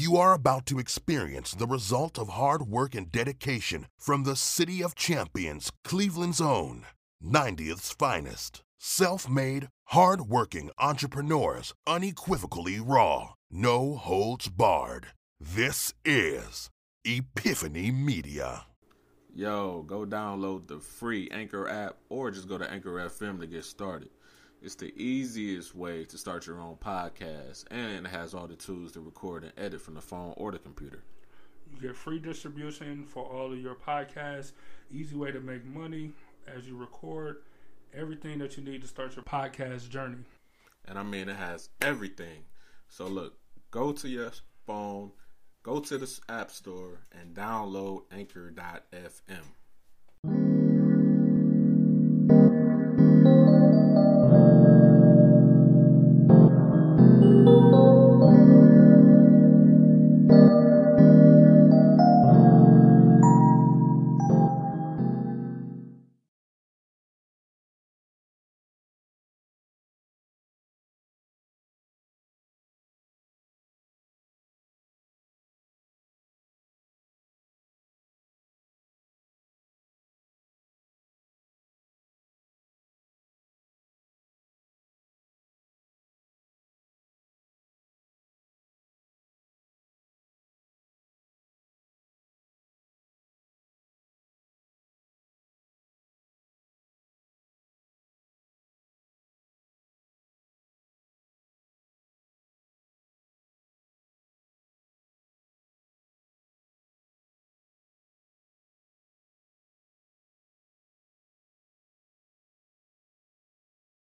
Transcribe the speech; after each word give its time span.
You 0.00 0.16
are 0.16 0.32
about 0.32 0.64
to 0.66 0.78
experience 0.78 1.50
the 1.50 1.66
result 1.66 2.20
of 2.20 2.28
hard 2.28 2.62
work 2.62 2.94
and 2.94 3.10
dedication 3.10 3.88
from 3.98 4.22
the 4.22 4.36
City 4.36 4.80
of 4.80 4.94
Champions, 4.94 5.72
Cleveland's 5.82 6.40
own, 6.40 6.86
90th's 7.20 7.90
finest. 7.90 8.62
Self 8.78 9.28
made, 9.28 9.66
hard 9.86 10.20
working 10.20 10.70
entrepreneurs, 10.78 11.74
unequivocally 11.84 12.78
raw, 12.78 13.30
no 13.50 13.96
holds 13.96 14.48
barred. 14.48 15.08
This 15.40 15.92
is 16.04 16.70
Epiphany 17.04 17.90
Media. 17.90 18.66
Yo, 19.34 19.82
go 19.82 20.06
download 20.06 20.68
the 20.68 20.78
free 20.78 21.28
Anchor 21.32 21.68
app 21.68 21.96
or 22.08 22.30
just 22.30 22.48
go 22.48 22.56
to 22.56 22.70
Anchor 22.70 23.04
FM 23.08 23.40
to 23.40 23.48
get 23.48 23.64
started. 23.64 24.10
It's 24.60 24.74
the 24.74 24.92
easiest 25.00 25.74
way 25.74 26.04
to 26.06 26.18
start 26.18 26.46
your 26.46 26.58
own 26.60 26.76
podcast 26.76 27.64
and 27.70 28.06
it 28.06 28.10
has 28.10 28.34
all 28.34 28.48
the 28.48 28.56
tools 28.56 28.92
to 28.92 29.00
record 29.00 29.44
and 29.44 29.52
edit 29.56 29.80
from 29.80 29.94
the 29.94 30.00
phone 30.00 30.34
or 30.36 30.50
the 30.50 30.58
computer. 30.58 31.04
You 31.72 31.80
get 31.80 31.96
free 31.96 32.18
distribution 32.18 33.04
for 33.06 33.24
all 33.24 33.52
of 33.52 33.58
your 33.58 33.76
podcasts, 33.76 34.52
easy 34.90 35.14
way 35.14 35.30
to 35.30 35.40
make 35.40 35.64
money 35.64 36.10
as 36.46 36.66
you 36.66 36.76
record, 36.76 37.42
everything 37.94 38.38
that 38.38 38.56
you 38.56 38.64
need 38.64 38.82
to 38.82 38.88
start 38.88 39.14
your 39.14 39.24
podcast 39.24 39.90
journey. 39.90 40.24
And 40.86 40.98
I 40.98 41.04
mean, 41.04 41.28
it 41.28 41.36
has 41.36 41.68
everything. 41.80 42.44
So, 42.88 43.06
look, 43.06 43.38
go 43.70 43.92
to 43.92 44.08
your 44.08 44.32
phone, 44.66 45.12
go 45.62 45.78
to 45.78 45.98
the 45.98 46.20
App 46.28 46.50
Store, 46.50 46.98
and 47.12 47.34
download 47.34 48.04
Anchor.fm. 48.10 49.44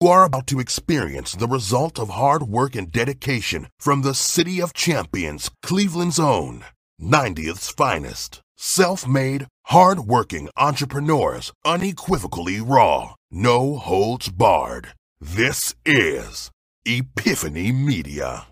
You 0.01 0.11
are 0.11 0.23
about 0.25 0.47
to 0.49 0.61
experience 0.61 1.33
the 1.33 1.49
result 1.49 1.99
of 1.99 2.11
hard 2.11 2.45
work 2.45 2.77
and 2.77 2.93
dedication 2.93 3.67
from 3.81 4.03
the 4.03 4.15
City 4.15 4.63
of 4.63 4.73
Champions, 4.73 5.51
Cleveland's 5.61 6.21
own, 6.21 6.65
90th's 7.03 7.69
finest. 7.71 8.41
Self 8.57 9.09
made, 9.09 9.49
hard 9.65 10.01
working 10.01 10.51
entrepreneurs, 10.57 11.53
unequivocally 11.65 12.61
raw, 12.61 13.15
no 13.33 13.77
holds 13.77 14.29
barred. 14.29 14.95
This 15.21 15.75
is 15.85 16.53
Epiphany 16.87 17.73
Media. 17.73 18.47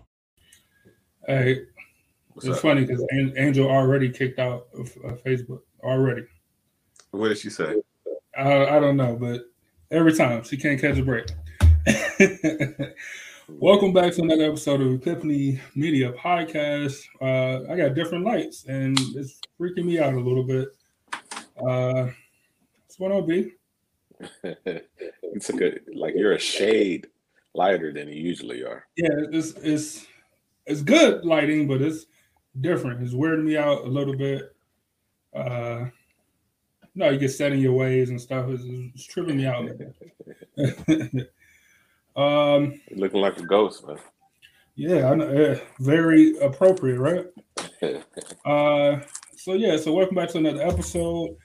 Hey, 1.27 1.61
What's 2.33 2.45
it's 2.45 2.57
up? 2.57 2.61
funny 2.61 2.83
because 2.83 3.05
Angel 3.37 3.69
already 3.69 4.09
kicked 4.09 4.37
out 4.39 4.67
of 4.77 4.91
uh, 5.05 5.13
Facebook 5.25 5.61
already. 5.81 6.25
What 7.11 7.29
did 7.29 7.37
she 7.37 7.49
say? 7.49 7.81
I, 8.37 8.65
I 8.65 8.79
don't 8.81 8.97
know, 8.97 9.15
but 9.15 9.45
every 9.91 10.13
time 10.13 10.43
she 10.43 10.57
can't 10.57 10.79
catch 10.79 10.97
a 10.97 11.03
break. 11.03 11.27
Welcome 13.47 13.93
back 13.93 14.13
to 14.13 14.21
another 14.21 14.43
episode 14.43 14.81
of 14.81 14.93
Epiphany 14.93 15.61
Media 15.75 16.11
Podcast. 16.11 17.05
Uh, 17.21 17.71
I 17.71 17.77
got 17.77 17.95
different 17.95 18.25
lights, 18.25 18.65
and 18.65 18.99
it's 19.15 19.39
freaking 19.59 19.85
me 19.85 19.99
out 19.99 20.13
a 20.13 20.19
little 20.19 20.43
bit. 20.43 20.67
Uh, 21.57 22.09
what's 22.83 22.97
going 22.99 23.13
on, 23.13 23.25
B? 23.25 23.53
you 24.43 25.39
took 25.39 25.55
a 25.55 25.57
good 25.57 25.81
like 25.93 26.15
you're 26.15 26.33
a 26.33 26.39
shade 26.39 27.07
lighter 27.53 27.93
than 27.93 28.09
you 28.09 28.15
usually 28.15 28.63
are. 28.63 28.85
Yeah, 28.97 29.07
it's 29.31 29.53
it's 29.53 30.05
it's 30.65 30.81
good 30.81 31.23
lighting, 31.23 31.67
but 31.67 31.81
it's 31.81 32.07
different. 32.59 33.01
It's 33.01 33.13
weirding 33.13 33.45
me 33.45 33.55
out 33.55 33.85
a 33.85 33.87
little 33.87 34.17
bit. 34.17 34.53
Uh, 35.33 35.85
no, 36.97 37.09
you 37.09 37.19
get 37.19 37.29
set 37.29 37.53
in 37.53 37.59
your 37.59 37.73
ways 37.73 38.09
and 38.09 38.19
stuff. 38.19 38.49
It's, 38.49 38.63
it's 38.65 39.05
tripping 39.05 39.37
me 39.37 39.45
out. 39.45 39.63
a 39.63 39.93
little 40.57 41.09
bit. 41.13 41.31
um, 42.15 42.81
looking 42.95 43.21
like 43.21 43.37
a 43.37 43.43
ghost, 43.43 43.87
man. 43.87 43.97
yeah, 44.75 45.11
I 45.11 45.13
know, 45.13 45.59
very 45.79 46.37
appropriate, 46.39 46.99
right? 46.99 47.25
Uh, 48.45 48.99
so 49.35 49.53
yeah, 49.53 49.77
so 49.77 49.93
welcome 49.93 50.15
back 50.15 50.29
to 50.29 50.39
another 50.39 50.63
episode. 50.63 51.37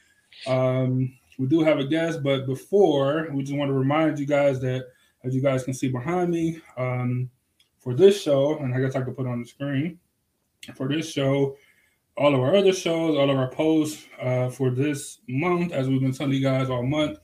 Um, 0.46 1.12
we 1.38 1.46
do 1.46 1.60
have 1.60 1.78
a 1.78 1.84
guest, 1.84 2.22
but 2.22 2.46
before 2.46 3.28
we 3.32 3.42
just 3.42 3.56
want 3.56 3.69
to 3.69 3.74
remind 3.74 4.19
you 4.19 4.26
guys 4.26 4.60
that 4.60 4.86
as 5.24 5.34
you 5.34 5.42
guys 5.42 5.64
can 5.64 5.74
see 5.74 5.88
behind 5.88 6.30
me, 6.30 6.60
um, 6.78 7.28
for 7.80 7.94
this 7.94 8.22
show, 8.22 8.58
and 8.58 8.74
I 8.74 8.80
guess 8.80 8.96
I 8.96 9.02
could 9.02 9.16
put 9.16 9.26
it 9.26 9.28
on 9.28 9.40
the 9.40 9.46
screen 9.46 9.98
for 10.74 10.88
this 10.88 11.10
show, 11.10 11.56
all 12.16 12.34
of 12.34 12.40
our 12.40 12.54
other 12.54 12.72
shows, 12.72 13.16
all 13.16 13.30
of 13.30 13.36
our 13.36 13.48
posts 13.48 14.06
uh, 14.20 14.48
for 14.48 14.70
this 14.70 15.18
month, 15.28 15.72
as 15.72 15.88
we've 15.88 16.00
been 16.00 16.12
telling 16.12 16.34
you 16.34 16.42
guys 16.42 16.70
all 16.70 16.82
month. 16.82 17.18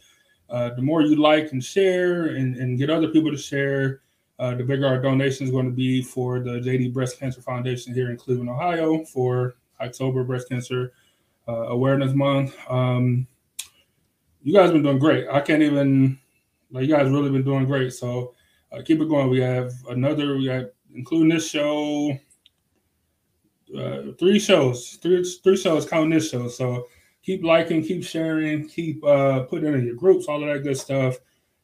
Uh, 0.49 0.71
the 0.75 0.83
more 0.83 1.03
you 1.03 1.17
like 1.17 1.53
and 1.53 1.63
share 1.63 2.27
and, 2.27 2.57
and 2.57 2.79
get 2.79 2.89
other 2.89 3.09
people 3.09 3.31
to 3.31 3.37
share, 3.37 4.01
uh, 4.39 4.55
the 4.55 4.65
bigger 4.65 4.87
our 4.87 5.01
donation 5.01 5.45
is 5.45 5.53
going 5.53 5.67
to 5.67 5.73
be 5.73 6.03
for 6.03 6.41
the 6.41 6.53
JD 6.53 6.93
Breast 6.93 7.19
Cancer 7.19 7.43
Foundation 7.43 7.93
here 7.93 8.11
in 8.11 8.17
Cleveland, 8.17 8.49
Ohio, 8.49 9.05
for 9.05 9.57
October 9.81 10.25
Breast 10.25 10.49
Cancer 10.49 10.93
uh, 11.49 11.67
Awareness 11.69 12.15
Month. 12.15 12.57
Um, 12.71 13.27
you 14.43 14.55
guys 14.55 14.67
have 14.67 14.75
been 14.75 14.83
doing 14.83 14.99
great. 14.99 15.27
I 15.29 15.41
can't 15.41 15.63
even 15.63 16.19
like 16.71 16.87
you 16.87 16.95
guys 16.95 17.11
really 17.11 17.31
been 17.31 17.45
doing 17.45 17.67
great. 17.67 17.93
So 17.93 18.35
uh, 18.73 18.83
keep 18.83 19.01
it 19.01 19.09
going. 19.09 19.29
We 19.29 19.41
have 19.41 19.73
another. 19.89 20.37
We 20.37 20.47
got 20.47 20.67
including 20.95 21.29
this 21.29 21.51
show, 21.51 22.19
uh, 23.77 24.13
three 24.19 24.39
shows, 24.39 24.99
three 25.03 25.25
three 25.43 25.57
shows 25.57 25.89
counting 25.89 26.11
this 26.11 26.31
show. 26.31 26.49
So 26.49 26.89
keep 27.23 27.45
liking, 27.45 27.83
keep 27.83 28.05
sharing, 28.05 28.69
keep 28.69 29.05
uh, 29.05 29.45
putting 29.45 29.75
in 29.75 29.85
your 29.85 29.97
groups, 29.97 30.27
all 30.27 30.43
of 30.43 30.49
that 30.49 30.63
good 30.63 30.79
stuff. 30.79 31.17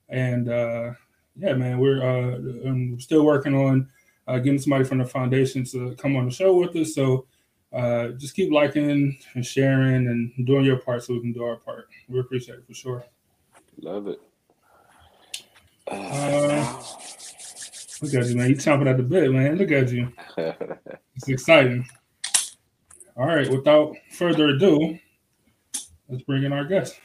And 0.09 0.49
uh, 0.49 0.93
yeah, 1.37 1.55
man, 1.55 1.79
we're 1.79 2.03
uh, 2.03 2.69
um, 2.69 3.01
still 3.01 3.25
working 3.25 3.55
on 3.55 3.89
uh, 4.29 4.39
getting 4.39 4.59
somebody 4.59 4.85
from 4.85 4.99
the 4.99 5.05
foundation 5.05 5.65
to 5.65 5.95
come 5.97 6.17
on 6.17 6.27
the 6.27 6.31
show 6.31 6.55
with 6.57 6.77
us. 6.77 6.95
So 6.95 7.27
uh, 7.73 8.09
just 8.09 8.37
keep 8.37 8.53
liking 8.53 9.19
and 9.35 9.45
sharing 9.45 10.07
and 10.07 10.47
doing 10.47 10.65
your 10.65 10.79
part 10.79 11.03
so 11.03 11.15
we 11.15 11.21
can 11.21 11.33
do 11.33 11.45
our 11.45 11.57
part. 11.57 11.89
We 12.09 12.21
appreciate 12.21 12.59
it 12.59 12.67
for 12.67 12.75
sure. 12.75 13.05
Love 13.81 14.07
it. 14.09 14.21
Uh, 15.89 16.83
look 18.05 18.15
at 18.15 18.29
you, 18.29 18.37
man. 18.37 18.51
You 18.51 18.57
chomping 18.57 18.89
at 18.89 18.97
the 18.97 19.03
bit, 19.03 19.31
man. 19.31 19.57
Look 19.57 19.71
at 19.71 19.91
you. 19.91 20.13
It's 21.17 21.29
exciting. 21.29 21.87
All 23.17 23.27
right, 23.27 23.49
without 23.49 23.95
further 24.11 24.49
ado, 24.49 24.99
let's 26.09 26.25
bring 26.25 26.43
in 26.43 26.53
our 26.53 26.65
guest. 26.65 26.99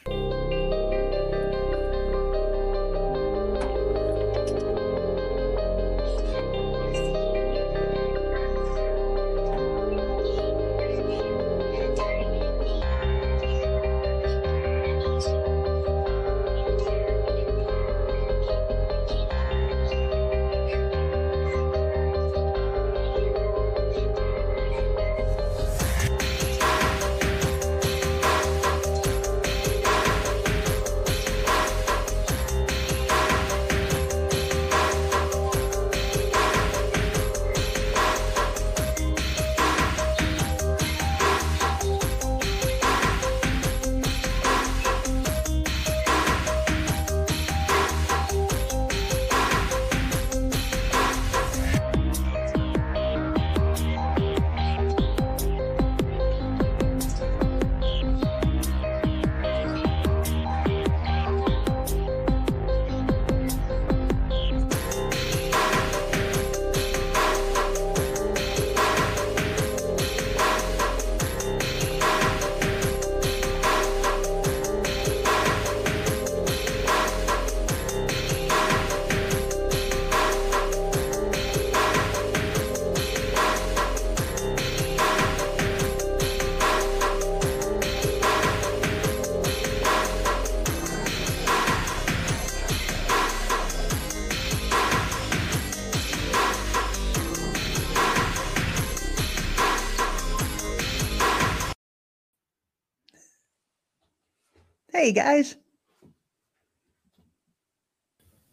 Hey 105.10 105.14
guys. 105.14 105.56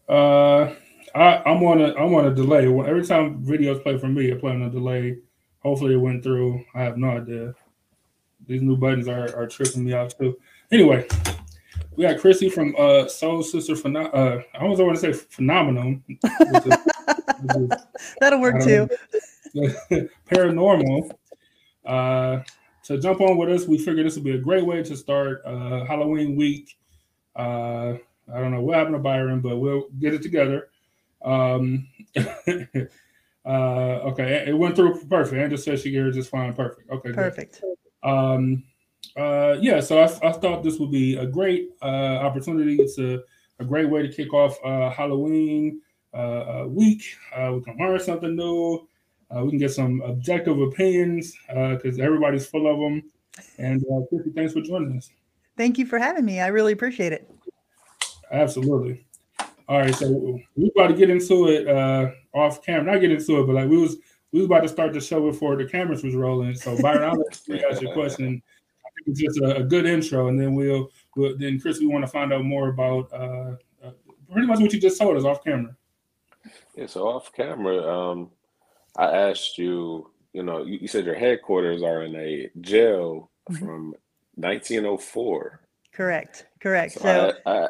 Uh, 0.10 0.74
I, 1.14 1.44
I'm 1.46 1.62
on 1.62 1.82
a 1.82 1.94
I'm 1.94 2.16
on 2.16 2.26
a 2.26 2.34
delay. 2.34 2.66
Every 2.66 3.06
time 3.06 3.46
videos 3.46 3.84
play 3.84 4.00
for 4.00 4.08
me, 4.08 4.32
I 4.32 4.36
play 4.38 4.54
on 4.54 4.64
a 4.64 4.70
delay. 4.72 5.20
Hopefully, 5.60 5.94
it 5.94 5.98
went 5.98 6.24
through. 6.24 6.66
I 6.74 6.82
have 6.82 6.98
no 6.98 7.12
idea. 7.12 7.54
These 8.48 8.64
new 8.64 8.76
buttons 8.76 9.08
are, 9.08 9.38
are 9.38 9.46
tripping 9.46 9.86
me 9.86 9.94
out 9.94 10.16
too. 10.18 10.36
Anyway, 10.72 11.08
we 11.96 12.06
got 12.06 12.20
Chrissy 12.20 12.50
from 12.50 12.74
uh, 12.76 13.08
Soul 13.08 13.44
Sister. 13.44 13.76
Phenom- 13.76 14.10
uh, 14.12 14.42
I 14.56 14.64
always 14.64 14.80
want 14.80 14.96
to 14.96 15.00
say 15.00 15.14
phenomenal. 15.14 16.00
That'll 18.20 18.42
work 18.42 18.64
too. 18.64 18.90
paranormal. 20.28 21.12
Uh, 21.86 22.40
to 22.88 22.98
jump 22.98 23.20
on 23.20 23.38
with 23.38 23.50
us, 23.50 23.68
we 23.68 23.78
figured 23.78 24.06
this 24.06 24.16
would 24.16 24.24
be 24.24 24.32
a 24.32 24.38
great 24.38 24.66
way 24.66 24.82
to 24.82 24.96
start 24.96 25.42
uh, 25.46 25.84
Halloween 25.84 26.38
week. 26.38 26.78
Uh, 27.36 27.96
I 28.34 28.40
don't 28.40 28.52
know 28.52 28.62
what 28.62 28.78
happened 28.78 28.96
to 28.96 29.00
Byron, 29.00 29.42
but 29.42 29.58
we'll 29.58 29.90
get 30.00 30.14
it 30.14 30.22
together. 30.22 30.70
Um, 31.22 31.90
uh, 33.46 33.50
okay, 33.50 34.46
it 34.48 34.58
went 34.58 34.78
through 34.78 35.04
perfect. 35.06 35.42
Andrew 35.42 35.58
says 35.58 35.82
she 35.82 35.92
gave 35.92 36.14
just 36.14 36.30
fine. 36.30 36.54
Perfect. 36.54 36.90
Okay, 36.90 37.12
perfect. 37.12 37.62
Um, 38.04 38.64
uh, 39.18 39.58
yeah, 39.60 39.82
so 39.82 40.00
I, 40.00 40.06
I, 40.26 40.32
thought 40.32 40.64
this 40.64 40.80
would 40.80 40.92
be 40.92 41.18
a 41.18 41.26
great 41.26 41.72
uh, 41.82 41.86
opportunity. 42.22 42.76
It's 42.76 42.98
a, 43.00 43.22
a 43.60 43.66
great 43.66 43.90
way 43.90 44.02
to 44.02 44.10
kick 44.10 44.34
off 44.34 44.58
uh, 44.64 44.90
Halloween 44.92 45.82
uh, 46.14 46.66
week. 46.68 47.04
Uh, 47.36 47.54
we 47.56 47.62
can 47.62 47.78
learn 47.78 48.00
something 48.00 48.36
new. 48.36 48.88
Uh, 49.36 49.44
we 49.44 49.50
can 49.50 49.60
get 49.60 49.72
some 49.72 50.02
objective 50.02 50.60
opinions 50.60 51.36
because 51.48 52.00
everybody's 52.00 52.48
full 52.48 52.72
of 52.72 52.80
them. 52.80 53.04
And 53.58 53.84
uh, 53.84 54.06
Chrissy, 54.10 54.32
thanks 54.36 54.54
for 54.54 54.62
joining 54.62 54.98
us. 54.98 55.10
Thank 55.58 55.78
you 55.78 55.86
for 55.86 56.00
having 56.00 56.26
me. 56.26 56.40
I 56.40 56.48
really 56.48 56.72
appreciate 56.72 57.14
it. 57.14 57.30
Absolutely. 58.32 59.06
All 59.70 59.80
right, 59.80 59.94
so 59.94 60.40
we 60.56 60.72
about 60.74 60.88
to 60.88 60.94
get 60.94 61.10
into 61.10 61.50
it 61.50 61.68
uh, 61.68 62.12
off 62.34 62.64
camera. 62.64 62.94
Not 62.94 63.02
get 63.02 63.12
into 63.12 63.42
it, 63.42 63.48
but 63.48 63.56
like 63.56 63.70
we 63.70 63.78
was 63.78 63.98
we 64.32 64.40
was 64.40 64.46
about 64.46 64.62
to 64.62 64.70
start 64.70 64.94
the 64.94 65.02
show 65.02 65.30
before 65.30 65.58
the 65.58 65.66
cameras 65.66 66.04
was 66.04 66.16
rolling. 66.16 66.56
So 66.56 66.82
Byron, 66.82 67.04
I'll 67.04 67.18
let 67.18 67.42
you 67.48 67.62
ask 67.70 67.82
your 67.82 67.94
question. 67.94 68.42
I 68.86 68.90
think 68.96 69.08
it's 69.08 69.20
just 69.20 69.42
a, 69.42 69.58
a, 69.58 69.64
good 69.64 69.86
intro, 69.86 70.28
and 70.28 70.40
then 70.40 70.56
we'll, 70.56 70.90
we'll 71.16 71.38
then 71.38 71.60
Chris, 71.60 71.80
we 71.80 71.88
want 71.88 72.06
to 72.06 72.12
find 72.12 72.32
out 72.32 72.46
more 72.46 72.70
about 72.70 73.12
uh, 73.12 73.56
uh, 73.86 73.92
pretty 74.32 74.48
much 74.48 74.60
what 74.60 74.72
you 74.72 74.80
just 74.80 75.00
told 75.00 75.18
us 75.18 75.26
off 75.26 75.44
camera. 75.44 75.76
Yeah, 76.76 76.86
so 76.86 77.06
off 77.08 77.34
camera, 77.34 77.78
um, 77.78 78.32
I 78.98 79.06
asked 79.30 79.58
you. 79.58 80.12
You 80.34 80.44
know, 80.44 80.64
you, 80.64 80.80
you 80.82 80.88
said 80.88 81.06
your 81.06 81.16
headquarters 81.16 81.82
are 81.82 82.04
in 82.04 82.16
a 82.16 82.50
jail 82.62 83.32
mm-hmm. 83.50 83.66
from 83.66 83.96
1904. 84.36 85.62
Correct. 85.94 86.46
Correct. 86.60 86.94
So, 86.94 87.00
so 87.00 87.34
I, 87.46 87.52
I, 87.52 87.68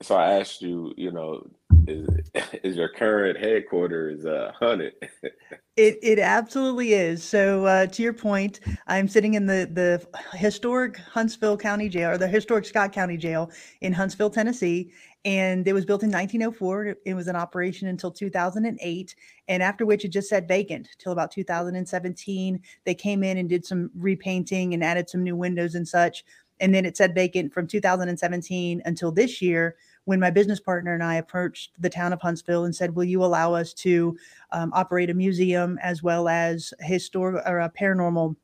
so 0.00 0.16
I 0.16 0.38
asked 0.38 0.62
you, 0.62 0.94
you 0.96 1.10
know, 1.10 1.46
is 1.86 2.08
is 2.62 2.76
your 2.76 2.88
current 2.88 3.38
headquarters 3.38 4.24
uh, 4.24 4.52
haunted? 4.58 4.94
it 5.76 5.98
it 6.02 6.18
absolutely 6.18 6.92
is. 6.92 7.22
So 7.22 7.64
uh, 7.66 7.86
to 7.86 8.02
your 8.02 8.12
point, 8.12 8.60
I'm 8.86 9.08
sitting 9.08 9.34
in 9.34 9.46
the 9.46 9.68
the 9.72 10.36
historic 10.36 10.96
Huntsville 10.98 11.56
County 11.56 11.88
Jail 11.88 12.10
or 12.10 12.18
the 12.18 12.28
historic 12.28 12.64
Scott 12.64 12.92
County 12.92 13.16
Jail 13.16 13.50
in 13.80 13.92
Huntsville, 13.92 14.30
Tennessee, 14.30 14.92
and 15.24 15.66
it 15.66 15.72
was 15.72 15.84
built 15.84 16.02
in 16.02 16.10
1904. 16.10 16.96
It 17.04 17.14
was 17.14 17.28
in 17.28 17.36
operation 17.36 17.88
until 17.88 18.10
2008, 18.10 19.14
and 19.48 19.62
after 19.62 19.86
which 19.86 20.04
it 20.04 20.08
just 20.08 20.28
sat 20.28 20.46
vacant 20.46 20.88
till 20.98 21.12
about 21.12 21.30
2017. 21.30 22.60
They 22.84 22.94
came 22.94 23.22
in 23.24 23.38
and 23.38 23.48
did 23.48 23.64
some 23.64 23.90
repainting 23.96 24.74
and 24.74 24.84
added 24.84 25.08
some 25.08 25.22
new 25.22 25.36
windows 25.36 25.74
and 25.74 25.86
such 25.86 26.24
and 26.60 26.74
then 26.74 26.84
it 26.84 26.96
said 26.96 27.14
vacant 27.14 27.52
from 27.52 27.66
2017 27.66 28.82
until 28.84 29.10
this 29.10 29.42
year 29.42 29.76
when 30.04 30.20
my 30.20 30.30
business 30.30 30.60
partner 30.60 30.94
and 30.94 31.02
I 31.02 31.16
approached 31.16 31.72
the 31.78 31.88
town 31.88 32.12
of 32.12 32.20
Huntsville 32.20 32.64
and 32.64 32.74
said, 32.74 32.94
"Will 32.94 33.04
you 33.04 33.24
allow 33.24 33.54
us 33.54 33.72
to 33.74 34.16
um, 34.52 34.70
operate 34.74 35.10
a 35.10 35.14
museum 35.14 35.78
as 35.82 36.02
well 36.02 36.28
as 36.28 36.74
historic 36.80 37.42
or 37.46 37.60
a 37.60 37.70
paranormal 37.70 38.36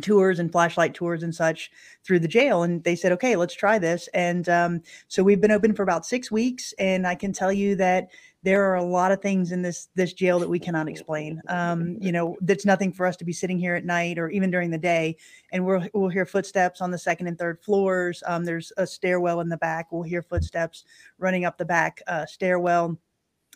tours 0.00 0.38
and 0.38 0.50
flashlight 0.50 0.94
tours 0.94 1.22
and 1.22 1.34
such 1.34 1.70
through 2.04 2.20
the 2.20 2.28
jail?" 2.28 2.62
And 2.62 2.82
they 2.84 2.96
said, 2.96 3.12
"Okay, 3.12 3.36
let's 3.36 3.54
try 3.54 3.78
this." 3.78 4.08
And 4.14 4.48
um, 4.48 4.82
so 5.08 5.22
we've 5.22 5.40
been 5.40 5.50
open 5.50 5.74
for 5.74 5.82
about 5.82 6.06
six 6.06 6.30
weeks, 6.30 6.72
and 6.78 7.06
I 7.06 7.14
can 7.14 7.32
tell 7.32 7.52
you 7.52 7.76
that 7.76 8.08
there 8.42 8.70
are 8.70 8.76
a 8.76 8.84
lot 8.84 9.10
of 9.10 9.20
things 9.20 9.50
in 9.50 9.62
this 9.62 9.88
this 9.94 10.12
jail 10.12 10.38
that 10.38 10.48
we 10.48 10.58
cannot 10.58 10.88
explain. 10.88 11.42
Um, 11.48 11.96
you 12.00 12.12
know, 12.12 12.36
that's 12.40 12.64
nothing 12.64 12.92
for 12.92 13.06
us 13.06 13.16
to 13.16 13.24
be 13.24 13.32
sitting 13.32 13.58
here 13.58 13.74
at 13.74 13.84
night 13.84 14.18
or 14.18 14.30
even 14.30 14.50
during 14.50 14.70
the 14.70 14.78
day, 14.78 15.16
and 15.52 15.64
we'll 15.64 15.86
we'll 15.92 16.08
hear 16.08 16.26
footsteps 16.26 16.80
on 16.80 16.90
the 16.90 16.98
second 16.98 17.26
and 17.26 17.38
third 17.38 17.60
floors. 17.62 18.22
Um, 18.26 18.44
there's 18.44 18.72
a 18.76 18.86
stairwell 18.86 19.40
in 19.40 19.48
the 19.48 19.56
back. 19.56 19.90
We'll 19.90 20.02
hear 20.02 20.22
footsteps 20.22 20.84
running 21.18 21.44
up 21.44 21.58
the 21.58 21.64
back 21.64 22.00
uh, 22.06 22.26
stairwell 22.26 22.98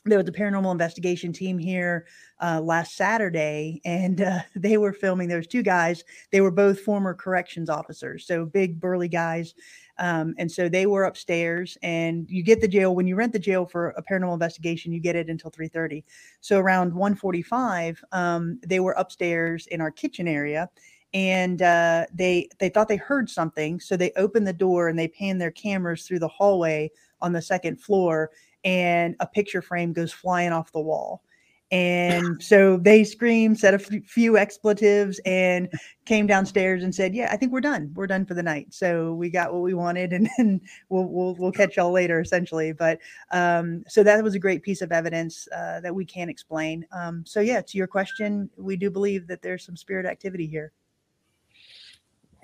there 0.05 0.19
was 0.19 0.29
a 0.29 0.33
paranormal 0.33 0.73
investigation 0.73 1.33
team 1.33 1.59
here 1.59 2.07
uh, 2.41 2.61
last 2.61 2.97
Saturday, 2.97 3.81
and 3.85 4.21
uh, 4.21 4.41
they 4.57 4.77
were 4.77 4.93
filming. 4.93 5.29
There's 5.29 5.47
two 5.47 5.63
guys. 5.63 6.03
They 6.31 6.41
were 6.41 6.51
both 6.51 6.81
former 6.81 7.15
corrections 7.15 7.71
officers, 7.71 8.27
so 8.27 8.45
big 8.45 8.81
burly 8.81 9.09
guys. 9.09 9.55
Um, 9.99 10.35
and 10.39 10.51
so 10.51 10.69
they 10.69 10.87
were 10.87 11.05
upstairs. 11.05 11.79
And 11.83 12.29
you 12.29 12.43
get 12.43 12.61
the 12.61 12.67
jail 12.67 12.95
when 12.95 13.07
you 13.07 13.15
rent 13.15 13.33
the 13.33 13.39
jail 13.39 13.67
for 13.67 13.91
a 13.91 14.03
paranormal 14.03 14.33
investigation. 14.33 14.93
You 14.93 15.01
get 15.01 15.17
it 15.17 15.29
until 15.29 15.51
3:30. 15.51 16.03
So 16.41 16.59
around 16.59 16.93
1:45, 16.93 18.03
um, 18.11 18.59
they 18.67 18.81
were 18.81 18.93
upstairs 18.93 19.67
in 19.69 19.81
our 19.81 19.91
kitchen 19.93 20.27
area, 20.27 20.69
and 21.15 21.63
uh, 21.63 22.07
they 22.13 22.49
they 22.59 22.71
thought 22.71 22.89
they 22.89 22.97
heard 22.97 23.31
something. 23.31 23.79
So 23.79 23.97
they 23.97 24.11
opened 24.17 24.49
the 24.49 24.53
door 24.53 24.89
and 24.89 24.99
they 24.99 25.09
panned 25.09 25.41
their 25.41 25.53
cameras 25.53 26.07
through 26.07 26.21
the 26.21 26.29
hallway 26.29 26.91
on 27.21 27.33
the 27.33 27.43
second 27.43 27.81
floor 27.81 28.31
and 28.65 29.17
a 29.21 29.27
picture 29.27 29.63
frame 29.63 29.93
goes 29.93 30.13
flying 30.13 30.53
off 30.53 30.73
the 30.73 30.81
wall. 30.81 31.23
And 31.73 32.43
so 32.43 32.77
they 32.77 33.03
screamed, 33.03 33.59
said 33.59 33.73
a 33.73 33.81
f- 33.81 34.05
few 34.05 34.37
expletives, 34.37 35.19
and 35.25 35.73
came 36.05 36.27
downstairs 36.27 36.83
and 36.83 36.95
said, 36.95 37.15
"Yeah, 37.15 37.31
I 37.33 37.39
think 37.39 37.51
we're 37.51 37.63
done. 37.63 37.91
We're 37.95 38.07
done 38.07 38.27
for 38.27 38.35
the 38.35 38.43
night. 38.43 38.75
So 38.75 39.15
we 39.15 39.31
got 39.31 39.55
what 39.55 39.63
we 39.63 39.73
wanted, 39.73 40.13
and 40.13 40.29
then 40.37 40.61
we'll 40.91 41.07
we'll, 41.07 41.35
we'll 41.37 41.51
catch 41.51 41.79
y'all 41.79 41.91
later, 41.91 42.21
essentially." 42.21 42.75
But 42.75 42.99
um, 43.31 43.85
so 43.89 44.03
that 44.03 44.23
was 44.23 44.35
a 44.35 44.39
great 44.39 44.63
piece 44.63 44.83
of 44.83 44.93
evidence 44.93 45.49
uh, 45.51 45.81
that 45.81 45.95
we 45.95 46.05
can't 46.05 46.29
explain. 46.29 46.85
Um, 46.93 47.25
so 47.25 47.41
yeah, 47.41 47.63
to 47.63 47.79
your 47.79 47.87
question, 47.87 48.51
we 48.59 48.77
do 48.77 48.91
believe 48.91 49.27
that 49.29 49.41
there's 49.41 49.65
some 49.65 49.77
spirit 49.79 50.05
activity 50.05 50.47
here. 50.47 50.73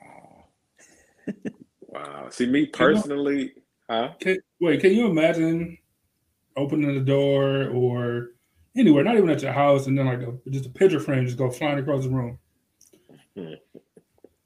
Wow. 0.00 0.44
wow. 1.82 2.28
See, 2.30 2.46
me 2.46 2.64
personally, 2.64 3.52
huh? 3.90 4.14
Can, 4.20 4.38
wait, 4.58 4.80
can 4.80 4.94
you 4.94 5.06
imagine 5.06 5.76
opening 6.58 6.94
the 6.94 7.00
door 7.00 7.68
or 7.68 8.30
anywhere, 8.76 9.04
not 9.04 9.16
even 9.16 9.30
at 9.30 9.42
your 9.42 9.52
house, 9.52 9.86
and 9.86 9.98
then 9.98 10.06
like 10.06 10.20
a, 10.20 10.50
just 10.50 10.66
a 10.66 10.70
picture 10.70 11.00
frame 11.00 11.24
just 11.24 11.38
go 11.38 11.50
flying 11.50 11.78
across 11.78 12.04
the 12.04 12.10
room. 12.10 12.38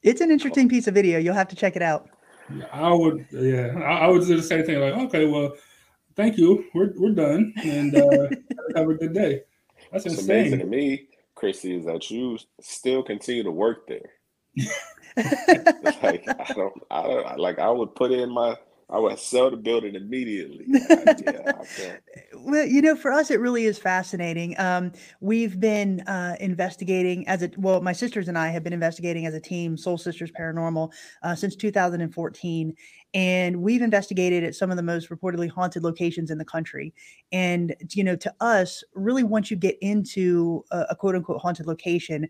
It's 0.02 0.20
an 0.20 0.30
interesting 0.30 0.68
piece 0.68 0.86
of 0.86 0.94
video. 0.94 1.18
You'll 1.18 1.34
have 1.34 1.48
to 1.48 1.56
check 1.56 1.76
it 1.76 1.82
out. 1.82 2.08
I 2.72 2.92
would, 2.92 3.26
yeah, 3.30 3.72
I, 3.78 4.04
I 4.04 4.06
would 4.08 4.26
do 4.26 4.36
the 4.36 4.42
same 4.42 4.64
thing. 4.64 4.80
Like, 4.80 4.94
okay, 4.94 5.26
well, 5.26 5.54
thank 6.16 6.36
you. 6.36 6.64
We're 6.74 6.92
we're 6.96 7.14
done, 7.14 7.54
and 7.64 7.94
uh, 7.94 8.28
have 8.76 8.88
a 8.88 8.94
good 8.94 9.14
day. 9.14 9.42
That's 9.92 10.04
What's 10.04 10.18
insane. 10.18 10.40
amazing 10.40 10.58
to 10.60 10.66
me, 10.66 11.06
Chrissy, 11.34 11.76
is 11.76 11.86
that 11.86 12.10
you 12.10 12.38
still 12.60 13.02
continue 13.02 13.42
to 13.42 13.50
work 13.50 13.86
there. 13.86 14.10
like 16.02 16.28
I 16.28 16.52
don't, 16.54 16.74
I 16.90 17.02
don't 17.02 17.38
like. 17.38 17.58
I 17.58 17.70
would 17.70 17.94
put 17.94 18.12
in 18.12 18.30
my 18.30 18.56
I 18.92 18.98
would 18.98 19.18
sell 19.18 19.50
the 19.50 19.56
building 19.56 19.94
immediately. 19.94 20.66
yeah, 20.68 21.52
well, 22.34 22.66
you 22.66 22.82
know, 22.82 22.94
for 22.94 23.10
us, 23.10 23.30
it 23.30 23.40
really 23.40 23.64
is 23.64 23.78
fascinating. 23.78 24.54
Um, 24.58 24.92
we've 25.20 25.58
been 25.58 26.00
uh, 26.02 26.36
investigating 26.40 27.26
as 27.26 27.42
a 27.42 27.50
well, 27.56 27.80
my 27.80 27.94
sisters 27.94 28.28
and 28.28 28.36
I 28.36 28.48
have 28.48 28.62
been 28.62 28.74
investigating 28.74 29.24
as 29.24 29.32
a 29.32 29.40
team, 29.40 29.78
Soul 29.78 29.96
Sisters 29.96 30.30
Paranormal, 30.30 30.92
uh, 31.22 31.34
since 31.34 31.56
2014. 31.56 32.74
And 33.14 33.62
we've 33.62 33.82
investigated 33.82 34.44
at 34.44 34.54
some 34.54 34.70
of 34.70 34.76
the 34.76 34.82
most 34.82 35.08
reportedly 35.08 35.50
haunted 35.50 35.82
locations 35.82 36.30
in 36.30 36.36
the 36.36 36.44
country. 36.44 36.92
And, 37.30 37.74
you 37.90 38.04
know, 38.04 38.16
to 38.16 38.34
us, 38.40 38.84
really, 38.94 39.22
once 39.22 39.50
you 39.50 39.56
get 39.56 39.76
into 39.80 40.64
a, 40.70 40.86
a 40.90 40.96
quote 40.96 41.14
unquote 41.14 41.40
haunted 41.40 41.66
location, 41.66 42.28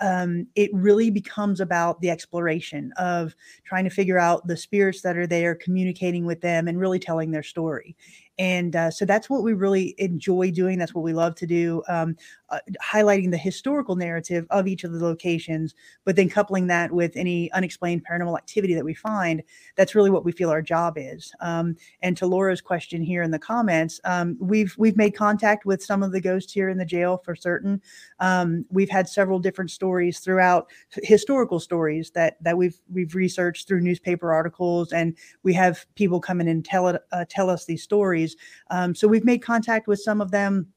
um, 0.00 0.46
it 0.54 0.70
really 0.72 1.10
becomes 1.10 1.60
about 1.60 2.00
the 2.00 2.10
exploration 2.10 2.92
of 2.96 3.34
trying 3.64 3.84
to 3.84 3.90
figure 3.90 4.18
out 4.18 4.46
the 4.46 4.56
spirits 4.56 5.02
that 5.02 5.16
are 5.16 5.26
there, 5.26 5.54
communicating 5.54 6.24
with 6.26 6.40
them, 6.40 6.68
and 6.68 6.78
really 6.80 6.98
telling 6.98 7.30
their 7.30 7.42
story. 7.42 7.96
And 8.38 8.74
uh, 8.74 8.90
so 8.90 9.04
that's 9.04 9.30
what 9.30 9.42
we 9.42 9.52
really 9.52 9.94
enjoy 9.98 10.50
doing. 10.50 10.78
That's 10.78 10.94
what 10.94 11.04
we 11.04 11.12
love 11.12 11.34
to 11.36 11.46
do, 11.46 11.82
um, 11.88 12.16
uh, 12.50 12.58
highlighting 12.82 13.30
the 13.30 13.36
historical 13.36 13.96
narrative 13.96 14.46
of 14.50 14.66
each 14.66 14.84
of 14.84 14.92
the 14.92 15.04
locations, 15.04 15.74
but 16.04 16.16
then 16.16 16.28
coupling 16.28 16.66
that 16.68 16.90
with 16.90 17.12
any 17.16 17.50
unexplained 17.52 18.04
paranormal 18.04 18.36
activity 18.36 18.74
that 18.74 18.84
we 18.84 18.94
find. 18.94 19.42
That's 19.76 19.94
really 19.94 20.10
what 20.10 20.24
we 20.24 20.32
feel 20.32 20.50
our 20.50 20.62
job 20.62 20.94
is. 20.96 21.32
Um, 21.40 21.76
and 22.02 22.16
to 22.16 22.26
Laura's 22.26 22.60
question 22.60 23.02
here 23.02 23.22
in 23.22 23.30
the 23.30 23.38
comments, 23.38 24.00
um, 24.04 24.36
we've 24.40 24.74
we've 24.78 24.96
made 24.96 25.14
contact 25.14 25.64
with 25.64 25.82
some 25.82 26.02
of 26.02 26.12
the 26.12 26.20
ghosts 26.20 26.52
here 26.52 26.68
in 26.68 26.78
the 26.78 26.84
jail 26.84 27.20
for 27.24 27.36
certain. 27.36 27.80
Um, 28.20 28.64
we've 28.70 28.90
had 28.90 29.08
several 29.08 29.38
different 29.38 29.70
stories 29.70 30.18
throughout, 30.20 30.68
historical 31.02 31.60
stories 31.60 32.10
that 32.12 32.42
that 32.42 32.56
we've 32.56 32.80
we've 32.92 33.14
researched 33.14 33.68
through 33.68 33.80
newspaper 33.80 34.32
articles, 34.32 34.92
and 34.92 35.16
we 35.42 35.52
have 35.54 35.86
people 35.94 36.20
come 36.20 36.40
in 36.40 36.48
and 36.48 36.64
tell 36.64 36.88
it 36.88 37.02
uh, 37.12 37.24
tell 37.28 37.50
us 37.50 37.64
these 37.64 37.82
stories. 37.82 38.23
Um, 38.70 38.94
so 38.94 39.08
we've 39.08 39.24
made 39.24 39.42
contact 39.42 39.86
with 39.86 40.00
some 40.00 40.20
of 40.20 40.30
them 40.30 40.68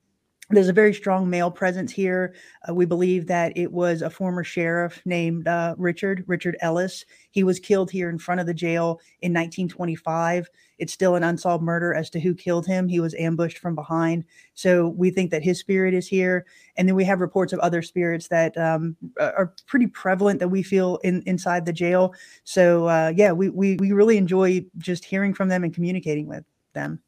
there's 0.49 0.69
a 0.69 0.73
very 0.73 0.93
strong 0.93 1.29
male 1.29 1.51
presence 1.51 1.91
here. 1.91 2.33
Uh, 2.67 2.73
we 2.73 2.85
believe 2.85 3.27
that 3.27 3.57
it 3.57 3.69
was 3.69 4.01
a 4.01 4.09
former 4.09 4.45
sheriff 4.45 5.01
named 5.03 5.45
uh, 5.45 5.75
Richard, 5.77 6.23
Richard 6.25 6.55
Ellis. 6.61 7.03
He 7.31 7.43
was 7.43 7.59
killed 7.59 7.91
here 7.91 8.09
in 8.09 8.17
front 8.17 8.39
of 8.39 8.47
the 8.47 8.53
jail 8.53 9.01
in 9.21 9.33
1925. 9.33 10.49
It's 10.77 10.93
still 10.93 11.15
an 11.15 11.23
unsolved 11.23 11.65
murder 11.65 11.93
as 11.93 12.09
to 12.11 12.19
who 12.21 12.33
killed 12.33 12.65
him. 12.65 12.87
He 12.87 13.01
was 13.01 13.13
ambushed 13.15 13.57
from 13.57 13.75
behind. 13.75 14.23
So 14.53 14.89
we 14.89 15.09
think 15.09 15.31
that 15.31 15.43
his 15.43 15.59
spirit 15.59 15.93
is 15.93 16.07
here. 16.07 16.45
And 16.77 16.87
then 16.87 16.95
we 16.95 17.03
have 17.03 17.19
reports 17.19 17.51
of 17.51 17.59
other 17.59 17.81
spirits 17.81 18.29
that 18.29 18.57
um, 18.57 18.95
are 19.19 19.53
pretty 19.65 19.87
prevalent 19.87 20.39
that 20.39 20.47
we 20.47 20.63
feel 20.63 20.97
in, 21.03 21.23
inside 21.25 21.65
the 21.65 21.73
jail. 21.73 22.13
So 22.45 22.87
uh, 22.87 23.11
yeah, 23.13 23.33
we, 23.33 23.49
we, 23.49 23.75
we 23.77 23.91
really 23.91 24.17
enjoy 24.17 24.63
just 24.77 25.03
hearing 25.03 25.33
from 25.33 25.49
them 25.49 25.65
and 25.65 25.73
communicating 25.73 26.27
with 26.27 26.45
them. 26.73 27.01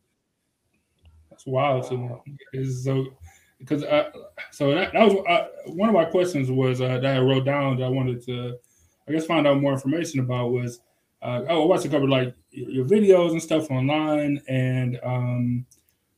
That's 1.40 1.48
wild. 1.48 2.20
Is 2.52 2.84
so 2.84 3.06
because 3.60 3.84
I, 3.86 4.08
so 4.52 4.76
that, 4.76 4.92
that 4.92 5.04
was 5.06 5.26
uh, 5.26 5.48
one 5.72 5.88
of 5.88 5.96
my 5.96 6.04
questions 6.04 6.52
was 6.52 6.82
uh, 6.82 6.98
that 7.00 7.16
I 7.16 7.20
wrote 7.20 7.46
down 7.46 7.78
that 7.78 7.86
I 7.86 7.90
wanted 7.90 8.26
to, 8.26 8.58
I 9.08 9.12
guess, 9.14 9.26
find 9.26 9.48
out 9.48 9.62
more 9.62 9.72
information 9.72 10.20
about 10.20 10.52
was, 10.52 10.82
uh, 11.22 11.44
oh, 11.48 11.64
I 11.64 11.66
watched 11.66 11.86
a 11.86 11.90
couple 11.90 12.06
of, 12.06 12.10
like 12.10 12.36
your 12.52 12.86
videos 12.86 13.32
and 13.32 13.42
stuff 13.42 13.72
online, 13.72 14.42
and 14.50 15.00
um, 15.02 15.66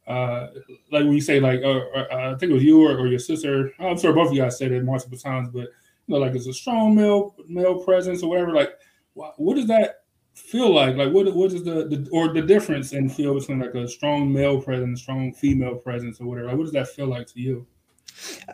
uh, 0.08 0.48
like 0.92 1.04
when 1.04 1.14
you 1.14 1.22
say 1.22 1.40
like, 1.40 1.62
uh, 1.62 1.82
uh, 1.96 2.34
I 2.34 2.40
think 2.40 2.52
it 2.52 2.56
was 2.56 2.64
you 2.64 2.82
or, 2.82 2.98
or 2.98 3.08
your 3.08 3.20
sister. 3.20 3.72
I'm 3.80 4.00
sure 4.00 4.14
both 4.14 4.30
of 4.30 4.34
you 4.34 4.42
guys 4.42 4.58
said 4.58 4.72
it 4.72 4.84
multiple 4.84 5.20
times, 5.20 5.50
but 5.50 5.68
you 6.08 6.16
know, 6.16 6.18
like 6.18 6.34
it's 6.34 6.48
a 6.48 6.54
strong 6.54 6.96
male 6.96 7.36
male 7.48 7.84
presence 7.84 8.24
or 8.24 8.30
whatever. 8.30 8.54
Like, 8.54 8.74
what 9.14 9.56
does 9.56 9.68
that 9.68 10.01
feel 10.42 10.74
like? 10.74 10.96
Like 10.96 11.14
what 11.14 11.34
what 11.36 11.54
is 11.54 11.64
the, 11.64 11.86
the 11.88 12.10
or 12.12 12.34
the 12.34 12.42
difference 12.42 12.94
in 12.94 13.10
feel 13.10 13.34
between 13.36 13.60
like 13.60 13.76
a 13.76 13.88
strong 13.88 14.32
male 14.32 14.62
presence, 14.62 15.02
strong 15.02 15.34
female 15.34 15.76
presence, 15.76 16.20
or 16.20 16.28
whatever? 16.28 16.48
Like, 16.50 16.58
what 16.58 16.64
does 16.64 16.74
that 16.74 16.90
feel 16.90 17.08
like 17.08 17.28
to 17.28 17.40
you? 17.40 17.68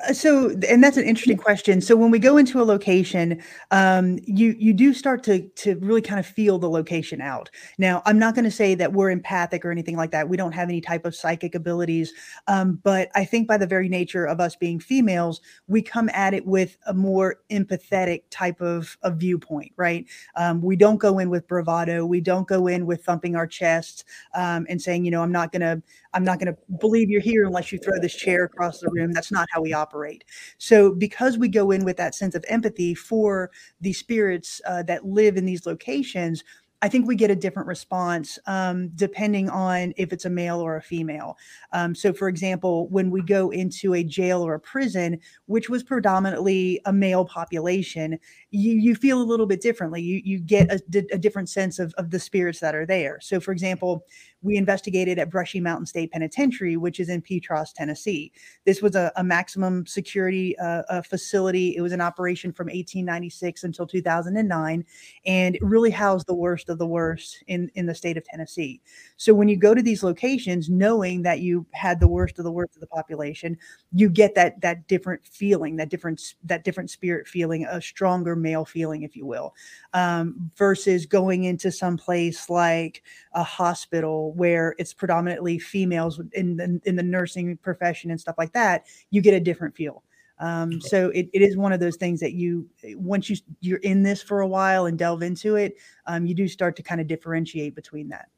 Uh, 0.08 0.14
so, 0.14 0.52
and 0.68 0.84
that's 0.84 0.98
an 0.98 1.04
interesting 1.06 1.38
question. 1.38 1.82
So, 1.82 1.96
when 1.96 2.12
we 2.12 2.20
go 2.20 2.38
into 2.38 2.62
a 2.62 2.64
location, 2.64 3.42
um, 3.72 4.20
you 4.24 4.56
you 4.58 4.74
do 4.74 4.94
start 4.94 5.24
to 5.24 5.48
to 5.48 5.76
really 5.78 6.02
kind 6.02 6.20
of 6.20 6.26
feel 6.26 6.60
the 6.60 6.70
location 6.70 7.22
out. 7.22 7.50
Now, 7.78 8.02
I'm 8.06 8.20
not 8.20 8.36
going 8.36 8.46
to 8.46 8.52
say 8.52 8.76
that 8.76 8.94
we're 8.94 9.12
empathic 9.12 9.66
or 9.66 9.72
anything 9.72 9.96
like 9.96 10.12
that. 10.12 10.30
We 10.30 10.38
don't 10.38 10.54
have 10.54 10.70
any 10.70 10.82
type 10.82 11.06
of 11.06 11.16
psychic 11.16 11.56
abilities, 11.56 12.14
um, 12.48 12.80
but 12.84 13.10
I 13.16 13.26
think 13.26 13.48
by 13.48 13.58
the 13.58 13.68
very 13.68 13.90
nature 13.90 14.26
of 14.26 14.40
us 14.40 14.56
being 14.56 14.80
females, 14.80 15.42
we 15.68 15.82
come 15.82 16.10
at 16.14 16.34
it 16.34 16.46
with 16.46 16.78
a 16.86 16.94
more 16.94 17.38
empathetic 17.52 18.24
type 18.30 18.62
of, 18.62 18.98
of 19.02 19.18
viewpoint, 19.18 19.72
right? 19.76 20.06
Um, 20.36 20.62
we 20.62 20.76
don't 20.76 20.98
go 20.98 21.20
in 21.20 21.30
with 21.30 21.48
bravado. 21.48 22.06
We 22.06 22.22
don't 22.22 22.48
go 22.48 22.68
in 22.68 22.86
with 22.86 23.04
thumping 23.04 23.36
our 23.36 23.48
chests 23.48 24.04
um, 24.36 24.66
and 24.70 24.82
saying, 24.82 25.06
you 25.06 25.12
know, 25.12 25.22
I'm 25.22 25.32
not 25.32 25.52
going 25.52 25.62
to 25.62 25.82
I'm 26.18 26.24
not 26.24 26.40
going 26.40 26.52
to 26.52 26.58
believe 26.80 27.12
you're 27.12 27.22
here 27.22 27.46
unless 27.46 27.72
you 27.72 27.78
throw 27.78 28.00
this 28.00 28.16
chair 28.16 28.44
across 28.44 28.80
the 28.80 28.90
room. 28.90 29.12
That's 29.12 29.32
not 29.32 29.48
how 29.52 29.62
we 29.62 29.72
operate. 29.72 30.24
So, 30.58 30.92
because 30.92 31.38
we 31.38 31.48
go 31.48 31.70
in 31.70 31.86
with 31.86 31.96
that 31.98 32.16
sense 32.16 32.34
of 32.34 32.44
empathy 32.48 32.96
for 32.96 33.52
the 33.82 33.94
spirits 33.94 34.60
uh, 34.66 34.82
that 34.84 35.06
live 35.06 35.38
in 35.38 35.46
these 35.46 35.68
locations, 35.68 36.44
I 36.82 36.90
think 36.90 37.08
we 37.08 37.16
get 37.16 37.32
a 37.32 37.36
different 37.36 37.68
response 37.68 38.38
um, 38.46 38.90
depending 38.96 39.50
on 39.50 39.94
if 39.98 40.14
it's 40.14 40.26
a 40.26 40.30
male 40.30 40.60
or 40.60 40.76
a 40.76 40.82
female. 40.82 41.38
Um, 41.72 41.96
so, 41.96 42.14
for 42.14 42.28
example, 42.30 42.88
when 42.90 43.10
we 43.10 43.22
go 43.22 43.50
into 43.50 43.96
a 43.96 44.04
jail 44.04 44.46
or 44.46 44.54
a 44.54 44.60
prison, 44.60 45.20
which 45.48 45.70
was 45.70 45.84
predominantly 45.84 46.80
a 46.86 46.94
male 46.94 47.26
population, 47.26 48.20
you, 48.52 48.74
you 48.74 48.96
feel 48.96 49.22
a 49.22 49.24
little 49.24 49.48
bit 49.48 49.62
differently. 49.62 50.02
You, 50.02 50.22
you 50.24 50.40
get 50.40 50.72
a, 50.72 50.80
a 51.12 51.18
different 51.18 51.50
sense 51.50 51.80
of, 51.80 51.94
of 51.96 52.12
the 52.12 52.20
spirits 52.20 52.60
that 52.60 52.76
are 52.76 52.86
there. 52.86 53.20
So, 53.22 53.40
for 53.40 53.52
example, 53.52 54.06
we 54.42 54.56
investigated 54.56 55.18
at 55.18 55.30
Brushy 55.30 55.60
Mountain 55.60 55.88
State 55.88 56.12
Penitentiary, 56.12 56.78
which 56.78 57.00
is 57.00 57.10
in 57.10 57.22
Petros, 57.22 57.74
Tennessee. 57.74 58.32
This 58.66 58.82
was 58.82 58.96
a, 58.96 59.12
a 59.16 59.24
maximum 59.24 59.86
security 59.86 60.58
uh, 60.60 60.84
a 60.90 61.04
facility. 61.04 61.76
It 61.76 61.82
was 61.82 61.92
in 61.92 62.02
operation 62.02 62.52
from 62.52 62.68
1896 62.68 63.64
until 63.64 63.88
2009, 63.88 64.86
and 65.26 65.56
it 65.56 65.64
really 65.64 65.90
housed 65.90 66.28
the 66.28 66.36
worst 66.36 66.70
of 66.70 66.78
the 66.78 66.86
worst 66.86 67.44
in, 67.48 67.72
in 67.76 67.86
the 67.86 67.96
state 67.96 68.18
of 68.18 68.24
Tennessee. 68.26 68.82
So 69.18 69.34
when 69.34 69.48
you 69.48 69.58
go 69.58 69.74
to 69.74 69.82
these 69.82 70.04
locations, 70.04 70.70
knowing 70.70 71.24
that 71.24 71.40
you 71.40 71.66
had 71.74 72.00
the 72.00 72.08
worst 72.08 72.38
of 72.38 72.46
the 72.46 72.52
worst 72.52 72.76
of 72.76 72.82
the 72.82 72.88
population, 72.88 73.58
you 73.92 74.10
get 74.10 74.36
that 74.36 74.62
that 74.62 74.88
different 74.88 75.26
feeling, 75.26 75.78
that 75.78 75.90
different 75.90 76.36
that 76.44 76.64
different 76.64 76.92
spirit 76.92 77.28
feeling, 77.28 77.66
a 77.66 77.82
stronger 77.82 78.36
male 78.36 78.66
feeling, 78.66 79.04
if 79.04 79.16
you 79.16 79.26
will, 79.26 79.56
um, 79.94 80.52
versus 80.56 81.06
going 81.06 81.46
into 81.46 81.72
some 81.72 81.98
place 81.98 82.50
like 82.50 83.04
a 83.34 83.44
hospital 83.44 84.27
where 84.34 84.76
it's 84.78 84.94
predominantly 84.94 85.60
females 85.60 86.22
in 86.34 86.58
the 86.58 86.80
in 86.86 86.96
the 86.96 87.04
nursing 87.04 87.58
profession 87.58 88.12
and 88.12 88.20
stuff 88.20 88.36
like 88.38 88.54
that, 88.54 88.86
you 89.10 89.22
get 89.22 89.34
a 89.34 89.40
different 89.40 89.76
feel. 89.76 90.04
Um, 90.40 90.80
so 90.80 91.10
it, 91.10 91.30
it 91.34 91.42
is 91.42 91.58
one 91.58 91.74
of 91.74 91.80
those 91.80 91.96
things 91.96 92.20
that 92.20 92.34
you 92.34 92.70
once 92.96 93.30
you 93.30 93.38
you're 93.60 93.80
in 93.80 94.04
this 94.04 94.22
for 94.22 94.42
a 94.42 94.48
while 94.48 94.86
and 94.86 94.98
delve 94.98 95.24
into 95.24 95.56
it, 95.56 95.78
um, 96.06 96.26
you 96.26 96.36
do 96.36 96.48
start 96.48 96.76
to 96.76 96.84
kind 96.84 97.02
of 97.02 97.08
differentiate 97.08 97.74
between 97.74 98.10
that. 98.10 98.30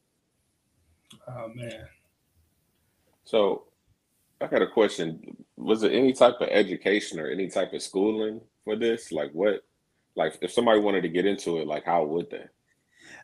Oh 1.27 1.49
man. 1.53 1.87
So 3.25 3.65
I 4.41 4.47
got 4.47 4.61
a 4.61 4.67
question. 4.67 5.35
Was 5.57 5.81
there 5.81 5.91
any 5.91 6.13
type 6.13 6.35
of 6.39 6.47
education 6.49 7.19
or 7.19 7.27
any 7.27 7.49
type 7.49 7.73
of 7.73 7.81
schooling 7.81 8.39
for 8.63 8.77
this? 8.77 9.11
Like 9.11 9.31
what 9.33 9.65
like 10.15 10.37
if 10.41 10.51
somebody 10.51 10.79
wanted 10.79 11.01
to 11.01 11.09
get 11.09 11.25
into 11.25 11.57
it, 11.57 11.67
like 11.67 11.85
how 11.85 12.05
would 12.05 12.29
they? 12.29 12.45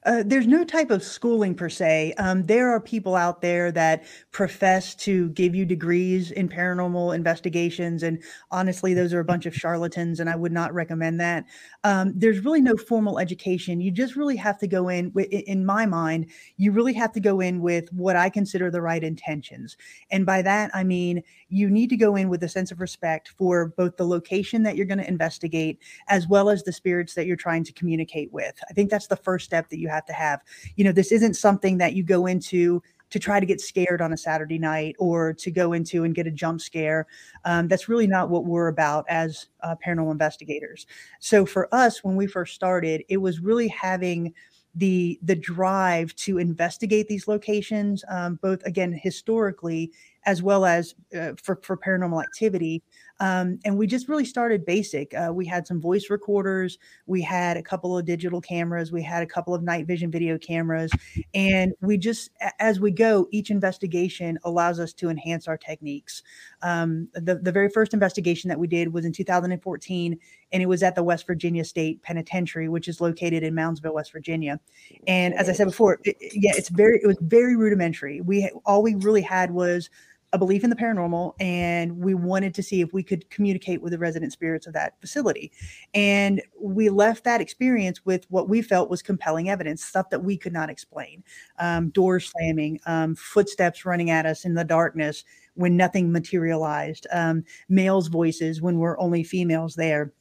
Uh, 0.06 0.22
there's 0.24 0.46
no 0.46 0.64
type 0.64 0.92
of 0.92 1.04
schooling 1.04 1.56
per 1.56 1.68
se. 1.68 2.14
Um, 2.20 2.44
there 2.44 2.70
are 2.70 2.80
people 2.80 3.16
out 3.16 3.42
there 3.42 3.72
that 3.72 4.04
profess 4.32 4.94
to 4.98 5.30
give 5.30 5.56
you 5.56 5.66
degrees 5.66 6.30
in 6.30 6.48
paranormal 6.48 7.16
investigations, 7.16 8.04
and 8.04 8.22
honestly, 8.52 8.94
those 8.94 9.14
are 9.14 9.20
a 9.20 9.26
bunch 9.26 9.48
of 9.48 9.56
charlatans, 9.56 10.20
and 10.20 10.30
I 10.30 10.36
would 10.36 10.52
not 10.52 10.72
recommend 10.76 11.20
that. 11.22 11.46
Um, 11.84 12.14
there's 12.16 12.46
really 12.46 12.62
no 12.62 12.76
formal 12.78 13.18
education. 13.18 13.82
You 13.82 13.90
just 13.90 14.16
really 14.16 14.36
have 14.36 14.60
to 14.60 14.68
go 14.68 14.90
in. 14.90 15.12
In 15.32 15.66
my 15.66 15.88
mind, 15.88 16.28
you 16.58 16.72
really 16.72 16.94
have 16.94 17.12
to 17.14 17.20
go 17.20 17.40
in 17.40 17.60
with 17.62 17.92
what 17.92 18.16
I 18.16 18.30
consider 18.30 18.70
the 18.70 18.84
right 18.84 19.04
intentions, 19.04 19.76
and 20.12 20.26
by 20.26 20.42
that 20.44 20.70
I 20.74 20.84
mean 20.84 21.24
you 21.50 21.70
need 21.70 21.90
to 21.90 21.98
go 21.98 22.16
in 22.16 22.30
with 22.30 22.44
a 22.44 22.50
sense 22.50 22.72
of 22.72 22.80
respect 22.80 23.30
for 23.38 23.68
both 23.78 23.98
the 23.98 24.06
location 24.06 24.64
that 24.64 24.76
you're 24.76 24.86
going 24.86 24.98
to 24.98 25.08
investigate 25.08 25.80
as 26.10 26.28
well 26.28 26.50
as 26.50 26.64
the 26.64 26.72
spirits 26.74 27.14
that 27.14 27.26
you're 27.26 27.36
trying 27.36 27.64
to 27.64 27.74
communicate 27.74 28.32
with. 28.34 28.54
I 28.70 28.74
think 28.74 28.90
that's 28.90 29.08
the 29.08 29.16
first 29.16 29.46
step 29.46 29.70
that 29.70 29.80
you 29.80 29.88
have 29.88 29.95
to 30.08 30.14
have. 30.14 30.42
You 30.76 30.84
know, 30.84 30.92
this 30.92 31.12
isn't 31.12 31.36
something 31.36 31.78
that 31.78 31.94
you 31.94 32.04
go 32.04 32.26
into 32.26 32.82
to 33.12 33.20
try 33.20 33.40
to 33.40 33.46
get 33.46 33.62
scared 33.62 34.02
on 34.02 34.12
a 34.14 34.18
Saturday 34.18 34.58
night 34.58 34.96
or 35.00 35.32
to 35.34 35.52
go 35.52 35.74
into 35.74 36.04
and 36.04 36.16
get 36.16 36.28
a 36.28 36.32
jump 36.32 36.60
scare. 36.60 37.08
Um, 37.46 37.68
that's 37.68 37.88
really 37.88 38.08
not 38.08 38.30
what 38.30 38.46
we're 38.46 38.68
about 38.68 39.06
as 39.08 39.48
uh, 39.62 39.76
paranormal 39.86 40.12
investigators. 40.12 40.86
So 41.20 41.46
for 41.46 41.74
us, 41.74 42.04
when 42.04 42.16
we 42.16 42.28
first 42.28 42.56
started, 42.56 43.04
it 43.08 43.18
was 43.18 43.40
really 43.40 43.68
having 43.70 44.34
the 44.76 45.18
the 45.24 45.36
drive 45.36 46.14
to 46.18 46.38
investigate 46.38 47.08
these 47.08 47.28
locations, 47.28 48.04
um, 48.10 48.38
both 48.42 48.62
again 48.66 48.92
historically 48.92 49.94
as 50.26 50.42
well 50.42 50.66
as 50.66 50.96
uh, 51.18 51.34
for 51.42 51.60
for 51.64 51.78
paranormal 51.78 52.22
activity, 52.22 52.84
um, 53.20 53.60
and 53.64 53.78
we 53.78 53.88
just 53.88 54.10
really 54.10 54.26
started 54.26 54.66
basic. 54.66 55.14
Uh, 55.14 55.32
we 55.34 55.46
had 55.46 55.66
some 55.66 55.80
voice 55.80 56.10
recorders, 56.10 56.78
we 57.06 57.22
had 57.22 57.56
a 57.56 57.64
couple 57.64 57.98
of 57.98 58.06
digital 58.06 58.42
cameras, 58.42 58.92
we 58.92 59.02
had 59.02 59.24
a 59.24 59.26
couple 59.26 59.54
of 59.54 59.64
night 59.64 59.88
vision 59.88 60.12
video 60.12 60.38
cameras, 60.38 60.92
and 61.34 61.74
we 61.82 61.98
just, 61.98 62.32
as 62.60 62.80
we 62.80 62.92
go, 62.92 63.28
each 63.32 63.52
investigation 63.52 64.38
allows 64.44 64.80
us 64.80 64.92
to 64.94 65.10
enhance 65.10 65.48
our 65.48 65.58
techniques. 65.58 66.24
Um, 66.62 67.08
the, 67.14 67.36
the 67.36 67.52
very 67.52 67.70
first 67.70 67.94
investigation 67.94 68.50
that 68.50 68.60
we 68.60 68.68
did 68.68 68.92
was 68.92 69.06
in 69.06 69.14
2014, 69.14 70.20
and 70.52 70.62
it 70.62 70.66
was 70.66 70.84
at 70.84 70.96
the 70.96 71.04
West 71.04 71.26
Virginia 71.26 71.64
State 71.64 72.02
Penitentiary, 72.02 72.68
which 72.68 72.88
is 72.90 73.00
located 73.00 73.44
in 73.44 73.54
Moundsville, 73.54 73.94
West 73.94 74.12
Virginia. 74.12 74.60
And 75.08 75.34
as 75.36 75.48
I 75.48 75.54
said 75.54 75.66
before, 75.66 76.00
it, 76.04 76.18
yeah, 76.34 76.52
it's 76.56 76.70
very, 76.70 77.00
it 77.02 77.08
was 77.08 77.18
very 77.22 77.56
rudimentary. 77.56 78.20
We 78.20 78.50
all 78.66 78.84
we 78.84 78.96
really 78.96 79.22
had 79.22 79.52
was 79.52 79.90
a 80.36 80.38
belief 80.38 80.64
in 80.64 80.70
the 80.70 80.76
paranormal 80.76 81.34
and 81.40 81.98
we 81.98 82.14
wanted 82.14 82.54
to 82.54 82.62
see 82.62 82.82
if 82.82 82.94
we 82.94 83.02
could 83.02 83.28
communicate 83.30 83.82
with 83.82 83.92
the 83.92 83.98
resident 83.98 84.34
spirits 84.34 84.68
of 84.68 84.74
that 84.74 85.00
facility. 85.00 85.52
And 85.94 86.42
we 86.62 86.90
left 86.90 87.24
that 87.24 87.42
experience 87.42 88.06
with 88.06 88.26
what 88.30 88.50
we 88.50 88.62
felt 88.62 88.90
was 88.90 89.02
compelling 89.02 89.50
evidence, 89.50 89.84
stuff 89.84 90.10
that 90.10 90.24
we 90.24 90.38
could 90.38 90.54
not 90.54 90.70
explain. 90.70 91.24
Um, 91.58 91.90
doors 91.90 92.30
slamming, 92.30 92.80
um, 92.86 93.16
footsteps 93.16 93.86
running 93.86 94.10
at 94.10 94.26
us 94.26 94.44
in 94.44 94.54
the 94.54 94.66
darkness 94.66 95.24
when 95.54 95.78
nothing 95.78 96.12
materialized, 96.12 97.08
um, 97.14 97.46
males' 97.70 98.10
voices 98.10 98.62
when 98.62 98.78
we're 98.78 99.00
only 99.00 99.24
females 99.24 99.76
there. 99.76 100.12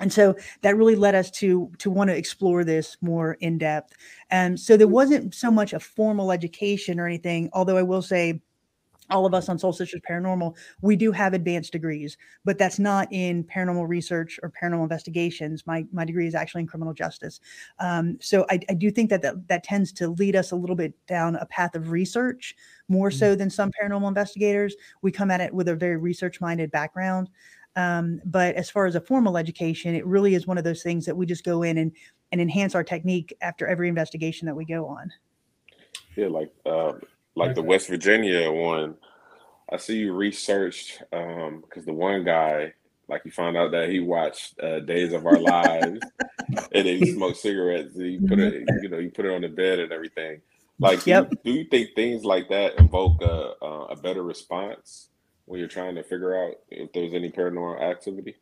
And 0.00 0.12
so 0.12 0.36
that 0.62 0.76
really 0.76 0.94
led 0.94 1.16
us 1.16 1.28
to 1.32 1.72
to 1.78 1.90
want 1.90 2.08
to 2.08 2.16
explore 2.16 2.62
this 2.62 2.96
more 3.00 3.32
in 3.40 3.58
depth. 3.58 3.96
And 4.30 4.60
so 4.60 4.76
there 4.76 4.86
wasn't 4.86 5.34
so 5.34 5.50
much 5.50 5.72
a 5.72 5.80
formal 5.80 6.30
education 6.30 7.00
or 7.00 7.06
anything 7.06 7.50
although 7.52 7.76
i 7.76 7.82
will 7.82 8.02
say 8.02 8.40
all 9.10 9.26
of 9.26 9.34
us 9.34 9.48
on 9.48 9.58
Soul 9.58 9.72
Sisters 9.72 10.00
Paranormal, 10.08 10.56
we 10.80 10.96
do 10.96 11.12
have 11.12 11.32
advanced 11.34 11.72
degrees, 11.72 12.16
but 12.44 12.58
that's 12.58 12.78
not 12.78 13.08
in 13.10 13.44
paranormal 13.44 13.88
research 13.88 14.38
or 14.42 14.50
paranormal 14.50 14.82
investigations. 14.82 15.66
My 15.66 15.86
my 15.92 16.04
degree 16.04 16.26
is 16.26 16.34
actually 16.34 16.62
in 16.62 16.66
criminal 16.66 16.94
justice. 16.94 17.40
Um, 17.78 18.18
so 18.20 18.44
I, 18.50 18.60
I, 18.68 18.74
do 18.74 18.90
think 18.90 19.10
that, 19.10 19.22
that 19.22 19.48
that 19.48 19.64
tends 19.64 19.92
to 19.92 20.08
lead 20.08 20.36
us 20.36 20.52
a 20.52 20.56
little 20.56 20.76
bit 20.76 20.94
down 21.06 21.36
a 21.36 21.46
path 21.46 21.74
of 21.74 21.90
research 21.90 22.54
more 22.88 23.10
mm-hmm. 23.10 23.18
so 23.18 23.34
than 23.34 23.50
some 23.50 23.70
paranormal 23.80 24.08
investigators. 24.08 24.74
We 25.02 25.12
come 25.12 25.30
at 25.30 25.40
it 25.40 25.52
with 25.52 25.68
a 25.68 25.74
very 25.74 25.96
research 25.96 26.40
minded 26.40 26.70
background. 26.70 27.30
Um, 27.76 28.20
but 28.24 28.56
as 28.56 28.68
far 28.68 28.86
as 28.86 28.96
a 28.96 29.00
formal 29.00 29.36
education, 29.36 29.94
it 29.94 30.04
really 30.04 30.34
is 30.34 30.46
one 30.46 30.58
of 30.58 30.64
those 30.64 30.82
things 30.82 31.06
that 31.06 31.16
we 31.16 31.26
just 31.26 31.44
go 31.44 31.62
in 31.62 31.78
and, 31.78 31.92
and 32.32 32.40
enhance 32.40 32.74
our 32.74 32.82
technique 32.82 33.32
after 33.40 33.68
every 33.68 33.88
investigation 33.88 34.46
that 34.46 34.54
we 34.56 34.64
go 34.64 34.86
on. 34.86 35.12
Yeah, 36.16 36.26
like 36.26 36.52
uh, 36.66 36.94
like 37.38 37.54
the 37.54 37.62
West 37.62 37.88
Virginia 37.88 38.50
one. 38.50 38.96
I 39.70 39.76
see 39.76 39.98
you 39.98 40.14
researched 40.14 41.02
because 41.10 41.48
um, 41.76 41.84
the 41.84 41.92
one 41.92 42.24
guy, 42.24 42.72
like 43.08 43.22
you 43.24 43.30
found 43.30 43.56
out 43.56 43.70
that 43.72 43.90
he 43.90 44.00
watched 44.00 44.58
uh, 44.60 44.80
Days 44.80 45.12
of 45.12 45.26
Our 45.26 45.38
Lives, 45.38 46.00
and 46.48 46.86
then 46.86 46.98
he 46.98 47.12
smoked 47.14 47.38
cigarettes. 47.38 47.94
And 47.96 48.06
he 48.06 48.18
put 48.18 48.38
it, 48.38 48.64
you 48.82 48.88
know, 48.88 48.98
he 48.98 49.08
put 49.08 49.26
it 49.26 49.34
on 49.34 49.42
the 49.42 49.48
bed 49.48 49.78
and 49.78 49.92
everything. 49.92 50.40
Like, 50.80 51.06
yep. 51.06 51.28
do, 51.30 51.36
you, 51.50 51.52
do 51.52 51.58
you 51.58 51.64
think 51.70 51.94
things 51.94 52.24
like 52.24 52.48
that 52.50 52.78
invoke 52.78 53.20
a, 53.20 53.54
a 53.90 53.96
better 53.96 54.22
response 54.22 55.08
when 55.44 55.58
you're 55.58 55.68
trying 55.68 55.96
to 55.96 56.02
figure 56.02 56.36
out 56.36 56.54
if 56.70 56.92
there's 56.92 57.14
any 57.14 57.30
paranormal 57.30 57.82
activity? 57.82 58.36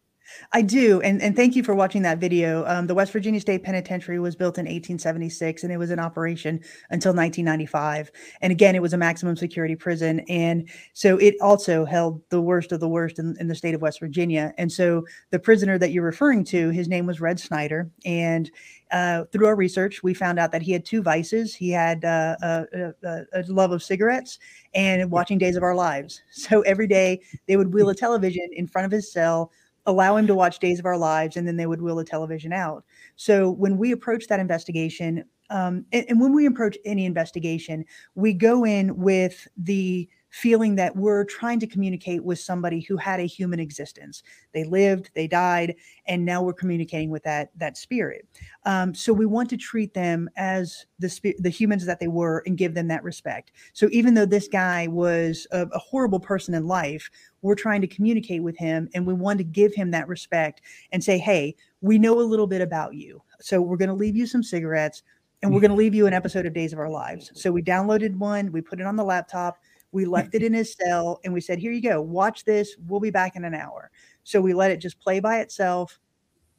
I 0.52 0.62
do, 0.62 1.00
and 1.00 1.20
and 1.22 1.34
thank 1.34 1.56
you 1.56 1.62
for 1.62 1.74
watching 1.74 2.02
that 2.02 2.18
video. 2.18 2.64
Um, 2.66 2.86
the 2.86 2.94
West 2.94 3.12
Virginia 3.12 3.40
State 3.40 3.62
Penitentiary 3.62 4.18
was 4.18 4.36
built 4.36 4.58
in 4.58 4.64
1876, 4.64 5.62
and 5.62 5.72
it 5.72 5.76
was 5.76 5.90
in 5.90 5.98
operation 5.98 6.60
until 6.90 7.14
1995. 7.14 8.10
And 8.40 8.50
again, 8.50 8.74
it 8.74 8.82
was 8.82 8.92
a 8.92 8.98
maximum 8.98 9.36
security 9.36 9.76
prison, 9.76 10.20
and 10.28 10.68
so 10.92 11.16
it 11.18 11.34
also 11.40 11.84
held 11.84 12.20
the 12.30 12.40
worst 12.40 12.72
of 12.72 12.80
the 12.80 12.88
worst 12.88 13.18
in, 13.18 13.36
in 13.40 13.48
the 13.48 13.54
state 13.54 13.74
of 13.74 13.82
West 13.82 14.00
Virginia. 14.00 14.52
And 14.58 14.70
so 14.70 15.04
the 15.30 15.38
prisoner 15.38 15.78
that 15.78 15.92
you're 15.92 16.04
referring 16.04 16.44
to, 16.44 16.70
his 16.70 16.88
name 16.88 17.06
was 17.06 17.20
Red 17.20 17.40
Snyder, 17.40 17.90
and 18.04 18.50
uh, 18.92 19.24
through 19.32 19.46
our 19.46 19.56
research, 19.56 20.02
we 20.02 20.14
found 20.14 20.38
out 20.38 20.52
that 20.52 20.62
he 20.62 20.72
had 20.72 20.84
two 20.84 21.02
vices. 21.02 21.54
He 21.54 21.70
had 21.70 22.04
uh, 22.04 22.36
a, 22.40 22.92
a, 23.02 23.24
a, 23.32 23.42
love 23.48 23.72
of 23.72 23.82
cigarettes 23.82 24.38
and 24.74 25.10
watching 25.10 25.38
Days 25.38 25.56
of 25.56 25.62
Our 25.62 25.74
Lives. 25.74 26.22
So 26.30 26.60
every 26.60 26.86
day 26.86 27.22
they 27.48 27.56
would 27.56 27.74
wheel 27.74 27.88
a 27.88 27.94
television 27.94 28.48
in 28.52 28.68
front 28.68 28.86
of 28.86 28.92
his 28.92 29.10
cell 29.10 29.50
allow 29.86 30.16
him 30.16 30.26
to 30.26 30.34
watch 30.34 30.58
Days 30.58 30.78
of 30.78 30.86
Our 30.86 30.98
Lives, 30.98 31.36
and 31.36 31.46
then 31.46 31.56
they 31.56 31.66
would 31.66 31.80
wheel 31.80 31.96
the 31.96 32.04
television 32.04 32.52
out. 32.52 32.84
So 33.16 33.50
when 33.50 33.78
we 33.78 33.92
approach 33.92 34.26
that 34.26 34.40
investigation, 34.40 35.24
um, 35.50 35.84
and, 35.92 36.04
and 36.08 36.20
when 36.20 36.34
we 36.34 36.46
approach 36.46 36.76
any 36.84 37.04
investigation, 37.04 37.84
we 38.14 38.32
go 38.32 38.64
in 38.64 38.96
with 38.96 39.46
the 39.56 40.08
feeling 40.30 40.74
that 40.76 40.94
we're 40.94 41.24
trying 41.24 41.60
to 41.60 41.66
communicate 41.66 42.22
with 42.22 42.38
somebody 42.38 42.80
who 42.80 42.96
had 42.96 43.20
a 43.20 43.26
human 43.26 43.60
existence. 43.60 44.22
They 44.52 44.64
lived, 44.64 45.10
they 45.14 45.26
died, 45.26 45.76
and 46.06 46.24
now 46.24 46.42
we're 46.42 46.52
communicating 46.52 47.10
with 47.10 47.22
that 47.22 47.50
that 47.56 47.76
spirit. 47.76 48.26
Um, 48.64 48.94
so 48.94 49.12
we 49.12 49.26
want 49.26 49.48
to 49.50 49.56
treat 49.56 49.94
them 49.94 50.28
as 50.36 50.86
the 50.98 51.08
sp- 51.08 51.38
the 51.38 51.50
humans 51.50 51.86
that 51.86 52.00
they 52.00 52.08
were 52.08 52.42
and 52.46 52.58
give 52.58 52.74
them 52.74 52.88
that 52.88 53.02
respect. 53.02 53.52
So 53.72 53.88
even 53.92 54.14
though 54.14 54.26
this 54.26 54.48
guy 54.48 54.88
was 54.88 55.46
a, 55.52 55.66
a 55.72 55.78
horrible 55.78 56.20
person 56.20 56.54
in 56.54 56.66
life, 56.66 57.08
we're 57.42 57.54
trying 57.54 57.80
to 57.80 57.86
communicate 57.86 58.42
with 58.42 58.56
him, 58.56 58.88
and 58.94 59.06
we 59.06 59.14
want 59.14 59.38
to 59.38 59.44
give 59.44 59.74
him 59.74 59.90
that 59.92 60.08
respect 60.08 60.60
and 60.92 61.02
say, 61.02 61.18
"Hey, 61.18 61.54
we 61.80 61.98
know 61.98 62.20
a 62.20 62.22
little 62.22 62.46
bit 62.46 62.60
about 62.60 62.94
you, 62.94 63.22
so 63.40 63.60
we're 63.60 63.76
going 63.76 63.88
to 63.88 63.94
leave 63.94 64.16
you 64.16 64.26
some 64.26 64.42
cigarettes." 64.42 65.02
And 65.42 65.52
we're 65.52 65.60
going 65.60 65.70
to 65.70 65.76
leave 65.76 65.94
you 65.94 66.06
an 66.06 66.14
episode 66.14 66.46
of 66.46 66.54
Days 66.54 66.72
of 66.72 66.78
Our 66.78 66.88
Lives. 66.88 67.30
So 67.34 67.52
we 67.52 67.62
downloaded 67.62 68.16
one, 68.16 68.50
we 68.50 68.62
put 68.62 68.80
it 68.80 68.86
on 68.86 68.96
the 68.96 69.04
laptop, 69.04 69.58
we 69.92 70.04
left 70.04 70.34
it 70.34 70.42
in 70.42 70.52
his 70.52 70.74
cell 70.74 71.20
and 71.24 71.32
we 71.32 71.40
said, 71.40 71.58
Here 71.58 71.72
you 71.72 71.82
go, 71.82 72.00
watch 72.00 72.44
this. 72.44 72.76
We'll 72.86 73.00
be 73.00 73.10
back 73.10 73.36
in 73.36 73.44
an 73.44 73.54
hour. 73.54 73.90
So 74.24 74.40
we 74.40 74.54
let 74.54 74.70
it 74.70 74.80
just 74.80 75.00
play 75.00 75.20
by 75.20 75.40
itself. 75.40 75.98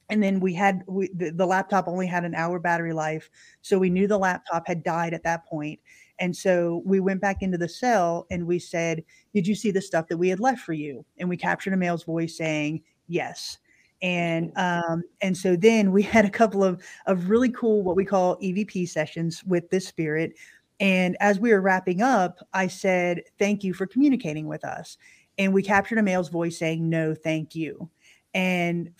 And 0.09 0.23
then 0.23 0.39
we 0.39 0.53
had 0.53 0.83
we, 0.87 1.09
the, 1.13 1.31
the 1.31 1.45
laptop 1.45 1.87
only 1.87 2.07
had 2.07 2.23
an 2.23 2.33
hour 2.33 2.59
battery 2.59 2.93
life. 2.93 3.29
So 3.61 3.77
we 3.77 3.89
knew 3.89 4.07
the 4.07 4.17
laptop 4.17 4.65
had 4.65 4.83
died 4.83 5.13
at 5.13 5.23
that 5.23 5.45
point. 5.45 5.79
And 6.19 6.35
so 6.35 6.81
we 6.85 6.99
went 6.99 7.21
back 7.21 7.41
into 7.41 7.57
the 7.57 7.69
cell 7.69 8.25
and 8.31 8.47
we 8.47 8.59
said, 8.59 9.03
Did 9.33 9.45
you 9.45 9.55
see 9.55 9.71
the 9.71 9.81
stuff 9.81 10.07
that 10.07 10.17
we 10.17 10.29
had 10.29 10.39
left 10.39 10.61
for 10.61 10.73
you? 10.73 11.05
And 11.17 11.29
we 11.29 11.37
captured 11.37 11.73
a 11.73 11.77
male's 11.77 12.03
voice 12.03 12.37
saying, 12.37 12.81
Yes. 13.07 13.57
And 14.01 14.51
um, 14.57 15.03
and 15.21 15.35
so 15.35 15.55
then 15.55 15.91
we 15.91 16.03
had 16.03 16.25
a 16.25 16.29
couple 16.29 16.63
of 16.63 16.81
of 17.07 17.29
really 17.29 17.49
cool 17.49 17.83
what 17.83 17.95
we 17.95 18.05
call 18.05 18.37
EVP 18.37 18.87
sessions 18.89 19.43
with 19.43 19.69
this 19.69 19.87
spirit 19.87 20.33
and 20.79 21.17
as 21.19 21.39
we 21.39 21.51
were 21.51 21.61
wrapping 21.61 22.01
up, 22.01 22.39
I 22.53 22.67
said, 22.67 23.23
Thank 23.39 23.63
you 23.63 23.73
for 23.73 23.87
communicating 23.87 24.47
with 24.47 24.63
us. 24.63 24.97
And 25.37 25.53
we 25.53 25.63
captured 25.63 25.97
a 25.97 26.03
male's 26.03 26.29
voice 26.29 26.57
saying, 26.57 26.87
No, 26.87 27.15
thank 27.15 27.55
you. 27.55 27.89
And 28.33 28.91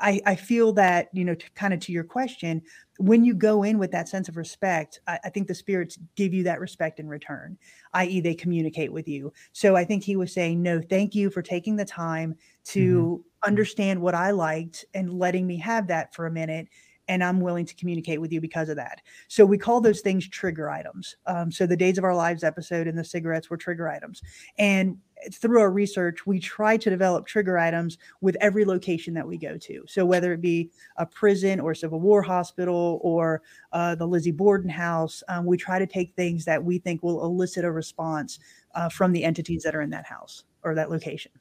I, 0.00 0.20
I 0.24 0.34
feel 0.34 0.72
that, 0.74 1.08
you 1.12 1.24
know, 1.24 1.34
to, 1.34 1.50
kind 1.52 1.74
of 1.74 1.80
to 1.80 1.92
your 1.92 2.04
question, 2.04 2.62
when 2.98 3.24
you 3.24 3.34
go 3.34 3.62
in 3.62 3.78
with 3.78 3.90
that 3.92 4.08
sense 4.08 4.28
of 4.28 4.36
respect, 4.36 5.00
I, 5.06 5.18
I 5.24 5.30
think 5.30 5.48
the 5.48 5.54
spirits 5.54 5.98
give 6.16 6.32
you 6.32 6.42
that 6.44 6.60
respect 6.60 6.98
in 7.00 7.08
return, 7.08 7.58
i.e., 7.94 8.20
they 8.20 8.34
communicate 8.34 8.92
with 8.92 9.08
you. 9.08 9.32
So 9.52 9.76
I 9.76 9.84
think 9.84 10.04
he 10.04 10.16
was 10.16 10.32
saying, 10.32 10.62
No, 10.62 10.80
thank 10.80 11.14
you 11.14 11.28
for 11.28 11.42
taking 11.42 11.76
the 11.76 11.84
time 11.84 12.36
to 12.66 13.22
mm-hmm. 13.22 13.48
understand 13.48 14.00
what 14.00 14.14
I 14.14 14.30
liked 14.30 14.86
and 14.94 15.12
letting 15.12 15.46
me 15.46 15.58
have 15.58 15.88
that 15.88 16.14
for 16.14 16.26
a 16.26 16.30
minute 16.30 16.68
and 17.08 17.24
I'm 17.24 17.40
willing 17.40 17.66
to 17.66 17.74
communicate 17.74 18.20
with 18.20 18.32
you 18.32 18.40
because 18.40 18.68
of 18.68 18.76
that. 18.76 19.00
So 19.26 19.44
we 19.44 19.58
call 19.58 19.80
those 19.80 20.00
things 20.00 20.28
trigger 20.28 20.70
items. 20.70 21.16
Um, 21.26 21.50
so 21.50 21.66
the 21.66 21.76
Days 21.76 21.98
of 21.98 22.04
Our 22.04 22.14
Lives 22.14 22.44
episode 22.44 22.86
and 22.86 22.96
the 22.96 23.04
cigarettes 23.04 23.50
were 23.50 23.56
trigger 23.56 23.88
items. 23.88 24.22
And 24.58 24.98
through 25.32 25.60
our 25.60 25.70
research, 25.70 26.26
we 26.26 26.38
try 26.38 26.76
to 26.76 26.90
develop 26.90 27.26
trigger 27.26 27.58
items 27.58 27.98
with 28.20 28.36
every 28.40 28.64
location 28.64 29.14
that 29.14 29.26
we 29.26 29.36
go 29.36 29.56
to. 29.58 29.82
So 29.88 30.04
whether 30.04 30.32
it 30.32 30.40
be 30.40 30.70
a 30.96 31.06
prison 31.06 31.58
or 31.58 31.74
Civil 31.74 32.00
War 32.00 32.22
hospital 32.22 33.00
or 33.02 33.42
uh, 33.72 33.94
the 33.94 34.06
Lizzie 34.06 34.30
Borden 34.30 34.70
house, 34.70 35.22
um, 35.28 35.44
we 35.44 35.56
try 35.56 35.78
to 35.78 35.86
take 35.86 36.14
things 36.14 36.44
that 36.44 36.62
we 36.62 36.78
think 36.78 37.02
will 37.02 37.24
elicit 37.24 37.64
a 37.64 37.72
response 37.72 38.38
uh, 38.74 38.88
from 38.88 39.12
the 39.12 39.24
entities 39.24 39.62
that 39.64 39.74
are 39.74 39.82
in 39.82 39.90
that 39.90 40.06
house 40.06 40.44
or 40.62 40.74
that 40.74 40.90
location. 40.90 41.32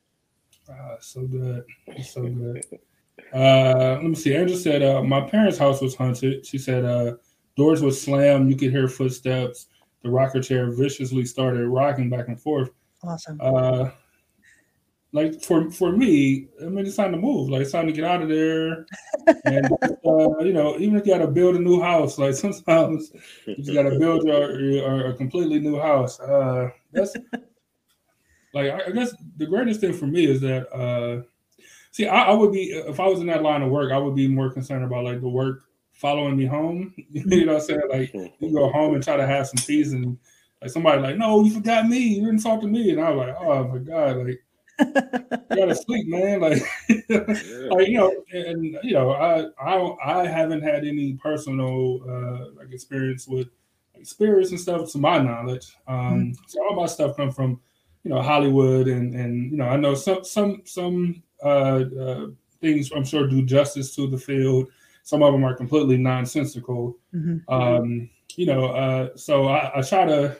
Uh, 0.69 0.95
so 0.99 1.25
good. 1.25 1.63
So 2.03 2.23
good. 2.23 2.65
Uh, 3.33 3.97
let 4.01 4.03
me 4.03 4.15
see. 4.15 4.33
Angel 4.33 4.57
said, 4.57 4.83
uh, 4.83 5.03
my 5.03 5.21
parents' 5.21 5.57
house 5.57 5.81
was 5.81 5.95
haunted. 5.95 6.45
She 6.45 6.57
said, 6.57 6.85
uh, 6.85 7.15
doors 7.55 7.81
would 7.81 7.95
slam. 7.95 8.49
You 8.49 8.55
could 8.55 8.71
hear 8.71 8.87
footsteps. 8.87 9.67
The 10.03 10.09
rocker 10.09 10.41
chair 10.41 10.71
viciously 10.71 11.25
started 11.25 11.67
rocking 11.67 12.09
back 12.09 12.27
and 12.27 12.39
forth. 12.39 12.69
Awesome. 13.03 13.39
Uh, 13.41 13.89
like 15.13 15.41
for 15.41 15.71
for 15.71 15.91
me, 15.91 16.47
I 16.61 16.65
mean, 16.65 16.85
it's 16.85 16.95
time 16.95 17.11
to 17.11 17.17
move. 17.17 17.49
Like 17.49 17.61
it's 17.61 17.71
time 17.71 17.87
to 17.87 17.93
get 17.93 18.03
out 18.03 18.21
of 18.21 18.29
there. 18.29 18.85
And 19.43 19.65
uh, 19.65 20.39
you 20.39 20.53
know, 20.53 20.77
even 20.79 20.95
if 20.95 21.05
you 21.05 21.13
got 21.13 21.19
to 21.19 21.27
build 21.27 21.55
a 21.55 21.59
new 21.59 21.81
house, 21.81 22.17
like 22.17 22.33
sometimes 22.45 23.11
you 23.45 23.55
just 23.57 23.73
got 23.73 23.83
to 23.83 23.99
build 23.99 24.25
a, 24.27 25.09
a, 25.09 25.13
completely 25.15 25.59
new 25.59 25.77
house. 25.77 26.19
Uh, 26.19 26.69
that's 26.93 27.13
like 28.53 28.71
I, 28.71 28.85
I 28.87 28.91
guess 28.91 29.13
the 29.35 29.45
greatest 29.45 29.81
thing 29.81 29.93
for 29.93 30.07
me 30.07 30.25
is 30.25 30.39
that 30.41 30.71
uh, 30.73 31.23
See, 31.91 32.07
I, 32.07 32.25
I, 32.25 32.33
would 32.33 32.51
be 32.51 32.71
if 32.71 32.99
I 32.99 33.07
was 33.07 33.19
in 33.21 33.27
that 33.27 33.43
line 33.43 33.61
of 33.61 33.71
work, 33.71 33.91
I 33.91 33.97
would 33.97 34.15
be 34.15 34.27
more 34.27 34.51
concerned 34.51 34.83
about 34.83 35.03
like 35.03 35.21
the 35.21 35.29
work 35.29 35.63
following 35.93 36.37
me 36.37 36.45
home. 36.45 36.93
you 37.11 37.45
know 37.45 37.53
what 37.53 37.61
I'm 37.61 37.67
saying? 37.67 37.81
Like 37.89 38.13
you 38.13 38.53
go 38.53 38.69
home 38.69 38.93
and 38.93 39.03
try 39.03 39.17
to 39.17 39.25
have 39.25 39.47
some 39.47 39.63
peace 39.65 39.91
and 39.91 40.17
like 40.61 40.71
somebody 40.71 41.01
like, 41.01 41.17
no, 41.17 41.43
you 41.43 41.53
forgot 41.53 41.87
me, 41.87 41.97
you 41.97 42.25
didn't 42.25 42.43
talk 42.43 42.61
to 42.61 42.67
me. 42.67 42.91
And 42.91 43.01
I 43.01 43.11
was 43.11 43.27
like, 43.27 43.35
oh 43.39 43.67
my 43.67 43.77
God, 43.79 44.17
like 44.17 44.43
you 44.79 45.55
gotta 45.55 45.75
sleep, 45.87 46.07
man. 46.07 46.39
Like, 46.41 46.61
yeah. 47.09 47.69
like 47.69 47.87
you 47.87 47.97
know, 47.97 48.13
and 48.31 48.77
you 48.83 48.93
know, 48.93 49.11
I 49.11 49.45
I 49.59 50.21
I 50.21 50.27
haven't 50.27 50.61
had 50.61 50.85
any 50.85 51.13
personal 51.13 52.01
uh 52.07 52.51
like 52.55 52.71
experience 52.71 53.27
with 53.27 53.47
like, 53.95 54.05
spirits 54.05 54.51
and 54.51 54.59
stuff 54.59 54.91
to 54.91 54.97
my 54.97 55.17
knowledge. 55.19 55.75
Um 55.87 55.97
mm-hmm. 55.97 56.31
so 56.47 56.63
all 56.63 56.75
my 56.75 56.85
stuff 56.85 57.17
come 57.17 57.31
from 57.31 57.59
you 58.03 58.11
know 58.11 58.21
Hollywood 58.21 58.87
and 58.87 59.15
and 59.15 59.51
you 59.51 59.57
know 59.57 59.65
I 59.65 59.77
know 59.77 59.95
some 59.95 60.23
some 60.23 60.61
some 60.65 61.23
uh, 61.43 61.83
uh, 61.99 62.27
things 62.61 62.91
I'm 62.91 63.05
sure 63.05 63.27
do 63.27 63.45
justice 63.45 63.95
to 63.95 64.07
the 64.07 64.17
field. 64.17 64.67
Some 65.03 65.23
of 65.23 65.31
them 65.31 65.45
are 65.45 65.55
completely 65.55 65.97
nonsensical. 65.97 66.97
Mm-hmm. 67.13 67.53
Um, 67.53 68.09
you 68.35 68.45
know, 68.45 68.65
uh, 68.65 69.09
so 69.15 69.47
I, 69.47 69.79
I, 69.79 69.81
try 69.81 70.05
to 70.05 70.37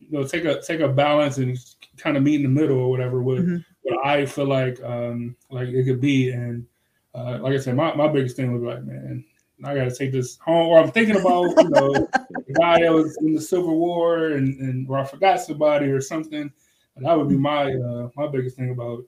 you 0.00 0.18
know 0.18 0.26
take 0.26 0.44
a 0.44 0.60
take 0.60 0.80
a 0.80 0.88
balance 0.88 1.38
and 1.38 1.58
kind 1.96 2.16
of 2.16 2.22
meet 2.22 2.36
in 2.36 2.42
the 2.42 2.48
middle 2.48 2.78
or 2.78 2.90
whatever 2.90 3.22
with 3.22 3.46
Mhm. 3.46 3.64
what 3.82 4.06
I 4.06 4.26
feel 4.26 4.46
like 4.46 4.82
um 4.82 5.36
like 5.50 5.68
it 5.68 5.84
could 5.84 6.00
be 6.00 6.30
and 6.30 6.66
uh, 7.14 7.38
like 7.40 7.54
I 7.54 7.58
said 7.58 7.76
my, 7.76 7.94
my 7.94 8.08
biggest 8.08 8.36
thing 8.36 8.52
was 8.52 8.62
like 8.62 8.84
man 8.84 9.24
I 9.64 9.74
gotta 9.74 9.94
take 9.94 10.12
this 10.12 10.36
home 10.36 10.68
or 10.68 10.78
I'm 10.78 10.90
thinking 10.90 11.16
about 11.16 11.44
you 11.62 11.70
know 11.70 11.92
the 11.92 12.54
guy 12.60 12.80
that 12.80 12.92
was 12.92 13.16
in 13.18 13.34
the 13.34 13.40
Civil 13.40 13.78
War 13.78 14.32
and 14.32 14.60
and 14.60 14.88
or 14.88 14.98
I 14.98 15.04
forgot 15.04 15.40
somebody 15.40 15.86
or 15.86 16.00
something 16.00 16.50
and 16.96 17.04
that 17.04 17.16
would 17.16 17.28
be 17.28 17.36
my 17.38 17.72
uh 17.72 18.08
my 18.16 18.28
biggest 18.28 18.56
thing 18.56 18.70
about 18.70 19.04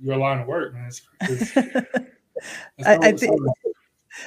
your 0.00 0.16
line 0.16 0.38
of 0.40 0.46
work 0.46 0.72
man 0.74 0.86
it's, 0.88 1.02
it's, 1.22 1.56
I- 2.86 2.98
I 3.02 3.12
think- 3.12 3.40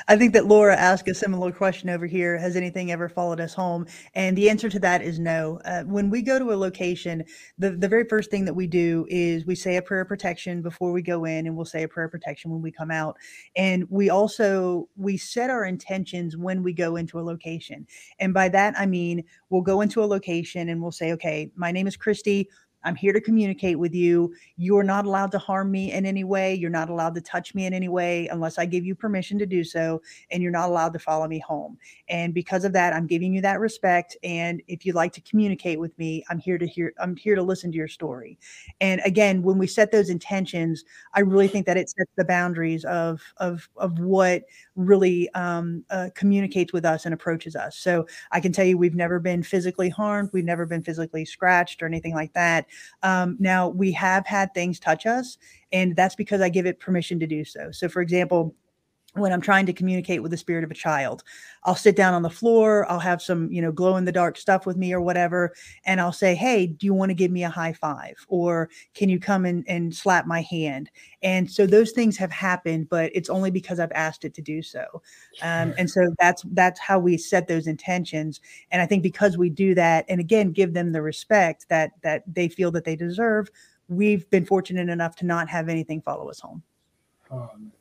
I 0.08 0.16
think 0.16 0.32
that 0.34 0.46
Laura 0.46 0.76
asked 0.76 1.10
a 1.10 1.14
similar 1.14 1.52
question 1.52 1.90
over 1.90 2.06
here. 2.06 2.38
Has 2.38 2.56
anything 2.56 2.92
ever 2.92 3.10
followed 3.10 3.42
us 3.42 3.54
home? 3.54 3.88
And 4.14 4.38
the 4.38 4.50
answer 4.50 4.70
to 4.70 4.80
that 4.80 5.02
is 5.02 5.20
no. 5.20 5.60
Uh, 5.66 5.84
when 5.84 6.10
we 6.10 6.22
go 6.22 6.40
to 6.40 6.54
a 6.54 6.56
location, 6.56 7.26
the, 7.58 7.72
the 7.72 7.90
very 7.90 8.06
first 8.06 8.32
thing 8.32 8.46
that 8.46 8.54
we 8.54 8.68
do 8.68 9.06
is 9.10 9.46
we 9.46 9.56
say 9.56 9.78
a 9.78 9.82
prayer 9.82 10.02
of 10.02 10.08
protection 10.08 10.62
before 10.62 10.92
we 10.94 11.02
go 11.02 11.26
in, 11.26 11.46
and 11.48 11.56
we'll 11.56 11.66
say 11.66 11.84
a 11.84 11.88
prayer 11.90 12.06
of 12.06 12.12
protection 12.12 12.52
when 12.52 12.62
we 12.62 12.72
come 12.72 12.92
out. 12.92 13.18
And 13.56 13.86
we 13.90 14.10
also 14.10 14.88
we 14.96 15.18
set 15.18 15.50
our 15.50 15.66
intentions 15.66 16.38
when 16.38 16.64
we 16.64 16.74
go 16.74 16.96
into 16.96 17.20
a 17.20 17.22
location. 17.22 17.86
And 18.20 18.34
by 18.34 18.48
that 18.50 18.76
I 18.78 18.86
mean 18.86 19.24
we'll 19.50 19.62
go 19.62 19.82
into 19.82 20.04
a 20.04 20.06
location 20.06 20.70
and 20.70 20.82
we'll 20.82 20.92
say, 20.92 21.12
okay, 21.14 21.52
my 21.56 21.72
name 21.72 21.88
is 21.88 21.98
Kristy. 21.98 22.46
I'm 22.84 22.96
here 22.96 23.14
to 23.14 23.22
communicate 23.22 23.78
with 23.78 23.94
you. 23.94 24.34
You're 24.58 24.84
not 24.84 25.06
allowed 25.06 25.32
to 25.32 25.38
harm 25.38 25.72
me 25.72 25.92
in 25.92 26.06
any 26.06 26.24
way. 26.24 26.54
You're 26.56 26.70
not 26.70 26.90
allowed 26.90 27.16
to 27.16 27.22
touch 27.22 27.54
me 27.54 27.66
in 27.66 27.74
any 27.74 27.90
way 27.90 28.28
unless 28.28 28.58
I 28.58 28.66
give 28.66 28.86
you 28.86 28.96
permission 28.96 29.38
to 29.40 29.46
do 29.46 29.64
so. 29.64 30.02
And 30.32 30.42
you're 30.42 30.52
not 30.52 30.70
allowed 30.70 30.94
to 30.94 31.00
follow 31.00 31.28
me 31.28 31.40
home. 31.40 31.78
And 32.10 32.34
because 32.34 32.66
of 32.66 32.74
that, 32.74 32.94
I'm 32.94 33.08
giving 33.08 33.34
you 33.34 33.42
that 33.42 33.60
respect. 33.60 34.18
And 34.24 34.62
if 34.68 34.86
you'd 34.86 34.96
like 34.96 35.14
to 35.14 35.22
communicate 35.22 35.80
with 35.80 35.98
me, 35.98 36.24
I'm 36.30 36.40
here 36.40 36.58
to 36.58 36.68
hear, 36.68 36.94
I'm 37.00 37.16
here 37.16 37.36
to 37.36 37.44
listen 37.44 37.72
to 37.72 37.78
your 37.78 37.88
story. 37.88 38.38
And 38.80 39.02
again, 39.06 39.44
when 39.44 39.58
we 39.58 39.68
set 39.68 39.92
those 39.92 40.10
intentions, 40.10 40.84
I 41.14 41.22
really 41.22 41.48
think 41.48 41.66
that 41.66 41.78
it 41.78 41.90
sets 41.90 42.12
the 42.16 42.26
boundaries 42.26 42.86
of 42.86 43.22
of 43.38 43.70
of 43.78 44.00
what 44.00 44.44
really 44.76 45.30
um, 45.34 45.84
uh, 45.90 46.10
communicates 46.16 46.74
with 46.74 46.86
us 46.86 47.06
and 47.06 47.14
approaches 47.14 47.56
us. 47.56 47.78
So 47.78 48.08
I 48.32 48.40
can 48.40 48.52
tell 48.52 48.66
you, 48.66 48.78
we've 48.78 48.96
never 48.96 49.20
been 49.20 49.44
physically 49.44 49.90
harmed. 49.90 50.30
We've 50.34 50.46
never 50.46 50.66
been 50.66 50.84
physically 50.84 51.26
scratched 51.26 51.82
or 51.82 51.86
anything 51.86 52.14
like 52.14 52.34
that. 52.34 52.68
Um, 53.04 53.38
now 53.40 53.68
we 53.68 53.92
have 53.94 54.26
had 54.26 54.54
things 54.54 54.80
touch 54.80 55.06
us, 55.06 55.38
and 55.72 55.96
that's 55.96 56.16
because 56.16 56.42
I 56.42 56.50
give 56.50 56.66
it 56.66 56.80
permission 56.80 57.20
to 57.20 57.28
do 57.28 57.44
so. 57.44 57.72
So, 57.72 57.90
for 57.90 58.02
example, 58.02 58.56
when 59.14 59.34
I'm 59.34 59.42
trying 59.42 59.66
to 59.66 59.74
communicate 59.74 60.22
with 60.22 60.32
the 60.32 60.38
spirit 60.38 60.64
of 60.64 60.72
a 60.72 60.76
child, 60.76 61.24
I'll 61.64 61.76
sit 61.76 61.96
down 61.96 62.14
on 62.14 62.22
the 62.22 62.30
floor, 62.30 62.90
I'll 62.90 63.00
have 63.00 63.22
some, 63.22 63.52
you 63.52 63.62
know, 63.62 63.72
glow 63.72 63.98
in 63.98 64.06
the 64.06 64.12
dark 64.12 64.38
stuff 64.38 64.66
with 64.66 64.78
me 64.78 64.94
or 64.94 65.02
whatever, 65.02 65.54
and 65.86 66.00
I'll 66.00 66.14
say, 66.14 66.34
Hey, 66.34 66.68
do 66.68 66.86
you 66.86 66.94
want 66.94 67.10
to 67.10 67.14
give 67.14 67.30
me 67.30 67.44
a 67.44 67.50
high 67.50 67.74
five? 67.74 68.16
Or 68.30 68.70
can 68.94 69.10
you 69.10 69.20
come 69.20 69.46
and, 69.46 69.66
and 69.68 69.94
slap 69.94 70.26
my 70.26 70.42
hand? 70.42 70.90
And 71.22 71.52
so 71.52 71.68
those 71.68 71.92
things 71.92 72.18
have 72.18 72.32
happened, 72.32 72.90
but 72.90 73.12
it's 73.14 73.30
only 73.30 73.52
because 73.52 73.80
I've 73.80 73.92
asked 73.92 74.24
it 74.24 74.34
to 74.36 74.42
do 74.42 74.62
so. 74.62 75.02
Um, 75.42 75.74
and 75.78 75.90
so 75.90 76.14
that's 76.20 76.44
that's 76.52 76.80
how 76.80 77.00
we 77.00 77.18
set 77.18 77.48
those 77.48 77.68
intentions. 77.68 78.40
And 78.72 78.82
I 78.82 78.86
think 78.86 79.04
because 79.04 79.38
we 79.38 79.50
do 79.50 79.76
that, 79.76 80.06
and 80.08 80.20
again, 80.20 80.52
give 80.52 80.74
them 80.74 80.94
the 80.94 81.02
respect 81.02 81.68
that 81.70 81.92
that 82.02 82.24
they 82.28 82.48
feel 82.48 82.72
that 82.72 82.86
they 82.86 82.96
deserve, 82.96 83.50
we've 83.90 84.30
been 84.30 84.46
fortunate 84.46 84.90
enough 84.90 85.16
to 85.18 85.26
not 85.26 85.50
have 85.50 85.70
anything 85.70 86.02
follow 86.02 86.30
us 86.30 86.40
home. 86.40 86.64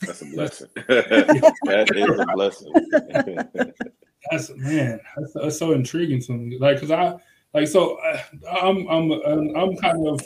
That's 0.00 0.22
a 0.22 0.24
blessing. 0.34 0.68
that 0.76 1.92
is 1.94 2.20
a 2.20 2.26
blessing. 2.34 2.72
That's 4.30 4.50
man, 4.56 5.00
that's, 5.16 5.32
that's 5.32 5.58
so 5.58 5.72
intriguing 5.72 6.20
to 6.22 6.32
me. 6.32 6.58
Like, 6.58 6.80
cause 6.80 6.90
I 6.90 7.14
like 7.54 7.66
so 7.68 7.96
uh, 8.00 8.20
I'm 8.60 8.86
I'm 8.88 9.12
I'm, 9.12 9.56
I'm 9.56 9.76
kind 9.76 10.06
of 10.06 10.20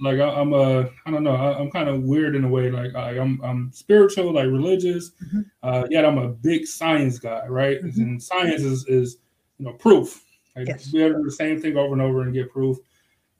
like 0.00 0.18
I, 0.18 0.28
I'm 0.28 0.52
a 0.52 0.90
I 1.06 1.10
don't 1.10 1.22
know 1.22 1.34
I, 1.34 1.56
I'm 1.58 1.70
kind 1.70 1.88
of 1.88 2.02
weird 2.02 2.34
in 2.36 2.44
a 2.44 2.48
way. 2.48 2.70
Like 2.70 2.94
I, 2.94 3.18
I'm 3.18 3.40
I'm 3.42 3.70
spiritual, 3.72 4.32
like 4.34 4.46
religious, 4.46 5.12
Mhm. 5.32 5.44
uh, 5.62 5.86
yet 5.88 6.04
I'm 6.04 6.18
a 6.18 6.28
big 6.28 6.66
science 6.66 7.18
guy, 7.18 7.46
right? 7.46 7.80
Mhm. 7.82 7.96
And 7.98 8.22
science 8.22 8.60
is 8.62 8.84
is 8.86 9.18
you 9.58 9.66
know 9.66 9.72
proof. 9.74 10.22
Like 10.56 10.66
Yes. 10.68 10.92
we 10.92 10.98
gotta 10.98 11.14
do 11.14 11.22
the 11.24 11.30
same 11.32 11.60
thing 11.60 11.76
over 11.78 11.92
and 11.94 12.02
over 12.02 12.22
and 12.22 12.34
get 12.34 12.50
proof. 12.52 12.76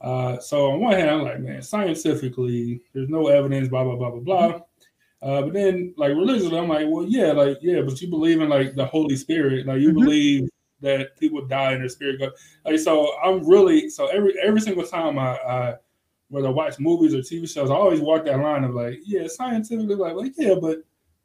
Uh, 0.01 0.39
so 0.39 0.71
on 0.71 0.81
one 0.81 0.93
hand, 0.93 1.11
I'm 1.11 1.23
like, 1.23 1.41
man, 1.41 1.61
scientifically, 1.61 2.81
there's 2.95 3.09
no 3.11 3.27
evidence, 3.27 3.69
blah 3.69 3.85
blah 3.85 3.97
blah 3.97 4.11
blah 4.11 4.21
blah. 4.21 4.61
Uh, 5.23 5.43
but 5.43 5.53
then, 5.55 5.95
like 5.97 6.11
religiously, 6.11 6.59
I'm 6.59 6.69
like, 6.69 6.87
well, 6.89 7.05
yeah, 7.05 7.33
like 7.33 7.59
yeah, 7.63 7.81
but 7.81 8.01
you 8.01 8.09
believe 8.09 8.41
in 8.41 8.49
like 8.49 8.75
the 8.75 8.85
Holy 8.85 9.17
Spirit, 9.17 9.67
like 9.67 9.81
you 9.81 9.91
Mhm. 9.91 9.95
believe 9.95 10.49
that 10.81 11.19
people 11.19 11.47
die 11.47 11.73
and 11.73 11.81
their 11.83 11.89
spirit 11.89 12.19
go. 12.19 12.31
Like 12.65 12.79
so, 12.79 13.17
I'm 13.23 13.49
really 13.49 13.89
so 13.89 14.07
every 14.09 14.39
every 14.41 14.61
single 14.61 14.85
time 14.87 15.19
I, 15.19 15.37
I 15.39 15.75
whether 16.29 16.49
I 16.49 16.51
watch 16.51 16.79
movies 16.79 17.15
or 17.15 17.19
TV 17.23 17.47
shows, 17.47 17.71
I 17.71 17.75
always 17.75 18.01
walk 18.01 18.25
that 18.27 18.39
line 18.39 18.65
of 18.65 18.75
like, 18.75 18.99
yeah, 19.05 19.27
scientifically, 19.29 19.95
like, 19.95 20.15
like 20.15 20.33
yeah, 20.37 20.55
but 20.61 20.79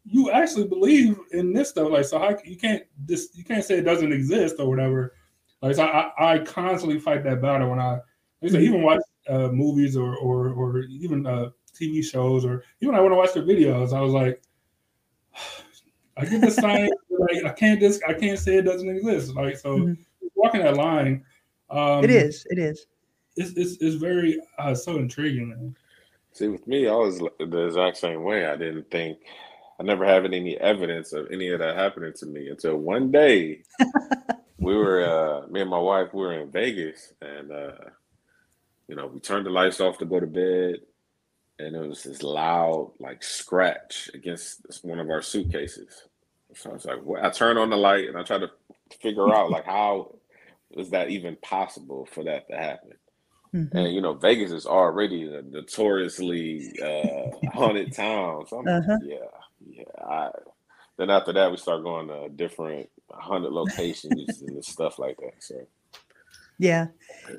you 0.06 0.32
actually 0.32 0.68
believe 0.68 1.20
in 1.32 1.52
this 1.54 1.70
stuff, 1.70 1.92
like 1.92 2.06
so 2.06 2.20
how 2.20 2.38
you 2.46 2.56
can't 2.58 2.84
just 3.06 3.38
you 3.38 3.44
can't 3.44 3.64
say 3.66 3.80
it 3.80 3.84
doesn't 3.84 4.14
exist 4.14 4.56
or 4.60 4.70
whatever. 4.70 5.14
Like 5.62 5.76
so 5.76 5.84
I, 5.84 6.36
I 6.36 6.40
constantly 6.40 7.00
fight 7.00 7.24
that 7.26 7.42
battle 7.42 7.70
when 7.70 7.80
I 7.80 8.00
like, 8.42 8.52
so 8.52 8.58
even 8.60 8.82
watch 8.82 9.02
uh, 9.28 9.50
movies 9.50 9.98
or 9.98 10.16
or 10.18 10.50
or 10.50 10.80
even 10.84 11.26
uh, 11.28 11.50
TV 11.80 12.04
shows 12.04 12.46
or 12.46 12.64
even 12.82 12.96
I 12.96 13.02
want 13.02 13.12
to 13.12 13.16
watch 13.18 13.34
the 13.34 13.42
videos, 13.42 13.94
I 13.94 14.02
was 14.02 14.14
like, 14.14 14.42
I 16.18 16.26
get 16.26 16.42
the 16.42 16.52
science, 16.52 16.92
but, 17.10 17.20
like 17.22 17.46
I 17.46 17.54
can't 17.54 17.80
just 17.80 18.04
I 18.08 18.14
can't 18.14 18.40
say 18.40 18.58
it 18.58 18.64
doesn't 18.64 18.90
exist. 18.90 19.36
Like 19.36 19.58
so, 19.58 19.78
Mhm. 19.78 19.98
walking 20.36 20.62
that 20.62 20.76
line, 20.76 21.24
um, 21.70 22.04
it 22.04 22.10
is. 22.10 22.46
It 22.50 22.60
is. 22.60 22.86
It's 23.38 23.52
it's, 23.56 23.82
it's 23.82 23.96
very 23.96 24.40
uh, 24.58 24.76
so 24.76 24.98
intriguing. 24.98 25.50
Man. 25.50 25.76
See, 26.34 26.48
with 26.48 26.68
me, 26.68 26.88
I 26.88 26.96
was 26.96 27.20
the 27.20 27.66
exact 27.66 27.98
same 27.98 28.24
way. 28.24 28.46
I 28.46 28.56
didn't 28.56 28.90
think, 28.92 29.18
I 29.80 29.84
never 29.84 30.06
had 30.06 30.26
any 30.26 30.58
evidence 30.58 31.14
of 31.14 31.32
any 31.32 31.50
of 31.50 31.60
that 31.60 31.76
happening 31.76 32.14
to 32.18 32.26
me 32.26 32.50
until 32.50 32.78
one 32.78 33.12
day 33.12 33.64
we 34.60 34.76
were, 34.76 35.04
uh, 35.04 35.48
me 35.48 35.62
and 35.62 35.70
my 35.70 35.80
wife, 35.80 36.14
we 36.14 36.22
were 36.22 36.34
in 36.34 36.52
Vegas 36.52 37.14
and, 37.22 37.52
uh, 37.52 37.72
you 38.88 38.96
know, 38.96 39.08
we 39.08 39.20
turned 39.20 39.46
the 39.46 39.50
lights 39.50 39.80
off 39.80 39.98
to 40.00 40.06
go 40.06 40.20
to 40.20 40.28
bed 40.28 40.80
and 41.60 41.76
it 41.76 41.88
was 41.88 42.04
this 42.04 42.24
loud, 42.24 42.92
like, 43.00 43.22
scratch 43.22 44.10
against 44.14 44.62
one 44.84 45.00
of 45.00 45.10
our 45.10 45.22
suitcases. 45.22 46.08
So 46.56 46.72
I 46.72 46.74
was 46.74 46.86
like, 46.86 47.00
I 47.22 47.30
turned 47.30 47.60
on 47.60 47.70
the 47.70 47.78
light 47.78 48.08
and 48.08 48.18
I 48.18 48.24
tried 48.24 48.40
to 48.42 48.52
figure 49.02 49.34
out, 49.34 49.52
like, 49.52 49.66
how 49.66 50.16
is 50.72 50.90
that 50.92 51.10
even 51.10 51.36
possible 51.42 52.06
for 52.12 52.24
that 52.24 52.48
to 52.50 52.56
happen? 52.58 52.94
Mhm. 53.54 53.74
And 53.74 53.94
you 53.94 54.02
know, 54.02 54.14
Vegas 54.14 54.52
is 54.52 54.66
already 54.66 55.24
a 55.34 55.42
notoriously 55.42 56.72
uh, 56.82 57.50
haunted 57.52 57.92
town. 57.92 58.46
So 58.48 58.60
I'm 58.60 58.66
like, 58.66 58.84
Uh-huh. 58.84 58.98
yeah, 59.04 59.18
yeah. 59.68 60.06
I, 60.06 60.30
then 60.98 61.10
after 61.10 61.34
that, 61.34 61.50
we 61.52 61.58
start 61.58 61.84
going 61.84 62.08
to 62.08 62.30
different 62.30 62.90
haunted 63.12 63.52
locations 63.52 64.42
and 64.42 64.64
stuff 64.64 65.00
like 65.00 65.18
that. 65.18 65.42
So 65.42 65.56
Yeah, 66.62 66.88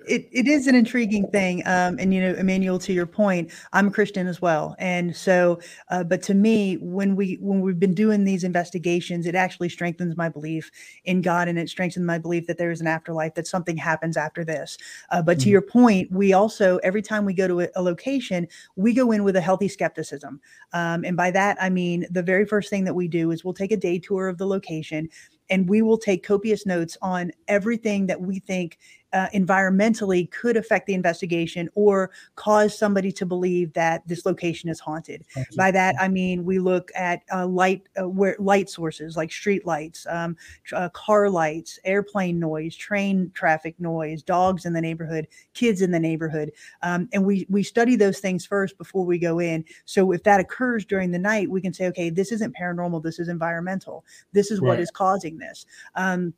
it, 0.08 0.28
it 0.32 0.48
is 0.48 0.66
an 0.66 0.74
intriguing 0.74 1.26
thing. 1.30 1.62
Um, 1.66 1.98
and, 1.98 2.14
you 2.14 2.22
know, 2.22 2.32
Emmanuel, 2.36 2.78
to 2.78 2.92
your 2.94 3.04
point, 3.04 3.52
I'm 3.74 3.88
a 3.88 3.90
Christian 3.90 4.26
as 4.26 4.40
well. 4.40 4.74
And 4.78 5.14
so, 5.14 5.60
uh, 5.90 6.04
but 6.04 6.22
to 6.22 6.34
me, 6.34 6.76
when 6.80 7.16
we, 7.16 7.36
when 7.38 7.60
we've 7.60 7.78
been 7.78 7.92
doing 7.92 8.24
these 8.24 8.44
investigations, 8.44 9.26
it 9.26 9.34
actually 9.34 9.68
strengthens 9.68 10.16
my 10.16 10.30
belief 10.30 10.70
in 11.04 11.20
God 11.20 11.48
and 11.48 11.58
it 11.58 11.68
strengthens 11.68 12.06
my 12.06 12.16
belief 12.16 12.46
that 12.46 12.56
there 12.56 12.70
is 12.70 12.80
an 12.80 12.86
afterlife, 12.86 13.34
that 13.34 13.46
something 13.46 13.76
happens 13.76 14.16
after 14.16 14.42
this. 14.42 14.78
Uh, 15.10 15.20
but 15.20 15.38
to 15.40 15.48
Mhm. 15.48 15.52
your 15.52 15.62
point, 15.62 16.10
we 16.10 16.32
also, 16.32 16.78
every 16.78 17.02
time 17.02 17.26
we 17.26 17.34
go 17.34 17.46
to 17.46 17.60
a, 17.60 17.68
a 17.76 17.82
location, 17.82 18.48
we 18.76 18.94
go 18.94 19.12
in 19.12 19.22
with 19.22 19.36
a 19.36 19.42
healthy 19.42 19.68
skepticism. 19.68 20.40
Um, 20.72 21.04
and 21.04 21.14
by 21.14 21.30
that, 21.32 21.58
I 21.60 21.68
mean, 21.68 22.06
the 22.10 22.22
very 22.22 22.46
first 22.46 22.70
thing 22.70 22.84
that 22.84 22.94
we 22.94 23.06
do 23.06 23.32
is 23.32 23.44
we'll 23.44 23.52
take 23.52 23.72
a 23.72 23.76
day 23.76 23.98
tour 23.98 24.28
of 24.28 24.38
the 24.38 24.46
location 24.46 25.10
and 25.50 25.68
we 25.68 25.82
will 25.82 25.98
take 25.98 26.24
copious 26.24 26.64
notes 26.64 26.96
on 27.02 27.32
everything 27.48 28.06
that 28.06 28.20
we 28.20 28.38
think 28.38 28.78
uh, 29.12 29.28
environmentally 29.34 30.30
could 30.30 30.56
affect 30.56 30.86
the 30.86 30.94
investigation 30.94 31.68
or 31.74 32.10
cause 32.36 32.76
somebody 32.76 33.10
to 33.12 33.26
believe 33.26 33.72
that 33.72 34.06
this 34.06 34.24
location 34.24 34.70
is 34.70 34.80
haunted. 34.80 35.24
By 35.56 35.70
that, 35.72 35.94
I 36.00 36.08
mean 36.08 36.44
we 36.44 36.58
look 36.58 36.90
at 36.94 37.22
uh, 37.32 37.46
light 37.46 37.88
uh, 38.00 38.08
where 38.08 38.36
light 38.38 38.70
sources 38.70 39.16
like 39.16 39.32
street 39.32 39.66
lights, 39.66 40.06
um, 40.08 40.36
uh, 40.72 40.88
car 40.90 41.28
lights, 41.28 41.78
airplane 41.84 42.38
noise, 42.38 42.76
train 42.76 43.30
traffic 43.34 43.74
noise, 43.78 44.22
dogs 44.22 44.64
in 44.64 44.72
the 44.72 44.80
neighborhood, 44.80 45.26
kids 45.54 45.82
in 45.82 45.90
the 45.90 46.00
neighborhood, 46.00 46.52
um, 46.82 47.08
and 47.12 47.24
we 47.24 47.46
we 47.48 47.62
study 47.62 47.96
those 47.96 48.20
things 48.20 48.46
first 48.46 48.78
before 48.78 49.04
we 49.04 49.18
go 49.18 49.38
in. 49.38 49.64
So 49.84 50.12
if 50.12 50.22
that 50.24 50.40
occurs 50.40 50.84
during 50.84 51.10
the 51.10 51.18
night, 51.18 51.50
we 51.50 51.60
can 51.60 51.72
say, 51.72 51.86
okay, 51.88 52.10
this 52.10 52.32
isn't 52.32 52.56
paranormal, 52.56 53.02
this 53.02 53.18
is 53.18 53.28
environmental. 53.28 54.04
This 54.32 54.50
is 54.50 54.60
what 54.60 54.70
Right. 54.70 54.80
is 54.80 54.90
causing 54.90 55.38
this. 55.38 55.66
Um, 55.94 56.34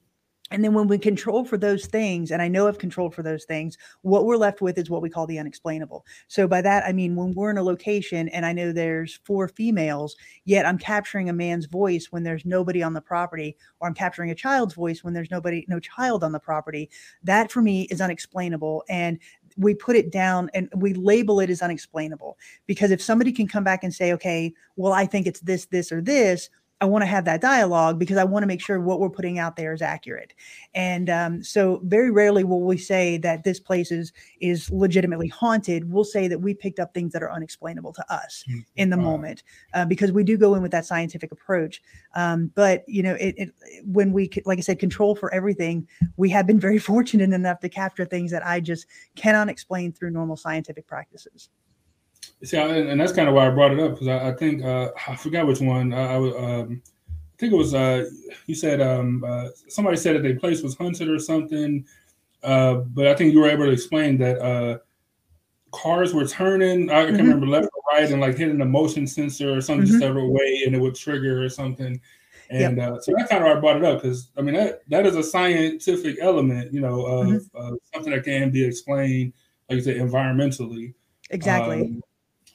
and 0.53 0.62
then 0.62 0.75
when 0.75 0.87
we 0.87 0.99
control 0.99 1.45
for 1.45 1.57
those 1.57 1.87
things, 1.87 2.31
and 2.31 2.43
I 2.43 2.49
know 2.49 2.69
I've 2.69 2.79
controlled 2.79 3.15
for 3.15 3.23
those 3.23 3.45
things, 3.45 3.79
what 4.03 4.27
we're 4.27 4.37
left 4.37 4.61
with 4.61 4.79
is 4.79 4.91
what 4.91 5.03
we 5.03 5.11
call 5.11 5.27
the 5.27 5.38
unexplainable. 5.38 6.05
So 6.29 6.47
by 6.47 6.61
that, 6.62 6.85
I 6.85 6.93
mean 6.93 7.17
when 7.17 7.33
we're 7.33 7.51
in 7.51 7.59
a 7.59 7.62
location 7.62 8.29
and 8.29 8.45
I 8.45 8.53
know 8.53 8.71
there's 8.71 9.19
four 9.25 9.49
females, 9.49 10.15
yet 10.45 10.67
I'm 10.67 10.79
capturing 10.79 11.29
a 11.29 11.33
man's 11.33 11.67
voice 11.67 12.09
when 12.11 12.23
there's 12.23 12.45
nobody 12.45 12.83
on 12.83 12.93
the 12.93 13.01
property, 13.01 13.57
or 13.81 13.88
I'm 13.88 13.95
capturing 13.95 14.31
a 14.31 14.35
child's 14.35 14.75
voice 14.75 15.03
when 15.03 15.15
there's 15.15 15.31
nobody, 15.31 15.65
no 15.69 15.81
child 15.81 16.23
on 16.23 16.33
the 16.33 16.38
property. 16.38 16.91
That 17.23 17.51
for 17.51 17.62
me 17.62 17.83
is 17.91 18.01
unexplainable. 18.01 18.85
And 18.88 19.19
we 19.57 19.75
put 19.75 19.97
it 19.97 20.11
down 20.11 20.51
and 20.55 20.69
we 20.75 20.95
label 20.95 21.41
it 21.41 21.51
as 21.51 21.62
unexplainable 21.62 22.38
because 22.67 22.91
if 22.91 23.03
somebody 23.03 23.33
can 23.33 23.47
come 23.49 23.65
back 23.65 23.85
and 23.85 23.95
say, 23.95 24.12
okay, 24.12 24.53
well, 24.77 24.93
I 24.93 25.07
think 25.07 25.27
it's 25.27 25.41
this, 25.41 25.67
this, 25.67 25.93
or 25.93 26.01
this, 26.01 26.49
I 26.83 26.85
want 26.85 27.03
to 27.03 27.07
have 27.07 27.25
that 27.27 27.40
dialogue 27.40 28.01
because 28.01 28.16
I 28.16 28.25
want 28.25 28.42
to 28.42 28.49
make 28.49 28.61
sure 28.61 28.81
what 28.81 28.99
we're 28.99 29.09
putting 29.09 29.38
out 29.38 29.55
there 29.55 29.73
is 29.73 29.81
accurate. 29.81 30.35
And 30.75 31.09
um, 31.09 31.42
so, 31.45 31.81
very 31.85 32.11
rarely 32.11 32.42
will 32.42 32.61
we 32.61 32.77
say 32.77 33.18
that 33.18 33.45
this 33.45 33.61
place 33.61 33.92
is 33.92 34.12
is 34.40 34.68
legitimately 34.68 35.29
haunted. 35.29 35.92
We'll 35.92 36.03
say 36.03 36.27
that 36.27 36.40
we 36.40 36.55
picked 36.55 36.81
up 36.81 36.92
things 36.92 37.12
that 37.12 37.23
are 37.23 37.31
unexplainable 37.31 37.92
to 37.92 38.12
us 38.12 38.45
mm-hmm. 38.51 38.61
in 38.75 38.90
the 38.90 38.97
moment 38.97 39.45
uh, 39.75 39.85
because 39.85 40.11
we 40.11 40.25
do 40.25 40.37
go 40.37 40.57
in 40.57 40.62
with 40.62 40.73
that 40.73 40.85
scientific 40.85 41.31
approach. 41.31 41.81
Um, 42.16 42.51
but 42.57 42.83
you 42.88 43.05
know, 43.05 43.14
it, 43.14 43.37
it, 43.38 43.55
when 43.85 44.12
we 44.12 44.29
like 44.45 44.59
I 44.59 44.62
said, 44.62 44.81
control 44.81 45.14
for 45.14 45.33
everything, 45.33 45.87
we 46.16 46.31
have 46.31 46.49
been 46.49 46.59
very 46.59 46.79
fortunate 46.90 47.33
enough 47.33 47.61
to 47.61 47.68
capture 47.68 48.05
things 48.05 48.33
that 48.33 48.45
I 48.45 48.59
just 48.59 48.87
cannot 49.14 49.49
explain 49.49 49.92
through 49.92 50.11
normal 50.11 50.37
scientific 50.37 50.88
practices. 50.88 51.49
See, 52.44 52.57
and, 52.57 52.88
and 52.88 53.00
that's 53.00 53.12
kind 53.12 53.28
of 53.28 53.35
why 53.35 53.46
I 53.46 53.50
brought 53.50 53.72
it 53.72 53.78
up 53.78 53.92
because 53.92 54.09
I, 54.09 54.31
I, 54.31 54.33
think 54.33 54.64
uh, 54.64 54.90
I 55.09 55.14
forgot 55.14 55.46
which 55.46 55.61
one. 55.61 55.92
I, 55.92 56.14
I, 56.14 56.16
um, 56.16 56.83
I 56.85 57.37
think 57.38 57.52
it 57.52 57.57
was 57.57 57.74
uh, 57.74 58.05
you 58.46 58.55
said 58.55 58.81
um, 58.81 59.24
uh, 59.26 59.48
somebody 59.68 59.96
said 59.96 60.16
that 60.16 60.22
their 60.22 60.38
place 60.38 60.62
was 60.62 60.76
hunted 60.76 61.09
or 61.09 61.18
something, 61.18 61.85
uh, 62.42 62.74
but 62.74 63.07
I 63.07 63.14
think 63.14 63.33
you 63.33 63.40
were 63.40 63.48
able 63.48 63.66
to 63.66 63.70
explain 63.70 64.18
that 64.18 64.40
uh, 64.40 64.78
cars 65.70 66.14
were 66.14 66.26
turning. 66.26 66.90
I 66.90 67.05
can't 67.05 67.16
mm-hmm. 67.16 67.22
remember 67.22 67.46
left 67.46 67.68
or 67.74 67.83
right, 67.92 68.11
and 68.11 68.20
like 68.20 68.37
hitting 68.37 68.59
the 68.59 68.64
motion 68.64 69.07
sensor 69.07 69.57
or 69.57 69.61
something 69.61 69.87
mm-hmm. 69.87 70.00
just 70.00 70.05
every 70.05 70.28
way, 70.28 70.62
and 70.66 70.74
it 70.74 70.81
would 70.81 70.96
trigger 70.96 71.42
or 71.42 71.48
something. 71.48 72.00
And 72.50 72.76
yep. 72.76 72.92
uh, 72.92 73.00
so 73.00 73.14
that's 73.16 73.31
kind 73.31 73.42
of 73.42 73.48
why 73.48 73.57
I 73.57 73.61
brought 73.61 73.76
it 73.76 73.85
up 73.85 74.02
because 74.02 74.31
I 74.37 74.42
mean 74.42 74.55
that 74.57 74.81
that 74.88 75.07
is 75.07 75.14
a 75.14 75.22
scientific 75.22 76.18
element, 76.20 76.72
you 76.72 76.81
know, 76.81 77.07
of 77.07 77.26
mm-hmm. 77.26 77.57
uh, 77.57 77.76
something 77.94 78.12
that 78.12 78.24
can 78.24 78.50
be 78.50 78.64
explained, 78.64 79.33
like 79.68 79.76
you 79.76 79.83
said, 79.83 79.96
environmentally. 79.96 80.94
Exactly. 81.31 81.83
Um, 81.83 82.02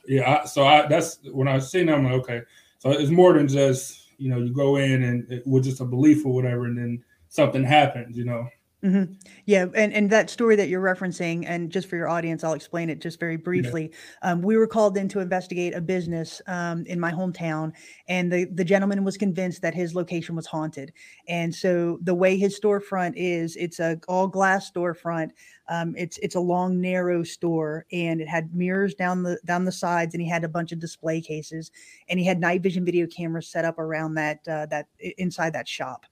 yeah, 0.08 0.40
I, 0.42 0.46
so 0.46 0.66
I 0.66 0.88
that's 0.88 1.20
when 1.32 1.48
I 1.48 1.60
see 1.60 1.84
that 1.84 1.94
I'm 1.94 2.06
like, 2.06 2.14
okay, 2.14 2.42
so 2.80 2.92
it's 2.92 3.12
more 3.12 3.34
than 3.34 3.48
just 3.48 4.12
you 4.18 4.30
know 4.30 4.40
you 4.40 4.54
go 4.54 4.78
in 4.78 5.04
and 5.04 5.30
it 5.32 5.46
was 5.46 5.66
just 5.66 5.82
a 5.82 5.86
belief 5.86 6.26
or 6.26 6.34
whatever, 6.34 6.66
and 6.66 6.78
then 6.78 7.04
something 7.30 7.64
happens, 7.64 8.18
you 8.18 8.26
know. 8.26 8.48
Mm-hmm. 8.84 9.14
Yeah, 9.48 9.66
and 9.74 9.92
and 9.92 10.08
that 10.12 10.30
story 10.30 10.56
that 10.56 10.70
you're 10.70 10.84
referencing, 10.84 11.46
and 11.48 11.72
just 11.72 11.88
for 11.88 11.96
your 11.96 12.08
audience, 12.08 12.44
I'll 12.44 12.54
explain 12.54 12.92
it 12.92 13.00
just 13.02 13.20
very 13.20 13.36
briefly. 13.36 13.90
Yeah. 14.22 14.32
Um, 14.34 14.42
we 14.44 14.56
were 14.56 14.68
called 14.68 14.96
in 14.98 15.10
to 15.10 15.20
investigate 15.20 15.74
a 15.74 15.82
business 15.82 16.44
um, 16.46 16.86
in 16.86 17.00
my 17.00 17.12
hometown, 17.12 17.74
and 18.08 18.32
the 18.32 18.46
the 18.46 18.64
gentleman 18.64 19.04
was 19.04 19.18
convinced 19.18 19.64
that 19.64 19.74
his 19.74 19.96
location 19.96 20.36
was 20.36 20.46
haunted. 20.46 20.94
And 21.28 21.56
so 21.56 21.98
the 22.04 22.14
way 22.14 22.38
his 22.38 22.60
storefront 22.60 23.14
is, 23.16 23.56
it's 23.56 23.80
a 23.80 24.00
all 24.08 24.28
glass 24.28 24.70
storefront. 24.70 25.32
Um, 25.68 25.96
it's 25.98 26.20
it's 26.20 26.36
a 26.36 26.40
long, 26.40 26.80
narrow 26.80 27.24
store, 27.24 27.88
and 27.92 28.22
it 28.22 28.28
had 28.28 28.54
mirrors 28.54 28.94
down 28.94 29.24
the 29.24 29.40
down 29.44 29.66
the 29.66 29.72
sides, 29.72 30.14
and 30.14 30.22
he 30.22 30.30
had 30.30 30.44
a 30.44 30.50
bunch 30.50 30.72
of 30.72 30.78
display 30.78 31.20
cases, 31.20 31.72
and 32.10 32.20
he 32.20 32.28
had 32.28 32.40
night 32.40 32.62
vision 32.62 32.86
video 32.86 33.08
cameras 33.08 33.48
set 33.48 33.66
up 33.66 33.80
around 33.80 34.14
that 34.14 34.48
uh, 34.48 34.68
that 34.68 34.86
inside 35.18 35.54
that 35.54 35.68
shop. 35.68 36.06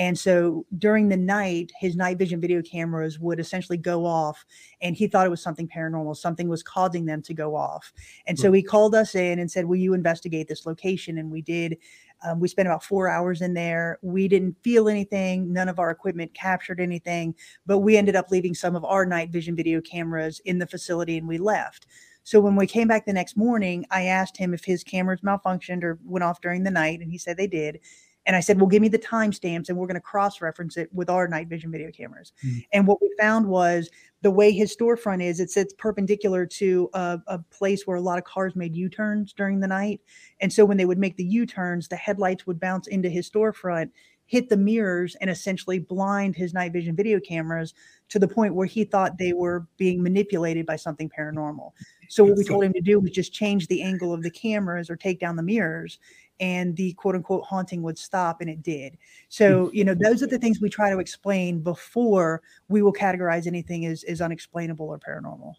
And 0.00 0.18
so 0.18 0.64
during 0.78 1.10
the 1.10 1.16
night, 1.18 1.72
his 1.78 1.94
night 1.94 2.16
vision 2.16 2.40
video 2.40 2.62
cameras 2.62 3.18
would 3.18 3.38
essentially 3.38 3.76
go 3.76 4.06
off, 4.06 4.46
and 4.80 4.96
he 4.96 5.06
thought 5.06 5.26
it 5.26 5.30
was 5.30 5.42
something 5.42 5.68
paranormal. 5.68 6.16
Something 6.16 6.48
was 6.48 6.62
causing 6.62 7.04
them 7.04 7.20
to 7.20 7.34
go 7.34 7.54
off. 7.54 7.92
And 8.26 8.38
so 8.38 8.50
he 8.50 8.62
called 8.62 8.94
us 8.94 9.14
in 9.14 9.38
and 9.38 9.50
said, 9.50 9.66
Will 9.66 9.76
you 9.76 9.92
investigate 9.92 10.48
this 10.48 10.64
location? 10.64 11.18
And 11.18 11.30
we 11.30 11.42
did. 11.42 11.76
Um, 12.24 12.40
we 12.40 12.48
spent 12.48 12.66
about 12.66 12.82
four 12.82 13.08
hours 13.08 13.42
in 13.42 13.52
there. 13.52 13.98
We 14.00 14.26
didn't 14.26 14.56
feel 14.62 14.88
anything. 14.88 15.52
None 15.52 15.68
of 15.68 15.78
our 15.78 15.90
equipment 15.90 16.32
captured 16.32 16.80
anything, 16.80 17.34
but 17.66 17.80
we 17.80 17.98
ended 17.98 18.16
up 18.16 18.30
leaving 18.30 18.54
some 18.54 18.74
of 18.74 18.86
our 18.86 19.04
night 19.04 19.28
vision 19.28 19.54
video 19.54 19.82
cameras 19.82 20.40
in 20.46 20.58
the 20.58 20.66
facility 20.66 21.18
and 21.18 21.28
we 21.28 21.36
left. 21.36 21.86
So 22.22 22.40
when 22.40 22.56
we 22.56 22.66
came 22.66 22.88
back 22.88 23.04
the 23.04 23.12
next 23.12 23.36
morning, 23.36 23.84
I 23.90 24.04
asked 24.04 24.36
him 24.36 24.54
if 24.54 24.64
his 24.64 24.82
cameras 24.82 25.20
malfunctioned 25.20 25.82
or 25.82 25.98
went 26.04 26.24
off 26.24 26.40
during 26.40 26.62
the 26.62 26.70
night, 26.70 27.00
and 27.00 27.10
he 27.10 27.18
said 27.18 27.36
they 27.36 27.46
did. 27.46 27.80
And 28.26 28.36
I 28.36 28.40
said, 28.40 28.60
well, 28.60 28.68
give 28.68 28.82
me 28.82 28.88
the 28.88 28.98
timestamps 28.98 29.68
and 29.68 29.78
we're 29.78 29.86
going 29.86 29.94
to 29.94 30.00
cross 30.00 30.40
reference 30.40 30.76
it 30.76 30.92
with 30.92 31.08
our 31.08 31.26
night 31.26 31.48
vision 31.48 31.70
video 31.70 31.90
cameras. 31.90 32.32
Mm-hmm. 32.44 32.58
And 32.72 32.86
what 32.86 33.00
we 33.00 33.10
found 33.18 33.46
was 33.46 33.90
the 34.22 34.30
way 34.30 34.52
his 34.52 34.76
storefront 34.76 35.22
is, 35.22 35.40
it 35.40 35.50
sits 35.50 35.72
perpendicular 35.72 36.44
to 36.44 36.90
a, 36.92 37.18
a 37.26 37.38
place 37.38 37.86
where 37.86 37.96
a 37.96 38.00
lot 38.00 38.18
of 38.18 38.24
cars 38.24 38.54
made 38.54 38.76
U 38.76 38.88
turns 38.88 39.32
during 39.32 39.60
the 39.60 39.68
night. 39.68 40.00
And 40.40 40.52
so 40.52 40.64
when 40.64 40.76
they 40.76 40.84
would 40.84 40.98
make 40.98 41.16
the 41.16 41.24
U 41.24 41.46
turns, 41.46 41.88
the 41.88 41.96
headlights 41.96 42.46
would 42.46 42.60
bounce 42.60 42.86
into 42.88 43.08
his 43.08 43.30
storefront, 43.30 43.90
hit 44.26 44.48
the 44.48 44.56
mirrors, 44.56 45.16
and 45.20 45.30
essentially 45.30 45.78
blind 45.78 46.36
his 46.36 46.52
night 46.52 46.72
vision 46.72 46.94
video 46.94 47.18
cameras 47.18 47.74
to 48.10 48.18
the 48.18 48.28
point 48.28 48.54
where 48.54 48.66
he 48.66 48.84
thought 48.84 49.18
they 49.18 49.32
were 49.32 49.66
being 49.78 50.02
manipulated 50.02 50.66
by 50.66 50.76
something 50.76 51.10
paranormal. 51.10 51.72
So 52.08 52.24
what 52.24 52.36
we 52.36 52.44
told 52.44 52.64
him 52.64 52.72
to 52.74 52.80
do 52.80 53.00
was 53.00 53.12
just 53.12 53.32
change 53.32 53.66
the 53.66 53.82
angle 53.82 54.12
of 54.12 54.22
the 54.22 54.30
cameras 54.30 54.90
or 54.90 54.96
take 54.96 55.18
down 55.18 55.36
the 55.36 55.42
mirrors 55.42 55.98
and 56.40 56.76
the 56.76 56.92
quote 56.94 57.14
unquote 57.14 57.44
haunting 57.44 57.82
would 57.82 57.98
stop 57.98 58.40
and 58.40 58.50
it 58.50 58.62
did 58.62 58.96
so 59.28 59.66
mm. 59.66 59.74
you 59.74 59.84
know 59.84 59.94
those 59.94 60.22
are 60.22 60.26
the 60.26 60.38
things 60.38 60.60
we 60.60 60.68
try 60.68 60.90
to 60.90 60.98
explain 60.98 61.60
before 61.60 62.42
we 62.68 62.82
will 62.82 62.92
categorize 62.92 63.46
anything 63.46 63.86
as, 63.86 64.02
as 64.04 64.20
unexplainable 64.20 64.86
or 64.86 64.98
paranormal 64.98 65.54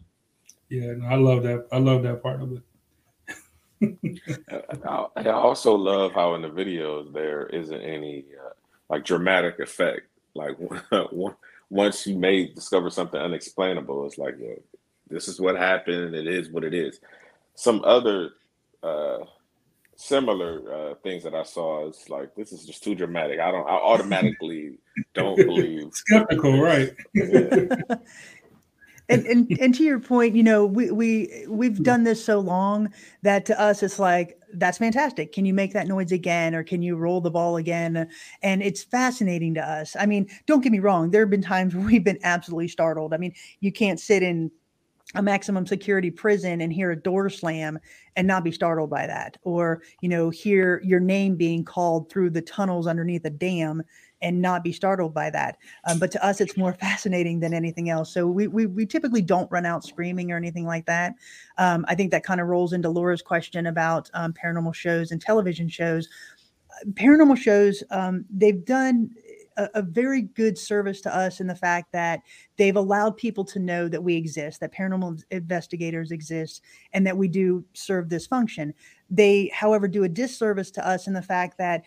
yeah 0.70 0.94
i 1.10 1.16
love 1.16 1.44
that 1.44 1.68
i 1.72 1.78
love 1.78 2.04
that 2.04 2.22
part 2.22 2.42
of 2.42 2.52
it 2.52 2.62
I 4.86 5.30
also 5.30 5.74
love 5.74 6.14
how 6.14 6.36
in 6.36 6.42
the 6.42 6.50
videos 6.50 7.12
there 7.14 7.48
isn't 7.48 7.82
any 7.82 8.26
uh, 8.40 8.52
like 8.90 9.04
dramatic 9.04 9.60
effect. 9.60 10.02
Like 10.36 10.56
once 11.70 12.06
you 12.06 12.18
may 12.18 12.48
discover 12.48 12.90
something 12.90 13.20
unexplainable, 13.20 14.06
it's 14.06 14.18
like, 14.18 14.36
yo, 14.40 14.56
this 15.10 15.28
is 15.28 15.40
what 15.40 15.58
happened. 15.58 16.16
It 16.16 16.28
is 16.28 16.50
what 16.50 16.64
it 16.64 16.74
is. 16.74 17.00
Some 17.56 17.82
other 17.84 18.32
uh, 18.84 19.20
similar 20.02 20.74
uh, 20.74 20.96
things 21.04 21.24
that 21.24 21.36
I 21.36 21.44
saw 21.44 21.88
is 21.88 22.10
like 22.10 22.34
this 22.36 22.52
is 22.52 22.66
just 22.66 22.84
too 22.84 22.96
dramatic. 22.96 23.40
I 23.40 23.52
don't. 23.52 23.68
I 23.68 23.74
automatically 23.74 24.80
don't 25.14 25.38
believe. 25.38 25.94
Skeptical, 25.94 26.60
right? 26.60 26.94
and, 29.10 29.26
and 29.26 29.58
and 29.60 29.76
to 29.76 29.84
your 29.84 30.00
point, 30.00 30.36
you 30.36 30.44
know, 30.44 30.66
we 30.66 30.92
we 30.92 31.46
we've 31.48 31.82
done 31.84 32.04
this 32.04 32.24
so 32.24 32.40
long 32.40 32.92
that 33.22 33.46
to 33.46 33.60
us 33.60 33.84
it's 33.84 34.00
like 34.00 34.40
that's 34.54 34.80
fantastic. 34.80 35.32
Can 35.32 35.46
you 35.46 35.54
make 35.54 35.74
that 35.74 35.88
noise 35.88 36.12
again, 36.12 36.56
or 36.56 36.64
can 36.64 36.82
you 36.82 36.96
roll 36.96 37.22
the 37.22 37.32
ball 37.32 37.58
again? 37.58 38.10
And 38.42 38.64
it's 38.64 38.84
fascinating 38.84 39.54
to 39.56 39.62
us. 39.62 39.96
I 40.00 40.06
mean, 40.06 40.28
don't 40.48 40.62
get 40.62 40.72
me 40.72 40.80
wrong. 40.80 41.12
There 41.12 41.22
have 41.22 41.30
been 41.30 41.42
times 41.42 41.76
where 41.76 41.86
we've 41.86 42.04
been 42.04 42.20
absolutely 42.24 42.70
startled. 42.70 43.14
I 43.14 43.18
mean, 43.18 43.34
you 43.60 43.72
can't 43.72 44.00
sit 44.00 44.24
in 44.24 44.52
a 45.16 45.22
maximum 45.22 45.66
security 45.66 46.10
prison 46.10 46.62
and 46.62 46.72
hear 46.72 46.92
a 46.92 46.96
door 46.96 47.30
slam 47.30 47.78
and 48.16 48.28
not 48.28 48.44
be 48.44 48.52
startled 48.52 48.90
by 48.90 49.08
that. 49.08 49.38
Or 49.44 49.82
you 50.02 50.10
know 50.10 50.30
hear 50.30 50.82
your 50.84 51.00
name 51.00 51.36
being 51.36 51.66
called 51.66 52.10
through 52.10 52.32
the 52.32 52.42
tunnels 52.42 52.88
underneath 52.88 53.26
a 53.26 53.30
dam 53.30 53.84
and 54.22 54.42
not 54.42 54.64
be 54.64 54.72
startled 54.72 55.14
by 55.14 55.30
that. 55.32 55.58
Um, 55.88 56.00
but 56.00 56.12
to 56.12 56.26
us 56.26 56.42
it's 56.42 56.58
more 56.58 56.74
fascinating 56.80 57.40
than 57.40 57.54
anything 57.54 57.90
else. 57.90 58.14
So 58.14 58.28
we, 58.28 58.48
we, 58.48 58.66
we 58.68 58.86
typically 58.86 59.22
don't 59.22 59.52
run 59.52 59.66
out 59.66 59.84
screaming 59.84 60.32
or 60.32 60.38
anything 60.38 60.66
like 60.66 60.86
that. 60.86 61.16
Um, 61.58 61.86
i 61.88 61.96
think 61.96 62.12
that 62.12 62.24
kind 62.24 62.40
of 62.40 62.48
rolls 62.48 62.74
into 62.74 62.90
laura's 62.90 63.22
question 63.22 63.68
about 63.68 64.10
um, 64.14 64.34
paranormal 64.34 64.74
shows 64.74 65.12
and 65.12 65.22
television 65.22 65.68
shows. 65.68 66.08
Paranormal 66.94 67.38
shows 67.38 67.84
um, 67.92 68.26
they've 68.30 68.64
done 68.66 69.10
a, 69.58 69.70
a, 69.76 69.82
very 69.82 70.22
good 70.22 70.58
service 70.58 71.02
to 71.02 71.16
us 71.16 71.40
in 71.40 71.48
the 71.48 71.56
fact 71.56 71.92
that 71.92 72.22
they've 72.58 72.76
allowed 72.76 73.18
people 73.18 73.44
to 73.46 73.60
know 73.60 73.88
that 73.88 74.04
we 74.04 74.16
exist, 74.16 74.60
that 74.60 74.74
paranormal 74.74 75.22
investigators 75.32 76.12
exist, 76.12 76.62
and 76.94 77.06
that 77.06 77.18
we 77.18 77.28
do 77.28 77.64
serve 77.74 78.10
this 78.10 78.28
function. 78.28 78.74
They, 79.10 79.52
however, 79.54 79.88
do 79.88 80.04
a 80.04 80.10
disservice 80.10 80.72
to 80.72 80.88
us 80.88 81.08
in 81.08 81.14
the 81.14 81.22
fact 81.22 81.58
that 81.58 81.84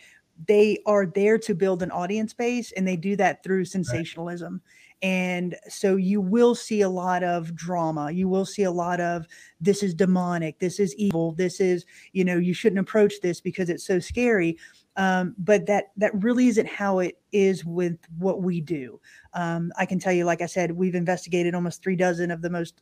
they 0.47 0.79
are 0.85 1.05
there 1.05 1.37
to 1.39 1.55
build 1.55 1.81
an 1.81 1.91
audience 1.91 2.33
base 2.33 2.71
and 2.73 2.87
they 2.87 2.97
do 2.97 3.15
that 3.15 3.43
through 3.43 3.65
sensationalism. 3.65 4.53
Right. 4.53 4.71
And 5.01 5.55
so 5.67 5.97
you 5.97 6.21
will 6.21 6.55
see 6.55 6.81
a 6.81 6.89
lot 6.89 7.23
of 7.23 7.53
drama. 7.55 8.11
You 8.11 8.27
will 8.27 8.45
see 8.45 8.63
a 8.63 8.71
lot 8.71 8.99
of 8.99 9.27
this 9.61 9.83
is 9.83 9.93
demonic, 9.93 10.59
this 10.59 10.79
is 10.79 10.95
evil, 10.95 11.33
this 11.33 11.59
is, 11.59 11.85
you 12.13 12.25
know, 12.25 12.37
you 12.37 12.53
shouldn't 12.53 12.79
approach 12.79 13.15
this 13.21 13.41
because 13.41 13.69
it's 13.69 13.85
so 13.85 13.99
scary 13.99 14.57
Um, 14.97 15.35
but 15.37 15.65
that 15.65 15.91
that 15.97 16.11
really 16.23 16.47
isn't 16.47 16.67
how 16.67 16.99
it 16.99 17.17
is 17.31 17.65
with 17.65 17.97
what 18.17 18.41
we 18.41 18.61
do. 18.61 18.99
Um, 19.33 19.73
I 19.77 19.85
can 19.85 19.99
tell 19.99 20.13
you, 20.13 20.23
like 20.23 20.41
I 20.41 20.45
said, 20.45 20.71
we've 20.71 20.95
investigated 20.95 21.53
almost 21.53 21.83
three 21.83 21.97
dozen 21.97 22.31
of 22.31 22.41
the 22.41 22.49
most, 22.49 22.79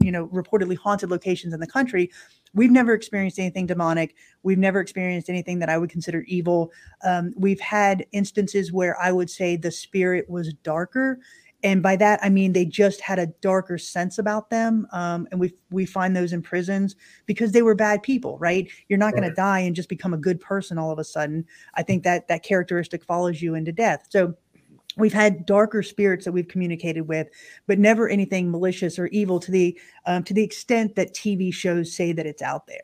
you 0.00 0.10
know, 0.10 0.26
reportedly 0.28 0.76
haunted 0.76 1.10
locations 1.10 1.52
in 1.52 1.60
the 1.60 1.66
country. 1.66 2.10
We've 2.54 2.70
never 2.70 2.94
experienced 2.94 3.38
anything 3.38 3.66
demonic. 3.66 4.16
We've 4.42 4.58
never 4.58 4.80
experienced 4.80 5.28
anything 5.28 5.58
that 5.58 5.68
I 5.68 5.76
would 5.76 5.90
consider 5.90 6.22
evil. 6.22 6.72
Um, 7.04 7.32
we've 7.36 7.60
had 7.60 8.06
instances 8.12 8.72
where 8.72 8.98
I 8.98 9.12
would 9.12 9.30
say 9.30 9.56
the 9.56 9.70
spirit 9.70 10.28
was 10.28 10.54
darker 10.62 11.20
and 11.62 11.82
by 11.82 11.96
that 11.96 12.20
I 12.22 12.28
mean 12.28 12.52
they 12.52 12.64
just 12.64 13.00
had 13.00 13.18
a 13.18 13.26
darker 13.40 13.78
sense 13.78 14.18
about 14.18 14.50
them. 14.50 14.86
Um, 14.92 15.28
and 15.30 15.40
we 15.40 15.54
we 15.70 15.86
find 15.86 16.16
those 16.16 16.32
in 16.32 16.42
prisons 16.42 16.96
because 17.26 17.52
they 17.52 17.62
were 17.62 17.74
bad 17.74 18.02
people, 18.02 18.38
right? 18.38 18.68
You're 18.88 18.98
not 18.98 19.14
right. 19.14 19.20
going 19.20 19.28
to 19.30 19.34
die 19.34 19.60
and 19.60 19.76
just 19.76 19.88
become 19.88 20.14
a 20.14 20.18
good 20.18 20.40
person 20.40 20.78
all 20.78 20.90
of 20.90 20.98
a 20.98 21.04
sudden. 21.04 21.44
I 21.74 21.82
think 21.82 22.04
that 22.04 22.28
that 22.28 22.42
characteristic 22.42 23.04
follows 23.04 23.42
you 23.42 23.54
into 23.54 23.72
death. 23.72 24.06
So 24.10 24.34
we've 24.96 25.12
had 25.12 25.46
darker 25.46 25.82
spirits 25.82 26.24
that 26.24 26.32
we've 26.32 26.48
communicated 26.48 27.02
with, 27.02 27.28
but 27.66 27.78
never 27.78 28.08
anything 28.08 28.50
malicious 28.50 28.98
or 28.98 29.06
evil 29.08 29.40
to 29.40 29.50
the 29.50 29.78
um, 30.06 30.24
to 30.24 30.34
the 30.34 30.42
extent 30.42 30.96
that 30.96 31.14
TV 31.14 31.52
shows 31.52 31.94
say 31.94 32.12
that 32.12 32.26
it's 32.26 32.42
out 32.42 32.66
there. 32.66 32.80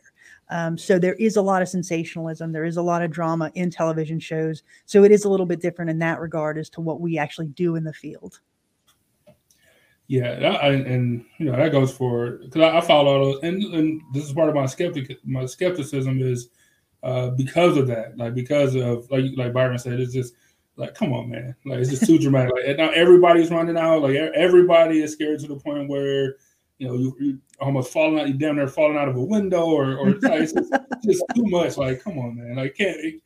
Um, 0.49 0.79
so 0.79 0.99
there 0.99 1.15
is 1.15 1.37
a 1.37 1.43
lot 1.43 1.63
of 1.63 1.69
sensationalism. 1.69 2.53
There 2.53 2.65
is 2.65 2.77
a 2.77 2.83
lot 2.83 3.03
of 3.03 3.11
drama 3.11 3.51
in 3.55 3.71
television 3.71 4.21
shows. 4.21 4.63
So 4.85 5.03
it 5.03 5.11
is 5.11 5.25
a 5.25 5.29
little 5.29 5.47
bit 5.47 5.61
different 5.61 5.91
in 5.91 5.99
that 6.01 6.21
regard 6.21 6.57
as 6.59 6.71
to 6.71 6.81
what 6.81 7.01
we 7.01 7.19
actually 7.19 7.49
do 7.49 7.75
in 7.75 7.85
the 7.85 7.93
field. 7.93 8.41
Yeah, 10.09 10.39
that, 10.39 10.65
and 10.65 11.25
you 11.39 11.47
know 11.47 11.57
that 11.57 11.73
goes 11.73 11.93
for 11.93 12.39
because 12.45 12.63
I, 12.63 12.79
I, 12.79 12.81
follow 12.81 13.13
all 13.13 13.25
those, 13.33 13.43
and, 13.43 13.63
and 13.75 14.01
this 14.13 14.25
is 14.25 14.33
part 14.33 14.49
of 14.49 14.55
my 14.55 14.67
skeptic 14.67 15.19
my 15.25 15.47
skepticism 15.47 16.23
is 16.23 16.49
uh, 17.03 17.31
because 17.31 17.77
of 17.77 17.89
that, 17.89 18.17
like 18.17 18.35
because 18.35 18.77
of 18.77 19.11
like 19.11 19.25
like 19.37 19.53
Byron 19.53 19.79
said, 19.79 19.99
it's 19.99 20.13
just 20.13 20.35
like 20.77 20.95
come 20.95 21.13
on, 21.13 21.31
man, 21.31 21.57
like 21.65 21.81
it's 21.81 21.91
just 21.91 22.07
too 22.07 22.19
dramatic. 22.21 22.53
Like 22.55 22.77
now 22.77 22.91
everybody's 22.91 23.51
running 23.51 23.77
out, 23.77 24.03
like 24.03 24.15
everybody 24.15 25.03
is 25.03 25.13
scared 25.13 25.41
to 25.41 25.49
the 25.49 25.57
point 25.57 25.89
where 25.89 26.37
you 26.79 26.87
know 26.87 26.95
you, 26.95 27.17
you 27.19 27.39
almost 27.61 27.93
falling 27.93 28.21
out, 28.21 28.29
you 28.29 28.35
damn 28.35 28.55
near 28.55 28.69
falling 28.69 28.97
out 28.97 29.09
of 29.09 29.17
a 29.17 29.25
window, 29.25 29.65
or 29.65 29.97
or 29.97 30.11
like, 30.11 30.41
it's, 30.43 30.53
just, 30.53 30.73
just, 31.03 31.25
too 31.35 31.47
much. 31.47 31.77
Like 31.77 32.03
come 32.05 32.19
on, 32.19 32.37
man, 32.37 32.55
like 32.57 32.77
can't. 32.77 32.97
It, 33.01 33.23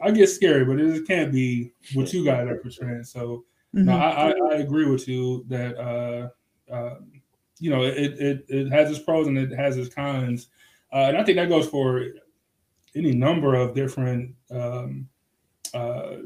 I 0.00 0.10
get 0.10 0.28
scary, 0.28 0.64
but 0.64 0.80
it 0.80 0.92
just 0.92 1.06
can't 1.06 1.32
be 1.32 1.72
what 1.94 2.12
you 2.12 2.24
guys 2.24 2.46
are 2.48 2.56
portraying. 2.56 3.04
So 3.04 3.44
Mm-hmm. 3.74 3.84
No, 3.84 3.96
I, 3.96 4.30
I, 4.30 4.54
I, 4.54 4.54
agree 4.58 4.86
with 4.86 5.06
you 5.08 5.44
that 5.48 5.76
uh, 5.76 6.28
uh, 6.72 6.96
you 7.58 7.70
know 7.70 7.82
it, 7.82 8.14
it 8.18 8.44
it 8.48 8.70
has 8.70 8.90
its 8.90 9.00
pros 9.00 9.26
and 9.26 9.36
it 9.36 9.52
has 9.52 9.76
its 9.76 9.94
cons, 9.94 10.48
uh, 10.92 11.06
and 11.08 11.16
I 11.16 11.24
think 11.24 11.36
that 11.36 11.48
goes 11.48 11.68
for 11.68 12.06
any 12.94 13.12
number 13.12 13.54
of 13.54 13.74
different 13.74 14.34
um, 14.50 15.08
uh, 15.74 16.16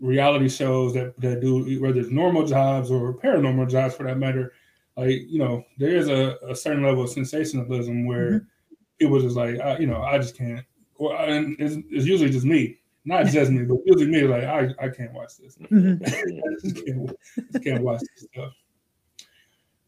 reality 0.00 0.48
shows 0.48 0.94
that 0.94 1.18
that 1.20 1.40
do 1.40 1.80
whether 1.80 1.98
it's 1.98 2.10
normal 2.10 2.46
jobs 2.46 2.90
or 2.90 3.14
paranormal 3.14 3.70
jobs 3.70 3.94
for 3.94 4.04
that 4.04 4.18
matter. 4.18 4.52
Like 4.96 5.22
you 5.28 5.38
know, 5.38 5.64
there 5.78 5.94
is 5.94 6.08
a, 6.08 6.36
a 6.48 6.54
certain 6.54 6.82
level 6.82 7.04
of 7.04 7.10
sensationalism 7.10 8.06
where 8.06 8.30
mm-hmm. 8.30 8.74
it 9.00 9.06
was 9.06 9.24
just 9.24 9.36
like 9.36 9.58
I, 9.60 9.78
you 9.78 9.86
know 9.86 10.02
I 10.02 10.18
just 10.18 10.36
can't. 10.36 10.64
Well, 10.98 11.16
and 11.16 11.56
it's, 11.58 11.76
it's 11.90 12.06
usually 12.06 12.30
just 12.30 12.44
me 12.44 12.78
not 13.08 13.26
just 13.26 13.50
me, 13.50 13.64
but 13.64 13.78
usually 13.86 14.06
me, 14.06 14.22
like 14.24 14.44
I, 14.44 14.68
I 14.78 14.88
can't 14.90 15.12
watch 15.14 15.38
this. 15.38 15.56
Mm-hmm. 15.70 16.04
I 16.06 16.54
just 16.62 16.84
can't, 16.84 17.16
just 17.52 17.64
can't 17.64 17.82
watch 17.82 18.00
this 18.00 18.28
stuff. 18.32 18.52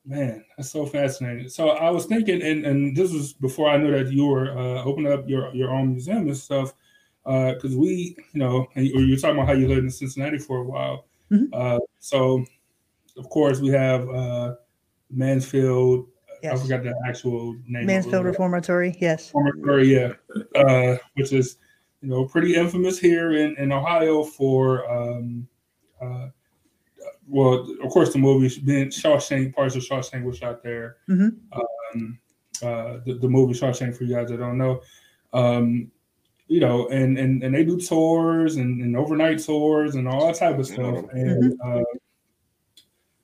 Man, 0.06 0.42
that's 0.56 0.70
so 0.70 0.86
fascinating. 0.86 1.48
So 1.50 1.70
I 1.70 1.90
was 1.90 2.06
thinking, 2.06 2.40
and, 2.42 2.64
and 2.64 2.96
this 2.96 3.12
was 3.12 3.34
before 3.34 3.68
I 3.68 3.76
knew 3.76 3.92
that 3.92 4.10
you 4.10 4.26
were 4.26 4.56
uh, 4.58 4.82
opening 4.84 5.12
up 5.12 5.28
your, 5.28 5.54
your 5.54 5.70
own 5.70 5.92
museum 5.92 6.26
and 6.26 6.36
stuff. 6.36 6.72
Because 7.24 7.74
uh, 7.74 7.78
we, 7.78 8.16
you 8.32 8.40
know, 8.40 8.66
and 8.74 8.86
you, 8.86 9.14
are 9.14 9.18
talking 9.18 9.36
about 9.36 9.46
how 9.46 9.52
you 9.52 9.68
lived 9.68 9.84
in 9.84 9.90
Cincinnati 9.90 10.38
for 10.38 10.58
a 10.58 10.64
while. 10.64 11.04
Mm-hmm. 11.30 11.52
Uh, 11.52 11.78
so, 11.98 12.42
of 13.18 13.28
course, 13.28 13.60
we 13.60 13.68
have 13.68 14.08
uh, 14.08 14.54
Mansfield. 15.10 16.06
Yes. 16.42 16.58
I 16.58 16.62
forgot 16.62 16.82
the 16.82 16.94
actual 17.06 17.54
name. 17.66 17.84
Mansfield 17.84 18.24
Reformatory, 18.24 18.96
yes. 18.98 19.30
Reformatory, 19.34 19.94
yeah. 19.94 20.12
Uh, 20.56 20.96
which 21.14 21.34
is 21.34 21.58
you 22.02 22.08
know, 22.08 22.24
pretty 22.24 22.54
infamous 22.54 22.98
here 22.98 23.32
in, 23.32 23.56
in 23.56 23.72
Ohio 23.72 24.24
for, 24.24 24.90
um, 24.90 25.46
uh, 26.00 26.28
well, 27.26 27.68
of 27.82 27.90
course, 27.90 28.12
the 28.12 28.18
movie 28.18 28.60
being 28.64 28.88
Shawshank, 28.88 29.54
parts 29.54 29.76
of 29.76 29.82
Shawshank 29.82 30.24
was 30.24 30.38
shot 30.38 30.62
there. 30.62 30.96
Mm-hmm. 31.08 31.28
Um, 31.52 32.18
uh, 32.62 32.98
the, 33.04 33.18
the, 33.20 33.28
movie 33.28 33.54
Shawshank, 33.54 33.96
for 33.96 34.04
you 34.04 34.14
guys 34.14 34.28
that 34.28 34.38
don't 34.38 34.58
know, 34.58 34.80
um, 35.32 35.90
you 36.48 36.60
know, 36.60 36.88
and, 36.88 37.16
and 37.16 37.42
and 37.44 37.54
they 37.54 37.64
do 37.64 37.78
tours 37.78 38.56
and, 38.56 38.82
and 38.82 38.96
overnight 38.96 39.38
tours 39.38 39.94
and 39.94 40.08
all 40.08 40.26
that 40.26 40.34
type 40.34 40.58
of 40.58 40.66
stuff. 40.66 40.76
Mm-hmm. 40.76 41.16
And 41.16 41.60
uh, 41.64 41.84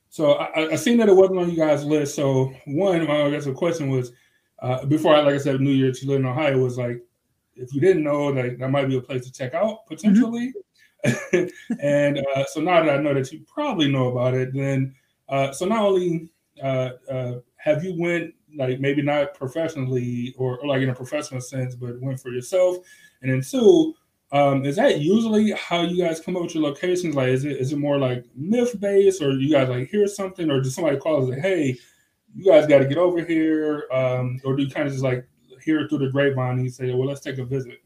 so 0.08 0.34
I, 0.34 0.72
I 0.72 0.76
seen 0.76 0.98
that 0.98 1.08
it 1.08 1.16
wasn't 1.16 1.40
on 1.40 1.50
you 1.50 1.56
guys' 1.56 1.84
list. 1.84 2.14
So 2.14 2.54
one, 2.66 3.10
I 3.10 3.30
guess 3.30 3.46
the 3.46 3.52
question 3.52 3.90
was, 3.90 4.12
uh, 4.60 4.86
before 4.86 5.14
I, 5.14 5.20
like 5.20 5.34
I 5.34 5.38
said, 5.38 5.60
New 5.60 5.72
Year's, 5.72 6.02
you 6.02 6.08
live 6.08 6.20
in 6.20 6.26
Ohio, 6.26 6.58
was 6.58 6.78
like, 6.78 7.02
if 7.56 7.72
you 7.72 7.80
didn't 7.80 8.04
know, 8.04 8.32
that 8.32 8.58
that 8.58 8.70
might 8.70 8.88
be 8.88 8.96
a 8.96 9.00
place 9.00 9.24
to 9.24 9.32
check 9.32 9.54
out 9.54 9.86
potentially. 9.86 10.52
Mm-hmm. 11.04 11.46
and 11.80 12.18
uh, 12.34 12.44
so 12.46 12.60
now 12.60 12.82
that 12.82 12.98
I 12.98 13.02
know 13.02 13.14
that 13.14 13.30
you 13.32 13.44
probably 13.46 13.90
know 13.90 14.08
about 14.08 14.34
it, 14.34 14.52
then 14.52 14.94
uh, 15.28 15.52
so 15.52 15.66
not 15.66 15.82
only 15.82 16.30
uh, 16.62 16.90
uh 17.10 17.34
have 17.56 17.84
you 17.84 17.94
went 17.98 18.32
like 18.56 18.80
maybe 18.80 19.02
not 19.02 19.34
professionally 19.34 20.34
or, 20.38 20.58
or, 20.58 20.68
like 20.68 20.80
in 20.80 20.88
a 20.88 20.94
professional 20.94 21.40
sense, 21.40 21.74
but 21.74 22.00
went 22.00 22.20
for 22.20 22.30
yourself, 22.30 22.78
and 23.20 23.30
then 23.30 23.42
two, 23.42 23.94
um, 24.32 24.64
is 24.64 24.76
that 24.76 25.00
usually 25.00 25.52
how 25.52 25.82
you 25.82 26.02
guys 26.02 26.20
come 26.20 26.36
up 26.36 26.42
with 26.42 26.54
your 26.54 26.64
locations? 26.64 27.14
Like, 27.14 27.28
is 27.28 27.44
it 27.44 27.56
is 27.56 27.72
it 27.72 27.78
more 27.78 27.98
like 27.98 28.24
myth 28.34 28.78
based, 28.80 29.22
or 29.22 29.32
you 29.32 29.50
guys 29.50 29.68
like 29.68 29.88
hear 29.88 30.06
something, 30.06 30.50
or 30.50 30.60
does 30.60 30.74
somebody 30.74 30.96
call 30.96 31.30
and 31.30 31.40
"Hey, 31.40 31.76
you 32.34 32.44
guys 32.44 32.66
got 32.66 32.78
to 32.78 32.86
get 32.86 32.98
over 32.98 33.24
here," 33.24 33.86
um, 33.92 34.40
or 34.44 34.56
do 34.56 34.64
you 34.64 34.70
kind 34.70 34.86
of 34.86 34.92
just 34.92 35.04
like 35.04 35.26
hear 35.66 35.86
through 35.88 35.98
the 35.98 36.08
grapevine 36.08 36.62
you 36.62 36.70
say, 36.70 36.94
well, 36.94 37.08
let's 37.08 37.20
take 37.20 37.38
a 37.38 37.44
visit. 37.44 37.82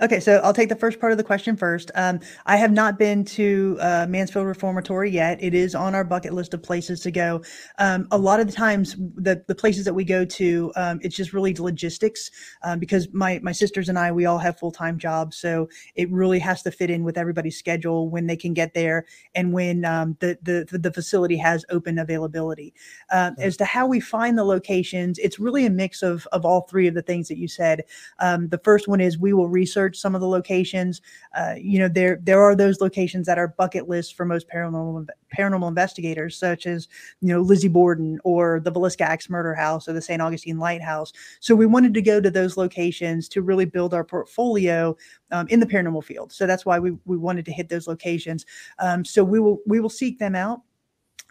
Okay, 0.00 0.20
so 0.20 0.40
I'll 0.42 0.54
take 0.54 0.68
the 0.68 0.76
first 0.76 0.98
part 0.98 1.12
of 1.12 1.18
the 1.18 1.24
question 1.24 1.56
first. 1.56 1.90
Um, 1.94 2.18
I 2.46 2.56
have 2.56 2.72
not 2.72 2.98
been 2.98 3.24
to 3.26 3.76
uh, 3.80 4.06
Mansfield 4.08 4.46
Reformatory 4.46 5.10
yet. 5.10 5.38
It 5.42 5.54
is 5.54 5.74
on 5.74 5.94
our 5.94 6.02
bucket 6.02 6.32
list 6.32 6.54
of 6.54 6.62
places 6.62 7.00
to 7.00 7.10
go. 7.10 7.42
Um, 7.78 8.08
a 8.10 8.18
lot 8.18 8.40
of 8.40 8.46
the 8.46 8.52
times, 8.52 8.96
the 8.96 9.44
the 9.46 9.54
places 9.54 9.84
that 9.84 9.94
we 9.94 10.04
go 10.04 10.24
to, 10.24 10.72
um, 10.76 10.98
it's 11.02 11.14
just 11.14 11.32
really 11.32 11.54
logistics 11.54 12.30
um, 12.64 12.78
because 12.78 13.08
my 13.12 13.38
my 13.42 13.52
sisters 13.52 13.88
and 13.88 13.98
I 13.98 14.10
we 14.10 14.24
all 14.24 14.38
have 14.38 14.58
full 14.58 14.72
time 14.72 14.98
jobs, 14.98 15.36
so 15.36 15.68
it 15.94 16.10
really 16.10 16.38
has 16.40 16.62
to 16.62 16.70
fit 16.72 16.90
in 16.90 17.04
with 17.04 17.16
everybody's 17.18 17.58
schedule 17.58 18.08
when 18.08 18.26
they 18.26 18.36
can 18.36 18.54
get 18.54 18.74
there 18.74 19.04
and 19.34 19.52
when 19.52 19.84
um, 19.84 20.16
the, 20.20 20.38
the 20.42 20.78
the 20.78 20.92
facility 20.92 21.36
has 21.36 21.64
open 21.70 21.98
availability. 21.98 22.74
Uh, 23.10 23.32
As 23.38 23.56
to 23.58 23.64
how 23.64 23.86
we 23.86 24.00
find 24.00 24.36
the 24.38 24.44
locations, 24.44 25.18
it's 25.18 25.38
really 25.38 25.66
a 25.66 25.70
mix 25.70 26.02
of 26.02 26.26
of 26.32 26.44
all 26.44 26.62
three 26.62 26.88
of 26.88 26.94
the 26.94 27.02
things 27.02 27.28
that 27.28 27.38
you 27.38 27.46
said. 27.46 27.82
Um, 28.18 28.48
the 28.48 28.58
first 28.58 28.88
one 28.88 29.00
is 29.00 29.18
we 29.18 29.32
will 29.32 29.48
research 29.48 29.91
research 29.92 30.00
some 30.00 30.14
of 30.14 30.20
the 30.20 30.28
locations. 30.28 31.00
Uh, 31.36 31.54
you 31.58 31.78
know, 31.78 31.88
there 31.88 32.18
there 32.22 32.42
are 32.42 32.56
those 32.56 32.80
locations 32.80 33.26
that 33.26 33.38
are 33.38 33.48
bucket 33.48 33.88
lists 33.88 34.12
for 34.12 34.24
most 34.24 34.48
paranormal 34.48 35.06
paranormal 35.36 35.68
investigators, 35.68 36.38
such 36.38 36.66
as 36.66 36.88
you 37.20 37.28
know 37.28 37.40
Lizzie 37.40 37.68
Borden 37.68 38.18
or 38.24 38.60
the 38.60 38.72
Villisca 38.72 39.02
Axe 39.02 39.30
Murder 39.30 39.54
House 39.54 39.88
or 39.88 39.92
the 39.92 40.02
St. 40.02 40.20
Augustine 40.20 40.58
Lighthouse. 40.58 41.12
So 41.40 41.54
we 41.54 41.66
wanted 41.66 41.94
to 41.94 42.02
go 42.02 42.20
to 42.20 42.30
those 42.30 42.56
locations 42.56 43.28
to 43.30 43.42
really 43.42 43.66
build 43.66 43.94
our 43.94 44.04
portfolio 44.04 44.96
um, 45.30 45.46
in 45.48 45.60
the 45.60 45.66
paranormal 45.66 46.04
field. 46.04 46.32
So 46.32 46.46
that's 46.46 46.66
why 46.66 46.78
we 46.78 46.92
we 47.04 47.16
wanted 47.16 47.44
to 47.46 47.52
hit 47.52 47.68
those 47.68 47.86
locations. 47.86 48.46
Um, 48.78 49.04
so 49.04 49.24
we 49.24 49.40
will 49.40 49.60
we 49.66 49.80
will 49.80 49.90
seek 49.90 50.18
them 50.18 50.34
out. 50.34 50.62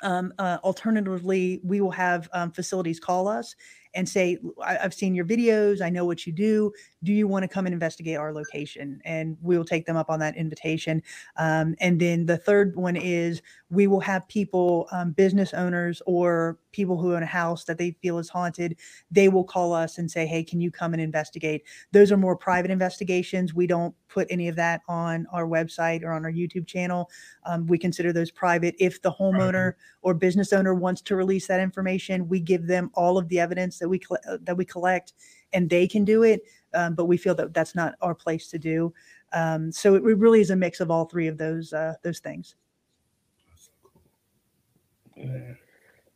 Um, 0.03 0.33
uh, 0.39 0.57
alternatively, 0.63 1.61
we 1.63 1.79
will 1.79 1.91
have 1.91 2.27
um, 2.33 2.51
facilities 2.51 2.99
call 2.99 3.27
us 3.27 3.55
and 3.93 4.07
say, 4.07 4.37
I've 4.63 4.93
seen 4.93 5.13
your 5.13 5.25
videos. 5.25 5.81
I 5.81 5.89
know 5.89 6.05
what 6.05 6.25
you 6.25 6.33
do. 6.33 6.71
Do 7.03 7.11
you 7.11 7.27
want 7.27 7.43
to 7.43 7.47
come 7.47 7.65
and 7.65 7.73
investigate 7.73 8.17
our 8.17 8.31
location? 8.33 9.01
And 9.05 9.37
we'll 9.41 9.65
take 9.65 9.85
them 9.85 9.97
up 9.97 10.09
on 10.09 10.19
that 10.19 10.37
invitation. 10.37 11.01
Um, 11.37 11.75
and 11.79 11.99
then 11.99 12.25
the 12.25 12.37
third 12.37 12.75
one 12.75 12.95
is 12.95 13.41
we 13.69 13.87
will 13.87 13.99
have 13.99 14.27
people, 14.27 14.87
um, 14.91 15.11
business 15.11 15.53
owners 15.53 16.01
or 16.05 16.59
people 16.71 16.97
who 16.97 17.15
own 17.15 17.23
a 17.23 17.27
house 17.27 17.65
that 17.65 17.77
they 17.77 17.91
feel 18.01 18.17
is 18.17 18.29
haunted. 18.29 18.77
They 19.09 19.29
will 19.29 19.43
call 19.43 19.73
us 19.73 19.97
and 19.97 20.09
say, 20.09 20.25
Hey, 20.25 20.43
can 20.43 20.61
you 20.61 20.71
come 20.71 20.93
and 20.93 21.01
investigate? 21.01 21.63
Those 21.91 22.11
are 22.11 22.17
more 22.17 22.35
private 22.35 22.71
investigations. 22.71 23.53
We 23.53 23.67
don't 23.67 23.93
put 24.07 24.27
any 24.29 24.47
of 24.47 24.55
that 24.57 24.81
on 24.87 25.25
our 25.31 25.47
website 25.47 26.03
or 26.03 26.11
on 26.11 26.25
our 26.25 26.31
YouTube 26.31 26.67
channel. 26.67 27.09
Um, 27.45 27.65
we 27.67 27.77
consider 27.77 28.13
those 28.13 28.31
private. 28.31 28.75
If 28.79 29.01
the 29.01 29.11
homeowner 29.11 29.73
or 30.01 30.13
business 30.13 30.51
owner 30.53 30.73
wants 30.73 31.01
to 31.01 31.15
release 31.15 31.47
that 31.47 31.59
information, 31.59 32.27
we 32.27 32.39
give 32.39 32.67
them 32.67 32.91
all 32.93 33.17
of 33.17 33.27
the 33.29 33.39
evidence 33.39 33.79
that 33.79 33.87
we 33.87 34.01
uh, 34.27 34.37
that 34.41 34.57
we 34.57 34.65
collect, 34.65 35.13
and 35.53 35.69
they 35.69 35.87
can 35.87 36.03
do 36.03 36.23
it. 36.23 36.41
Um, 36.73 36.95
but 36.95 37.05
we 37.05 37.17
feel 37.17 37.35
that 37.35 37.53
that's 37.53 37.75
not 37.75 37.95
our 38.01 38.15
place 38.15 38.47
to 38.49 38.59
do. 38.59 38.93
Um, 39.33 39.71
so 39.71 39.95
it 39.95 40.03
really 40.03 40.41
is 40.41 40.49
a 40.49 40.55
mix 40.55 40.79
of 40.79 40.91
all 40.91 41.05
three 41.05 41.27
of 41.27 41.37
those 41.37 41.73
uh, 41.73 41.93
those 42.03 42.19
things. 42.19 42.55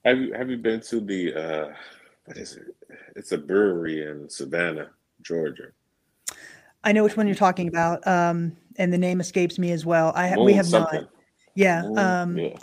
Have 0.03 0.19
you 0.19 0.33
have 0.33 0.49
you 0.49 0.57
been 0.57 0.81
to 0.81 0.99
the 0.99 1.33
uh, 1.33 1.73
what 2.25 2.37
is 2.37 2.57
it? 2.57 2.75
It's 3.15 3.31
a 3.31 3.37
brewery 3.37 4.07
in 4.07 4.29
Savannah, 4.29 4.89
Georgia. 5.21 5.69
I 6.83 6.91
know 6.91 7.03
which 7.03 7.17
one 7.17 7.25
you're 7.25 7.35
talking 7.35 7.67
about, 7.67 8.05
um, 8.07 8.55
and 8.77 8.93
the 8.93 8.97
name 8.97 9.19
escapes 9.19 9.57
me 9.57 9.71
as 9.71 9.85
well. 9.85 10.11
I 10.15 10.29
ha- 10.29 10.43
we 10.43 10.53
have 10.53 10.67
something. 10.67 11.01
not. 11.01 11.09
Yeah, 11.55 11.81
Moon, 11.83 11.97
um, 11.97 12.37
yeah. 12.37 12.57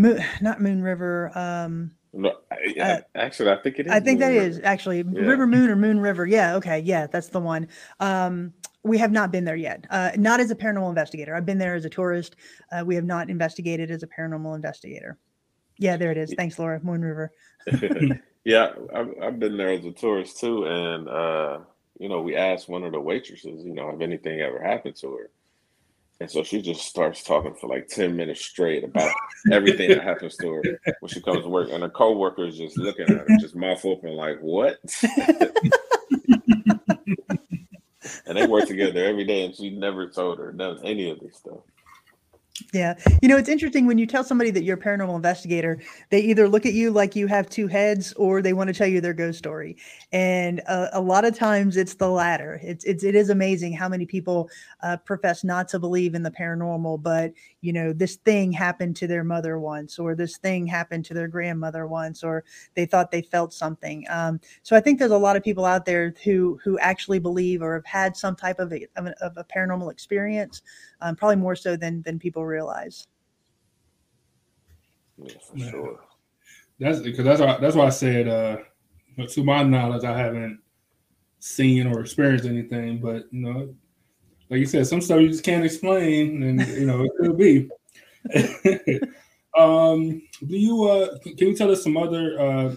Moon, 0.00 0.24
not 0.40 0.62
Moon 0.62 0.82
River. 0.82 1.30
Um, 1.36 1.90
no, 2.14 2.32
I, 2.50 2.80
uh, 2.80 3.00
actually, 3.14 3.50
I 3.50 3.56
think 3.56 3.78
it 3.78 3.86
is. 3.86 3.92
I 3.92 4.00
think 4.00 4.18
Moon 4.18 4.28
that 4.28 4.34
River. 4.34 4.46
is 4.46 4.60
actually 4.64 4.98
yeah. 4.98 5.20
River 5.20 5.46
Moon 5.46 5.68
or 5.68 5.76
Moon 5.76 6.00
River. 6.00 6.26
Yeah, 6.26 6.54
okay, 6.56 6.80
yeah, 6.80 7.06
that's 7.06 7.28
the 7.28 7.38
one. 7.38 7.68
Um, 8.00 8.54
we 8.82 8.96
have 8.96 9.12
not 9.12 9.30
been 9.30 9.44
there 9.44 9.56
yet. 9.56 9.84
Uh, 9.90 10.12
not 10.16 10.40
as 10.40 10.50
a 10.50 10.56
paranormal 10.56 10.88
investigator. 10.88 11.34
I've 11.34 11.44
been 11.44 11.58
there 11.58 11.74
as 11.74 11.84
a 11.84 11.90
tourist. 11.90 12.36
Uh, 12.72 12.82
we 12.84 12.94
have 12.94 13.04
not 13.04 13.28
investigated 13.28 13.90
as 13.90 14.02
a 14.02 14.06
paranormal 14.06 14.56
investigator. 14.56 15.18
Yeah, 15.76 15.98
there 15.98 16.10
it 16.10 16.16
is. 16.16 16.32
Thanks, 16.34 16.58
Laura. 16.58 16.80
Moon 16.82 17.02
River. 17.02 17.30
yeah, 18.44 18.72
I've, 18.94 19.14
I've, 19.22 19.38
been 19.38 19.58
there 19.58 19.68
as 19.68 19.84
a 19.84 19.92
tourist 19.92 20.40
too, 20.40 20.64
and 20.64 21.08
uh, 21.10 21.58
you 21.98 22.08
know, 22.08 22.22
we 22.22 22.36
asked 22.36 22.70
one 22.70 22.84
of 22.84 22.92
the 22.92 23.00
waitresses, 23.00 23.66
you 23.66 23.74
know, 23.74 23.90
if 23.90 24.00
anything 24.00 24.40
ever 24.40 24.62
happened 24.62 24.96
to 24.96 25.12
her, 25.12 25.30
and 26.20 26.30
so 26.30 26.44
she 26.44 26.60
just 26.60 26.82
starts 26.82 27.24
talking 27.24 27.54
for 27.54 27.66
like 27.66 27.88
10 27.88 28.14
minutes 28.14 28.44
straight 28.44 28.84
about 28.84 29.10
everything 29.50 29.88
that 29.88 30.02
happens 30.02 30.36
to 30.36 30.52
her 30.52 30.62
when 31.00 31.08
she 31.08 31.22
comes 31.22 31.42
to 31.44 31.48
work. 31.48 31.70
And 31.72 31.82
her 31.82 31.88
coworker 31.88 32.46
is 32.46 32.58
just 32.58 32.76
looking 32.76 33.06
at 33.08 33.16
her, 33.16 33.26
just 33.40 33.56
mouth 33.56 33.82
open, 33.86 34.14
like, 34.14 34.38
what? 34.40 34.78
and 38.26 38.36
they 38.36 38.46
work 38.46 38.66
together 38.66 39.02
every 39.02 39.24
day, 39.24 39.46
and 39.46 39.54
she 39.54 39.70
never 39.70 40.08
told 40.08 40.38
her 40.38 40.52
done 40.52 40.78
any 40.84 41.10
of 41.10 41.20
this 41.20 41.36
stuff. 41.38 41.60
Yeah. 42.72 42.94
You 43.22 43.28
know, 43.28 43.36
it's 43.36 43.48
interesting 43.48 43.86
when 43.86 43.98
you 43.98 44.06
tell 44.06 44.24
somebody 44.24 44.50
that 44.50 44.62
you're 44.62 44.76
a 44.76 44.80
paranormal 44.80 45.16
investigator, 45.16 45.80
they 46.10 46.20
either 46.20 46.48
look 46.48 46.66
at 46.66 46.72
you 46.72 46.90
like 46.90 47.16
you 47.16 47.26
have 47.26 47.48
two 47.48 47.66
heads 47.66 48.12
or 48.14 48.42
they 48.42 48.52
want 48.52 48.68
to 48.68 48.74
tell 48.74 48.86
you 48.86 49.00
their 49.00 49.14
ghost 49.14 49.38
story. 49.38 49.76
And 50.12 50.60
uh, 50.66 50.88
a 50.92 51.00
lot 51.00 51.24
of 51.24 51.36
times 51.36 51.76
it's 51.76 51.94
the 51.94 52.08
latter. 52.08 52.60
It's, 52.62 52.84
it's 52.84 53.04
it 53.04 53.14
is 53.14 53.30
amazing 53.30 53.72
how 53.72 53.88
many 53.88 54.06
people 54.06 54.48
uh, 54.82 54.96
profess 54.98 55.44
not 55.44 55.68
to 55.68 55.78
believe 55.78 56.14
in 56.14 56.22
the 56.22 56.30
paranormal, 56.30 57.02
but 57.02 57.32
you 57.60 57.72
know, 57.72 57.92
this 57.92 58.16
thing 58.16 58.52
happened 58.52 58.96
to 58.96 59.06
their 59.06 59.24
mother 59.24 59.58
once, 59.58 59.98
or 59.98 60.14
this 60.14 60.38
thing 60.38 60.66
happened 60.66 61.04
to 61.06 61.14
their 61.14 61.28
grandmother 61.28 61.86
once, 61.86 62.24
or 62.24 62.44
they 62.74 62.86
thought 62.86 63.10
they 63.10 63.22
felt 63.22 63.52
something. 63.52 64.04
Um, 64.08 64.40
so 64.62 64.76
I 64.76 64.80
think 64.80 64.98
there's 64.98 65.10
a 65.10 65.18
lot 65.18 65.36
of 65.36 65.42
people 65.42 65.64
out 65.64 65.84
there 65.84 66.14
who 66.24 66.58
who 66.64 66.78
actually 66.78 67.18
believe 67.18 67.62
or 67.62 67.74
have 67.74 67.84
had 67.84 68.16
some 68.16 68.34
type 68.34 68.58
of 68.58 68.72
a, 68.72 68.86
of 68.96 69.06
a, 69.06 69.24
of 69.24 69.36
a 69.36 69.44
paranormal 69.44 69.90
experience, 69.90 70.62
um, 71.00 71.16
probably 71.16 71.36
more 71.36 71.56
so 71.56 71.76
than 71.76 72.02
than 72.02 72.18
people 72.18 72.46
realize. 72.46 73.06
Yeah, 75.18 75.34
for 75.42 75.58
sure. 75.58 76.00
That's 76.78 77.00
because 77.00 77.24
that's 77.24 77.40
why, 77.40 77.58
that's 77.60 77.76
why 77.76 77.86
I 77.86 77.90
said, 77.90 78.26
uh, 78.26 78.56
to 79.28 79.44
my 79.44 79.62
knowledge, 79.62 80.04
I 80.04 80.16
haven't 80.16 80.60
seen 81.40 81.86
or 81.86 82.00
experienced 82.00 82.46
anything, 82.46 83.00
but 83.00 83.24
you 83.30 83.40
know, 83.42 83.74
like 84.50 84.58
you 84.58 84.66
said, 84.66 84.86
some 84.86 85.00
stuff 85.00 85.20
you 85.20 85.28
just 85.28 85.44
can't 85.44 85.64
explain, 85.64 86.42
and 86.42 86.66
you 86.68 86.86
know 86.86 87.04
it 87.04 87.12
could 87.18 87.38
be. 87.38 87.70
um, 89.56 90.20
do 90.46 90.56
you 90.56 90.84
uh, 90.84 91.18
can 91.22 91.48
you 91.48 91.56
tell 91.56 91.70
us 91.70 91.82
some 91.82 91.96
other 91.96 92.38
uh, 92.40 92.74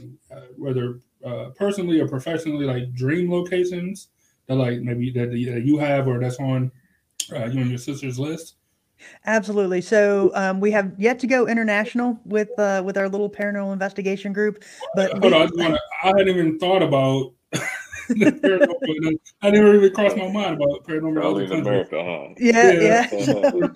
whether 0.57 0.99
uh, 1.25 1.49
personally 1.55 1.99
or 1.99 2.07
professionally 2.07 2.65
like 2.65 2.93
dream 2.93 3.31
locations 3.31 4.09
that 4.47 4.55
like 4.55 4.79
maybe 4.81 5.09
that, 5.11 5.31
that 5.31 5.63
you 5.65 5.77
have 5.77 6.07
or 6.07 6.19
that's 6.19 6.39
on 6.39 6.71
uh, 7.31 7.45
you 7.45 7.61
and 7.61 7.69
your 7.69 7.79
sister's 7.79 8.19
list? 8.19 8.55
Absolutely. 9.25 9.81
So 9.81 10.31
um, 10.35 10.59
we 10.59 10.71
have 10.71 10.93
yet 10.97 11.19
to 11.19 11.27
go 11.27 11.47
international 11.47 12.19
with 12.23 12.57
uh, 12.59 12.83
with 12.85 12.97
our 12.97 13.09
little 13.09 13.29
paranormal 13.29 13.73
investigation 13.73 14.31
group. 14.31 14.63
But 14.95 15.11
hold 15.11 15.23
we, 15.23 15.33
on, 15.33 15.41
I, 15.41 15.49
wanna, 15.53 15.79
I 16.03 16.07
hadn't 16.07 16.29
even 16.29 16.59
thought 16.59 16.83
about. 16.83 17.33
I 19.41 19.49
never 19.49 19.71
really 19.71 19.89
crossed 19.89 20.17
my 20.17 20.31
mind 20.31 20.55
about 20.55 20.83
paranormal. 20.85 21.45
in 21.45 21.59
America, 21.61 22.03
huh? 22.03 22.33
Yeah, 22.37 22.71
yeah. 22.71 23.07
yeah. 23.11 23.67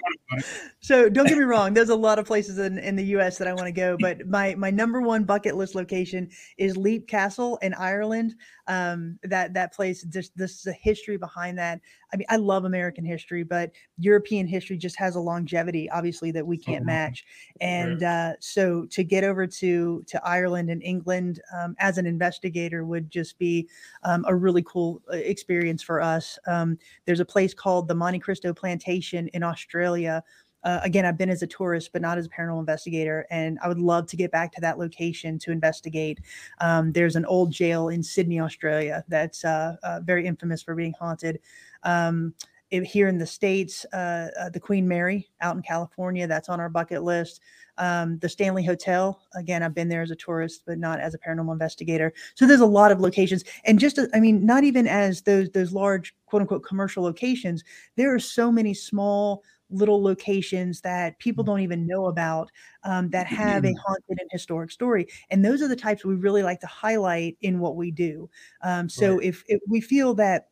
so 0.79 1.09
don't 1.09 1.27
get 1.27 1.37
me 1.37 1.43
wrong. 1.43 1.73
There's 1.73 1.89
a 1.89 1.95
lot 1.95 2.19
of 2.19 2.25
places 2.25 2.57
in, 2.57 2.77
in 2.79 2.95
the 2.95 3.03
U.S. 3.05 3.37
that 3.37 3.47
I 3.47 3.53
want 3.53 3.67
to 3.67 3.71
go, 3.71 3.97
but 3.99 4.27
my 4.27 4.55
my 4.55 4.69
number 4.69 5.01
one 5.01 5.23
bucket 5.23 5.55
list 5.55 5.75
location 5.75 6.29
is 6.57 6.75
Leap 6.77 7.07
Castle 7.07 7.57
in 7.61 7.73
Ireland. 7.73 8.35
Um, 8.67 9.17
that 9.23 9.53
that 9.53 9.73
place, 9.73 10.03
just 10.03 10.35
this 10.37 10.59
is 10.59 10.67
a 10.67 10.73
history 10.73 11.17
behind 11.17 11.57
that. 11.59 11.79
I 12.13 12.17
mean, 12.17 12.25
I 12.29 12.37
love 12.37 12.65
American 12.65 13.03
history, 13.03 13.43
but 13.43 13.71
European 13.97 14.47
history 14.47 14.77
just 14.77 14.97
has 14.97 15.15
a 15.15 15.19
longevity, 15.19 15.89
obviously, 15.89 16.31
that 16.31 16.45
we 16.45 16.57
can't 16.57 16.79
mm-hmm. 16.79 16.85
match. 16.87 17.25
And 17.59 18.03
uh, 18.03 18.33
so 18.39 18.85
to 18.91 19.03
get 19.03 19.23
over 19.23 19.45
to 19.47 20.03
to 20.07 20.25
Ireland 20.25 20.69
and 20.69 20.81
England 20.83 21.41
um, 21.57 21.75
as 21.79 21.97
an 21.97 22.05
investigator 22.05 22.85
would 22.85 23.09
just 23.09 23.37
be 23.37 23.67
um, 24.03 24.23
a 24.27 24.35
really 24.35 24.63
cool 24.63 25.01
uh, 25.11 25.17
experience 25.17 25.83
for 25.83 26.01
us. 26.01 26.39
Um, 26.47 26.77
there's 27.05 27.19
a 27.19 27.25
place 27.25 27.53
called 27.53 27.87
the 27.87 27.95
Monte 27.95 28.19
Cristo 28.19 28.53
Plantation 28.53 29.27
in 29.29 29.43
Australia 29.43 30.23
uh, 30.67 30.81
again, 30.83 31.05
I've 31.05 31.17
been 31.17 31.29
as 31.29 31.41
a 31.41 31.47
tourist, 31.47 31.91
but 31.93 32.01
not 32.01 32.17
as 32.17 32.25
a 32.25 32.29
paranormal 32.29 32.59
investigator, 32.59 33.25
and 33.29 33.57
I 33.63 33.69
would 33.69 33.79
love 33.79 34.05
to 34.07 34.17
get 34.17 34.31
back 34.31 34.51
to 34.51 34.61
that 34.61 34.77
location 34.77 35.39
to 35.39 35.51
investigate. 35.53 36.19
Um, 36.59 36.91
there's 36.91 37.15
an 37.15 37.23
old 37.23 37.51
jail 37.51 37.87
in 37.87 38.03
Sydney, 38.03 38.41
Australia, 38.41 39.05
that's 39.07 39.45
uh, 39.45 39.77
uh, 39.81 40.01
very 40.03 40.27
infamous 40.27 40.61
for 40.61 40.75
being 40.75 40.93
haunted. 40.99 41.39
Um, 41.83 42.33
it, 42.69 42.83
here 42.83 43.07
in 43.07 43.17
the 43.17 43.25
states, 43.25 43.85
uh, 43.93 44.27
uh, 44.37 44.49
the 44.49 44.59
Queen 44.59 44.85
Mary 44.85 45.29
out 45.39 45.55
in 45.55 45.61
California, 45.61 46.27
that's 46.27 46.49
on 46.49 46.59
our 46.59 46.67
bucket 46.67 47.01
list. 47.01 47.39
Um, 47.77 48.19
the 48.19 48.27
Stanley 48.27 48.65
Hotel, 48.65 49.21
again, 49.35 49.63
I've 49.63 49.73
been 49.73 49.87
there 49.87 50.01
as 50.01 50.11
a 50.11 50.17
tourist, 50.17 50.63
but 50.67 50.77
not 50.77 50.99
as 50.99 51.13
a 51.13 51.17
paranormal 51.17 51.53
investigator. 51.53 52.11
So 52.35 52.45
there's 52.45 52.59
a 52.59 52.65
lot 52.65 52.91
of 52.91 52.99
locations, 52.99 53.45
and 53.63 53.79
just 53.79 53.99
I 54.13 54.19
mean, 54.19 54.45
not 54.45 54.65
even 54.65 54.85
as 54.85 55.21
those 55.21 55.49
those 55.51 55.71
large 55.71 56.13
quote 56.25 56.41
unquote 56.41 56.63
commercial 56.63 57.03
locations. 57.03 57.63
There 57.95 58.13
are 58.13 58.19
so 58.19 58.51
many 58.51 58.73
small 58.73 59.43
little 59.69 60.01
locations 60.01 60.81
that 60.81 61.17
people 61.19 61.43
mm. 61.43 61.47
don't 61.47 61.59
even 61.59 61.85
know 61.85 62.07
about 62.07 62.49
um, 62.83 63.09
that 63.09 63.27
have 63.27 63.65
a 63.65 63.73
haunted 63.73 64.19
and 64.19 64.29
historic 64.31 64.71
story. 64.71 65.07
And 65.29 65.43
those 65.43 65.61
are 65.61 65.67
the 65.67 65.75
types 65.75 66.05
we 66.05 66.15
really 66.15 66.43
like 66.43 66.59
to 66.61 66.67
highlight 66.67 67.37
in 67.41 67.59
what 67.59 67.75
we 67.75 67.91
do. 67.91 68.29
Um, 68.63 68.89
so 68.89 69.15
right. 69.15 69.25
if, 69.25 69.43
if 69.47 69.59
we 69.67 69.81
feel 69.81 70.13
that 70.15 70.49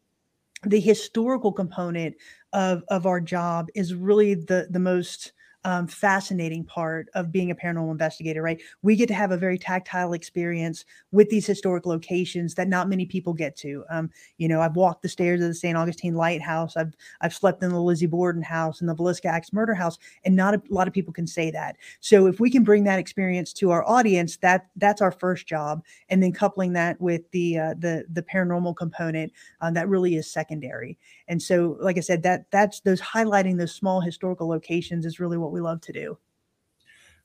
the 0.63 0.79
historical 0.79 1.51
component 1.51 2.15
of, 2.53 2.83
of 2.89 3.05
our 3.05 3.21
job 3.21 3.67
is 3.75 3.93
really 3.93 4.35
the, 4.35 4.67
the 4.69 4.79
most 4.79 5.33
um, 5.65 5.87
fascinating 5.87 6.63
part 6.63 7.09
of 7.15 7.31
being 7.31 7.49
a 7.49 7.55
paranormal 7.55 7.91
investigator, 7.91 8.43
right? 8.43 8.61
We 8.83 8.95
get 8.95 9.07
to 9.07 9.15
have 9.15 9.31
a 9.31 9.37
very 9.37 9.57
tactile 9.57 10.13
experience 10.13 10.85
with 11.11 11.27
these 11.29 11.47
historic 11.47 11.87
locations 11.87 12.53
that 12.53 12.67
not 12.67 12.87
many 12.87 13.07
people 13.07 13.33
get 13.33 13.57
to. 13.57 13.83
Um, 13.89 14.11
you 14.37 14.47
know, 14.47 14.61
I've 14.61 14.75
walked 14.75 15.01
the 15.01 15.09
stairs 15.09 15.41
of 15.41 15.47
the 15.47 15.55
St. 15.55 15.75
Augustine 15.75 16.13
Lighthouse. 16.13 16.77
I've 16.77 16.93
I've 17.21 17.33
slept 17.33 17.63
in 17.63 17.71
the 17.71 17.81
Lizzie 17.81 18.05
Borden 18.05 18.43
house 18.43 18.79
and 18.79 18.87
the 18.87 18.95
Villisca 18.95 19.25
Axe 19.25 19.51
Murder 19.53 19.73
House, 19.73 19.97
and 20.23 20.35
not 20.35 20.53
a 20.53 20.61
lot 20.69 20.87
of 20.87 20.93
people 20.93 21.11
can 21.11 21.25
say 21.25 21.49
that. 21.49 21.77
So 21.99 22.27
if 22.27 22.39
we 22.39 22.51
can 22.51 22.63
bring 22.63 22.83
that 22.83 22.99
experience 22.99 23.51
to 23.53 23.71
our 23.71 23.83
audience, 23.89 24.37
that 24.37 24.67
that's 24.75 25.01
our 25.01 25.11
first 25.11 25.47
job, 25.47 25.83
and 26.09 26.21
then 26.21 26.31
coupling 26.31 26.73
that 26.73 27.01
with 27.01 27.29
the 27.31 27.57
uh, 27.57 27.73
the 27.79 28.05
the 28.13 28.21
paranormal 28.21 28.75
component, 28.77 29.33
uh, 29.61 29.71
that 29.71 29.89
really 29.89 30.15
is 30.15 30.31
secondary. 30.31 30.99
And 31.27 31.41
so, 31.41 31.77
like 31.79 31.97
I 31.97 32.01
said, 32.01 32.23
that 32.23 32.45
that's 32.51 32.81
those 32.81 33.01
highlighting 33.01 33.57
those 33.57 33.73
small 33.73 33.99
historical 33.99 34.47
locations 34.47 35.05
is 35.05 35.19
really 35.19 35.37
what 35.37 35.51
we 35.51 35.61
love 35.61 35.81
to 35.81 35.93
do. 35.93 36.17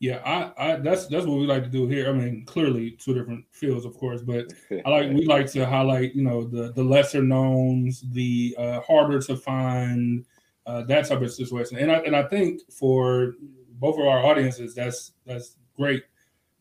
Yeah, 0.00 0.22
I, 0.24 0.72
I 0.72 0.76
that's 0.76 1.06
that's 1.08 1.26
what 1.26 1.38
we 1.38 1.46
like 1.46 1.62
to 1.62 1.68
do 1.68 1.86
here. 1.86 2.08
I 2.08 2.12
mean, 2.12 2.46
clearly 2.46 2.92
two 2.92 3.12
different 3.12 3.44
fields, 3.50 3.84
of 3.84 3.98
course, 3.98 4.22
but 4.22 4.46
I 4.86 4.88
like 4.88 5.10
we 5.10 5.26
like 5.26 5.50
to 5.52 5.66
highlight, 5.66 6.14
you 6.14 6.22
know, 6.22 6.44
the 6.44 6.72
the 6.72 6.82
lesser 6.82 7.22
knowns, 7.22 8.02
the 8.12 8.54
uh, 8.58 8.80
harder 8.80 9.20
to 9.20 9.36
find, 9.36 10.24
uh, 10.64 10.82
that 10.84 11.06
type 11.06 11.20
of 11.20 11.30
situation. 11.30 11.76
And 11.76 11.92
I 11.92 11.96
and 11.96 12.16
I 12.16 12.22
think 12.22 12.62
for 12.72 13.34
both 13.72 13.98
of 13.98 14.06
our 14.06 14.24
audiences, 14.24 14.74
that's 14.74 15.12
that's 15.26 15.56
great. 15.76 16.04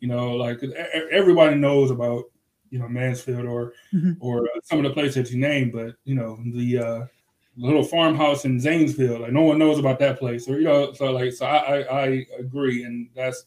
You 0.01 0.09
know, 0.09 0.35
like 0.35 0.61
everybody 1.09 1.55
knows 1.55 1.91
about 1.91 2.25
you 2.71 2.79
know 2.79 2.89
Mansfield 2.89 3.45
or 3.45 3.73
mm-hmm. 3.93 4.13
or 4.19 4.43
uh, 4.43 4.59
some 4.63 4.79
of 4.79 4.83
the 4.83 4.93
places 4.93 5.15
that 5.15 5.31
you 5.31 5.39
named, 5.39 5.71
but 5.71 5.95
you 6.03 6.15
know 6.15 6.37
the 6.53 6.77
uh, 6.77 7.05
little 7.59 7.83
farmhouse 7.83 8.45
in 8.45 8.59
Zanesville. 8.59 9.19
Like 9.19 9.33
no 9.33 9.41
one 9.41 9.59
knows 9.59 9.79
about 9.79 9.99
that 9.99 10.17
place, 10.17 10.47
or 10.47 10.57
you 10.57 10.65
know, 10.65 10.93
so 10.93 11.11
like 11.11 11.33
so 11.33 11.45
I 11.45 11.57
I, 11.57 12.01
I 12.03 12.25
agree, 12.39 12.83
and 12.83 13.09
that's 13.13 13.45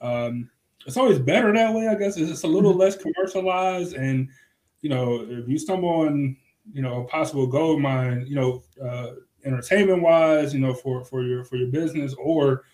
um, 0.00 0.48
it's 0.86 0.96
always 0.96 1.18
better 1.18 1.52
that 1.52 1.74
way. 1.74 1.88
I 1.88 1.96
guess 1.96 2.16
it's 2.16 2.44
a 2.44 2.46
little 2.46 2.70
mm-hmm. 2.70 2.80
less 2.80 2.96
commercialized, 2.96 3.94
and 3.94 4.28
you 4.80 4.90
know, 4.90 5.26
if 5.28 5.48
you 5.48 5.58
stumble 5.58 5.88
on 5.88 6.36
you 6.72 6.82
know 6.82 7.02
a 7.02 7.04
possible 7.08 7.46
gold 7.46 7.80
mine, 7.80 8.24
you 8.28 8.36
know, 8.36 8.62
uh, 8.82 9.14
entertainment 9.44 10.02
wise, 10.02 10.54
you 10.54 10.60
know, 10.60 10.74
for 10.74 11.04
for 11.04 11.22
your 11.22 11.44
for 11.44 11.56
your 11.56 11.68
business 11.68 12.14
or 12.14 12.64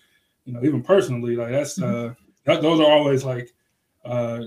you 0.45 0.53
know 0.53 0.63
even 0.63 0.83
personally, 0.83 1.35
like 1.35 1.51
that's 1.51 1.79
mm-hmm. 1.79 2.11
uh, 2.11 2.13
that, 2.45 2.61
those 2.61 2.79
are 2.79 2.91
always 2.91 3.25
like 3.25 3.51
uh, 4.05 4.41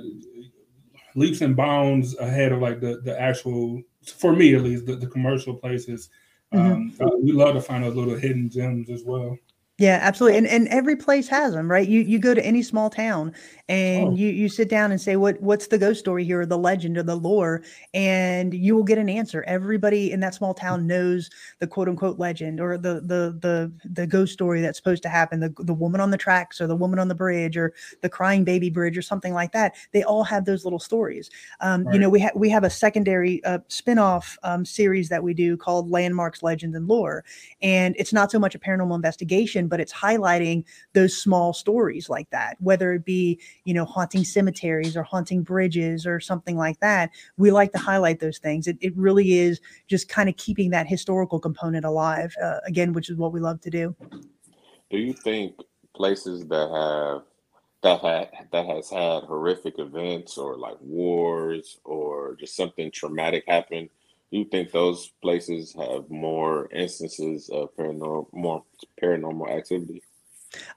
leaps 1.16 1.40
and 1.40 1.56
bounds 1.56 2.16
ahead 2.18 2.52
of 2.52 2.60
like 2.60 2.80
the 2.80 3.00
the 3.02 3.20
actual 3.20 3.82
for 4.16 4.34
me 4.34 4.54
at 4.54 4.62
least 4.62 4.86
the, 4.86 4.94
the 4.94 5.06
commercial 5.08 5.52
places 5.52 6.08
Mm-hmm. 6.08 6.27
Um, 6.52 6.94
uh, 7.00 7.10
we 7.20 7.32
love 7.32 7.54
to 7.54 7.60
find 7.60 7.84
those 7.84 7.94
little 7.94 8.16
hidden 8.16 8.48
gems 8.48 8.90
as 8.90 9.02
well. 9.04 9.36
Yeah, 9.80 10.00
absolutely. 10.02 10.38
And 10.38 10.46
and 10.48 10.66
every 10.68 10.96
place 10.96 11.28
has 11.28 11.54
them, 11.54 11.70
right? 11.70 11.86
You 11.86 12.00
you 12.00 12.18
go 12.18 12.34
to 12.34 12.44
any 12.44 12.64
small 12.64 12.90
town 12.90 13.32
and 13.68 14.12
Oh. 14.12 14.18
you 14.18 14.28
you 14.28 14.48
sit 14.48 14.68
down 14.68 14.90
and 14.90 15.00
say 15.00 15.14
what 15.14 15.40
what's 15.40 15.68
the 15.68 15.78
ghost 15.78 16.00
story 16.00 16.24
here 16.24 16.40
or 16.40 16.46
the 16.46 16.58
legend 16.58 16.98
or 16.98 17.04
the 17.04 17.14
lore 17.14 17.62
and 17.94 18.52
you 18.52 18.74
will 18.74 18.82
get 18.82 18.98
an 18.98 19.08
answer. 19.08 19.44
Everybody 19.46 20.10
in 20.10 20.18
that 20.18 20.34
small 20.34 20.52
town 20.52 20.88
knows 20.88 21.30
the 21.60 21.68
quote 21.68 21.88
unquote 21.88 22.18
legend 22.18 22.58
or 22.60 22.76
the 22.76 22.94
the 22.94 23.38
the 23.40 23.72
the 23.88 24.04
ghost 24.08 24.32
story 24.32 24.60
that's 24.60 24.78
supposed 24.78 25.04
to 25.04 25.08
happen, 25.08 25.38
the 25.38 25.54
the 25.60 25.74
woman 25.74 26.00
on 26.00 26.10
the 26.10 26.18
tracks 26.18 26.60
or 26.60 26.66
the 26.66 26.74
woman 26.74 26.98
on 26.98 27.06
the 27.06 27.14
bridge 27.14 27.56
or 27.56 27.72
the 28.02 28.08
crying 28.08 28.42
baby 28.42 28.70
bridge 28.70 28.98
or 28.98 29.02
something 29.02 29.32
like 29.32 29.52
that. 29.52 29.76
They 29.92 30.02
all 30.02 30.24
have 30.24 30.44
those 30.44 30.64
little 30.64 30.80
stories. 30.80 31.30
Um, 31.60 31.86
you 31.88 32.00
know, 32.00 32.10
we 32.10 32.18
have 32.18 32.32
we 32.34 32.50
have 32.50 32.64
a 32.64 32.70
secondary 32.70 33.44
uh, 33.44 33.60
spin-off 33.68 34.38
um, 34.42 34.64
series 34.64 35.08
that 35.10 35.22
we 35.22 35.34
do 35.34 35.56
called 35.56 35.88
Landmarks, 35.88 36.42
Legends 36.42 36.74
and 36.74 36.88
Lore 36.88 37.22
and 37.62 37.94
it's 37.98 38.12
not 38.12 38.30
so 38.30 38.38
much 38.38 38.54
a 38.54 38.58
paranormal 38.58 38.94
investigation 38.94 39.67
but 39.68 39.80
it's 39.80 39.92
highlighting 39.92 40.64
those 40.94 41.16
small 41.16 41.52
stories 41.52 42.08
like 42.08 42.28
that 42.30 42.56
whether 42.60 42.92
it 42.92 43.04
be 43.04 43.38
you 43.64 43.74
know 43.74 43.84
haunting 43.84 44.24
cemeteries 44.24 44.96
or 44.96 45.02
haunting 45.02 45.42
bridges 45.42 46.06
or 46.06 46.20
something 46.20 46.56
like 46.56 46.78
that 46.80 47.10
we 47.36 47.50
like 47.50 47.72
to 47.72 47.78
highlight 47.78 48.20
those 48.20 48.38
things. 48.38 48.66
It, 48.66 48.78
it 48.80 48.96
really 48.96 49.38
is 49.38 49.60
just 49.86 50.08
kind 50.08 50.28
of 50.28 50.36
keeping 50.36 50.70
that 50.70 50.86
historical 50.86 51.38
component 51.40 51.84
alive 51.84 52.34
uh, 52.42 52.58
again 52.66 52.92
which 52.92 53.10
is 53.10 53.16
what 53.16 53.32
we 53.32 53.40
love 53.40 53.60
to 53.62 53.70
do. 53.70 53.94
Do 54.90 54.98
you 54.98 55.12
think 55.12 55.56
places 55.94 56.46
that 56.46 56.70
have 56.70 57.22
that 57.82 58.00
had 58.00 58.30
that 58.52 58.66
has 58.66 58.90
had 58.90 59.22
horrific 59.24 59.78
events 59.78 60.36
or 60.36 60.56
like 60.56 60.76
wars 60.80 61.78
or 61.84 62.36
just 62.38 62.56
something 62.56 62.90
traumatic 62.90 63.44
happen, 63.46 63.88
do 64.30 64.38
you 64.38 64.44
think 64.46 64.70
those 64.72 65.10
places 65.22 65.74
have 65.74 66.08
more 66.10 66.70
instances 66.72 67.48
of 67.50 67.74
paranormal 67.76 68.26
more 68.32 68.64
paranormal 69.02 69.50
activity? 69.50 70.02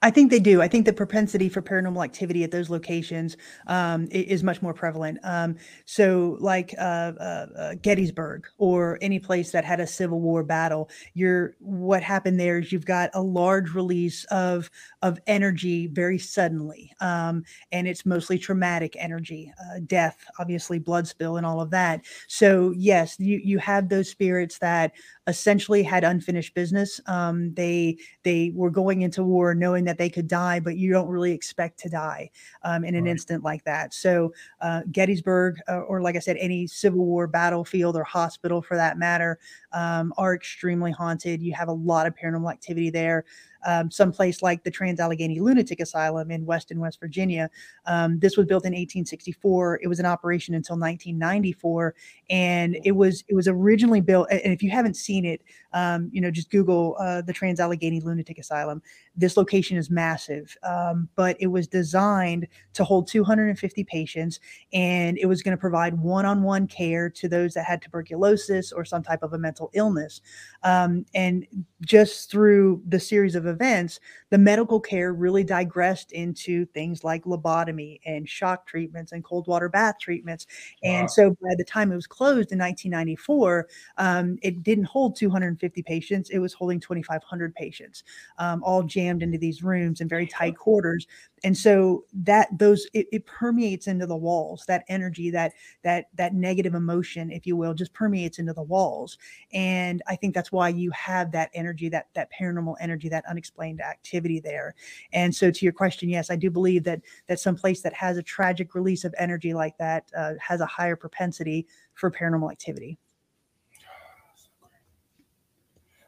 I 0.01 0.11
think 0.11 0.31
they 0.31 0.39
do. 0.39 0.61
I 0.61 0.67
think 0.67 0.85
the 0.85 0.93
propensity 0.93 1.47
for 1.47 1.61
paranormal 1.61 2.03
activity 2.03 2.43
at 2.43 2.51
those 2.51 2.69
locations 2.69 3.37
um, 3.67 4.07
is 4.11 4.43
much 4.43 4.61
more 4.61 4.73
prevalent. 4.73 5.19
Um, 5.23 5.55
so, 5.85 6.37
like 6.39 6.73
uh, 6.77 7.13
uh, 7.19 7.47
uh, 7.57 7.75
Gettysburg 7.81 8.47
or 8.57 8.97
any 9.01 9.19
place 9.19 9.51
that 9.51 9.63
had 9.63 9.79
a 9.79 9.87
Civil 9.87 10.19
War 10.19 10.43
battle, 10.43 10.89
you're 11.13 11.55
what 11.59 12.03
happened 12.03 12.39
there 12.39 12.59
is 12.59 12.71
you've 12.71 12.85
got 12.85 13.09
a 13.13 13.21
large 13.21 13.73
release 13.73 14.25
of 14.25 14.69
of 15.01 15.19
energy 15.27 15.87
very 15.87 16.17
suddenly, 16.17 16.91
um, 16.99 17.43
and 17.71 17.87
it's 17.87 18.05
mostly 18.05 18.37
traumatic 18.37 18.95
energy, 18.99 19.53
uh, 19.59 19.79
death, 19.87 20.17
obviously 20.37 20.79
blood 20.79 21.07
spill, 21.07 21.37
and 21.37 21.45
all 21.45 21.61
of 21.61 21.69
that. 21.71 22.01
So, 22.27 22.73
yes, 22.75 23.15
you 23.19 23.39
you 23.41 23.57
have 23.59 23.87
those 23.87 24.09
spirits 24.09 24.57
that 24.59 24.91
essentially 25.31 25.83
had 25.83 26.03
unfinished 26.03 26.53
business. 26.53 27.01
Um, 27.07 27.53
they 27.55 27.97
they 28.23 28.51
were 28.53 28.69
going 28.69 29.01
into 29.01 29.23
war 29.23 29.55
knowing 29.55 29.85
that 29.85 29.97
they 29.97 30.09
could 30.09 30.27
die, 30.27 30.59
but 30.59 30.77
you 30.77 30.91
don't 30.91 31.07
really 31.07 31.31
expect 31.31 31.79
to 31.79 31.89
die 31.89 32.29
um, 32.63 32.83
in 32.83 32.95
an 32.95 33.05
Right. 33.05 33.07
instant 33.07 33.43
like 33.43 33.63
that. 33.63 33.93
So, 33.93 34.33
uh, 34.59 34.81
Gettysburg, 34.91 35.57
uh, 35.67 35.79
or 35.81 36.01
like 36.01 36.15
I 36.15 36.19
said, 36.19 36.37
any 36.37 36.67
Civil 36.67 37.05
War 37.05 37.27
battlefield 37.27 37.95
or 37.95 38.03
hospital 38.03 38.61
for 38.61 38.75
that 38.77 38.97
matter, 38.97 39.39
um, 39.71 40.13
are 40.17 40.35
extremely 40.35 40.91
haunted. 40.91 41.41
You 41.41 41.53
have 41.53 41.69
a 41.69 41.73
lot 41.73 42.07
of 42.07 42.15
paranormal 42.15 42.51
activity 42.51 42.89
there. 42.89 43.25
Um, 43.65 43.91
someplace 43.91 44.41
like 44.41 44.63
the 44.63 44.71
Trans 44.71 44.99
Allegheny 44.99 45.39
Lunatic 45.39 45.79
Asylum 45.79 46.31
in 46.31 46.45
Weston, 46.45 46.79
West 46.79 46.99
Virginia. 46.99 47.49
Um, 47.85 48.19
this 48.19 48.37
was 48.37 48.45
built 48.45 48.63
in 48.63 48.71
1864. 48.71 49.79
It 49.83 49.87
was 49.87 49.99
in 49.99 50.05
operation 50.05 50.55
until 50.55 50.77
1994, 50.77 51.95
and 52.29 52.77
it 52.83 52.93
was 52.93 53.23
it 53.27 53.35
was 53.35 53.47
originally 53.47 54.01
built. 54.01 54.27
And 54.31 54.53
if 54.53 54.63
you 54.63 54.69
haven't 54.69 54.95
seen 54.95 55.25
it, 55.25 55.41
um, 55.73 56.09
you 56.11 56.21
know, 56.21 56.31
just 56.31 56.49
Google 56.49 56.95
uh, 56.99 57.21
the 57.21 57.33
Trans 57.33 57.59
Allegheny 57.59 57.99
Lunatic 57.99 58.37
Asylum. 58.37 58.81
This 59.15 59.35
location 59.35 59.77
is 59.77 59.89
massive, 59.89 60.55
um, 60.63 61.09
but 61.15 61.35
it 61.39 61.47
was 61.47 61.67
designed 61.67 62.47
to 62.73 62.83
hold 62.85 63.07
250 63.07 63.83
patients, 63.83 64.39
and 64.71 65.17
it 65.17 65.25
was 65.25 65.41
going 65.43 65.55
to 65.55 65.59
provide 65.59 65.93
one-on-one 65.99 66.67
care 66.67 67.09
to 67.09 67.27
those 67.27 67.53
that 67.53 67.65
had 67.65 67.81
tuberculosis 67.81 68.71
or 68.71 68.85
some 68.85 69.03
type 69.03 69.21
of 69.21 69.33
a 69.33 69.37
mental 69.37 69.69
illness. 69.73 70.21
Um, 70.63 71.05
and 71.13 71.45
just 71.81 72.31
through 72.31 72.81
the 72.87 72.99
series 72.99 73.35
of 73.35 73.47
events, 73.47 73.99
the 74.29 74.37
medical 74.37 74.79
care 74.79 75.11
really 75.13 75.43
digressed 75.43 76.13
into 76.13 76.65
things 76.67 77.03
like 77.03 77.25
lobotomy 77.25 77.99
and 78.05 78.29
shock 78.29 78.65
treatments 78.65 79.11
and 79.11 79.23
cold 79.23 79.47
water 79.47 79.67
bath 79.67 79.95
treatments. 79.99 80.47
Wow. 80.83 80.91
And 80.91 81.11
so 81.11 81.31
by 81.41 81.55
the 81.57 81.65
time 81.65 81.91
it 81.91 81.95
was 81.95 82.07
closed 82.07 82.51
in 82.51 82.59
1994, 82.59 83.67
um, 83.97 84.37
it 84.41 84.63
didn't 84.63 84.85
hold 84.85 85.15
250 85.17 85.83
patients, 85.83 86.29
it 86.29 86.39
was 86.39 86.53
holding 86.53 86.79
2,500 86.79 87.53
patients, 87.55 88.03
um, 88.37 88.63
all 88.63 88.83
jammed 89.01 89.23
into 89.23 89.37
these 89.37 89.63
rooms 89.63 90.01
in 90.01 90.07
very 90.07 90.27
tight 90.27 90.57
quarters. 90.57 91.07
And 91.43 91.57
so 91.57 92.05
that 92.13 92.47
those 92.57 92.85
it, 92.93 93.07
it 93.11 93.25
permeates 93.25 93.87
into 93.87 94.05
the 94.05 94.15
walls. 94.15 94.63
That 94.67 94.83
energy, 94.89 95.31
that 95.31 95.53
that 95.83 96.05
that 96.15 96.33
negative 96.35 96.75
emotion, 96.75 97.31
if 97.31 97.47
you 97.47 97.57
will, 97.57 97.73
just 97.73 97.93
permeates 97.93 98.37
into 98.37 98.53
the 98.53 98.61
walls. 98.61 99.17
And 99.53 100.03
I 100.07 100.15
think 100.15 100.35
that's 100.35 100.51
why 100.51 100.69
you 100.69 100.91
have 100.91 101.31
that 101.31 101.49
energy, 101.53 101.89
that 101.89 102.07
that 102.13 102.29
paranormal 102.31 102.75
energy, 102.79 103.09
that 103.09 103.25
unexplained 103.27 103.81
activity 103.81 104.39
there. 104.39 104.75
And 105.13 105.33
so, 105.33 105.49
to 105.49 105.65
your 105.65 105.73
question, 105.73 106.09
yes, 106.09 106.29
I 106.29 106.35
do 106.35 106.51
believe 106.51 106.83
that 106.83 107.01
that 107.27 107.39
some 107.39 107.55
place 107.55 107.81
that 107.81 107.93
has 107.93 108.17
a 108.17 108.23
tragic 108.23 108.75
release 108.75 109.03
of 109.03 109.15
energy 109.17 109.53
like 109.53 109.77
that 109.79 110.11
uh, 110.15 110.33
has 110.39 110.61
a 110.61 110.65
higher 110.65 110.95
propensity 110.95 111.65
for 111.95 112.11
paranormal 112.11 112.51
activity. 112.51 112.97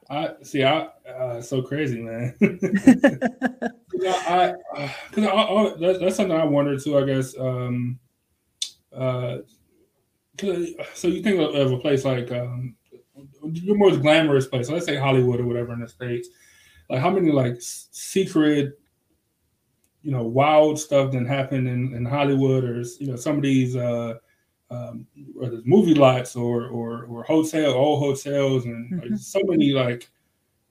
I 0.09 0.33
see. 0.43 0.63
I 0.63 0.87
uh, 1.09 1.41
so 1.41 1.61
crazy, 1.61 2.01
man. 2.01 2.35
I, 4.05 4.53
because 5.09 5.25
I, 5.25 5.31
I, 5.31 5.73
that's, 5.79 5.99
that's 5.99 6.15
something 6.15 6.35
I 6.37 6.43
wonder 6.45 6.77
too. 6.79 6.97
I 6.97 7.05
guess. 7.05 7.37
Um, 7.37 7.99
uh, 8.95 9.39
'cause- 10.37 10.69
so 10.93 11.07
you 11.07 11.21
think 11.23 11.39
of, 11.39 11.55
of 11.55 11.71
a 11.73 11.77
place 11.79 12.05
like 12.05 12.31
um, 12.31 12.75
the 13.43 13.75
most 13.75 14.01
glamorous 14.01 14.47
place, 14.47 14.69
let's 14.69 14.85
say 14.85 14.95
Hollywood 14.95 15.39
or 15.41 15.45
whatever 15.47 15.73
in 15.73 15.81
the 15.81 15.87
states. 15.87 16.29
Like 16.89 17.01
how 17.01 17.09
many 17.11 17.31
like 17.31 17.57
secret, 17.59 18.79
you 20.01 20.11
know, 20.11 20.23
wild 20.23 20.79
stuff 20.79 21.11
that 21.13 21.25
happened 21.25 21.67
in, 21.67 21.93
in 21.95 22.05
Hollywood 22.05 22.63
or 22.63 22.81
you 22.99 23.07
know 23.07 23.15
some 23.15 23.37
of 23.37 23.43
these 23.43 23.75
uh, 23.75 24.15
um, 24.73 25.07
whether 25.33 25.57
it's 25.57 25.67
movie 25.67 25.93
lots 25.93 26.35
or 26.35 26.67
or 26.67 27.05
or 27.05 27.23
hotel 27.23 27.73
old 27.73 27.99
hotels 27.99 28.65
and 28.65 28.91
like, 28.91 29.11
Mhm. 29.11 29.19
so 29.19 29.39
many 29.43 29.71
like 29.71 30.09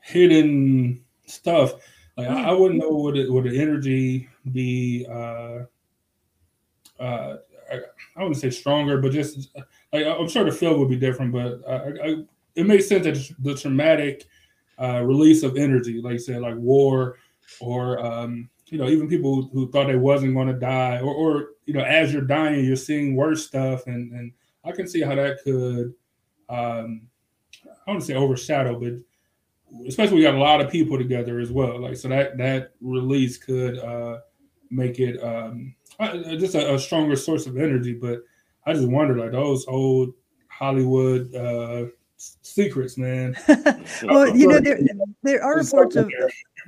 hidden 0.01 1.03
stuff. 1.27 1.75
Like 2.17 2.29
I, 2.29 2.51
I 2.51 2.53
wouldn't 2.53 2.81
know 2.81 2.91
what 2.91 3.17
it, 3.17 3.31
would 3.33 3.45
the 3.45 3.61
energy 3.61 4.29
be. 4.51 5.07
Uh, 5.09 5.65
uh, 7.01 7.37
I, 7.71 7.77
I 8.17 8.23
wouldn't 8.23 8.37
say 8.37 8.51
stronger, 8.51 8.99
but 8.99 9.13
just 9.13 9.51
like 9.93 10.07
I'm 10.07 10.29
sure 10.29 10.45
the 10.45 10.53
feel 10.53 10.79
would 10.79 10.91
be 10.91 10.97
different. 10.97 11.33
But 11.33 11.61
I, 11.67 11.75
I, 11.75 12.25
it 12.55 12.67
makes 12.67 12.89
sense 12.89 13.05
that 13.05 13.37
the 13.43 13.55
traumatic 13.55 14.27
uh, 14.79 15.03
release 15.03 15.43
of 15.43 15.57
energy, 15.57 16.03
like 16.03 16.15
you 16.15 16.19
said, 16.19 16.43
like 16.43 16.57
war, 16.57 17.17
or 17.61 17.99
um, 18.05 18.51
you 18.73 18.79
know, 18.79 18.89
even 18.89 19.07
people 19.07 19.51
who 19.53 19.71
thought 19.71 19.87
they 19.87 19.97
wasn't 19.97 20.33
going 20.35 20.47
to 20.49 20.55
die, 20.55 20.99
or, 20.99 21.15
or 21.15 21.49
you 21.67 21.75
know, 21.75 21.85
as 21.85 22.11
you're 22.11 22.23
dying, 22.23 22.65
you're 22.65 22.75
seeing 22.75 23.15
worse 23.15 23.47
stuff, 23.47 23.87
and 23.87 24.11
and 24.13 24.33
I 24.65 24.73
can 24.73 24.89
see 24.89 25.03
how 25.03 25.15
that 25.15 25.45
could, 25.45 25.93
um, 26.49 27.03
I 27.67 27.91
want 27.91 28.01
to 28.01 28.07
say 28.07 28.15
overshadow, 28.15 28.81
but 28.81 28.95
especially 29.87 30.17
we 30.17 30.23
got 30.23 30.37
a 30.37 30.39
lot 30.39 30.63
of 30.63 30.71
people 30.71 30.97
together 30.97 31.39
as 31.39 31.53
well. 31.53 31.79
Like 31.83 31.97
so 31.97 32.09
that 32.09 32.39
that 32.39 32.73
release 32.81 33.37
could 33.37 33.79
uh, 33.79 34.21
make 34.71 34.99
it 34.99 35.23
um, 35.23 35.75
uh, 36.01 36.17
just 36.37 36.55
a, 36.55 36.75
a 36.75 36.79
stronger 36.79 37.15
source 37.15 37.47
of 37.47 37.59
energy. 37.59 37.93
But 37.93 38.23
I 38.65 38.73
just 38.73 38.89
wonder, 38.89 39.19
like 39.19 39.33
those 39.33 39.67
old 39.67 40.15
Hollywood 40.49 41.35
uh, 41.35 41.85
secrets, 42.17 42.97
man. 42.97 43.37
well, 44.05 44.35
you 44.35 44.49
know, 44.49 44.61
there 44.61 44.81
there 45.23 45.45
are 45.45 45.59
reports 45.59 45.97
of 45.97 46.11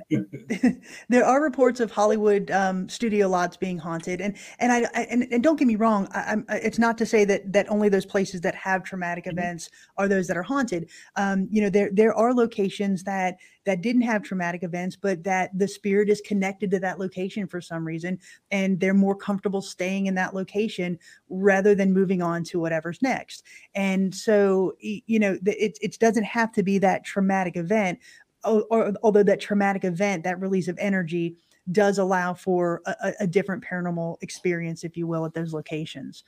there. 1.09 1.25
are 1.25 1.41
reports 1.41 1.79
of 1.79 1.91
Hollywood 1.91 2.51
um, 2.51 2.87
studio 2.89 3.27
lots 3.27 3.57
being 3.57 3.77
haunted, 3.77 4.21
and 4.21 4.35
and 4.59 4.71
I, 4.71 4.83
I 4.93 5.01
and, 5.09 5.23
and 5.31 5.43
don't 5.43 5.57
get 5.57 5.67
me 5.67 5.75
wrong, 5.75 6.07
I, 6.11 6.31
I'm, 6.31 6.45
it's 6.49 6.79
not 6.79 6.97
to 6.99 7.05
say 7.05 7.25
that 7.25 7.51
that 7.53 7.69
only 7.69 7.89
those 7.89 8.05
places 8.05 8.41
that 8.41 8.55
have 8.55 8.83
traumatic 8.83 9.27
events 9.27 9.69
are 9.97 10.07
those 10.07 10.27
that 10.27 10.37
are 10.37 10.43
haunted. 10.43 10.89
Um, 11.15 11.47
you 11.49 11.61
know, 11.61 11.69
there 11.69 11.89
there 11.93 12.13
are 12.13 12.33
locations 12.33 13.03
that 13.03 13.37
that 13.65 13.81
didn't 13.81 14.03
have 14.03 14.21
traumatic 14.21 14.63
events, 14.63 14.95
but 14.95 15.23
that 15.23 15.49
the 15.57 15.67
spirit 15.67 16.09
is 16.09 16.21
connected 16.21 16.69
to 16.71 16.79
that 16.79 16.99
location 16.99 17.47
for 17.47 17.59
some 17.59 17.85
reason, 17.85 18.19
and 18.51 18.79
they're 18.79 18.93
more 18.93 19.15
comfortable 19.15 19.61
staying 19.61 20.05
in 20.05 20.15
that 20.15 20.35
location 20.35 20.99
rather 21.29 21.73
than 21.73 21.93
moving 21.93 22.21
on 22.21 22.43
to 22.43 22.59
whatever's 22.59 23.01
next. 23.01 23.43
And 23.73 24.13
so, 24.13 24.73
you 24.79 25.19
know, 25.19 25.37
it 25.45 25.77
it 25.81 25.99
doesn't 25.99 26.23
have 26.23 26.51
to 26.53 26.63
be 26.63 26.77
that 26.79 27.03
traumatic 27.05 27.57
event 27.57 27.99
although 28.45 29.23
that 29.23 29.39
traumatic 29.39 29.83
event, 29.83 30.23
that 30.23 30.39
release 30.39 30.67
of 30.67 30.77
energy, 30.79 31.37
does 31.71 31.97
allow 31.97 32.33
for 32.33 32.81
a, 32.85 33.13
a- 33.21 33.27
different 33.27 33.63
paranormal 33.63 34.17
experience, 34.21 34.83
if 34.83 34.95
you 34.95 35.07
will, 35.07 35.25
at 35.25 35.33
those 35.33 35.53
locations. 35.53 36.23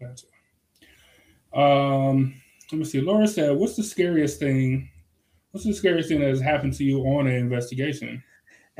Gotcha. 0.00 0.26
Um, 1.52 2.34
let 2.70 2.78
me 2.78 2.84
see. 2.84 3.00
Laura 3.00 3.26
said, 3.26 3.56
"What's 3.56 3.74
the 3.74 3.82
scariest 3.82 4.38
thing? 4.38 4.88
What's 5.50 5.66
the 5.66 5.74
scariest 5.74 6.08
thing 6.08 6.20
that 6.20 6.28
has 6.28 6.40
happened 6.40 6.74
to 6.74 6.84
you 6.84 7.00
on 7.00 7.26
an 7.26 7.34
investigation?" 7.34 8.22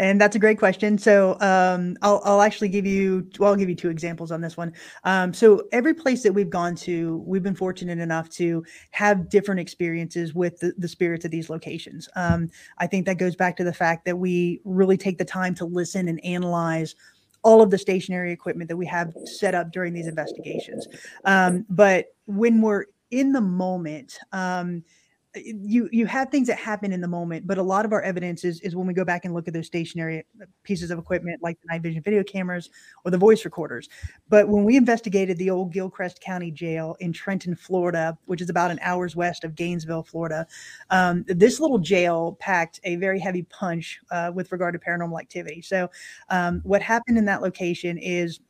And 0.01 0.19
that's 0.19 0.35
a 0.35 0.39
great 0.39 0.59
question. 0.59 0.97
So 0.97 1.39
um, 1.41 1.95
I'll, 2.01 2.23
I'll 2.25 2.41
actually 2.41 2.71
give 2.71 2.87
you, 2.87 3.29
well, 3.39 3.51
I'll 3.51 3.57
give 3.57 3.69
you 3.69 3.75
two 3.75 3.91
examples 3.91 4.33
on 4.33 4.41
this 4.41 4.57
one. 4.57 4.73
Um, 5.05 5.35
so 5.35 5.65
every 5.73 5.93
place 5.93 6.23
that 6.23 6.33
we've 6.33 6.49
gone 6.49 6.75
to, 6.77 7.23
we've 7.27 7.43
been 7.43 7.55
fortunate 7.55 7.99
enough 7.99 8.31
to 8.31 8.65
have 8.93 9.29
different 9.29 9.61
experiences 9.61 10.35
with 10.35 10.59
the, 10.59 10.73
the 10.79 10.89
spirits 10.89 11.27
of 11.27 11.31
these 11.31 11.51
locations. 11.51 12.09
Um, 12.17 12.49
I 12.79 12.87
think 12.87 13.05
that 13.05 13.19
goes 13.19 13.37
back 13.37 13.59
to 13.59 13.65
the 13.65 13.75
fact 13.75 14.07
that 14.07 14.17
we 14.17 14.63
really 14.65 14.97
take 14.97 15.19
the 15.19 15.25
time 15.27 15.55
to 15.57 15.67
listen 15.67 16.09
and 16.09 16.25
analyze 16.25 16.95
all 17.43 17.61
of 17.61 17.71
the 17.71 17.77
stationary 17.77 18.33
equipment 18.33 18.69
that 18.69 18.79
we 18.79 18.87
have 18.87 19.13
set 19.27 19.55
up 19.55 19.71
during 19.71 19.93
these 19.93 20.07
investigations. 20.07 20.89
Um, 21.27 21.67
but 21.69 22.07
when 22.25 22.63
we're 22.63 22.87
in 23.11 23.33
the 23.33 23.43
moment, 23.43 24.19
um, 24.33 24.83
you 25.37 25.89
you 25.93 26.07
have 26.07 26.29
things 26.31 26.49
that 26.49 26.59
happen 26.59 26.93
in 26.93 27.01
the 27.01 27.09
moment, 27.09 27.47
but 27.47 27.57
a 27.57 27.63
lot 27.63 27.85
of 27.85 27.93
our 27.93 28.03
evidence 28.03 28.45
is 28.45 28.61
is 28.63 28.75
when 28.75 28.87
we 28.87 28.95
go 28.95 29.05
back 29.05 29.25
and 29.25 29.33
look 29.33 29.47
at 29.47 29.55
those 29.55 29.67
stationary 29.67 30.25
uh, 30.43 30.47
pieces 30.65 30.91
of 30.91 30.99
equipment 30.99 31.41
like 31.41 31.61
the 31.61 31.69
night 31.69 31.83
vision 31.83 32.03
video 32.03 32.25
cameras 32.25 32.69
or 33.05 33.13
the 33.13 33.19
voice 33.19 33.45
recorders. 33.45 33.89
But 34.29 34.49
when 34.49 34.65
we 34.65 34.77
investigated 34.77 35.37
the 35.39 35.51
old 35.51 35.73
Gilchrist 35.73 36.21
County 36.21 36.51
Jail 36.51 36.97
in 36.99 37.13
Trenton, 37.13 37.55
Florida, 37.55 38.19
which 38.27 38.41
is 38.41 38.51
about 38.51 38.73
an 38.73 38.81
hour's 38.83 39.15
west 39.15 39.45
of 39.45 39.55
Gainesville, 39.55 40.03
Florida, 40.03 40.47
um, 40.91 41.25
this 41.29 41.61
little 41.61 41.79
jail 41.79 42.37
packed 42.41 42.81
a 42.83 42.97
very 42.97 43.21
heavy 43.21 43.45
punch 43.45 44.01
uh, 44.11 44.33
with 44.35 44.51
regard 44.51 44.75
to 44.75 44.81
paranormal 44.81 45.21
activity. 45.21 45.63
So, 45.63 45.89
um, 46.31 46.61
what 46.65 46.83
happened 46.83 47.19
in 47.19 47.25
that 47.27 47.41
location 47.41 47.99
is 47.99 48.41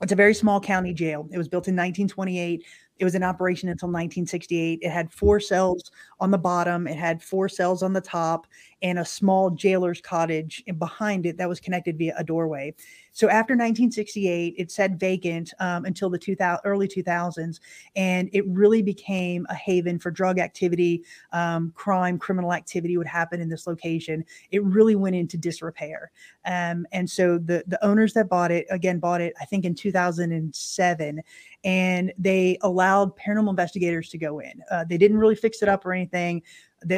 it's 0.00 0.12
a 0.12 0.16
very 0.16 0.34
small 0.34 0.60
county 0.60 0.92
jail. 0.92 1.28
It 1.32 1.38
was 1.38 1.48
built 1.48 1.66
in 1.66 1.74
1928. 1.74 2.64
It 2.98 3.04
was 3.04 3.14
in 3.14 3.22
operation 3.22 3.68
until 3.68 3.88
1968. 3.88 4.80
It 4.82 4.90
had 4.90 5.12
four 5.12 5.40
cells 5.40 5.90
on 6.20 6.30
the 6.30 6.38
bottom, 6.38 6.86
it 6.86 6.96
had 6.96 7.22
four 7.22 7.48
cells 7.48 7.82
on 7.82 7.92
the 7.92 8.00
top, 8.00 8.46
and 8.82 8.98
a 8.98 9.04
small 9.04 9.50
jailer's 9.50 10.00
cottage 10.00 10.62
behind 10.78 11.26
it 11.26 11.36
that 11.36 11.48
was 11.48 11.60
connected 11.60 11.98
via 11.98 12.14
a 12.16 12.24
doorway. 12.24 12.74
So 13.12 13.28
after 13.28 13.54
1968, 13.54 14.54
it 14.56 14.70
said 14.70 15.00
vacant 15.00 15.52
um, 15.58 15.84
until 15.86 16.08
the 16.08 16.18
2000, 16.18 16.60
early 16.64 16.86
2000s, 16.86 17.58
and 17.96 18.30
it 18.32 18.46
really 18.46 18.80
became 18.80 19.44
a 19.50 19.56
haven 19.56 19.98
for 19.98 20.12
drug 20.12 20.38
activity, 20.38 21.02
um, 21.32 21.72
crime, 21.74 22.16
criminal 22.16 22.52
activity 22.52 22.96
would 22.96 23.08
happen 23.08 23.40
in 23.40 23.48
this 23.48 23.66
location. 23.66 24.24
It 24.52 24.62
really 24.62 24.94
went 24.94 25.16
into 25.16 25.36
disrepair, 25.36 26.12
um, 26.44 26.86
and 26.92 27.10
so 27.10 27.38
the 27.38 27.64
the 27.66 27.84
owners 27.84 28.12
that 28.12 28.28
bought 28.28 28.52
it 28.52 28.66
again 28.70 29.00
bought 29.00 29.20
it, 29.20 29.34
I 29.40 29.46
think, 29.46 29.64
in 29.64 29.74
2007, 29.74 31.20
and 31.64 32.12
they 32.16 32.56
allowed 32.60 33.16
paranormal 33.16 33.50
investigators 33.50 34.10
to 34.10 34.18
go 34.18 34.38
in. 34.38 34.62
Uh, 34.70 34.84
they 34.84 34.96
didn't 34.96 35.18
really 35.18 35.34
fix 35.34 35.60
it 35.60 35.68
up 35.68 35.84
or 35.84 35.92
anything, 35.92 36.40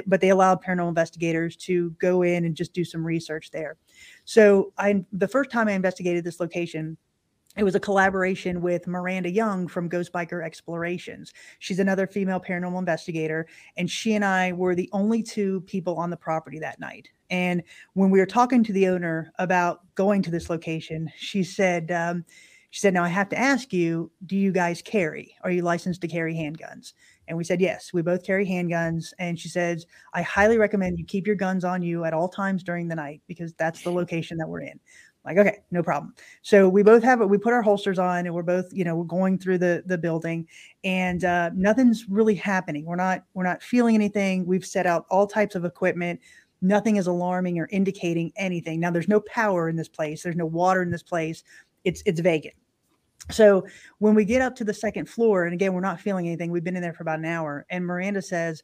but 0.06 0.20
they 0.20 0.30
allowed 0.30 0.62
paranormal 0.62 0.88
investigators 0.88 1.56
to 1.56 1.90
go 1.92 2.22
in 2.22 2.44
and 2.44 2.54
just 2.54 2.72
do 2.72 2.84
some 2.84 3.04
research 3.04 3.50
there. 3.50 3.76
So 4.24 4.72
I, 4.78 5.04
the 5.12 5.28
first 5.28 5.50
time 5.50 5.68
I 5.68 5.72
investigated 5.72 6.24
this 6.24 6.40
location, 6.40 6.96
it 7.56 7.64
was 7.64 7.74
a 7.74 7.80
collaboration 7.80 8.60
with 8.60 8.86
Miranda 8.86 9.30
Young 9.30 9.66
from 9.66 9.88
Ghost 9.88 10.12
Biker 10.12 10.44
Explorations. 10.44 11.32
She's 11.58 11.80
another 11.80 12.06
female 12.06 12.40
paranormal 12.40 12.78
investigator, 12.78 13.46
and 13.76 13.90
she 13.90 14.14
and 14.14 14.24
I 14.24 14.52
were 14.52 14.76
the 14.76 14.88
only 14.92 15.22
two 15.22 15.62
people 15.62 15.96
on 15.96 16.10
the 16.10 16.16
property 16.16 16.60
that 16.60 16.78
night. 16.78 17.08
And 17.28 17.62
when 17.94 18.10
we 18.10 18.20
were 18.20 18.26
talking 18.26 18.62
to 18.64 18.72
the 18.72 18.86
owner 18.86 19.32
about 19.38 19.80
going 19.96 20.22
to 20.22 20.30
this 20.30 20.48
location, 20.48 21.10
she 21.16 21.42
said, 21.42 21.90
um, 21.90 22.24
she 22.70 22.80
said, 22.80 22.94
Now 22.94 23.02
I 23.02 23.08
have 23.08 23.28
to 23.30 23.38
ask 23.38 23.72
you, 23.72 24.12
do 24.26 24.36
you 24.36 24.52
guys 24.52 24.80
carry? 24.80 25.34
Are 25.42 25.50
you 25.50 25.62
licensed 25.62 26.00
to 26.02 26.08
carry 26.08 26.34
handguns? 26.34 26.92
And 27.30 27.38
we 27.38 27.44
said, 27.44 27.60
Yes, 27.60 27.92
we 27.92 28.02
both 28.02 28.24
carry 28.24 28.44
handguns. 28.44 29.12
And 29.20 29.38
she 29.38 29.48
says, 29.48 29.86
I 30.12 30.22
highly 30.22 30.58
recommend 30.58 30.98
you 30.98 31.04
keep 31.04 31.28
your 31.28 31.36
guns 31.36 31.64
on 31.64 31.80
you 31.80 32.04
at 32.04 32.12
all 32.12 32.28
times 32.28 32.64
during 32.64 32.88
the 32.88 32.96
night 32.96 33.22
because 33.28 33.54
that's 33.54 33.82
the 33.82 33.90
location 33.90 34.36
that 34.38 34.48
we're 34.48 34.62
in. 34.62 34.80
Like, 35.24 35.38
okay, 35.38 35.58
no 35.70 35.80
problem. 35.80 36.12
So 36.42 36.68
we 36.68 36.82
both 36.82 37.04
have 37.04 37.20
it. 37.20 37.26
We 37.26 37.38
put 37.38 37.52
our 37.52 37.62
holsters 37.62 38.00
on 38.00 38.26
and 38.26 38.34
we're 38.34 38.42
both, 38.42 38.66
you 38.72 38.84
know, 38.84 38.96
we're 38.96 39.04
going 39.04 39.38
through 39.38 39.58
the 39.58 39.84
the 39.86 39.96
building 39.96 40.48
and 40.82 41.24
uh, 41.24 41.50
nothing's 41.54 42.08
really 42.08 42.34
happening. 42.34 42.84
We're 42.84 42.96
not, 42.96 43.24
we're 43.34 43.44
not 43.44 43.62
feeling 43.62 43.94
anything. 43.94 44.44
We've 44.44 44.66
set 44.66 44.86
out 44.86 45.06
all 45.08 45.28
types 45.28 45.54
of 45.54 45.64
equipment. 45.64 46.18
Nothing 46.62 46.96
is 46.96 47.06
alarming 47.06 47.60
or 47.60 47.68
indicating 47.70 48.32
anything. 48.36 48.80
Now 48.80 48.90
there's 48.90 49.08
no 49.08 49.20
power 49.20 49.68
in 49.68 49.76
this 49.76 49.88
place. 49.88 50.24
There's 50.24 50.36
no 50.36 50.46
water 50.46 50.82
in 50.82 50.90
this 50.90 51.04
place. 51.04 51.44
It's 51.84 52.02
it's 52.06 52.20
vacant. 52.20 52.54
So 53.30 53.64
when 53.98 54.14
we 54.14 54.24
get 54.24 54.42
up 54.42 54.56
to 54.56 54.64
the 54.64 54.74
second 54.74 55.08
floor, 55.08 55.44
and 55.44 55.54
again, 55.54 55.72
we're 55.72 55.80
not 55.80 56.00
feeling 56.00 56.26
anything, 56.26 56.50
we've 56.50 56.64
been 56.64 56.76
in 56.76 56.82
there 56.82 56.94
for 56.94 57.02
about 57.02 57.18
an 57.18 57.26
hour, 57.26 57.66
and 57.70 57.84
Miranda 57.84 58.22
says, 58.22 58.62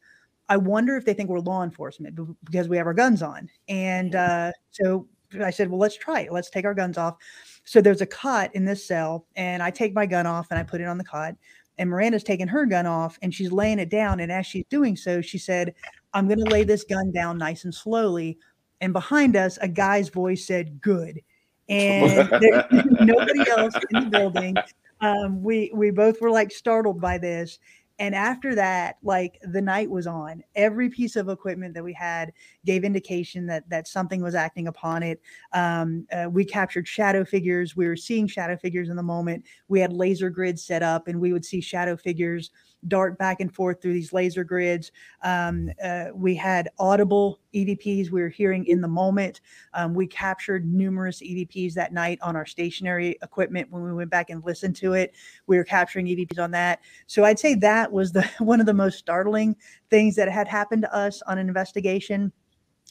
I 0.48 0.56
wonder 0.56 0.96
if 0.96 1.04
they 1.04 1.14
think 1.14 1.28
we're 1.28 1.40
law 1.40 1.62
enforcement 1.64 2.18
because 2.44 2.68
we 2.68 2.76
have 2.76 2.86
our 2.86 2.94
guns 2.94 3.22
on. 3.22 3.48
And 3.68 4.14
uh, 4.14 4.52
so 4.70 5.08
I 5.42 5.50
said, 5.50 5.70
Well, 5.70 5.80
let's 5.80 5.96
try 5.96 6.20
it. 6.20 6.32
Let's 6.32 6.50
take 6.50 6.64
our 6.64 6.74
guns 6.74 6.98
off. 6.98 7.16
So 7.64 7.80
there's 7.80 8.00
a 8.00 8.06
cot 8.06 8.54
in 8.54 8.64
this 8.64 8.86
cell, 8.86 9.26
and 9.34 9.62
I 9.62 9.70
take 9.70 9.94
my 9.94 10.06
gun 10.06 10.26
off 10.26 10.46
and 10.50 10.58
I 10.58 10.62
put 10.62 10.80
it 10.80 10.86
on 10.86 10.98
the 10.98 11.04
cot. 11.04 11.34
And 11.78 11.90
Miranda's 11.90 12.22
taking 12.22 12.48
her 12.48 12.64
gun 12.64 12.86
off 12.86 13.18
and 13.20 13.34
she's 13.34 13.52
laying 13.52 13.78
it 13.78 13.90
down. 13.90 14.20
And 14.20 14.32
as 14.32 14.46
she's 14.46 14.64
doing 14.70 14.96
so, 14.96 15.20
she 15.20 15.36
said, 15.36 15.74
I'm 16.14 16.26
going 16.26 16.42
to 16.42 16.50
lay 16.50 16.64
this 16.64 16.84
gun 16.84 17.12
down 17.12 17.36
nice 17.36 17.64
and 17.64 17.74
slowly. 17.74 18.38
And 18.80 18.94
behind 18.94 19.36
us, 19.36 19.58
a 19.60 19.68
guy's 19.68 20.08
voice 20.08 20.46
said, 20.46 20.80
Good 20.80 21.20
and 21.68 22.28
there, 22.40 22.66
nobody 23.00 23.48
else 23.50 23.74
in 23.90 24.04
the 24.04 24.10
building. 24.10 24.56
Um, 25.00 25.42
we 25.42 25.70
we 25.74 25.90
both 25.90 26.20
were 26.20 26.30
like 26.30 26.50
startled 26.50 27.00
by 27.00 27.18
this. 27.18 27.58
And 27.98 28.14
after 28.14 28.54
that, 28.56 28.96
like 29.02 29.38
the 29.42 29.62
night 29.62 29.88
was 29.88 30.06
on. 30.06 30.42
Every 30.54 30.90
piece 30.90 31.16
of 31.16 31.30
equipment 31.30 31.72
that 31.74 31.82
we 31.82 31.94
had 31.94 32.32
gave 32.66 32.84
indication 32.84 33.46
that 33.46 33.68
that 33.70 33.88
something 33.88 34.22
was 34.22 34.34
acting 34.34 34.68
upon 34.68 35.02
it. 35.02 35.20
Um, 35.54 36.06
uh, 36.12 36.28
we 36.30 36.44
captured 36.44 36.86
shadow 36.86 37.24
figures. 37.24 37.74
We 37.74 37.86
were 37.86 37.96
seeing 37.96 38.26
shadow 38.26 38.56
figures 38.56 38.90
in 38.90 38.96
the 38.96 39.02
moment. 39.02 39.44
We 39.68 39.80
had 39.80 39.94
laser 39.94 40.28
grids 40.28 40.62
set 40.62 40.82
up, 40.82 41.08
and 41.08 41.20
we 41.20 41.32
would 41.32 41.44
see 41.44 41.62
shadow 41.62 41.96
figures 41.96 42.50
dart 42.88 43.18
back 43.18 43.40
and 43.40 43.54
forth 43.54 43.80
through 43.80 43.92
these 43.92 44.12
laser 44.12 44.44
grids. 44.44 44.92
Um, 45.22 45.70
uh, 45.82 46.06
we 46.14 46.34
had 46.34 46.68
audible 46.78 47.40
EVPs 47.54 48.10
we 48.10 48.20
were 48.20 48.28
hearing 48.28 48.64
in 48.66 48.80
the 48.80 48.88
moment. 48.88 49.40
Um, 49.74 49.94
we 49.94 50.06
captured 50.06 50.66
numerous 50.66 51.20
EVPs 51.20 51.74
that 51.74 51.92
night 51.92 52.18
on 52.22 52.36
our 52.36 52.46
stationary 52.46 53.16
equipment 53.22 53.70
when 53.70 53.82
we 53.82 53.92
went 53.94 54.10
back 54.10 54.30
and 54.30 54.44
listened 54.44 54.76
to 54.76 54.92
it. 54.92 55.14
We 55.46 55.56
were 55.56 55.64
capturing 55.64 56.06
EVPs 56.06 56.38
on 56.38 56.50
that. 56.52 56.80
So 57.06 57.24
I'd 57.24 57.38
say 57.38 57.54
that 57.54 57.90
was 57.90 58.12
the 58.12 58.22
one 58.38 58.60
of 58.60 58.66
the 58.66 58.74
most 58.74 58.98
startling 58.98 59.56
things 59.90 60.16
that 60.16 60.28
had 60.28 60.48
happened 60.48 60.82
to 60.82 60.94
us 60.94 61.22
on 61.22 61.38
an 61.38 61.48
investigation. 61.48 62.32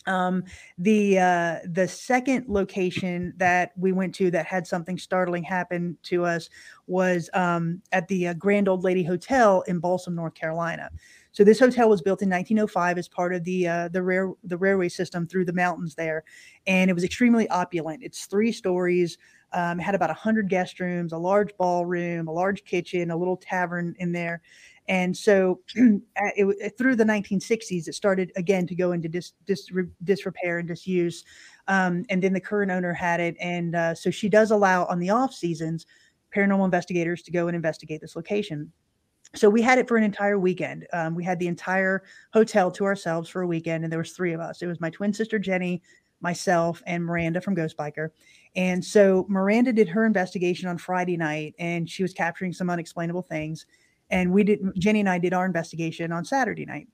Um, 0.07 0.43
the 0.77 1.19
uh, 1.19 1.55
the 1.65 1.87
second 1.87 2.45
location 2.47 3.33
that 3.37 3.71
we 3.77 3.91
went 3.91 4.13
to 4.15 4.31
that 4.31 4.45
had 4.45 4.67
something 4.67 4.97
startling 4.97 5.43
happen 5.43 5.97
to 6.03 6.25
us 6.25 6.49
was 6.87 7.29
um, 7.33 7.81
at 7.91 8.07
the 8.07 8.27
uh, 8.27 8.33
Grand 8.33 8.67
Old 8.67 8.83
Lady 8.83 9.03
Hotel 9.03 9.61
in 9.67 9.79
Balsam, 9.79 10.15
North 10.15 10.35
Carolina. 10.35 10.89
So 11.31 11.43
this 11.43 11.59
hotel 11.59 11.89
was 11.89 12.01
built 12.01 12.21
in 12.21 12.29
1905 12.29 12.97
as 12.97 13.09
part 13.09 13.33
of 13.33 13.43
the 13.43 13.67
uh, 13.67 13.87
the 13.89 14.01
rare 14.01 14.31
the 14.43 14.57
railway 14.57 14.89
system 14.89 15.27
through 15.27 15.45
the 15.45 15.53
mountains 15.53 15.95
there, 15.95 16.23
and 16.65 16.89
it 16.89 16.93
was 16.93 17.03
extremely 17.03 17.49
opulent. 17.49 18.03
It's 18.03 18.25
three 18.25 18.51
stories. 18.51 19.17
Um, 19.53 19.79
had 19.79 19.95
about 19.95 20.09
100 20.09 20.49
guest 20.49 20.81
rooms, 20.81 21.13
a 21.13 21.17
large 21.17 21.55
ballroom, 21.55 22.27
a 22.27 22.31
large 22.31 22.65
kitchen, 22.65 23.09
a 23.09 23.15
little 23.15 23.37
tavern 23.37 23.95
in 23.99 24.11
there. 24.11 24.41
And 24.87 25.15
so 25.15 25.61
it, 25.75 26.77
through 26.77 26.95
the 26.95 27.03
1960s, 27.03 27.87
it 27.87 27.95
started 27.95 28.31
again 28.35 28.67
to 28.67 28.75
go 28.75 28.91
into 28.91 29.09
dis, 29.09 29.33
dis, 29.45 29.69
disrepair 30.03 30.59
and 30.59 30.67
disuse. 30.67 31.23
Um, 31.67 32.05
and 32.09 32.21
then 32.21 32.33
the 32.33 32.39
current 32.39 32.71
owner 32.71 32.93
had 32.93 33.19
it. 33.19 33.35
And 33.39 33.75
uh, 33.75 33.95
so 33.95 34.11
she 34.11 34.29
does 34.29 34.51
allow 34.51 34.85
on 34.85 34.99
the 34.99 35.09
off 35.09 35.33
seasons 35.33 35.85
paranormal 36.35 36.65
investigators 36.65 37.21
to 37.23 37.31
go 37.31 37.47
and 37.47 37.55
investigate 37.55 38.01
this 38.01 38.15
location. 38.15 38.71
So 39.33 39.49
we 39.49 39.61
had 39.61 39.79
it 39.79 39.87
for 39.87 39.97
an 39.97 40.03
entire 40.03 40.39
weekend. 40.39 40.87
Um, 40.93 41.15
we 41.15 41.23
had 41.23 41.39
the 41.39 41.47
entire 41.47 42.03
hotel 42.33 42.71
to 42.71 42.85
ourselves 42.85 43.29
for 43.29 43.41
a 43.41 43.47
weekend, 43.47 43.83
and 43.83 43.91
there 43.91 43.99
was 43.99 44.11
three 44.11 44.33
of 44.33 44.39
us. 44.39 44.61
It 44.61 44.67
was 44.67 44.79
my 44.79 44.89
twin 44.89 45.13
sister 45.13 45.39
Jenny, 45.39 45.81
myself, 46.21 46.81
and 46.85 47.03
Miranda 47.03 47.41
from 47.41 47.53
Ghost 47.53 47.75
Biker. 47.77 48.09
And 48.55 48.83
so 48.83 49.25
Miranda 49.27 49.73
did 49.73 49.89
her 49.89 50.05
investigation 50.05 50.69
on 50.69 50.77
Friday 50.77 51.17
night, 51.17 51.55
and 51.59 51.89
she 51.89 52.03
was 52.03 52.13
capturing 52.13 52.53
some 52.53 52.69
unexplainable 52.69 53.23
things 53.23 53.65
and 54.09 54.31
we 54.31 54.43
did 54.43 54.59
jenny 54.77 54.99
and 54.99 55.09
i 55.09 55.17
did 55.17 55.33
our 55.33 55.45
investigation 55.45 56.11
on 56.11 56.23
saturday 56.25 56.65
night. 56.65 56.87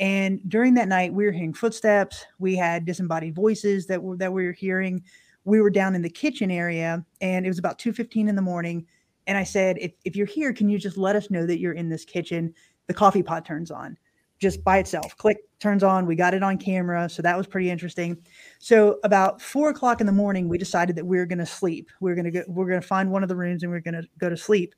And 0.00 0.40
during 0.48 0.74
that 0.74 0.88
night 0.88 1.12
we 1.12 1.24
were 1.24 1.32
hearing 1.32 1.54
footsteps. 1.54 2.24
We 2.38 2.56
had 2.56 2.84
disembodied 2.84 3.34
voices 3.34 3.86
that 3.86 4.02
were 4.02 4.16
that 4.16 4.32
we 4.32 4.46
were 4.46 4.52
hearing. 4.52 5.02
We 5.44 5.60
were 5.60 5.70
down 5.70 5.94
in 5.94 6.02
the 6.02 6.10
kitchen 6.10 6.50
area 6.50 7.04
and 7.20 7.44
it 7.44 7.48
was 7.48 7.58
about 7.58 7.78
2.15 7.78 8.28
in 8.28 8.34
the 8.34 8.42
morning. 8.42 8.86
And 9.26 9.38
i 9.38 9.44
said 9.44 9.78
if, 9.80 9.92
if 10.04 10.16
you're 10.16 10.26
here 10.26 10.52
can 10.52 10.68
you 10.68 10.78
just 10.78 10.96
let 10.96 11.16
us 11.16 11.30
know 11.30 11.46
that 11.46 11.60
you're 11.60 11.74
in 11.74 11.88
this 11.88 12.04
kitchen? 12.04 12.54
The 12.86 12.94
coffee 12.94 13.22
pot 13.22 13.44
turns 13.44 13.70
on 13.70 13.96
just 14.40 14.64
by 14.64 14.78
itself. 14.78 15.16
Click 15.16 15.38
turns 15.60 15.82
on. 15.84 16.06
We 16.06 16.16
got 16.16 16.34
it 16.34 16.42
on 16.42 16.58
camera 16.58 17.08
so 17.08 17.22
that 17.22 17.36
was 17.36 17.46
pretty 17.46 17.70
interesting. 17.70 18.18
So 18.58 18.98
about 19.04 19.40
four 19.40 19.70
o'clock 19.70 20.00
in 20.00 20.06
the 20.06 20.12
morning 20.12 20.48
we 20.48 20.58
decided 20.58 20.96
that 20.96 21.06
we 21.06 21.18
were 21.18 21.26
going 21.26 21.38
to 21.38 21.46
sleep. 21.46 21.88
We 22.00 22.10
are 22.10 22.16
going 22.16 22.24
to 22.24 22.32
go 22.32 22.42
we're 22.48 22.68
going 22.68 22.80
to 22.80 22.86
find 22.86 23.12
one 23.12 23.22
of 23.22 23.28
the 23.28 23.36
rooms 23.36 23.62
and 23.62 23.70
we 23.70 23.76
we're 23.76 23.92
going 23.92 24.02
to 24.02 24.08
go 24.18 24.28
to 24.28 24.36
sleep 24.36 24.74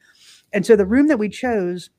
and 0.52 0.64
so 0.64 0.76
the 0.76 0.86
room 0.86 1.08
that 1.08 1.18
we 1.18 1.28
chose 1.28 1.90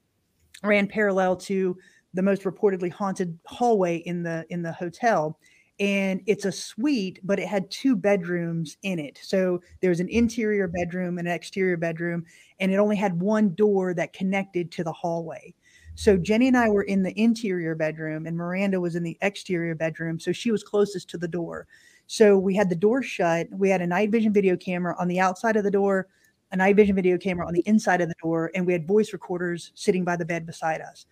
ran 0.64 0.88
parallel 0.88 1.36
to 1.36 1.78
the 2.14 2.22
most 2.24 2.44
reportedly 2.44 2.92
haunted 2.92 3.38
hallway 3.46 3.98
in 3.98 4.24
the 4.24 4.46
in 4.50 4.62
the 4.64 4.72
hotel. 4.72 5.38
and 5.80 6.22
it's 6.26 6.46
a 6.46 6.52
suite, 6.52 7.20
but 7.24 7.40
it 7.40 7.48
had 7.48 7.70
two 7.70 7.96
bedrooms 7.96 8.78
in 8.82 8.98
it. 8.98 9.20
So 9.22 9.62
there 9.82 9.92
was 9.92 10.00
an 10.00 10.10
interior 10.10 10.68
bedroom 10.68 11.20
and 11.20 11.28
an 11.28 11.34
exterior 11.36 11.78
bedroom, 11.78 12.26
and 12.60 12.72
it 12.72 12.78
only 12.78 12.96
had 12.96 13.22
one 13.22 13.54
door 13.54 13.94
that 13.94 14.14
connected 14.14 14.72
to 14.72 14.84
the 14.84 14.92
hallway. 14.94 15.54
So 15.94 16.18
Jenny 16.18 16.48
and 16.48 16.58
I 16.58 16.70
were 16.70 16.84
in 16.84 17.04
the 17.04 17.20
interior 17.20 17.76
bedroom, 17.76 18.26
and 18.26 18.36
Miranda 18.36 18.80
was 18.82 18.96
in 18.96 19.04
the 19.04 19.18
exterior 19.22 19.76
bedroom. 19.76 20.20
So 20.20 20.32
she 20.32 20.52
was 20.52 20.64
closest 20.64 21.10
to 21.12 21.18
the 21.18 21.28
door. 21.28 21.68
So 22.08 22.38
we 22.40 22.56
had 22.56 22.70
the 22.70 22.76
door 22.76 23.04
shut. 23.04 23.48
We 23.52 23.70
had 23.70 23.82
a 23.82 23.88
night 23.88 24.10
vision 24.12 24.34
video 24.34 24.56
camera 24.58 24.96
on 24.98 25.08
the 25.08 25.20
outside 25.20 25.58
of 25.58 25.64
the 25.64 25.72
door, 25.72 26.08
night 26.56 26.76
vision 26.76 26.96
video 26.96 27.18
camera 27.18 27.46
on 27.46 27.54
the 27.54 27.64
inside 27.66 28.00
of 28.00 28.08
the 28.08 28.16
door, 28.22 28.52
and 28.56 28.66
we 28.66 28.74
had 28.74 28.88
voice 28.88 29.12
recorders 29.12 29.72
sitting 29.76 30.06
by 30.06 30.16
the 30.16 30.26
bed 30.26 30.46
beside 30.46 30.80
us. 30.80 31.06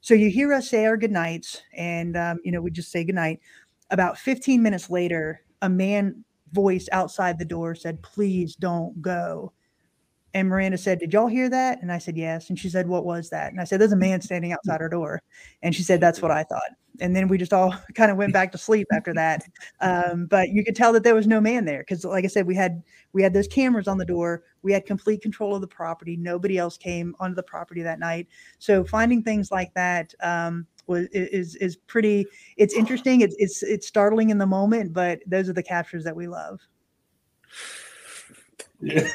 So 0.00 0.14
you 0.14 0.30
hear 0.30 0.52
us 0.54 0.70
say 0.70 0.86
our 0.86 0.96
goodnights, 0.96 1.62
and 1.74 2.16
um, 2.16 2.38
you 2.44 2.52
know 2.52 2.62
we 2.62 2.70
just 2.70 2.90
say 2.90 3.04
goodnight. 3.04 3.40
About 3.90 4.16
15 4.16 4.62
minutes 4.62 4.88
later, 4.88 5.42
a 5.60 5.68
man 5.68 6.24
voice 6.52 6.88
outside 6.92 7.38
the 7.38 7.44
door 7.44 7.74
said, 7.74 8.02
"Please 8.02 8.56
don't 8.56 9.00
go." 9.02 9.52
And 10.34 10.48
Miranda 10.48 10.78
said, 10.78 11.00
Did 11.00 11.12
y'all 11.12 11.26
hear 11.26 11.48
that? 11.48 11.82
And 11.82 11.90
I 11.90 11.98
said, 11.98 12.16
Yes. 12.16 12.50
And 12.50 12.58
she 12.58 12.68
said, 12.68 12.88
What 12.88 13.04
was 13.04 13.30
that? 13.30 13.50
And 13.50 13.60
I 13.60 13.64
said, 13.64 13.80
There's 13.80 13.92
a 13.92 13.96
man 13.96 14.20
standing 14.20 14.52
outside 14.52 14.80
our 14.80 14.88
door. 14.88 15.22
And 15.62 15.74
she 15.74 15.82
said, 15.82 16.00
That's 16.00 16.22
what 16.22 16.30
I 16.30 16.44
thought. 16.44 16.70
And 17.00 17.16
then 17.16 17.28
we 17.28 17.38
just 17.38 17.52
all 17.52 17.74
kind 17.94 18.10
of 18.10 18.16
went 18.16 18.32
back 18.32 18.52
to 18.52 18.58
sleep 18.58 18.86
after 18.92 19.12
that. 19.14 19.42
Um, 19.80 20.26
but 20.26 20.50
you 20.50 20.64
could 20.64 20.76
tell 20.76 20.92
that 20.92 21.02
there 21.02 21.14
was 21.14 21.26
no 21.26 21.40
man 21.40 21.64
there 21.64 21.80
because, 21.80 22.04
like 22.04 22.24
I 22.24 22.28
said, 22.28 22.46
we 22.46 22.54
had 22.54 22.82
we 23.12 23.22
had 23.22 23.34
those 23.34 23.48
cameras 23.48 23.88
on 23.88 23.98
the 23.98 24.04
door. 24.04 24.44
We 24.62 24.72
had 24.72 24.86
complete 24.86 25.22
control 25.22 25.54
of 25.54 25.62
the 25.62 25.68
property. 25.68 26.16
Nobody 26.16 26.58
else 26.58 26.76
came 26.76 27.16
onto 27.18 27.34
the 27.34 27.42
property 27.42 27.82
that 27.82 27.98
night. 27.98 28.28
So 28.58 28.84
finding 28.84 29.22
things 29.22 29.50
like 29.50 29.74
that 29.74 30.14
um, 30.22 30.66
was 30.86 31.08
is 31.12 31.56
is 31.56 31.76
pretty. 31.76 32.26
It's 32.56 32.74
interesting. 32.74 33.22
It's 33.22 33.34
it's 33.38 33.62
it's 33.64 33.88
startling 33.88 34.30
in 34.30 34.38
the 34.38 34.46
moment, 34.46 34.92
but 34.92 35.20
those 35.26 35.48
are 35.48 35.54
the 35.54 35.62
captures 35.62 36.04
that 36.04 36.14
we 36.14 36.28
love. 36.28 36.60
Yeah. 38.80 39.08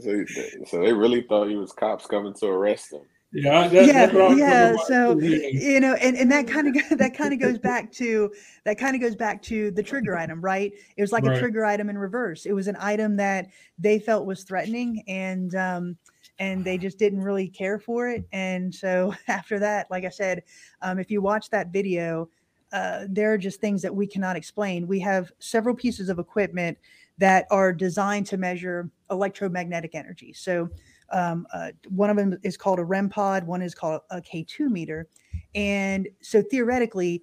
so, 0.00 0.24
so 0.66 0.80
they 0.80 0.92
really 0.92 1.22
thought 1.22 1.48
he 1.48 1.56
was 1.56 1.72
cops 1.72 2.06
coming 2.06 2.34
to 2.34 2.46
arrest 2.46 2.92
him. 2.92 3.02
Yeah, 3.30 3.68
that, 3.68 3.86
yeah, 3.86 4.34
yeah. 4.34 4.76
So 4.86 5.18
you 5.20 5.80
know, 5.80 5.92
and, 5.94 6.16
and 6.16 6.32
that 6.32 6.48
kind 6.48 6.68
of 6.68 6.98
that 6.98 7.14
kind 7.14 7.34
of 7.34 7.38
goes 7.38 7.58
back 7.58 7.92
to 7.92 8.32
that 8.64 8.78
kind 8.78 8.94
of 8.94 9.02
goes 9.02 9.14
back 9.14 9.42
to 9.42 9.70
the 9.72 9.82
trigger 9.82 10.16
item, 10.16 10.40
right? 10.40 10.72
It 10.96 11.02
was 11.02 11.12
like 11.12 11.24
right. 11.24 11.36
a 11.36 11.38
trigger 11.38 11.64
item 11.64 11.90
in 11.90 11.98
reverse. 11.98 12.46
It 12.46 12.52
was 12.52 12.68
an 12.68 12.76
item 12.80 13.16
that 13.16 13.48
they 13.78 13.98
felt 13.98 14.24
was 14.24 14.44
threatening, 14.44 15.02
and 15.08 15.54
um, 15.56 15.96
and 16.38 16.64
they 16.64 16.78
just 16.78 16.98
didn't 16.98 17.22
really 17.22 17.48
care 17.48 17.78
for 17.78 18.08
it. 18.08 18.24
And 18.32 18.74
so 18.74 19.14
after 19.28 19.58
that, 19.58 19.90
like 19.90 20.04
I 20.04 20.10
said, 20.10 20.42
um, 20.80 20.98
if 20.98 21.10
you 21.10 21.20
watch 21.20 21.50
that 21.50 21.68
video, 21.68 22.30
uh, 22.72 23.04
there 23.08 23.32
are 23.32 23.38
just 23.38 23.60
things 23.60 23.82
that 23.82 23.94
we 23.94 24.06
cannot 24.06 24.36
explain. 24.36 24.86
We 24.86 25.00
have 25.00 25.32
several 25.38 25.74
pieces 25.74 26.08
of 26.08 26.18
equipment 26.18 26.78
that 27.18 27.46
are 27.50 27.72
designed 27.72 28.26
to 28.26 28.36
measure 28.36 28.90
electromagnetic 29.10 29.94
energy. 29.94 30.32
So 30.32 30.68
um, 31.10 31.46
uh, 31.52 31.72
one 31.88 32.10
of 32.10 32.16
them 32.16 32.38
is 32.42 32.56
called 32.56 32.78
a 32.78 32.84
REM 32.84 33.08
pod, 33.08 33.46
one 33.46 33.62
is 33.62 33.74
called 33.74 34.02
a 34.10 34.20
K2 34.20 34.70
meter. 34.70 35.08
And 35.54 36.08
so 36.22 36.42
theoretically, 36.42 37.22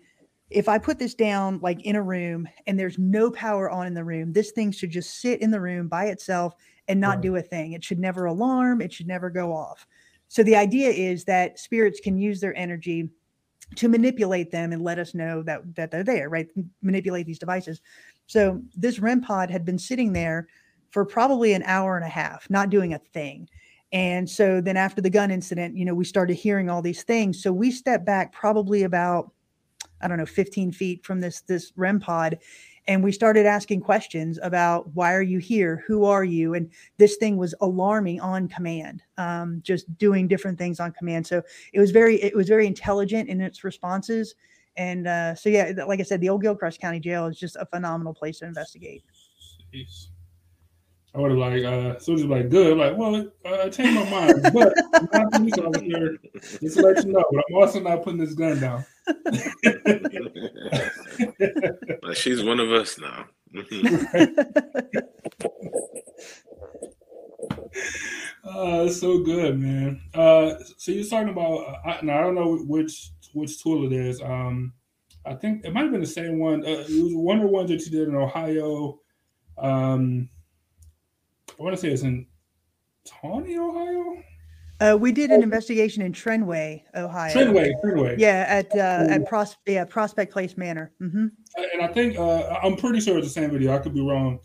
if 0.50 0.70
I 0.70 0.78
put 0.78 1.00
this 1.00 1.14
down 1.14 1.60
like 1.62 1.82
in 1.86 1.96
a 1.96 2.02
room 2.02 2.48
and 2.68 2.80
there's 2.80 3.00
no 3.00 3.32
power 3.32 3.70
on 3.70 3.88
in 3.88 3.94
the 3.94 4.04
room, 4.04 4.34
this 4.34 4.52
thing 4.52 4.72
should 4.72 4.92
just 4.92 5.22
sit 5.22 5.42
in 5.42 5.52
the 5.52 5.62
room 5.62 5.88
by 5.88 6.06
itself 6.06 6.56
and 6.88 7.00
not 7.00 7.16
right. 7.16 7.22
do 7.22 7.36
a 7.36 7.42
thing. 7.42 7.74
It 7.74 7.84
should 7.84 8.00
never 8.00 8.26
alarm, 8.26 8.82
it 8.82 8.94
should 8.94 9.08
never 9.08 9.30
go 9.30 9.54
off. 9.54 9.88
So 10.28 10.44
the 10.44 10.56
idea 10.56 10.90
is 10.90 11.24
that 11.26 11.60
spirits 11.60 12.00
can 12.00 12.18
use 12.18 12.40
their 12.40 12.56
energy 12.58 13.10
to 13.76 13.88
manipulate 13.88 14.52
them 14.52 14.72
and 14.72 14.82
let 14.82 15.00
us 15.00 15.14
know 15.14 15.44
that 15.44 15.76
that 15.76 15.92
they're 15.92 16.04
there, 16.04 16.30
right? 16.30 16.48
Manipulate 16.82 17.26
these 17.26 17.40
devices. 17.40 17.82
So 18.28 18.62
this 18.76 19.00
REM 19.00 19.22
pod 19.22 19.50
had 19.50 19.66
been 19.66 19.78
sitting 19.78 20.14
there 20.14 20.48
for 20.90 21.06
probably 21.06 21.54
an 21.54 21.64
hour 21.64 21.96
and 21.96 22.06
a 22.06 22.10
half, 22.10 22.50
not 22.50 22.70
doing 22.70 22.94
a 22.94 23.00
thing. 23.00 23.50
And 23.92 24.30
so 24.30 24.62
then 24.62 24.78
after 24.78 25.02
the 25.02 25.10
gun 25.10 25.32
incident, 25.32 25.78
you 25.78 25.86
know, 25.86 25.94
we 25.94 26.06
started 26.06 26.36
hearing 26.36 26.70
all 26.70 26.82
these 26.82 27.04
things. 27.04 27.42
So 27.42 27.52
we 27.52 27.72
stepped 27.72 28.06
back 28.06 28.34
probably 28.34 28.84
about, 28.84 29.32
I 30.02 30.08
don't 30.08 30.18
know, 30.18 30.26
15 30.26 30.72
feet 30.72 31.06
from 31.06 31.22
this 31.22 31.42
this 31.42 31.72
REM 31.76 32.00
pod 32.00 32.40
and 32.88 33.04
we 33.04 33.12
started 33.12 33.46
asking 33.46 33.82
questions 33.82 34.40
about 34.44 34.94
why 34.94 35.14
are 35.14 35.22
you 35.22 35.40
here? 35.40 35.84
Who 35.88 36.06
are 36.06 36.24
you? 36.24 36.54
And 36.54 36.70
this 36.98 37.16
thing 37.16 37.38
was 37.38 37.56
alarming 37.62 38.22
on 38.22 38.48
command 38.48 39.02
um, 39.18 39.62
just 39.64 39.98
doing 39.98 40.28
different 40.28 40.58
things 40.58 40.80
on 40.80 40.92
command. 40.92 41.26
So 41.26 41.42
it 41.74 41.80
was 41.80 41.92
very 41.92 42.22
it 42.22 42.36
was 42.36 42.48
very 42.48 42.68
intelligent 42.68 43.30
in 43.30 43.42
its 43.42 43.64
responses. 43.64 44.36
And 44.78 45.08
uh, 45.08 45.36
so 45.36 45.50
yeah 45.50 45.72
like 45.88 46.00
i 46.02 46.04
said 46.04 46.20
the 46.20 46.30
old 46.30 46.42
gilchrist 46.42 46.82
county 46.82 47.00
jail 47.00 47.28
is 47.28 47.40
just 47.40 47.56
a 47.56 47.66
phenomenal 47.66 48.14
place 48.14 48.40
to 48.40 48.46
investigate. 48.46 49.04
Jeez. 49.74 50.08
I 51.16 51.20
would 51.20 51.32
have 51.32 51.40
like 51.40 51.64
uh 51.64 51.98
so 52.00 52.16
just 52.16 52.28
like 52.28 52.50
good. 52.50 52.74
I'm 52.74 52.80
like, 52.80 52.98
well, 52.98 53.16
uh, 53.46 53.64
I 53.64 53.70
changed 53.70 53.94
my 53.96 54.10
mind, 54.10 54.42
but 54.54 54.74
I'm 54.94 55.08
not 55.14 55.32
police 55.32 55.58
officer. 55.58 56.18
Just 56.62 56.78
to 56.78 56.82
let 56.82 57.06
you 57.06 57.14
know, 57.14 57.24
but 57.32 57.44
I'm 57.50 57.56
also 57.56 57.80
not 57.80 58.04
putting 58.04 58.20
this 58.20 58.34
gun 58.34 58.60
down. 58.60 58.86
but 62.02 62.18
she's 62.18 62.44
one 62.44 62.60
of 62.60 62.70
us 62.72 63.00
now. 63.00 63.28
uh, 68.44 68.90
so 68.90 69.20
good, 69.20 69.58
man. 69.58 70.02
Uh, 70.14 70.56
so 70.78 70.92
you're 70.92 71.06
talking 71.06 71.30
about. 71.30 71.60
Uh, 71.60 71.78
I, 71.86 72.00
now 72.04 72.20
I 72.20 72.24
don't 72.24 72.36
know 72.36 72.58
which 72.58 73.12
which 73.34 73.64
tool 73.64 73.86
it 73.86 73.94
is. 73.94 74.22
Um, 74.22 74.74
I 75.26 75.36
think 75.36 75.64
it 75.64 75.72
might 75.74 75.84
have 75.84 75.92
been 75.92 76.02
the 76.02 76.08
same 76.08 76.40
one. 76.40 76.66
Uh, 76.66 76.84
it 76.90 77.04
was 77.04 77.14
one 77.14 77.38
of 77.38 77.44
the 77.44 77.50
ones 77.50 77.70
that 77.70 77.80
you 77.86 77.92
did 77.92 78.10
in 78.10 78.16
Ohio. 78.16 79.00
Um, 79.58 80.28
I 81.60 81.64
want 81.64 81.76
to 81.76 81.82
say 81.82 81.90
it's 81.90 82.04
in 82.04 82.26
Tawny, 83.06 83.58
Ohio. 83.58 84.24
Uh, 84.82 84.98
we 85.00 85.14
did 85.14 85.32
an 85.32 85.42
investigation 85.42 86.02
in 86.02 86.12
Trinway, 86.12 86.82
Ohio. 86.96 87.34
Trinway, 87.34 87.72
Trinway. 87.84 88.16
Yeah, 88.18 88.46
at 88.48 88.76
uh, 88.76 89.14
at 89.14 89.26
Pros- 89.26 89.56
yeah, 89.66 89.86
Prospect 89.86 90.34
Place 90.34 90.58
Manor. 90.58 90.92
Mm-hmm. 91.02 91.28
And 91.74 91.82
I 91.82 91.88
think 91.88 92.20
uh, 92.20 92.60
I'm 92.62 92.76
pretty 92.76 93.00
sure 93.00 93.18
it's 93.18 93.28
the 93.28 93.34
same 93.34 93.52
video. 93.52 93.74
I 93.74 93.78
could 93.78 93.94
be 93.94 94.02
wrong, 94.02 94.40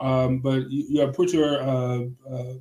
um, 0.00 0.38
but 0.38 0.70
you, 0.70 0.86
you 0.88 1.00
have 1.00 1.12
put 1.12 1.34
your 1.34 1.60
uh, 1.60 2.04
uh, 2.30 2.54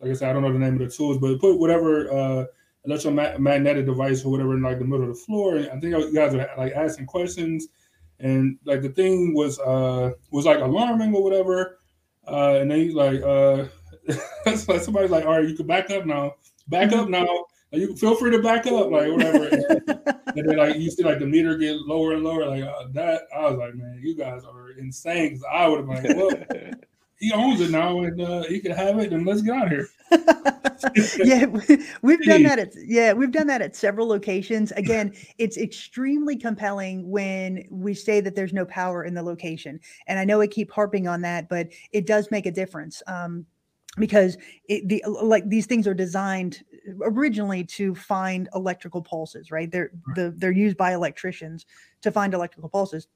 like 0.00 0.10
I 0.10 0.12
said, 0.12 0.30
I 0.30 0.32
don't 0.34 0.42
know 0.42 0.52
the 0.52 0.58
name 0.58 0.74
of 0.74 0.80
the 0.80 0.94
tools, 0.94 1.16
but 1.16 1.40
put 1.40 1.58
whatever 1.58 2.12
uh, 2.12 2.44
electromagnetic 2.84 3.86
device 3.86 4.24
or 4.24 4.30
whatever 4.30 4.54
in 4.54 4.62
like 4.62 4.78
the 4.78 4.84
middle 4.84 5.08
of 5.08 5.08
the 5.08 5.22
floor. 5.22 5.56
And 5.56 5.66
I 5.66 5.80
think 5.80 5.94
you 5.94 6.14
guys 6.14 6.34
are 6.34 6.50
like 6.58 6.72
asking 6.74 7.06
questions, 7.06 7.68
and 8.18 8.58
like 8.66 8.82
the 8.82 8.90
thing 8.90 9.34
was 9.34 9.58
uh, 9.60 10.10
was 10.30 10.44
like 10.44 10.60
alarming 10.60 11.14
or 11.14 11.22
whatever. 11.22 11.78
Uh, 12.30 12.60
and 12.60 12.70
then 12.70 12.78
he's 12.78 12.94
like, 12.94 13.20
uh, 13.22 13.66
somebody's 14.54 15.10
like, 15.10 15.24
all 15.24 15.32
right, 15.32 15.48
you 15.48 15.56
can 15.56 15.66
back 15.66 15.90
up 15.90 16.06
now. 16.06 16.34
Back 16.68 16.92
up 16.92 17.08
now. 17.08 17.46
You 17.72 17.94
feel 17.96 18.16
free 18.16 18.32
to 18.32 18.42
back 18.42 18.66
up, 18.66 18.90
like 18.90 19.12
whatever. 19.12 19.46
and, 19.46 19.62
and 20.36 20.48
then 20.48 20.56
like 20.56 20.76
you 20.76 20.90
see 20.90 21.04
like 21.04 21.20
the 21.20 21.26
meter 21.26 21.56
get 21.56 21.76
lower 21.76 22.14
and 22.14 22.24
lower. 22.24 22.46
Like 22.46 22.64
uh, 22.64 22.86
that, 22.92 23.22
I 23.36 23.48
was 23.48 23.58
like, 23.58 23.74
man, 23.74 24.00
you 24.02 24.16
guys 24.16 24.42
are 24.44 24.72
insane. 24.72 25.34
Cause 25.36 25.44
I 25.50 25.68
would 25.68 25.78
have 25.78 26.02
been 26.02 26.18
like, 26.18 26.48
well, 26.50 26.72
he 27.20 27.32
owns 27.32 27.60
it 27.60 27.70
now, 27.70 28.00
and 28.00 28.20
uh, 28.20 28.42
he 28.44 28.60
can 28.60 28.72
have 28.72 28.98
it, 28.98 29.12
and 29.12 29.26
let's 29.26 29.42
get 29.42 29.54
out 29.54 29.70
here. 29.70 29.88
yeah, 31.22 31.44
we've 32.02 32.22
done 32.22 32.42
that 32.42 32.58
at 32.58 32.72
yeah, 32.84 33.12
we've 33.12 33.30
done 33.30 33.46
that 33.46 33.60
at 33.60 33.76
several 33.76 34.08
locations. 34.08 34.72
Again, 34.72 35.12
it's 35.38 35.58
extremely 35.58 36.34
compelling 36.34 37.08
when 37.08 37.64
we 37.70 37.92
say 37.94 38.20
that 38.22 38.34
there's 38.34 38.54
no 38.54 38.64
power 38.64 39.04
in 39.04 39.14
the 39.14 39.22
location. 39.22 39.78
And 40.06 40.18
I 40.18 40.24
know 40.24 40.40
I 40.40 40.46
keep 40.46 40.70
harping 40.72 41.06
on 41.06 41.20
that, 41.20 41.48
but 41.48 41.68
it 41.92 42.06
does 42.06 42.30
make 42.30 42.46
a 42.46 42.50
difference. 42.50 43.02
Um, 43.06 43.46
because 43.98 44.38
it, 44.68 44.88
the 44.88 45.04
like 45.06 45.48
these 45.48 45.66
things 45.66 45.86
are 45.86 45.94
designed 45.94 46.62
originally 47.02 47.64
to 47.64 47.94
find 47.94 48.48
electrical 48.54 49.02
pulses, 49.02 49.50
right? 49.50 49.70
They're 49.70 49.90
the, 50.14 50.32
they're 50.36 50.52
used 50.52 50.76
by 50.76 50.94
electricians 50.94 51.66
to 52.02 52.10
find 52.10 52.32
electrical 52.32 52.68
pulses. 52.68 53.08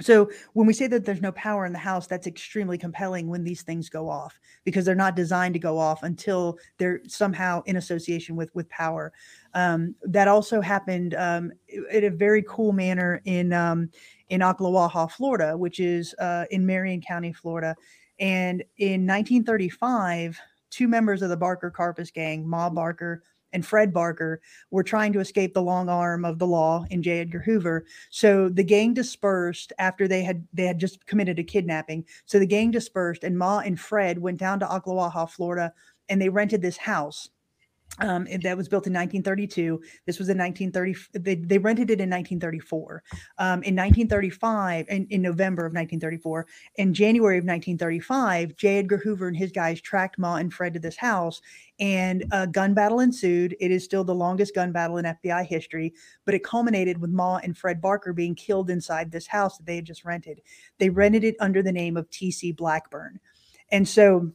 So 0.00 0.30
when 0.54 0.66
we 0.66 0.72
say 0.72 0.86
that 0.86 1.04
there's 1.04 1.20
no 1.20 1.32
power 1.32 1.66
in 1.66 1.72
the 1.72 1.78
house, 1.78 2.06
that's 2.06 2.26
extremely 2.26 2.78
compelling 2.78 3.28
when 3.28 3.44
these 3.44 3.60
things 3.60 3.90
go 3.90 4.08
off 4.08 4.40
because 4.64 4.86
they're 4.86 4.94
not 4.94 5.16
designed 5.16 5.52
to 5.52 5.60
go 5.60 5.78
off 5.78 6.02
until 6.02 6.58
they're 6.78 7.02
somehow 7.06 7.62
in 7.66 7.76
association 7.76 8.34
with 8.34 8.54
with 8.54 8.68
power. 8.70 9.12
Um, 9.52 9.94
that 10.04 10.28
also 10.28 10.62
happened 10.62 11.14
um, 11.14 11.52
in 11.68 12.04
a 12.04 12.10
very 12.10 12.42
cool 12.48 12.72
manner 12.72 13.20
in 13.26 13.52
um, 13.52 13.90
in 14.30 14.40
Ocklawaha, 14.40 15.10
Florida, 15.10 15.58
which 15.58 15.78
is 15.78 16.14
uh, 16.18 16.46
in 16.50 16.64
Marion 16.64 17.02
County, 17.02 17.34
Florida. 17.34 17.76
And 18.18 18.62
in 18.78 19.06
1935, 19.06 20.38
two 20.70 20.88
members 20.88 21.20
of 21.20 21.28
the 21.28 21.36
Barker 21.36 21.70
Karpis 21.70 22.12
gang, 22.12 22.48
Ma 22.48 22.70
Barker 22.70 23.22
and 23.52 23.64
Fred 23.64 23.92
Barker 23.92 24.40
were 24.70 24.82
trying 24.82 25.12
to 25.12 25.20
escape 25.20 25.54
the 25.54 25.62
long 25.62 25.88
arm 25.88 26.24
of 26.24 26.38
the 26.38 26.46
law 26.46 26.84
in 26.90 27.02
J. 27.02 27.20
Edgar 27.20 27.40
Hoover. 27.40 27.84
So 28.10 28.48
the 28.48 28.64
gang 28.64 28.94
dispersed 28.94 29.72
after 29.78 30.08
they 30.08 30.22
had 30.22 30.46
they 30.52 30.66
had 30.66 30.78
just 30.78 31.04
committed 31.06 31.38
a 31.38 31.44
kidnapping. 31.44 32.04
So 32.26 32.38
the 32.38 32.46
gang 32.46 32.70
dispersed, 32.70 33.24
and 33.24 33.38
Ma 33.38 33.60
and 33.60 33.78
Fred 33.78 34.18
went 34.18 34.38
down 34.38 34.60
to 34.60 34.66
Ocklawaha, 34.66 35.30
Florida, 35.30 35.72
and 36.08 36.20
they 36.20 36.28
rented 36.28 36.62
this 36.62 36.76
house. 36.76 37.28
Um, 37.98 38.26
that 38.42 38.56
was 38.56 38.70
built 38.70 38.86
in 38.86 38.94
1932. 38.94 39.80
This 40.06 40.18
was 40.18 40.30
in 40.30 40.38
1930. 40.38 41.20
They, 41.20 41.34
they 41.34 41.58
rented 41.58 41.90
it 41.90 42.00
in 42.00 42.08
1934. 42.08 43.02
Um, 43.36 43.62
in 43.64 43.76
1935, 43.76 44.86
in, 44.88 45.06
in 45.10 45.20
November 45.20 45.66
of 45.66 45.74
1934, 45.74 46.46
in 46.76 46.94
January 46.94 47.36
of 47.36 47.44
1935, 47.44 48.56
J. 48.56 48.78
Edgar 48.78 48.96
Hoover 48.96 49.28
and 49.28 49.36
his 49.36 49.52
guys 49.52 49.78
tracked 49.82 50.18
Ma 50.18 50.36
and 50.36 50.52
Fred 50.52 50.72
to 50.72 50.80
this 50.80 50.96
house, 50.96 51.42
and 51.80 52.24
a 52.32 52.46
gun 52.46 52.72
battle 52.72 53.00
ensued. 53.00 53.54
It 53.60 53.70
is 53.70 53.84
still 53.84 54.04
the 54.04 54.14
longest 54.14 54.54
gun 54.54 54.72
battle 54.72 54.96
in 54.96 55.04
FBI 55.04 55.44
history, 55.44 55.92
but 56.24 56.34
it 56.34 56.42
culminated 56.42 56.98
with 56.98 57.10
Ma 57.10 57.40
and 57.42 57.56
Fred 57.56 57.82
Barker 57.82 58.14
being 58.14 58.34
killed 58.34 58.70
inside 58.70 59.12
this 59.12 59.26
house 59.26 59.58
that 59.58 59.66
they 59.66 59.76
had 59.76 59.84
just 59.84 60.06
rented. 60.06 60.40
They 60.78 60.88
rented 60.88 61.24
it 61.24 61.36
under 61.40 61.62
the 61.62 61.72
name 61.72 61.98
of 61.98 62.08
T.C. 62.08 62.52
Blackburn, 62.52 63.20
and 63.70 63.86
so 63.86 64.32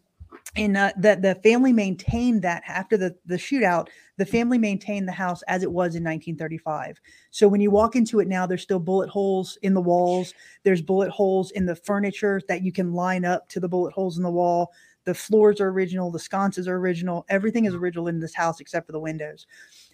and 0.56 0.76
uh, 0.76 0.92
the 0.98 1.18
the 1.22 1.36
family 1.44 1.72
maintained 1.72 2.42
that 2.42 2.64
after 2.68 2.98
the 2.98 3.16
the 3.26 3.36
shootout 3.36 3.88
the 4.18 4.26
family 4.26 4.58
maintained 4.58 5.08
the 5.08 5.12
house 5.14 5.44
as 5.48 5.62
it 5.64 5.72
was 5.72 5.96
in 5.96 6.04
1935 6.04 7.00
so 7.30 7.48
when 7.48 7.62
you 7.62 7.70
walk 7.70 7.96
into 7.96 8.20
it 8.20 8.28
now 8.28 8.46
there's 8.46 8.64
still 8.64 8.80
bullet 8.80 9.10
holes 9.10 9.58
in 9.62 9.74
the 9.74 9.82
walls. 9.82 10.34
There's 10.64 10.82
bullet 10.82 11.10
holes 11.10 11.52
in 11.52 11.66
the 11.66 11.76
furniture 11.76 12.42
that 12.48 12.64
you 12.64 12.72
can 12.72 12.94
line 12.94 13.26
up 13.26 13.48
to 13.50 13.60
the 13.60 13.70
bullet 13.70 13.94
holes 13.94 14.18
in 14.18 14.24
the 14.24 14.32
wall. 14.32 14.72
The 15.06 15.14
floors 15.14 15.62
are 15.62 15.70
original 15.70 16.12
the 16.12 16.20
sconces 16.20 16.68
are 16.68 16.76
original 16.76 17.26
everything 17.30 17.66
is 17.66 17.74
original 17.74 18.08
in 18.08 18.20
this 18.20 18.36
house 18.36 18.60
except 18.60 18.86
for 18.86 18.92
the 18.92 19.00
windows. 19.00 19.48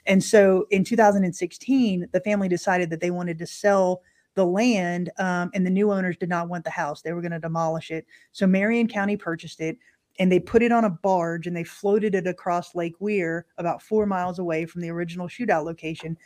And 0.06 0.24
so 0.24 0.66
in 0.72 0.84
2016 0.84 2.10
the 2.12 2.22
family 2.22 2.48
decided 2.48 2.90
that 2.90 3.00
they 3.00 3.12
wanted 3.12 3.38
to 3.40 3.48
sell 3.48 4.02
the 4.36 4.46
land 4.46 5.12
um, 5.20 5.52
and 5.54 5.64
the 5.64 5.70
new 5.70 5.92
owners 5.92 6.18
did 6.18 6.30
not 6.30 6.50
want 6.50 6.64
the 6.64 6.72
house. 6.72 7.04
They 7.04 7.14
were 7.14 7.22
going 7.22 7.34
to 7.34 7.40
demolish 7.40 7.92
it. 7.92 8.08
So 8.32 8.48
marion 8.48 8.88
county 8.88 9.16
purchased 9.16 9.62
it 9.62 9.78
and 10.20 10.32
they 10.32 10.40
put 10.40 10.62
it 10.62 10.72
on 10.72 10.86
a 10.86 10.90
barge 10.90 11.48
and 11.48 11.56
they 11.56 11.64
floated 11.64 12.16
it 12.16 12.28
across 12.28 12.76
Lake 12.76 12.96
Weir, 13.00 13.46
about 13.58 13.82
four 13.82 14.06
miles 14.06 14.40
away 14.40 14.66
from 14.66 14.82
the 14.82 14.90
original 14.90 15.28
shootout 15.28 15.66
location. 15.66 16.18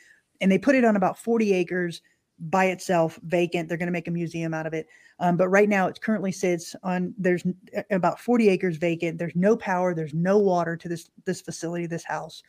And 0.41 0.51
they 0.51 0.57
put 0.57 0.75
it 0.75 0.85
on 0.85 0.95
about 0.95 1.17
40 1.17 1.53
acres 1.53 2.01
by 2.39 2.65
itself, 2.65 3.19
vacant. 3.23 3.67
They're 3.67 3.77
going 3.77 3.87
to 3.87 3.93
make 3.93 4.07
a 4.07 4.11
museum 4.11 4.53
out 4.53 4.67
of 4.67 4.73
it. 4.73 4.87
Um, 5.19 5.37
but 5.37 5.49
right 5.49 5.69
now, 5.69 5.87
it 5.87 6.01
currently 6.01 6.31
sits 6.31 6.75
on 6.83 7.13
there's 7.17 7.43
about 7.89 8.19
40 8.19 8.49
acres 8.49 8.77
vacant. 8.77 9.17
There's 9.17 9.35
no 9.35 9.57
power, 9.57 9.95
there's 9.95 10.13
no 10.13 10.37
water 10.37 10.77
to 10.77 10.87
this 10.87 11.09
this 11.25 11.41
facility, 11.41 11.87
this 11.87 12.03
house. 12.03 12.43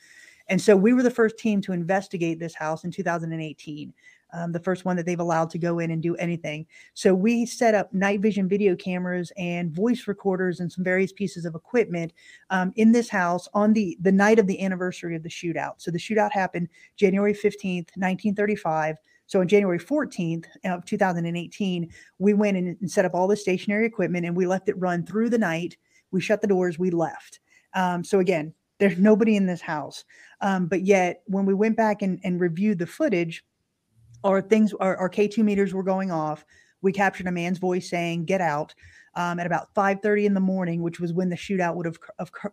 And 0.49 0.61
so 0.61 0.77
we 0.77 0.93
were 0.93 1.03
the 1.03 1.11
first 1.11 1.39
team 1.39 1.61
to 1.63 1.73
investigate 1.73 2.39
this 2.39 2.55
house 2.55 2.85
in 2.85 2.91
2018 2.91 3.93
um, 4.33 4.53
the 4.53 4.61
first 4.61 4.85
one 4.85 4.97
that 4.97 5.07
they've 5.07 5.21
allowed 5.21 5.51
to 5.51 5.59
go 5.59 5.79
in 5.79 5.91
and 5.91 6.03
do 6.03 6.17
anything. 6.17 6.67
So 6.95 7.15
we 7.15 7.47
set 7.47 7.75
up 7.75 7.93
night 7.93 8.21
vision 8.21 8.49
video 8.49 8.77
cameras 8.77 9.33
and 9.37 9.71
voice 9.71 10.07
recorders 10.07 10.61
and 10.61 10.71
some 10.71 10.85
various 10.85 11.13
pieces 11.13 11.45
of 11.45 11.55
equipment 11.55 12.13
um, 12.51 12.73
in 12.77 12.93
this 12.93 13.09
house 13.09 13.49
on 13.55 13.73
the 13.73 13.97
the 14.01 14.13
night 14.13 14.39
of 14.39 14.47
the 14.47 14.63
anniversary 14.63 15.17
of 15.17 15.23
the 15.23 15.29
shootout. 15.29 15.75
So 15.79 15.91
the 15.91 15.99
shootout 15.99 16.33
happened 16.33 16.69
January 16.97 17.35
15th, 17.35 17.91
1935. 17.97 18.97
So 19.27 19.41
on 19.41 19.49
January 19.49 19.79
14th 19.79 20.47
of 20.65 20.85
2018, 20.87 21.91
we 22.19 22.33
went 22.33 22.57
and 22.57 22.91
set 22.91 23.05
up 23.05 23.15
all 23.15 23.29
the 23.29 23.37
stationary 23.37 23.87
equipment 23.87 24.25
and 24.25 24.35
we 24.35 24.47
left 24.47 24.71
it 24.71 24.79
run 24.79 25.05
through 25.05 25.29
the 25.29 25.39
night. 25.39 25.77
We 26.11 26.21
shut 26.23 26.41
the 26.41 26.47
doors, 26.47 26.79
we 26.79 26.91
left. 26.91 27.41
Um, 27.75 28.03
so 28.03 28.21
again, 28.21 28.55
there's 28.79 28.99
nobody 28.99 29.37
in 29.37 29.47
this 29.47 29.61
house. 29.61 30.05
Um, 30.41 30.67
but 30.67 30.83
yet, 30.83 31.23
when 31.27 31.45
we 31.45 31.55
went 31.55 31.77
back 31.77 32.01
and, 32.01 32.21
and 32.25 32.41
reviewed 32.41 32.79
the 32.79 32.87
footage, 32.87 33.45
or 34.23 34.43
things 34.43 34.73
our, 34.75 34.97
our 34.97 35.11
K2 35.11 35.39
meters 35.45 35.75
were 35.75 35.83
going 35.83 36.11
off. 36.11 36.45
We 36.81 36.93
captured 36.93 37.27
a 37.27 37.33
man's 37.33 37.59
voice 37.59 37.89
saying, 37.89 38.25
get 38.25 38.41
out. 38.41 38.75
Um, 39.15 39.41
at 39.41 39.47
about 39.47 39.75
5:30 39.75 40.27
in 40.27 40.35
the 40.35 40.39
morning, 40.39 40.81
which 40.81 41.01
was 41.01 41.13
when 41.13 41.29
the 41.29 41.35
shootout 41.35 41.75
would 41.75 41.87
have 41.87 41.99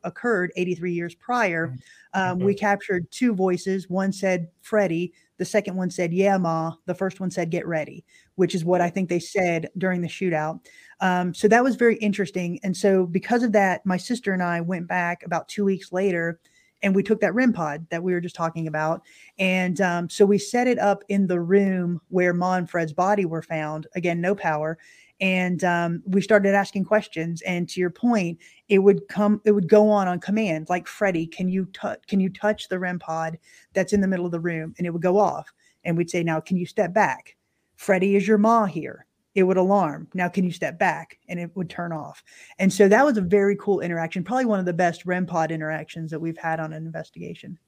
occurred 0.04 0.52
83 0.56 0.94
years 0.94 1.14
prior. 1.14 1.68
Mm-hmm. 1.68 2.20
Um, 2.20 2.40
we 2.40 2.56
captured 2.56 3.12
two 3.12 3.36
voices. 3.36 3.88
One 3.88 4.12
said 4.12 4.50
Freddie. 4.62 5.14
The 5.38 5.46
second 5.46 5.76
one 5.76 5.92
said 5.92 6.12
"Yeah, 6.12 6.38
ma." 6.38 6.74
The 6.88 6.96
first 6.96 7.20
one 7.20 7.30
said 7.30 7.52
"Get 7.52 7.68
ready," 7.68 8.04
which 8.34 8.56
is 8.56 8.66
what 8.66 8.82
I 8.82 8.90
think 8.90 9.10
they 9.10 9.20
said 9.20 9.70
during 9.78 10.02
the 10.02 10.08
shootout. 10.08 10.66
Um, 11.02 11.36
so 11.36 11.48
that 11.50 11.64
was 11.64 11.76
very 11.76 11.98
interesting. 11.98 12.60
And 12.64 12.76
so 12.76 13.06
because 13.06 13.44
of 13.44 13.52
that, 13.52 13.86
my 13.86 13.98
sister 13.98 14.34
and 14.34 14.42
I 14.42 14.62
went 14.62 14.88
back 14.88 15.22
about 15.24 15.48
two 15.48 15.66
weeks 15.66 15.92
later 15.92 16.40
and 16.84 16.96
we 16.96 17.04
took 17.04 17.20
that 17.22 17.34
REM 17.34 17.54
pod 17.54 17.88
that 17.90 18.04
we 18.04 18.14
were 18.14 18.22
just 18.22 18.36
talking 18.36 18.68
about. 18.68 19.02
And 19.40 19.80
um, 19.82 20.10
so 20.10 20.26
we 20.26 20.38
set 20.38 20.68
it 20.68 20.80
up 20.80 21.04
in 21.10 21.28
the 21.28 21.40
room 21.40 22.02
where 22.10 22.34
Ma 22.34 22.56
and 22.56 22.70
Fred's 22.70 22.94
body 22.94 23.26
were 23.26 23.42
found. 23.42 23.88
Again, 23.96 24.22
no 24.22 24.36
power. 24.36 24.78
And 25.22 25.64
um, 25.64 26.04
we 26.06 26.22
started 26.22 26.54
asking 26.54 26.84
questions. 26.84 27.42
And 27.44 27.70
to 27.70 27.80
your 27.80 27.90
point, 27.90 28.40
it 28.68 28.80
would 28.80 29.08
come, 29.08 29.42
it 29.46 29.52
would 29.52 29.70
go 29.70 29.90
on 29.90 30.08
on 30.08 30.20
command, 30.20 30.68
like 30.70 30.88
Freddie, 30.88 31.28
can 31.28 31.48
you 31.48 31.66
touch, 31.74 32.06
can 32.08 32.20
you 32.20 32.30
touch 32.30 32.68
the 32.68 32.80
REM 32.80 33.00
pod 33.00 33.40
that's 33.74 33.94
in 33.94 34.02
the 34.02 34.08
middle 34.08 34.26
of 34.26 34.32
the 34.32 34.40
room? 34.40 34.76
And 34.78 34.86
it 34.86 34.92
would 34.92 35.02
go 35.02 35.18
off. 35.18 35.52
And 35.84 35.98
we'd 35.98 36.10
say, 36.10 36.24
now, 36.24 36.40
can 36.40 36.58
you 36.58 36.66
step 36.66 36.94
back? 36.94 37.36
Freddie, 37.78 38.16
is 38.16 38.28
your 38.28 38.38
ma 38.38 38.66
here? 38.66 39.05
It 39.36 39.44
would 39.44 39.58
alarm. 39.58 40.08
Now, 40.14 40.30
can 40.30 40.46
you 40.46 40.52
step 40.52 40.80
back? 40.80 41.20
And 41.28 41.40
it 41.40 41.52
would 41.56 41.70
turn 41.70 41.92
off. 41.92 42.24
And 42.58 42.72
so 42.72 42.88
that 42.88 43.06
was 43.06 43.18
a 43.18 43.22
very 43.22 43.58
cool 43.58 43.82
interaction, 43.82 44.24
probably 44.24 44.46
one 44.46 44.60
of 44.60 44.66
the 44.66 44.74
best 44.74 45.06
REM 45.06 45.26
pod 45.26 45.52
interactions 45.52 46.10
that 46.12 46.20
we've 46.20 46.38
had 46.38 46.60
on 46.60 46.74
an 46.74 46.86
investigation. 46.86 47.60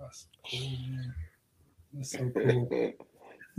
That's 0.00 0.26
cool, 0.50 0.60
man. 0.90 1.14
That's 1.92 2.12
so 2.12 2.30
cool. 2.30 2.94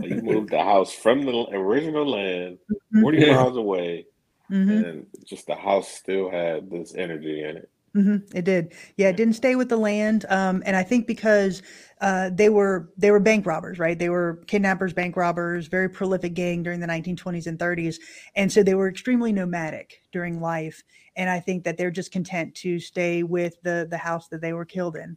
you 0.00 0.22
moved 0.22 0.50
the 0.50 0.62
house 0.62 0.92
from 0.92 1.24
the 1.24 1.46
original 1.52 2.10
land 2.10 2.58
mm-hmm. 2.70 3.02
40 3.02 3.30
miles 3.30 3.56
away, 3.56 4.06
mm-hmm. 4.50 4.70
and 4.70 5.06
just 5.24 5.46
the 5.46 5.54
house 5.54 5.88
still 5.88 6.30
had 6.30 6.68
this 6.68 6.94
energy 6.96 7.44
in 7.44 7.56
it. 7.58 7.70
Mm-hmm, 7.94 8.36
it 8.36 8.44
did. 8.44 8.72
Yeah, 8.96 9.10
it 9.10 9.16
didn't 9.16 9.34
stay 9.34 9.54
with 9.54 9.68
the 9.68 9.76
land, 9.76 10.26
um, 10.28 10.64
and 10.66 10.74
I 10.74 10.82
think 10.82 11.06
because 11.06 11.62
uh, 12.04 12.28
they 12.30 12.50
were 12.50 12.90
they 12.98 13.10
were 13.10 13.18
bank 13.18 13.46
robbers, 13.46 13.78
right? 13.78 13.98
They 13.98 14.10
were 14.10 14.44
kidnappers, 14.46 14.92
bank 14.92 15.16
robbers, 15.16 15.68
very 15.68 15.88
prolific 15.88 16.34
gang 16.34 16.62
during 16.62 16.78
the 16.78 16.86
1920s 16.86 17.46
and 17.46 17.58
30s, 17.58 17.96
and 18.36 18.52
so 18.52 18.62
they 18.62 18.74
were 18.74 18.90
extremely 18.90 19.32
nomadic 19.32 20.02
during 20.12 20.38
life. 20.38 20.82
And 21.16 21.30
I 21.30 21.40
think 21.40 21.64
that 21.64 21.78
they're 21.78 21.90
just 21.90 22.12
content 22.12 22.54
to 22.56 22.78
stay 22.78 23.22
with 23.22 23.54
the 23.62 23.86
the 23.90 23.96
house 23.96 24.28
that 24.28 24.42
they 24.42 24.52
were 24.52 24.66
killed 24.66 24.96
in. 24.96 25.16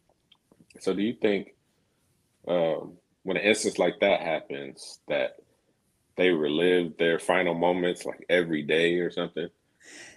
So, 0.79 0.93
do 0.93 1.01
you 1.01 1.13
think 1.13 1.55
um, 2.47 2.93
when 3.23 3.35
an 3.35 3.43
instance 3.43 3.77
like 3.77 3.99
that 3.99 4.21
happens, 4.21 5.01
that 5.09 5.35
they 6.15 6.29
relive 6.29 6.95
their 6.97 7.19
final 7.19 7.53
moments 7.53 8.05
like 8.05 8.25
every 8.29 8.63
day 8.63 8.99
or 8.99 9.11
something? 9.11 9.49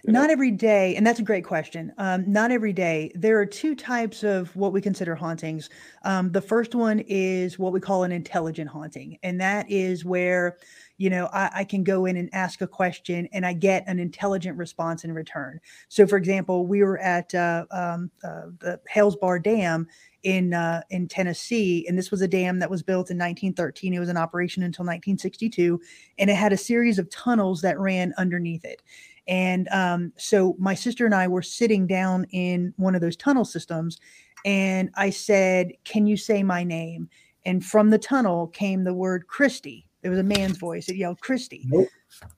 Not 0.03 0.29
every 0.29 0.51
day, 0.51 0.95
and 0.95 1.05
that's 1.05 1.19
a 1.19 1.23
great 1.23 1.45
question. 1.45 1.93
Um, 1.97 2.31
not 2.31 2.51
every 2.51 2.73
day. 2.73 3.11
There 3.15 3.39
are 3.39 3.45
two 3.45 3.75
types 3.75 4.23
of 4.23 4.55
what 4.55 4.73
we 4.73 4.81
consider 4.81 5.15
hauntings. 5.15 5.69
Um, 6.03 6.31
the 6.31 6.41
first 6.41 6.73
one 6.73 6.99
is 7.07 7.59
what 7.59 7.71
we 7.71 7.79
call 7.79 8.03
an 8.03 8.11
intelligent 8.11 8.69
haunting, 8.69 9.17
and 9.21 9.39
that 9.41 9.69
is 9.69 10.03
where, 10.03 10.57
you 10.97 11.09
know, 11.09 11.29
I, 11.31 11.49
I 11.55 11.63
can 11.63 11.83
go 11.83 12.05
in 12.05 12.17
and 12.17 12.29
ask 12.33 12.61
a 12.61 12.67
question 12.67 13.27
and 13.31 13.45
I 13.45 13.53
get 13.53 13.83
an 13.87 13.99
intelligent 13.99 14.57
response 14.57 15.03
in 15.03 15.13
return. 15.13 15.59
So, 15.87 16.07
for 16.07 16.17
example, 16.17 16.65
we 16.65 16.83
were 16.83 16.97
at 16.97 17.33
uh, 17.35 17.65
um, 17.71 18.09
uh, 18.23 18.47
the 18.59 18.79
Hales 18.87 19.15
Bar 19.15 19.39
Dam 19.39 19.87
in 20.23 20.53
uh, 20.53 20.81
in 20.89 21.07
Tennessee, 21.07 21.85
and 21.87 21.97
this 21.97 22.11
was 22.11 22.21
a 22.21 22.27
dam 22.27 22.59
that 22.59 22.69
was 22.69 22.83
built 22.83 23.09
in 23.09 23.17
1913. 23.17 23.93
It 23.93 23.99
was 23.99 24.09
in 24.09 24.17
operation 24.17 24.63
until 24.63 24.83
1962, 24.83 25.79
and 26.17 26.29
it 26.29 26.35
had 26.35 26.53
a 26.53 26.57
series 26.57 26.99
of 26.99 27.09
tunnels 27.09 27.61
that 27.61 27.79
ran 27.79 28.13
underneath 28.17 28.65
it. 28.65 28.81
And 29.27 29.67
um, 29.69 30.13
so 30.17 30.55
my 30.59 30.73
sister 30.73 31.05
and 31.05 31.15
I 31.15 31.27
were 31.27 31.41
sitting 31.41 31.87
down 31.87 32.25
in 32.31 32.73
one 32.77 32.95
of 32.95 33.01
those 33.01 33.15
tunnel 33.15 33.45
systems, 33.45 33.99
and 34.45 34.89
I 34.95 35.09
said, 35.09 35.71
"Can 35.83 36.07
you 36.07 36.17
say 36.17 36.43
my 36.43 36.63
name?" 36.63 37.09
And 37.45 37.63
from 37.63 37.89
the 37.89 37.99
tunnel 37.99 38.47
came 38.47 38.83
the 38.83 38.93
word 38.93 39.25
Kristy. 39.27 39.85
There 40.01 40.11
was 40.11 40.19
a 40.19 40.23
man's 40.23 40.57
voice. 40.57 40.89
It 40.89 40.95
yelled 40.95 41.19
Kristy. 41.21 41.61
Nope. 41.65 41.87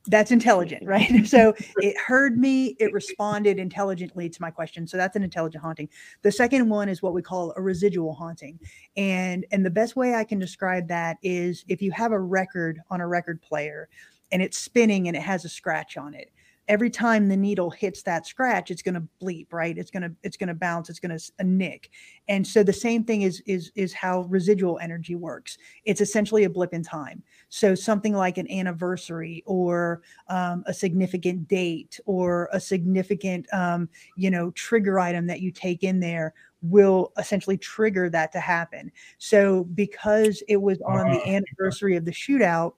That's 0.07 0.31
intelligent, 0.31 0.85
right? 0.85 1.25
so 1.25 1.53
it 1.77 1.97
heard 1.97 2.37
me. 2.37 2.75
It 2.79 2.91
responded 2.93 3.57
intelligently 3.57 4.29
to 4.29 4.41
my 4.41 4.51
question. 4.51 4.85
So 4.85 4.97
that's 4.97 5.15
an 5.15 5.23
intelligent 5.23 5.63
haunting. 5.63 5.89
The 6.21 6.31
second 6.31 6.69
one 6.69 6.89
is 6.89 7.01
what 7.01 7.13
we 7.13 7.21
call 7.21 7.53
a 7.55 7.61
residual 7.61 8.13
haunting, 8.13 8.59
and 8.97 9.45
and 9.51 9.65
the 9.65 9.71
best 9.71 9.95
way 9.95 10.15
I 10.15 10.25
can 10.25 10.39
describe 10.39 10.87
that 10.89 11.17
is 11.23 11.63
if 11.69 11.81
you 11.81 11.91
have 11.91 12.11
a 12.11 12.19
record 12.19 12.81
on 12.91 13.01
a 13.01 13.07
record 13.07 13.41
player, 13.41 13.87
and 14.31 14.41
it's 14.41 14.57
spinning 14.57 15.07
and 15.07 15.15
it 15.15 15.23
has 15.23 15.45
a 15.45 15.49
scratch 15.49 15.97
on 15.97 16.13
it 16.13 16.31
every 16.67 16.89
time 16.89 17.27
the 17.27 17.37
needle 17.37 17.69
hits 17.69 18.03
that 18.03 18.25
scratch 18.25 18.71
it's 18.71 18.81
going 18.81 18.95
to 18.95 19.07
bleep 19.21 19.47
right? 19.51 19.77
It's 19.77 19.91
going 19.91 20.03
to 20.03 20.11
it's 20.23 20.37
going 20.37 20.47
to 20.47 20.53
bounce 20.53 20.89
it's 20.89 20.99
going 20.99 21.17
to 21.17 21.31
uh, 21.39 21.43
nick. 21.43 21.89
And 22.27 22.45
so 22.45 22.63
the 22.63 22.73
same 22.73 23.03
thing 23.03 23.21
is 23.21 23.41
is 23.45 23.71
is 23.75 23.93
how 23.93 24.21
residual 24.23 24.79
energy 24.79 25.15
works. 25.15 25.57
It's 25.85 26.01
essentially 26.01 26.43
a 26.43 26.49
blip 26.49 26.73
in 26.73 26.83
time. 26.83 27.23
So 27.49 27.75
something 27.75 28.13
like 28.13 28.37
an 28.37 28.49
anniversary 28.49 29.43
or 29.45 30.01
um, 30.27 30.63
a 30.65 30.73
significant 30.73 31.47
date 31.47 31.99
or 32.05 32.49
a 32.51 32.59
significant 32.59 33.45
um, 33.53 33.89
you 34.15 34.31
know 34.31 34.51
trigger 34.51 34.99
item 34.99 35.27
that 35.27 35.41
you 35.41 35.51
take 35.51 35.83
in 35.83 35.99
there 35.99 36.33
will 36.61 37.11
essentially 37.17 37.57
trigger 37.57 38.09
that 38.09 38.31
to 38.31 38.39
happen. 38.39 38.91
So 39.17 39.65
because 39.75 40.41
it 40.47 40.61
was 40.61 40.81
on 40.81 41.11
the 41.11 41.27
anniversary 41.27 41.97
of 41.97 42.05
the 42.05 42.11
shootout 42.11 42.73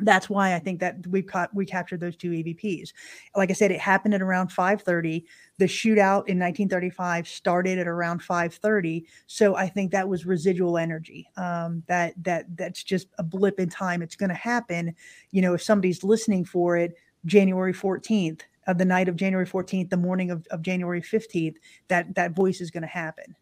that's 0.00 0.28
why 0.28 0.54
I 0.54 0.58
think 0.58 0.80
that 0.80 1.06
we've 1.06 1.26
caught 1.26 1.54
we 1.54 1.64
captured 1.64 2.00
those 2.00 2.16
two 2.16 2.30
EVPs. 2.30 2.92
Like 3.34 3.50
I 3.50 3.54
said, 3.54 3.70
it 3.70 3.80
happened 3.80 4.14
at 4.14 4.22
around 4.22 4.48
5:30. 4.48 5.24
The 5.58 5.64
shootout 5.64 6.28
in 6.28 6.38
1935 6.38 7.26
started 7.26 7.78
at 7.78 7.88
around 7.88 8.20
5:30. 8.20 9.06
So 9.26 9.56
I 9.56 9.68
think 9.68 9.92
that 9.92 10.08
was 10.08 10.26
residual 10.26 10.76
energy. 10.76 11.28
Um, 11.36 11.82
that 11.86 12.12
that 12.24 12.44
that's 12.56 12.82
just 12.82 13.08
a 13.18 13.22
blip 13.22 13.58
in 13.58 13.68
time. 13.68 14.02
It's 14.02 14.16
going 14.16 14.28
to 14.28 14.34
happen. 14.34 14.94
You 15.30 15.42
know, 15.42 15.54
if 15.54 15.62
somebody's 15.62 16.04
listening 16.04 16.44
for 16.44 16.76
it, 16.76 16.94
January 17.24 17.72
14th, 17.72 18.42
of 18.66 18.78
the 18.78 18.84
night 18.84 19.08
of 19.08 19.16
January 19.16 19.46
14th, 19.46 19.90
the 19.90 19.96
morning 19.96 20.30
of, 20.30 20.46
of 20.50 20.62
January 20.62 21.00
15th, 21.00 21.56
that 21.88 22.14
that 22.14 22.32
voice 22.32 22.60
is 22.60 22.70
going 22.70 22.82
to 22.82 22.88
happen. 22.88 23.36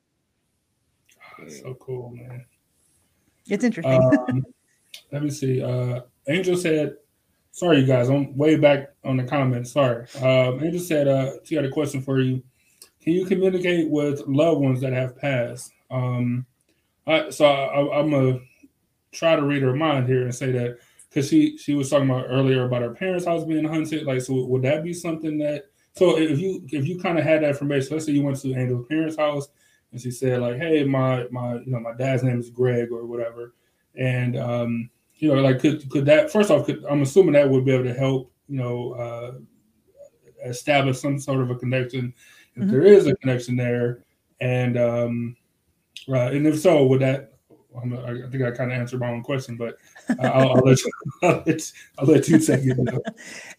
So 1.48 1.74
cool, 1.80 2.10
man. 2.10 2.44
It's 3.48 3.64
interesting. 3.64 4.00
Um, 4.28 4.44
let 5.12 5.22
me 5.22 5.30
see. 5.30 5.62
Uh, 5.62 6.02
Angel 6.28 6.56
said, 6.56 6.96
"Sorry, 7.50 7.80
you 7.80 7.86
guys, 7.86 8.08
I'm 8.08 8.36
way 8.36 8.56
back 8.56 8.90
on 9.04 9.16
the 9.16 9.24
comments. 9.24 9.72
Sorry." 9.72 10.06
Um, 10.20 10.62
Angel 10.62 10.80
said, 10.80 11.08
uh, 11.08 11.32
"She 11.44 11.54
had 11.54 11.64
a 11.64 11.70
question 11.70 12.02
for 12.02 12.20
you. 12.20 12.42
Can 13.02 13.12
you 13.12 13.26
communicate 13.26 13.90
with 13.90 14.26
loved 14.26 14.60
ones 14.60 14.80
that 14.80 14.92
have 14.92 15.18
passed?" 15.18 15.72
Um, 15.90 16.46
I, 17.06 17.30
so 17.30 17.44
I, 17.44 18.00
I'm 18.00 18.10
gonna 18.10 18.40
try 19.12 19.36
to 19.36 19.42
read 19.42 19.62
her 19.62 19.74
mind 19.74 20.08
here 20.08 20.22
and 20.22 20.34
say 20.34 20.50
that 20.52 20.78
because 21.08 21.28
she 21.28 21.56
she 21.58 21.74
was 21.74 21.90
talking 21.90 22.10
about 22.10 22.26
earlier 22.28 22.64
about 22.64 22.82
her 22.82 22.94
parents' 22.94 23.26
house 23.26 23.44
being 23.44 23.64
hunted. 23.64 24.04
Like, 24.04 24.20
so 24.20 24.44
would 24.46 24.62
that 24.62 24.82
be 24.82 24.92
something 24.92 25.38
that? 25.38 25.66
So 25.94 26.18
if 26.18 26.40
you 26.40 26.66
if 26.72 26.86
you 26.86 26.98
kind 26.98 27.18
of 27.18 27.24
had 27.24 27.42
that 27.42 27.50
information, 27.50 27.92
let's 27.92 28.06
say 28.06 28.12
you 28.12 28.22
went 28.22 28.40
to 28.40 28.54
Angel's 28.54 28.86
parents' 28.88 29.16
house 29.16 29.48
and 29.92 30.00
she 30.00 30.10
said 30.10 30.40
like, 30.40 30.56
"Hey, 30.56 30.84
my 30.84 31.26
my 31.30 31.54
you 31.54 31.70
know 31.70 31.80
my 31.80 31.94
dad's 31.94 32.24
name 32.24 32.40
is 32.40 32.50
Greg 32.50 32.90
or 32.90 33.06
whatever," 33.06 33.54
and 33.96 34.36
um, 34.36 34.90
you 35.16 35.34
know, 35.34 35.40
like 35.40 35.60
could 35.60 35.88
could 35.90 36.06
that 36.06 36.30
first 36.30 36.50
off, 36.50 36.66
could, 36.66 36.84
I'm 36.88 37.02
assuming 37.02 37.32
that 37.32 37.48
would 37.48 37.64
be 37.64 37.72
able 37.72 37.84
to 37.84 37.94
help, 37.94 38.32
you 38.48 38.58
know, 38.58 38.92
uh, 38.92 39.32
establish 40.46 40.98
some 40.98 41.18
sort 41.18 41.40
of 41.40 41.50
a 41.50 41.56
connection 41.56 42.12
if 42.56 42.62
mm-hmm. 42.62 42.72
there 42.72 42.82
is 42.82 43.06
a 43.06 43.16
connection 43.16 43.56
there, 43.56 44.04
and 44.40 44.78
um, 44.78 45.36
uh, 46.08 46.30
and 46.30 46.46
if 46.46 46.60
so, 46.60 46.86
would 46.86 47.00
that? 47.00 47.30
i 47.76 48.30
think 48.30 48.44
I 48.44 48.52
kind 48.52 48.70
of 48.70 48.78
answered 48.78 49.00
my 49.00 49.10
own 49.10 49.24
question, 49.24 49.56
but 49.56 49.76
I'll, 50.20 50.52
I'll, 50.52 50.62
let, 50.64 50.80
you, 50.80 50.92
I'll, 51.24 51.42
let, 51.44 51.72
I'll 51.98 52.06
let 52.06 52.28
you 52.28 52.38
take 52.38 52.60
it. 52.62 52.78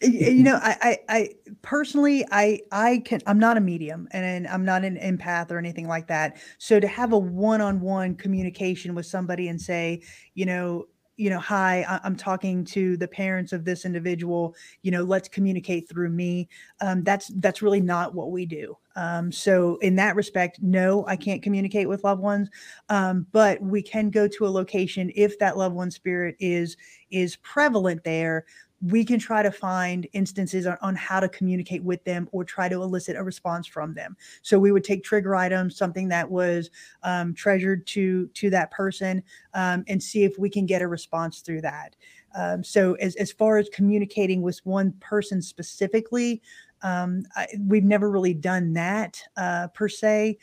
You 0.00 0.42
know, 0.42 0.58
I, 0.62 0.76
I, 0.80 0.98
I 1.08 1.28
personally, 1.60 2.24
I, 2.30 2.60
I 2.72 3.02
can. 3.04 3.20
I'm 3.26 3.38
not 3.38 3.58
a 3.58 3.60
medium, 3.60 4.08
and 4.12 4.46
I'm 4.48 4.64
not 4.64 4.84
an 4.84 4.96
empath 4.96 5.50
or 5.50 5.58
anything 5.58 5.86
like 5.86 6.06
that. 6.06 6.38
So 6.58 6.80
to 6.80 6.88
have 6.88 7.12
a 7.12 7.18
one-on-one 7.18 8.14
communication 8.14 8.94
with 8.94 9.04
somebody 9.04 9.48
and 9.48 9.60
say, 9.60 10.02
you 10.34 10.46
know, 10.46 10.86
you 11.16 11.30
know, 11.30 11.38
hi, 11.38 11.82
I- 11.88 12.06
am 12.06 12.16
talking 12.16 12.64
to 12.66 12.96
the 12.96 13.08
parents 13.08 13.52
of 13.52 13.64
this 13.64 13.84
individual. 13.84 14.54
You 14.82 14.90
know, 14.90 15.02
let's 15.02 15.28
communicate 15.28 15.88
through 15.88 16.10
me. 16.10 16.48
Um, 16.80 17.02
that's 17.02 17.28
that's 17.36 17.62
really 17.62 17.80
not 17.80 18.14
what 18.14 18.30
we 18.30 18.46
do. 18.46 18.76
Um, 18.96 19.30
so 19.30 19.76
in 19.78 19.96
that 19.96 20.16
respect, 20.16 20.60
no, 20.62 21.06
I 21.06 21.16
can't 21.16 21.42
communicate 21.42 21.88
with 21.88 22.04
loved 22.04 22.22
ones, 22.22 22.48
um, 22.88 23.26
but 23.32 23.60
we 23.60 23.82
can 23.82 24.10
go 24.10 24.26
to 24.26 24.46
a 24.46 24.48
location 24.48 25.12
if 25.14 25.38
that 25.38 25.58
loved 25.58 25.74
one 25.74 25.90
spirit 25.90 26.36
is 26.38 26.76
is 27.10 27.36
prevalent 27.36 28.02
there 28.04 28.44
we 28.82 29.04
can 29.04 29.18
try 29.18 29.42
to 29.42 29.50
find 29.50 30.06
instances 30.12 30.66
on, 30.66 30.76
on, 30.82 30.94
how 30.94 31.18
to 31.18 31.28
communicate 31.28 31.82
with 31.82 32.04
them 32.04 32.28
or 32.32 32.44
try 32.44 32.68
to 32.68 32.82
elicit 32.82 33.16
a 33.16 33.22
response 33.22 33.66
from 33.66 33.94
them. 33.94 34.16
So 34.42 34.58
we 34.58 34.70
would 34.70 34.84
take 34.84 35.02
trigger 35.02 35.34
items 35.34 35.76
something 35.76 36.08
that 36.08 36.30
was 36.30 36.70
um, 37.02 37.34
treasured 37.34 37.86
to 37.88 38.26
to 38.34 38.50
that 38.50 38.70
person 38.70 39.22
um, 39.54 39.84
and 39.88 40.02
see 40.02 40.24
if 40.24 40.38
we 40.38 40.50
can 40.50 40.66
get 40.66 40.82
a 40.82 40.88
response 40.88 41.40
through 41.40 41.62
that. 41.62 41.96
Um, 42.34 42.62
so 42.62 42.94
as, 42.94 43.16
as 43.16 43.32
far 43.32 43.56
as 43.56 43.68
communicating 43.70 44.42
with 44.42 44.60
one 44.64 44.92
person 45.00 45.40
specifically 45.40 46.42
um, 46.82 47.24
I, 47.34 47.46
we've 47.66 47.84
never 47.84 48.10
really 48.10 48.34
done 48.34 48.72
that 48.74 49.20
uh, 49.36 49.68
per 49.68 49.88
se 49.88 50.38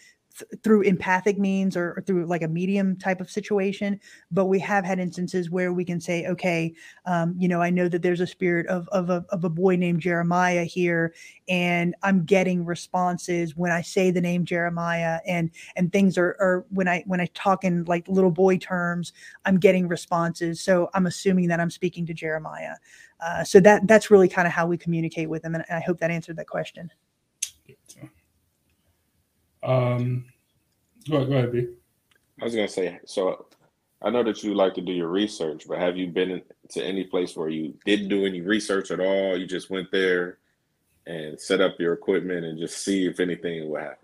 through 0.64 0.82
empathic 0.82 1.38
means 1.38 1.78
or, 1.78 1.94
or, 1.96 2.04
through 2.06 2.26
like 2.26 2.42
a 2.42 2.48
medium 2.48 2.96
type 2.98 3.22
of 3.22 3.30
situation 3.30 4.00
but 4.32 4.46
we 4.46 4.58
have 4.60 4.84
had 4.84 5.00
instances 5.00 5.52
where 5.52 5.72
we 5.74 5.86
can 5.86 6.00
say 6.00 6.26
okay 6.26 6.74
um, 7.06 7.36
you 7.38 7.48
know 7.48 7.62
i 7.62 7.70
know 7.70 7.88
that 7.88 8.02
there's 8.02 8.20
a 8.20 8.28
spirit 8.28 8.66
of, 8.68 8.88
of, 8.90 9.10
a, 9.10 9.24
of 9.30 9.44
a 9.44 9.50
boy 9.50 9.76
named 9.76 10.00
jeremiah 10.00 10.64
here 10.64 11.14
and 11.48 11.96
i'm 12.02 12.26
getting 12.26 12.66
responses 12.66 13.56
when 13.56 13.72
i 13.72 13.82
say 13.82 14.10
the 14.10 14.22
name 14.22 14.44
jeremiah 14.44 15.20
and 15.28 15.52
and 15.76 15.92
things 15.92 16.18
are, 16.18 16.36
are 16.40 16.66
when 16.70 16.88
i 16.88 17.04
when 17.06 17.22
i 17.22 17.28
talk 17.34 17.64
in 17.64 17.84
like 17.86 18.08
little 18.08 18.32
boy 18.32 18.58
terms 18.58 19.14
i'm 19.46 19.60
getting 19.60 19.88
responses. 19.88 20.62
So 20.62 20.90
i'm 20.94 21.06
assuming 21.06 21.48
that 21.50 21.60
i'm 21.60 21.70
speaking 21.70 22.06
to 22.08 22.14
jeremiah. 22.14 22.76
Uh, 23.20 23.44
so 23.44 23.60
that 23.60 23.88
that's 23.88 24.12
really 24.12 24.28
kind 24.28 24.48
of 24.48 24.54
how 24.54 24.66
we 24.66 24.78
communicate 24.78 25.30
with 25.30 25.44
them 25.44 25.56
and 25.56 25.64
i 25.70 25.80
hope 25.80 26.00
that 26.00 26.12
answered 26.12 26.38
that 26.38 26.48
question 26.48 26.90
um, 29.64 30.26
go 31.10 31.18
ahead, 31.18 31.30
go 31.30 31.38
ahead, 31.38 31.52
B. 31.52 31.68
I 32.42 32.46
was 32.46 32.56
gonna 32.56 32.68
say, 32.68 33.00
so 33.06 33.46
I 34.02 34.10
know 34.10 34.24
that 34.24 34.44
you 34.44 34.54
like 34.54 34.74
to 34.76 34.82
do 34.82 34.92
your 34.92 35.08
research, 35.08 35.64
but 35.68 35.80
have 35.80 35.98
you 35.98 36.08
been 36.08 36.42
to 36.70 36.84
any 36.84 37.06
place 37.06 37.36
where 37.36 37.50
you 37.50 37.74
didn't 37.86 38.10
do 38.10 38.26
any 38.26 38.42
research 38.42 38.92
at 38.92 39.00
all? 39.00 39.38
You 39.38 39.46
just 39.48 39.70
went 39.70 39.92
there 39.92 40.40
and 41.06 41.40
set 41.40 41.62
up 41.62 41.80
your 41.80 41.94
equipment 41.94 42.46
and 42.46 42.60
just 42.60 42.84
see 42.84 43.06
if 43.06 43.20
anything 43.20 43.70
would 43.70 43.82
happen. 43.82 44.03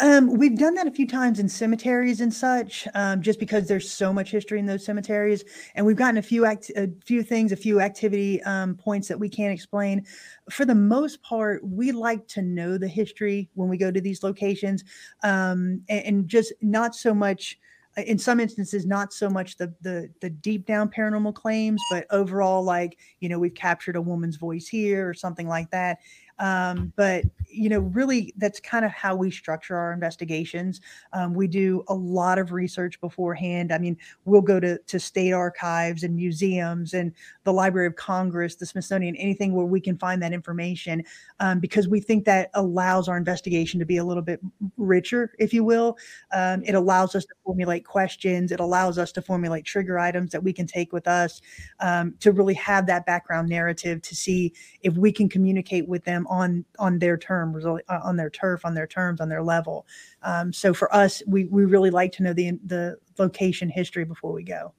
Um, 0.00 0.36
we've 0.36 0.58
done 0.58 0.74
that 0.74 0.86
a 0.86 0.90
few 0.90 1.06
times 1.06 1.38
in 1.38 1.48
cemeteries 1.48 2.20
and 2.20 2.32
such, 2.32 2.88
um, 2.94 3.22
just 3.22 3.38
because 3.38 3.68
there's 3.68 3.90
so 3.90 4.12
much 4.12 4.30
history 4.30 4.58
in 4.58 4.66
those 4.66 4.84
cemeteries, 4.84 5.44
and 5.74 5.86
we've 5.86 5.96
gotten 5.96 6.18
a 6.18 6.22
few 6.22 6.44
act- 6.44 6.72
a 6.76 6.90
few 7.04 7.22
things, 7.22 7.52
a 7.52 7.56
few 7.56 7.80
activity 7.80 8.42
um, 8.42 8.74
points 8.74 9.06
that 9.08 9.18
we 9.18 9.28
can't 9.28 9.52
explain. 9.52 10.04
For 10.50 10.64
the 10.64 10.74
most 10.74 11.22
part, 11.22 11.64
we 11.64 11.92
like 11.92 12.26
to 12.28 12.42
know 12.42 12.76
the 12.76 12.88
history 12.88 13.48
when 13.54 13.68
we 13.68 13.76
go 13.76 13.90
to 13.90 14.00
these 14.00 14.22
locations, 14.22 14.82
um, 15.22 15.82
and, 15.88 16.04
and 16.06 16.28
just 16.28 16.52
not 16.60 16.94
so 16.94 17.14
much 17.14 17.58
in 17.96 18.18
some 18.18 18.40
instances 18.40 18.86
not 18.86 19.12
so 19.12 19.30
much 19.30 19.56
the 19.56 19.72
the 19.82 20.10
the 20.20 20.30
deep 20.30 20.66
down 20.66 20.88
paranormal 20.88 21.34
claims 21.34 21.80
but 21.90 22.06
overall 22.10 22.62
like 22.62 22.98
you 23.20 23.28
know 23.28 23.38
we've 23.38 23.54
captured 23.54 23.94
a 23.94 24.00
woman's 24.02 24.36
voice 24.36 24.66
here 24.66 25.08
or 25.08 25.14
something 25.14 25.46
like 25.46 25.70
that 25.70 25.98
um, 26.38 26.92
but 26.96 27.24
you 27.48 27.68
know, 27.68 27.80
really, 27.80 28.34
that's 28.38 28.58
kind 28.58 28.84
of 28.84 28.90
how 28.90 29.14
we 29.14 29.30
structure 29.30 29.76
our 29.76 29.92
investigations. 29.92 30.80
Um, 31.12 31.34
we 31.34 31.46
do 31.46 31.84
a 31.88 31.94
lot 31.94 32.38
of 32.38 32.50
research 32.50 33.00
beforehand. 33.00 33.72
I 33.72 33.78
mean, 33.78 33.96
we'll 34.24 34.40
go 34.40 34.58
to 34.58 34.78
to 34.78 34.98
state 34.98 35.32
archives 35.32 36.02
and 36.02 36.16
museums 36.16 36.94
and 36.94 37.12
the 37.44 37.52
Library 37.52 37.86
of 37.86 37.94
Congress, 37.96 38.56
the 38.56 38.66
Smithsonian, 38.66 39.14
anything 39.16 39.54
where 39.54 39.66
we 39.66 39.80
can 39.80 39.96
find 39.96 40.20
that 40.22 40.32
information, 40.32 41.04
um, 41.38 41.60
because 41.60 41.86
we 41.86 42.00
think 42.00 42.24
that 42.24 42.50
allows 42.54 43.08
our 43.08 43.16
investigation 43.16 43.78
to 43.78 43.86
be 43.86 43.98
a 43.98 44.04
little 44.04 44.22
bit 44.22 44.40
richer, 44.76 45.34
if 45.38 45.52
you 45.52 45.62
will. 45.62 45.96
Um, 46.32 46.62
it 46.64 46.74
allows 46.74 47.14
us 47.14 47.24
to 47.24 47.34
formulate 47.44 47.84
questions. 47.84 48.50
It 48.50 48.60
allows 48.60 48.98
us 48.98 49.12
to 49.12 49.22
formulate 49.22 49.64
trigger 49.64 49.98
items 49.98 50.32
that 50.32 50.42
we 50.42 50.52
can 50.52 50.66
take 50.66 50.92
with 50.92 51.06
us 51.06 51.40
um, 51.80 52.14
to 52.20 52.32
really 52.32 52.54
have 52.54 52.86
that 52.86 53.06
background 53.06 53.48
narrative 53.48 54.02
to 54.02 54.16
see 54.16 54.52
if 54.82 54.96
we 54.96 55.12
can 55.12 55.28
communicate 55.28 55.88
with 55.88 56.04
them 56.04 56.23
on 56.28 56.64
on 56.78 56.98
their 56.98 57.16
terms, 57.16 57.64
uh, 57.64 57.78
on 57.88 58.16
their 58.16 58.30
turf, 58.30 58.64
on 58.64 58.74
their 58.74 58.86
terms, 58.86 59.20
on 59.20 59.28
their 59.28 59.42
level. 59.42 59.86
Um, 60.22 60.52
so 60.52 60.74
for 60.74 60.94
us, 60.94 61.22
we 61.26 61.44
we 61.44 61.64
really 61.64 61.90
like 61.90 62.12
to 62.12 62.22
know 62.22 62.32
the 62.32 62.58
the 62.64 62.96
location 63.18 63.68
history 63.68 64.04
before 64.04 64.32
we 64.32 64.42
go. 64.42 64.72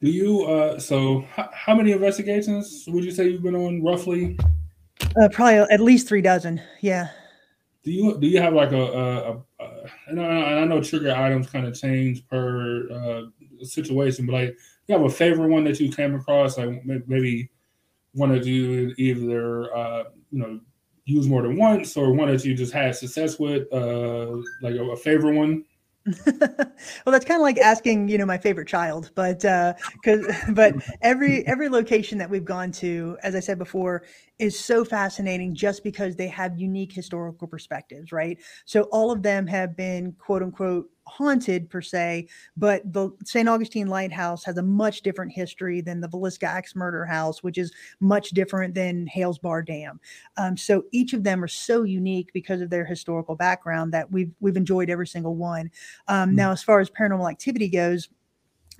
Do 0.00 0.10
you? 0.10 0.44
Uh, 0.44 0.78
so 0.78 1.24
h- 1.38 1.46
how 1.52 1.74
many 1.74 1.92
investigations 1.92 2.84
would 2.88 3.04
you 3.04 3.10
say 3.10 3.28
you've 3.28 3.42
been 3.42 3.56
on 3.56 3.82
roughly? 3.82 4.38
Uh, 5.00 5.28
probably 5.30 5.58
at 5.58 5.80
least 5.80 6.08
three 6.08 6.22
dozen. 6.22 6.60
Yeah. 6.80 7.08
Do 7.84 7.90
you 7.90 8.18
do 8.18 8.26
you 8.26 8.40
have 8.40 8.54
like 8.54 8.72
a, 8.72 8.82
a, 8.82 9.32
a, 9.32 9.42
a 9.60 9.90
and 10.08 10.20
I, 10.20 10.60
I 10.60 10.64
know 10.64 10.82
trigger 10.82 11.14
items 11.14 11.48
kind 11.48 11.66
of 11.66 11.78
change 11.78 12.26
per 12.28 12.88
uh, 12.90 13.64
situation, 13.64 14.26
but 14.26 14.32
like 14.32 14.56
you 14.86 14.96
have 14.96 15.04
a 15.04 15.10
favorite 15.10 15.48
one 15.48 15.64
that 15.64 15.80
you 15.80 15.90
came 15.90 16.14
across, 16.14 16.58
like 16.58 16.84
maybe 16.84 17.50
one 18.14 18.30
that 18.30 18.44
you 18.44 18.94
either 18.96 19.74
uh, 19.76 20.04
you 20.30 20.38
know 20.38 20.60
use 21.04 21.28
more 21.28 21.42
than 21.42 21.56
once 21.56 21.96
or 21.96 22.12
one 22.12 22.28
that 22.28 22.44
you 22.44 22.54
just 22.54 22.72
had 22.72 22.96
success 22.96 23.38
with, 23.38 23.70
uh, 23.72 24.36
like 24.62 24.74
a, 24.74 24.84
a 24.84 24.96
favorite 24.96 25.36
one? 25.36 25.64
well, 26.26 26.66
that's 27.06 27.24
kind 27.24 27.40
of 27.40 27.42
like 27.42 27.56
asking, 27.58 28.08
you 28.08 28.18
know, 28.18 28.26
my 28.26 28.36
favorite 28.36 28.68
child, 28.68 29.10
but 29.14 29.38
because 29.38 30.26
uh, 30.26 30.34
but 30.50 30.74
every 31.00 31.46
every 31.46 31.70
location 31.70 32.18
that 32.18 32.28
we've 32.28 32.44
gone 32.44 32.70
to, 32.72 33.16
as 33.22 33.34
I 33.34 33.40
said 33.40 33.58
before, 33.58 34.04
is 34.38 34.58
so 34.58 34.84
fascinating 34.84 35.54
just 35.54 35.82
because 35.82 36.14
they 36.14 36.28
have 36.28 36.58
unique 36.58 36.92
historical 36.92 37.48
perspectives, 37.48 38.12
right? 38.12 38.38
So 38.66 38.82
all 38.92 39.10
of 39.10 39.22
them 39.22 39.46
have 39.46 39.76
been 39.76 40.12
quote 40.12 40.42
unquote 40.42 40.90
haunted 41.06 41.68
per 41.68 41.82
se, 41.82 42.28
but 42.56 42.80
the 42.92 43.10
St. 43.24 43.48
Augustine 43.48 43.88
Lighthouse 43.88 44.44
has 44.44 44.56
a 44.56 44.62
much 44.62 45.02
different 45.02 45.32
history 45.32 45.80
than 45.80 46.00
the 46.00 46.08
Villisca 46.08 46.44
Axe 46.44 46.74
Murder 46.74 47.04
House, 47.04 47.42
which 47.42 47.58
is 47.58 47.72
much 48.00 48.30
different 48.30 48.74
than 48.74 49.06
Hales 49.06 49.38
Bar 49.38 49.62
Dam. 49.62 50.00
Um, 50.36 50.56
so 50.56 50.84
each 50.92 51.12
of 51.12 51.24
them 51.24 51.42
are 51.44 51.48
so 51.48 51.82
unique 51.82 52.30
because 52.32 52.60
of 52.60 52.70
their 52.70 52.84
historical 52.84 53.36
background 53.36 53.92
that 53.92 54.10
we've 54.10 54.32
we've 54.40 54.56
enjoyed 54.56 54.90
every 54.90 55.06
single 55.06 55.36
one. 55.36 55.70
Um, 56.08 56.30
mm-hmm. 56.30 56.36
Now, 56.36 56.52
as 56.52 56.62
far 56.62 56.80
as 56.80 56.90
paranormal 56.90 57.30
activity 57.30 57.68
goes, 57.68 58.08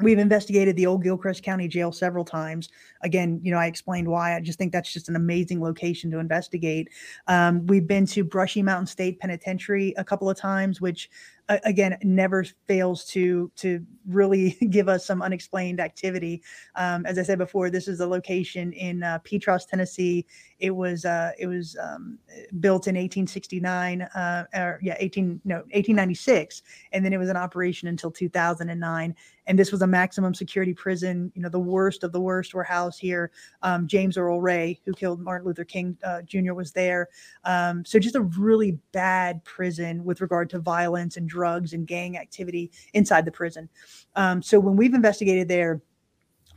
We've 0.01 0.19
investigated 0.19 0.75
the 0.75 0.87
old 0.87 1.05
Gilchrist 1.05 1.45
County 1.45 1.69
Jail 1.69 1.93
several 1.93 2.25
times. 2.25 2.69
Again, 3.03 3.39
you 3.45 3.53
know, 3.53 3.59
I 3.59 3.67
explained 3.67 4.09
why. 4.09 4.37
I 4.37 4.41
just 4.41 4.59
think 4.59 4.73
that's 4.73 4.93
just 4.93 5.09
an 5.09 5.15
amazing 5.15 5.61
location 5.61 6.11
to 6.11 6.19
investigate. 6.19 6.89
Um, 7.29 7.65
we've 7.67 7.87
been 7.87 8.05
to 8.07 8.25
Brushy 8.25 8.63
Mountain 8.63 8.89
State 8.89 9.21
Penitentiary 9.21 9.95
a 9.97 10.03
couple 10.03 10.29
of 10.29 10.37
times, 10.37 10.81
which 10.81 11.11
again 11.49 11.99
never 12.03 12.45
fails 12.67 13.05
to 13.05 13.51
to 13.57 13.85
really 14.07 14.51
give 14.71 14.89
us 14.89 15.07
some 15.07 15.23
unexplained 15.23 15.81
activity. 15.81 16.43
Um, 16.75 17.07
as 17.07 17.19
I 17.19 17.23
said 17.23 17.39
before, 17.39 17.71
this 17.71 17.89
is 17.89 18.01
a 18.01 18.07
location 18.07 18.73
in 18.73 19.03
uh, 19.03 19.19
Petros, 19.21 19.67
Tennessee. 19.67 20.27
It 20.59 20.71
was 20.71 21.05
uh, 21.05 21.33
it 21.39 21.47
was 21.47 21.77
um, 21.83 22.19
built 22.61 22.87
in 22.87 22.95
1869, 22.95 24.03
uh, 24.03 24.45
or 24.55 24.79
yeah, 24.83 24.97
18 24.99 25.41
no 25.45 25.57
1896, 25.57 26.63
and 26.93 27.05
then 27.05 27.13
it 27.13 27.19
was 27.19 27.29
in 27.29 27.37
operation 27.37 27.89
until 27.89 28.11
2009 28.11 29.15
and 29.47 29.59
this 29.59 29.73
was 29.73 29.83
a 29.83 29.87
maximum 29.87 30.35
security 30.35 30.73
prison, 30.73 31.31
you 31.35 31.43
know, 31.43 31.49
the 31.49 31.59
worst 31.59 32.03
of 32.03 32.13
the 32.13 32.21
worst 32.21 32.55
were 32.55 32.65
housed 32.65 33.01
here. 33.01 33.31
Um, 33.63 33.87
James 33.87 34.17
Earl 34.17 34.41
Ray, 34.41 34.81
who 34.85 34.93
killed 34.93 35.21
Martin 35.21 35.47
Luther 35.47 35.65
King 35.65 35.97
uh, 36.03 36.23
Jr., 36.23 36.55
was 36.55 36.73
there. 36.73 37.09
Um, 37.45 37.85
so 37.85 37.99
just 37.99 38.17
a 38.17 38.23
really 38.23 38.79
bad 38.93 39.45
prison 39.45 40.05
with 40.05 40.21
regard 40.21 40.49
to 40.51 40.59
violence 40.59 41.17
and 41.17 41.29
drugs 41.35 41.73
and 41.73 41.87
gang 41.87 42.17
activity 42.17 42.71
inside 42.93 43.25
the 43.25 43.33
prison. 43.33 43.69
Um, 44.15 44.41
so 44.41 44.61
when 44.61 44.77
we've 44.77 44.95
investigated 44.95 45.49
there, 45.49 45.83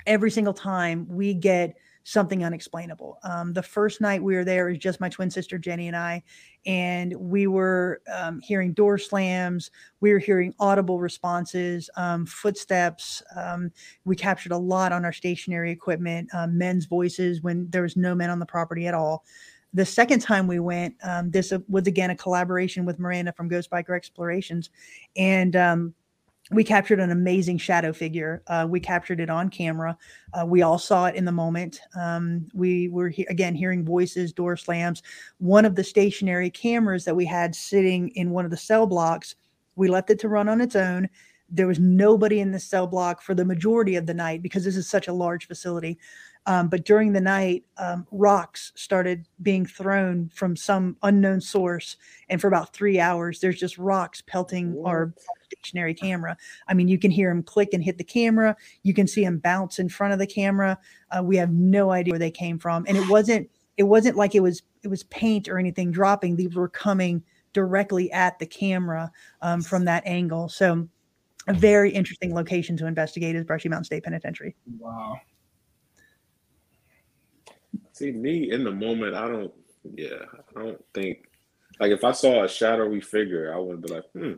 every 0.05 0.31
single 0.31 0.53
time 0.53 1.05
we 1.09 1.33
get 1.33 1.75
something 2.07 2.45
unexplainable. 2.45 3.17
Um, 3.23 3.51
the 3.51 3.61
first 3.61 3.99
night 3.99 4.23
we 4.23 4.35
were 4.35 4.45
there, 4.45 4.67
was 4.67 4.77
just 4.77 5.01
my 5.01 5.09
twin 5.09 5.29
sister 5.29 5.57
Jenny 5.57 5.89
and 5.89 5.97
I, 5.97 6.23
and 6.65 7.13
we 7.17 7.47
were 7.47 8.01
um, 8.15 8.39
hearing 8.39 8.71
door 8.71 8.97
slams. 8.97 9.71
We 9.99 10.13
were 10.13 10.19
hearing 10.19 10.53
audible 10.57 11.01
responses, 11.01 11.89
um, 11.97 12.25
footsteps. 12.25 13.21
Um, 13.35 13.71
we 14.05 14.15
captured 14.15 14.53
a 14.53 14.57
lot 14.57 14.93
on 14.93 15.03
our 15.03 15.11
stationary 15.11 15.69
equipment, 15.69 16.29
um, 16.33 16.57
men's 16.57 16.85
voices 16.85 17.41
when 17.41 17.69
there 17.71 17.81
was 17.81 17.97
no 17.97 18.15
men 18.15 18.29
on 18.29 18.39
the 18.39 18.45
property 18.45 18.87
at 18.87 18.93
all. 18.93 19.25
The 19.73 19.85
second 19.85 20.21
time 20.21 20.47
we 20.47 20.59
went, 20.59 20.95
um, 21.03 21.29
this 21.29 21.53
was 21.67 21.87
again 21.87 22.09
a 22.09 22.15
collaboration 22.15 22.85
with 22.85 22.99
Miranda 22.99 23.33
from 23.33 23.47
Ghost 23.47 23.69
Biker 23.69 23.95
Explorations, 23.95 24.69
and 25.15 25.55
we 26.51 26.63
captured 26.63 26.99
an 26.99 27.11
amazing 27.11 27.57
shadow 27.57 27.91
figure. 27.91 28.41
Uh, 28.47 28.65
we 28.69 28.79
captured 28.79 29.19
it 29.19 29.29
on 29.29 29.49
camera. 29.49 29.97
Uh, 30.33 30.45
we 30.45 30.61
all 30.61 30.79
saw 30.79 31.07
it 31.07 31.15
in 31.15 31.25
the 31.25 31.31
moment. 31.31 31.81
Um, 31.99 32.47
we 32.53 32.87
were 32.87 33.09
he- 33.09 33.25
again 33.25 33.53
hearing 33.53 33.83
voices, 33.83 34.31
door 34.31 34.55
slams. 34.55 35.03
One 35.39 35.65
of 35.65 35.75
the 35.75 35.83
stationary 35.83 36.49
cameras 36.49 37.03
that 37.05 37.15
we 37.15 37.25
had 37.25 37.53
sitting 37.53 38.09
in 38.09 38.31
one 38.31 38.45
of 38.45 38.51
the 38.51 38.57
cell 38.57 38.87
blocks, 38.87 39.35
we 39.75 39.89
left 39.89 40.09
it 40.09 40.19
to 40.19 40.29
run 40.29 40.47
on 40.47 40.61
its 40.61 40.75
own. 40.75 41.09
There 41.49 41.67
was 41.67 41.79
nobody 41.79 42.39
in 42.39 42.51
the 42.51 42.59
cell 42.59 42.87
block 42.87 43.21
for 43.21 43.33
the 43.33 43.45
majority 43.45 43.95
of 43.95 44.05
the 44.05 44.13
night 44.13 44.41
because 44.41 44.63
this 44.63 44.77
is 44.77 44.89
such 44.89 45.07
a 45.07 45.13
large 45.13 45.47
facility. 45.47 45.97
Um, 46.47 46.69
but 46.69 46.85
during 46.85 47.11
the 47.11 47.21
night, 47.21 47.65
um, 47.77 48.07
rocks 48.09 48.71
started 48.75 49.27
being 49.41 49.65
thrown 49.65 50.31
from 50.33 50.55
some 50.55 50.95
unknown 51.03 51.41
source. 51.41 51.97
And 52.29 52.39
for 52.39 52.47
about 52.47 52.73
three 52.73 53.01
hours, 53.01 53.41
there's 53.41 53.59
just 53.59 53.77
rocks 53.77 54.23
pelting 54.25 54.81
our 54.85 55.13
stationary 55.43 55.93
camera. 55.93 56.37
I 56.69 56.73
mean, 56.73 56.87
you 56.87 56.97
can 56.97 57.11
hear 57.11 57.29
them 57.29 57.43
click 57.43 57.73
and 57.73 57.83
hit 57.83 57.97
the 57.97 58.03
camera. 58.05 58.55
You 58.83 58.93
can 58.93 59.07
see 59.07 59.25
them 59.25 59.39
bounce 59.39 59.77
in 59.77 59.89
front 59.89 60.13
of 60.13 60.19
the 60.19 60.25
camera. 60.25 60.79
Uh, 61.11 61.21
we 61.21 61.35
have 61.35 61.51
no 61.51 61.91
idea 61.91 62.13
where 62.13 62.19
they 62.19 62.31
came 62.31 62.57
from. 62.57 62.85
And 62.87 62.97
it 62.97 63.09
wasn't, 63.09 63.49
it 63.75 63.83
wasn't 63.83 64.15
like 64.15 64.33
it 64.33 64.39
was, 64.39 64.63
it 64.83 64.87
was 64.87 65.03
paint 65.03 65.49
or 65.49 65.59
anything 65.59 65.91
dropping. 65.91 66.37
These 66.37 66.55
were 66.55 66.69
coming 66.69 67.23
directly 67.51 68.09
at 68.13 68.39
the 68.39 68.45
camera 68.45 69.11
um, 69.41 69.61
from 69.61 69.83
that 69.85 70.03
angle. 70.05 70.47
So 70.47 70.87
a 71.49 71.53
very 71.53 71.91
interesting 71.91 72.33
location 72.33 72.77
to 72.77 72.87
investigate 72.87 73.35
is 73.35 73.43
Brushy 73.43 73.67
Mountain 73.67 73.85
State 73.85 74.03
Penitentiary. 74.03 74.55
Wow. 74.79 75.19
See 77.97 78.11
me 78.11 78.51
in 78.51 78.63
the 78.63 78.71
moment, 78.71 79.15
I 79.15 79.27
don't. 79.27 79.51
Yeah, 79.95 80.25
I 80.55 80.59
don't 80.59 80.85
think. 80.93 81.27
Like 81.79 81.91
if 81.91 82.03
I 82.03 82.11
saw 82.11 82.43
a 82.43 82.47
shadowy 82.47 83.01
figure, 83.01 83.51
I 83.51 83.57
would 83.57 83.81
be 83.81 83.91
like, 83.91 84.03
hmm, 84.11 84.33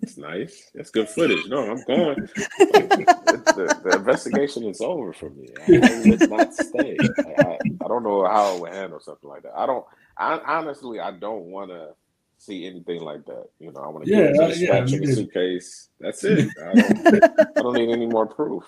it's 0.00 0.16
nice. 0.16 0.70
That's 0.74 0.90
good 0.90 1.10
footage. 1.10 1.46
No, 1.48 1.70
I'm 1.70 1.84
going. 1.84 2.16
the, 2.36 3.80
the, 3.84 3.96
investigation 3.96 4.64
is 4.64 4.80
over 4.80 5.12
for 5.12 5.28
me. 5.28 5.48
I, 5.68 6.02
would 6.06 6.30
not 6.30 6.54
stay. 6.54 6.96
I, 7.38 7.58
I, 7.84 7.88
don't 7.88 8.04
know 8.04 8.24
how 8.24 8.56
I 8.56 8.60
would 8.60 8.72
handle 8.72 9.00
something 9.00 9.28
like 9.28 9.42
that. 9.42 9.52
I 9.54 9.66
don't. 9.66 9.84
I 10.16 10.40
honestly, 10.46 10.98
I 10.98 11.10
don't 11.10 11.44
want 11.44 11.72
to 11.72 11.90
see 12.38 12.66
anything 12.66 13.02
like 13.02 13.26
that. 13.26 13.48
You 13.58 13.72
know, 13.72 13.80
I 13.80 13.88
want 13.88 14.06
to 14.06 14.10
yeah, 14.10 14.32
get 14.32 14.56
a 14.56 14.58
yeah, 14.58 14.84
a 14.84 15.14
suitcase. 15.14 15.90
That's 16.00 16.24
it. 16.24 16.48
I 16.58 16.72
don't, 16.72 17.24
I 17.56 17.60
don't 17.60 17.74
need 17.74 17.90
any 17.90 18.06
more 18.06 18.24
proof. 18.24 18.64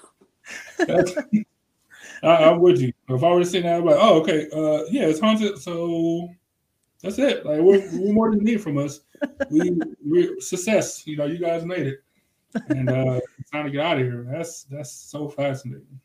I, 2.24 2.50
am 2.50 2.60
with 2.60 2.80
you. 2.80 2.92
If 3.08 3.22
I 3.22 3.30
were 3.30 3.40
to 3.40 3.46
say 3.46 3.60
that, 3.60 3.76
I'm 3.76 3.84
like, 3.84 3.96
oh, 3.98 4.20
okay, 4.20 4.48
uh, 4.52 4.84
yeah, 4.90 5.06
it's 5.06 5.20
haunted. 5.20 5.58
So 5.58 6.28
that's 7.02 7.18
it. 7.18 7.44
Like 7.44 7.60
we're, 7.60 7.86
we're 7.92 8.12
more 8.12 8.30
than 8.30 8.42
need 8.42 8.62
from 8.62 8.78
us. 8.78 9.00
We 9.50 9.78
we 10.04 10.40
success. 10.40 11.06
You 11.06 11.16
know, 11.16 11.26
you 11.26 11.38
guys 11.38 11.64
made 11.64 11.86
it, 11.86 11.98
and 12.68 12.88
uh, 12.88 13.20
it's 13.38 13.50
time 13.50 13.66
to 13.66 13.70
get 13.70 13.80
out 13.80 13.98
of 13.98 14.04
here. 14.06 14.26
That's 14.30 14.64
that's 14.64 14.90
so 14.90 15.28
fascinating. 15.28 16.00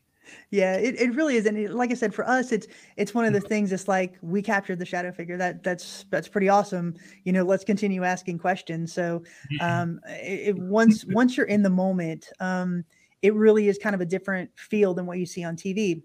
Yeah, 0.51 0.75
it, 0.75 0.99
it 0.99 1.15
really 1.15 1.37
is, 1.37 1.45
and 1.45 1.57
it, 1.57 1.71
like 1.71 1.91
I 1.91 1.95
said, 1.95 2.13
for 2.13 2.27
us, 2.27 2.51
it's 2.51 2.67
it's 2.97 3.13
one 3.13 3.25
of 3.25 3.33
the 3.33 3.41
things. 3.41 3.71
It's 3.71 3.87
like 3.87 4.17
we 4.21 4.41
captured 4.41 4.77
the 4.77 4.85
shadow 4.85 5.11
figure. 5.11 5.37
That 5.37 5.63
that's 5.63 6.05
that's 6.09 6.27
pretty 6.27 6.49
awesome. 6.49 6.95
You 7.23 7.33
know, 7.33 7.43
let's 7.43 7.63
continue 7.63 8.03
asking 8.03 8.39
questions. 8.39 8.93
So, 8.93 9.23
um, 9.61 9.99
it, 10.05 10.57
once 10.57 11.05
once 11.05 11.37
you're 11.37 11.47
in 11.47 11.63
the 11.63 11.69
moment, 11.69 12.27
um, 12.39 12.83
it 13.21 13.33
really 13.33 13.67
is 13.69 13.77
kind 13.77 13.95
of 13.95 14.01
a 14.01 14.05
different 14.05 14.49
feel 14.55 14.93
than 14.93 15.05
what 15.05 15.17
you 15.17 15.25
see 15.25 15.43
on 15.43 15.55
TV 15.55 16.03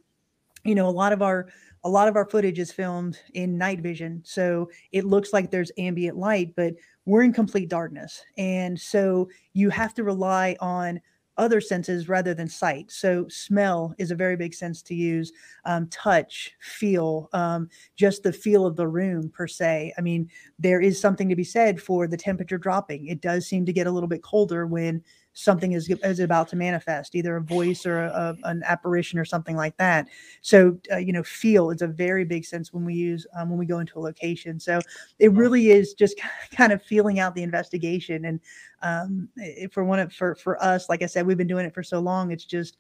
you 0.64 0.74
know 0.74 0.88
a 0.88 0.90
lot 0.90 1.12
of 1.12 1.22
our 1.22 1.48
a 1.84 1.88
lot 1.88 2.08
of 2.08 2.16
our 2.16 2.24
footage 2.24 2.58
is 2.58 2.72
filmed 2.72 3.18
in 3.34 3.58
night 3.58 3.80
vision 3.80 4.20
so 4.24 4.68
it 4.92 5.04
looks 5.04 5.32
like 5.32 5.50
there's 5.50 5.70
ambient 5.78 6.16
light 6.16 6.54
but 6.56 6.74
we're 7.04 7.22
in 7.22 7.32
complete 7.32 7.68
darkness 7.68 8.22
and 8.38 8.78
so 8.80 9.28
you 9.52 9.70
have 9.70 9.94
to 9.94 10.02
rely 10.02 10.56
on 10.60 11.00
other 11.36 11.60
senses 11.60 12.08
rather 12.08 12.32
than 12.34 12.48
sight. 12.48 12.90
So 12.90 13.26
smell 13.28 13.94
is 13.98 14.10
a 14.10 14.16
very 14.16 14.36
big 14.36 14.54
sense 14.54 14.82
to 14.82 14.94
use 14.94 15.32
um, 15.64 15.88
touch 15.88 16.52
feel 16.60 17.28
um, 17.32 17.68
just 17.96 18.22
the 18.22 18.32
feel 18.32 18.66
of 18.66 18.76
the 18.76 18.86
room 18.86 19.30
per 19.30 19.46
se. 19.46 19.92
I 19.98 20.00
mean 20.00 20.30
there 20.58 20.80
is 20.80 21.00
something 21.00 21.28
to 21.28 21.36
be 21.36 21.44
said 21.44 21.80
for 21.80 22.06
the 22.06 22.16
temperature 22.16 22.58
dropping. 22.58 23.06
It 23.06 23.20
does 23.20 23.46
seem 23.46 23.66
to 23.66 23.72
get 23.72 23.86
a 23.86 23.90
little 23.90 24.08
bit 24.08 24.22
colder 24.22 24.66
when 24.66 25.02
something 25.34 25.72
is, 25.72 25.90
is 25.90 26.20
about 26.20 26.48
to 26.48 26.56
manifest, 26.56 27.14
either 27.14 27.36
a 27.36 27.42
voice 27.42 27.84
or 27.84 28.04
a, 28.04 28.36
a, 28.42 28.48
an 28.48 28.62
apparition 28.64 29.18
or 29.18 29.24
something 29.24 29.56
like 29.56 29.76
that. 29.76 30.08
So, 30.40 30.78
uh, 30.92 30.96
you 30.96 31.12
know, 31.12 31.24
feel 31.24 31.70
is 31.70 31.82
a 31.82 31.88
very 31.88 32.24
big 32.24 32.44
sense 32.44 32.72
when 32.72 32.84
we 32.84 32.94
use 32.94 33.26
um, 33.36 33.50
when 33.50 33.58
we 33.58 33.66
go 33.66 33.80
into 33.80 33.98
a 33.98 34.00
location. 34.00 34.58
So 34.58 34.80
it 35.18 35.32
really 35.32 35.70
is 35.70 35.92
just 35.92 36.18
kind 36.54 36.72
of 36.72 36.82
feeling 36.82 37.18
out 37.18 37.34
the 37.34 37.42
investigation. 37.42 38.24
And 38.24 38.40
um, 38.82 39.28
for 39.72 39.84
one 39.84 39.98
of 39.98 40.12
for 40.12 40.36
for 40.36 40.62
us, 40.62 40.88
like 40.88 41.02
I 41.02 41.06
said, 41.06 41.26
we've 41.26 41.36
been 41.36 41.46
doing 41.46 41.66
it 41.66 41.74
for 41.74 41.82
so 41.82 41.98
long. 41.98 42.30
It's 42.30 42.44
just 42.44 42.78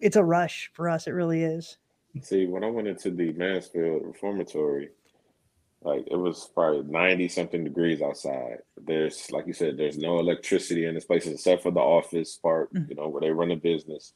it's 0.00 0.16
a 0.16 0.24
rush 0.24 0.70
for 0.74 0.88
us. 0.88 1.06
It 1.06 1.12
really 1.12 1.42
is. 1.42 1.78
See, 2.22 2.46
when 2.46 2.64
I 2.64 2.70
went 2.70 2.88
into 2.88 3.10
the 3.10 3.32
Mansfield 3.32 4.02
Reformatory, 4.04 4.90
like 5.86 6.08
it 6.10 6.16
was 6.16 6.50
probably 6.52 6.82
90 6.82 7.28
something 7.28 7.62
degrees 7.62 8.02
outside. 8.02 8.58
There's 8.76 9.30
like 9.30 9.46
you 9.46 9.52
said, 9.52 9.76
there's 9.76 9.96
no 9.96 10.18
electricity 10.18 10.84
in 10.84 10.94
this 10.94 11.04
place 11.04 11.26
except 11.26 11.62
for 11.62 11.70
the 11.70 11.80
office 11.80 12.36
part, 12.36 12.74
mm-hmm. 12.74 12.90
you 12.90 12.96
know, 12.96 13.08
where 13.08 13.20
they 13.20 13.30
run 13.30 13.52
a 13.52 13.56
business. 13.56 14.12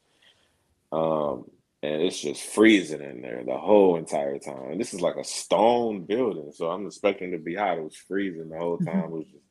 Um, 0.91 1.45
and 1.83 2.03
it's 2.03 2.21
just 2.21 2.43
freezing 2.43 3.01
in 3.01 3.23
there 3.23 3.43
the 3.47 3.57
whole 3.57 3.97
entire 3.97 4.39
time. 4.39 4.73
And 4.73 4.81
this 4.81 4.93
is 4.93 5.01
like 5.01 5.17
a 5.17 5.25
stone 5.25 6.05
building, 6.05 6.53
so 6.53 6.71
I'm 6.71 6.87
expecting 6.87 7.31
to 7.31 7.39
be 7.39 7.55
hot. 7.55 7.79
It 7.79 7.85
was 7.85 7.97
freezing 7.97 8.51
the 8.51 8.59
whole 8.59 8.79
time. 8.79 8.87
Mm-hmm. 8.87 9.05
It 9.05 9.19
was 9.19 9.27
just 9.27 9.45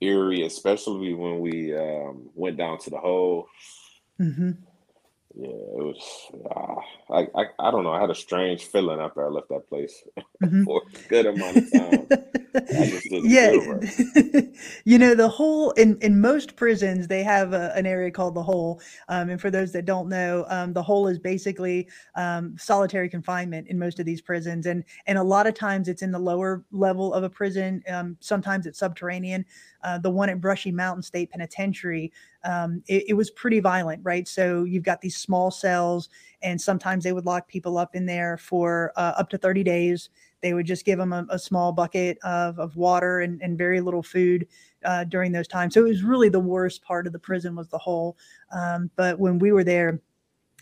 eerie, 0.00 0.46
especially 0.46 1.12
when 1.12 1.40
we 1.40 1.76
um, 1.76 2.30
went 2.34 2.56
down 2.56 2.78
to 2.78 2.90
the 2.90 2.98
hole. 2.98 3.46
Mm-hmm. 4.18 4.52
Yeah, 5.36 5.46
it 5.46 5.84
was. 5.84 6.30
Uh, 6.50 7.14
I, 7.14 7.28
I 7.40 7.44
I 7.60 7.70
don't 7.70 7.84
know. 7.84 7.92
I 7.92 8.00
had 8.00 8.10
a 8.10 8.14
strange 8.16 8.64
feeling 8.64 8.98
after 8.98 9.24
I 9.24 9.28
left 9.28 9.48
that 9.50 9.68
place 9.68 10.02
mm-hmm. 10.42 10.64
for 10.64 10.82
a 10.82 11.08
good 11.08 11.26
amount 11.26 11.56
of 11.56 11.72
time. 11.72 12.06
yeah, 13.24 13.52
you 14.84 14.98
know 14.98 15.14
the 15.14 15.28
hole 15.28 15.70
in 15.72 15.98
in 16.00 16.20
most 16.20 16.56
prisons 16.56 17.06
they 17.06 17.22
have 17.22 17.52
a, 17.52 17.72
an 17.76 17.86
area 17.86 18.10
called 18.10 18.34
the 18.34 18.42
hole. 18.42 18.80
Um, 19.08 19.30
and 19.30 19.40
for 19.40 19.52
those 19.52 19.70
that 19.72 19.84
don't 19.84 20.08
know, 20.08 20.46
um, 20.48 20.72
the 20.72 20.82
hole 20.82 21.06
is 21.06 21.20
basically 21.20 21.88
um, 22.16 22.56
solitary 22.58 23.08
confinement 23.08 23.68
in 23.68 23.78
most 23.78 24.00
of 24.00 24.06
these 24.06 24.20
prisons, 24.20 24.66
and 24.66 24.82
and 25.06 25.16
a 25.16 25.22
lot 25.22 25.46
of 25.46 25.54
times 25.54 25.86
it's 25.86 26.02
in 26.02 26.10
the 26.10 26.18
lower 26.18 26.64
level 26.72 27.14
of 27.14 27.22
a 27.22 27.30
prison. 27.30 27.84
Um, 27.88 28.16
sometimes 28.18 28.66
it's 28.66 28.80
subterranean. 28.80 29.46
Uh, 29.82 29.98
the 29.98 30.10
one 30.10 30.28
at 30.28 30.40
Brushy 30.40 30.72
Mountain 30.72 31.02
State 31.02 31.30
Penitentiary, 31.30 32.12
um, 32.44 32.82
it, 32.86 33.04
it, 33.08 33.14
was 33.14 33.30
pretty 33.30 33.60
violent, 33.60 34.00
right? 34.02 34.26
So 34.26 34.64
you've 34.64 34.84
got 34.84 35.00
these 35.00 35.16
small 35.16 35.50
cells, 35.50 36.08
and 36.42 36.60
sometimes 36.60 37.04
they 37.04 37.12
would 37.12 37.26
lock 37.26 37.48
people 37.48 37.78
up 37.78 37.94
in 37.94 38.06
there 38.06 38.36
for 38.36 38.92
uh, 38.96 39.14
up 39.16 39.28
to 39.30 39.38
30 39.38 39.62
days. 39.62 40.10
They 40.40 40.54
would 40.54 40.66
just 40.66 40.84
give 40.84 40.98
them 40.98 41.12
a, 41.12 41.26
a 41.30 41.38
small 41.38 41.72
bucket 41.72 42.18
of, 42.22 42.58
of 42.58 42.76
water 42.76 43.20
and, 43.20 43.40
and 43.42 43.58
very 43.58 43.80
little 43.80 44.02
food 44.02 44.46
uh, 44.84 45.04
during 45.04 45.32
those 45.32 45.48
times. 45.48 45.74
So 45.74 45.84
it 45.84 45.88
was 45.88 46.02
really 46.02 46.28
the 46.28 46.40
worst 46.40 46.82
part 46.82 47.06
of 47.06 47.12
the 47.12 47.18
prison 47.18 47.54
was 47.54 47.68
the 47.68 47.78
hole. 47.78 48.16
Um, 48.52 48.90
but 48.96 49.18
when 49.18 49.38
we 49.38 49.52
were 49.52 49.64
there, 49.64 50.00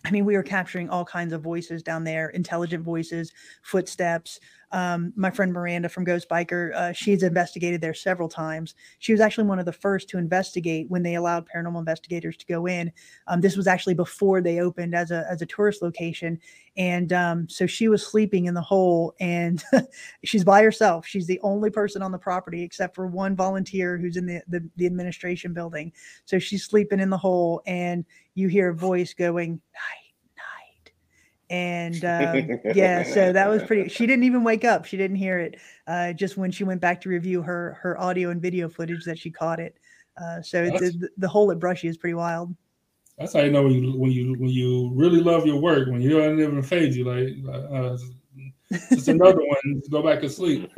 I 0.05 0.11
mean, 0.11 0.25
we 0.25 0.37
were 0.37 0.43
capturing 0.43 0.89
all 0.89 1.05
kinds 1.05 1.33
of 1.33 1.43
voices 1.43 1.83
down 1.83 2.05
there, 2.05 2.29
intelligent 2.31 2.85
voices, 2.85 3.33
footsteps. 3.63 4.41
Um, 4.71 5.13
my 5.17 5.31
friend 5.31 5.53
Miranda 5.53 5.89
from 5.89 6.05
Ghost 6.05 6.29
Biker, 6.29 6.75
uh, 6.75 6.93
she's 6.93 7.23
investigated 7.23 7.81
there 7.81 7.95
several 7.95 8.29
times. 8.29 8.75
She 8.99 9.13
was 9.13 9.21
actually 9.21 9.45
one 9.45 9.59
of 9.59 9.65
the 9.65 9.73
first 9.73 10.09
to 10.11 10.19
investigate 10.19 10.91
when 10.91 11.03
they 11.03 11.15
allowed 11.15 11.47
paranormal 11.49 11.79
investigators 11.79 12.37
to 12.37 12.47
go 12.47 12.67
in. 12.67 12.93
Um, 13.27 13.41
this 13.41 13.57
was 13.57 13.67
actually 13.67 13.95
before 13.95 14.41
they 14.41 14.61
opened 14.61 14.95
as 14.95 15.11
a 15.11 15.27
as 15.31 15.41
a 15.43 15.47
tourist 15.47 15.81
location, 15.81 16.39
and 16.77 17.13
um, 17.13 17.49
so 17.49 17.67
she 17.67 17.89
was 17.89 18.07
sleeping 18.07 18.47
in 18.47 18.55
the 18.55 18.61
hole, 18.61 19.15
and 19.21 19.63
she's 20.25 20.45
by 20.45 20.63
herself. 20.63 21.07
She's 21.07 21.27
the 21.27 21.41
only 21.43 21.71
person 21.71 22.03
on 22.03 22.13
the 22.13 22.19
property 22.19 22.63
except 22.63 22.95
for 22.95 23.07
one 23.07 23.35
volunteer 23.37 23.97
who's 23.97 24.17
in 24.17 24.27
the 24.27 24.43
the, 24.49 24.69
the 24.77 24.87
administration 24.87 25.55
building. 25.55 25.93
So 26.25 26.39
she's 26.39 26.65
sleeping 26.65 27.01
in 27.01 27.11
the 27.11 27.19
hole, 27.19 27.63
and 27.67 28.05
you 28.35 28.49
hear 28.49 28.71
a 28.71 28.75
voice 28.75 29.15
going, 29.15 29.61
"Night." 29.73 30.08
And 31.51 32.05
um, 32.05 32.61
yeah 32.75 33.03
so 33.03 33.33
that 33.33 33.49
was 33.49 33.63
pretty 33.63 33.89
she 33.89 34.07
didn't 34.07 34.25
even 34.25 34.45
wake 34.45 34.65
up 34.65 34.85
she 34.85 34.97
didn't 34.97 35.17
hear 35.17 35.39
it 35.39 35.57
uh, 35.87 36.13
just 36.13 36.37
when 36.37 36.51
she 36.51 36.65
went 36.65 36.81
back 36.81 37.01
to 37.01 37.09
review 37.09 37.41
her 37.43 37.79
her 37.81 37.99
audio 38.01 38.31
and 38.31 38.43
video 38.43 38.69
footage 38.69 39.05
that 39.05 39.19
she 39.19 39.31
caught 39.31 39.59
it. 39.59 39.77
Uh, 40.21 40.43
so 40.43 40.67
the, 40.67 41.09
the 41.17 41.29
hole 41.29 41.51
at 41.51 41.59
brushy 41.59 41.89
is 41.89 41.97
pretty 41.97 42.15
wild. 42.15 42.55
That's 43.19 43.33
how 43.33 43.41
you 43.41 43.51
know 43.51 43.63
when 43.63 43.73
you 43.73 43.97
when 43.97 44.13
you 44.13 44.35
when 44.39 44.51
you 44.51 44.93
really 44.95 45.21
love 45.21 45.47
your 45.47 45.61
work 45.61 45.89
when 45.89 46.01
you 46.01 46.11
don't 46.11 46.39
even 46.39 46.63
fade 46.63 46.95
you 46.95 47.05
like 47.05 47.29
uh, 47.53 47.97
just 48.91 49.09
another 49.09 49.41
one 49.41 49.83
go 49.91 50.03
back 50.03 50.21
to 50.21 50.29
sleep. 50.29 50.71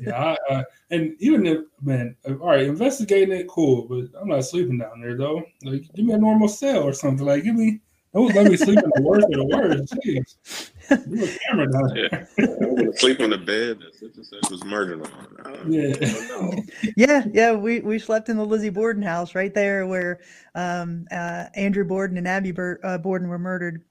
Yeah 0.00 0.36
I, 0.48 0.54
uh, 0.54 0.62
and 0.90 1.14
even 1.20 1.46
if 1.46 1.60
man 1.82 2.16
uh, 2.28 2.34
all 2.34 2.48
right 2.48 2.62
investigating 2.62 3.32
it 3.32 3.48
cool 3.48 3.86
but 3.88 4.20
i'm 4.20 4.28
not 4.28 4.44
sleeping 4.44 4.78
down 4.78 5.00
there 5.00 5.16
though. 5.16 5.42
Like 5.64 5.82
give 5.94 6.06
me 6.06 6.14
a 6.14 6.18
normal 6.18 6.48
cell 6.48 6.82
or 6.82 6.92
something 6.92 7.26
like 7.26 7.44
give 7.44 7.54
me 7.54 7.80
don't 8.12 8.34
let 8.34 8.50
me 8.50 8.56
sleep 8.56 8.78
in 8.78 8.90
the 8.96 9.02
worst 9.02 9.26
of 9.26 9.32
the 9.32 9.44
worst. 9.44 9.94
Jeez. 10.04 10.70
You 10.90 11.24
a 11.24 11.38
camera 11.48 11.70
down 11.70 11.94
there. 11.94 12.28
Yeah. 12.38 12.90
sleep 12.96 13.20
on 13.20 13.30
the 13.30 13.38
bed 13.38 13.78
that 13.78 13.94
such 13.94 14.16
and 14.16 14.26
such 14.26 14.50
was 14.50 14.64
murdered 14.64 15.06
on. 15.06 15.72
Yeah. 15.72 16.60
yeah, 16.96 17.24
yeah. 17.32 17.52
We 17.52 17.80
we 17.80 18.00
slept 18.00 18.28
in 18.28 18.36
the 18.36 18.44
Lizzie 18.44 18.70
Borden 18.70 19.02
house 19.02 19.36
right 19.36 19.54
there 19.54 19.86
where 19.86 20.20
um, 20.56 21.06
uh, 21.12 21.46
Andrew 21.54 21.84
Borden 21.84 22.16
and 22.16 22.26
Abby 22.26 22.50
Bur- 22.50 22.80
uh, 22.82 22.98
Borden 22.98 23.28
were 23.28 23.38
murdered. 23.38 23.84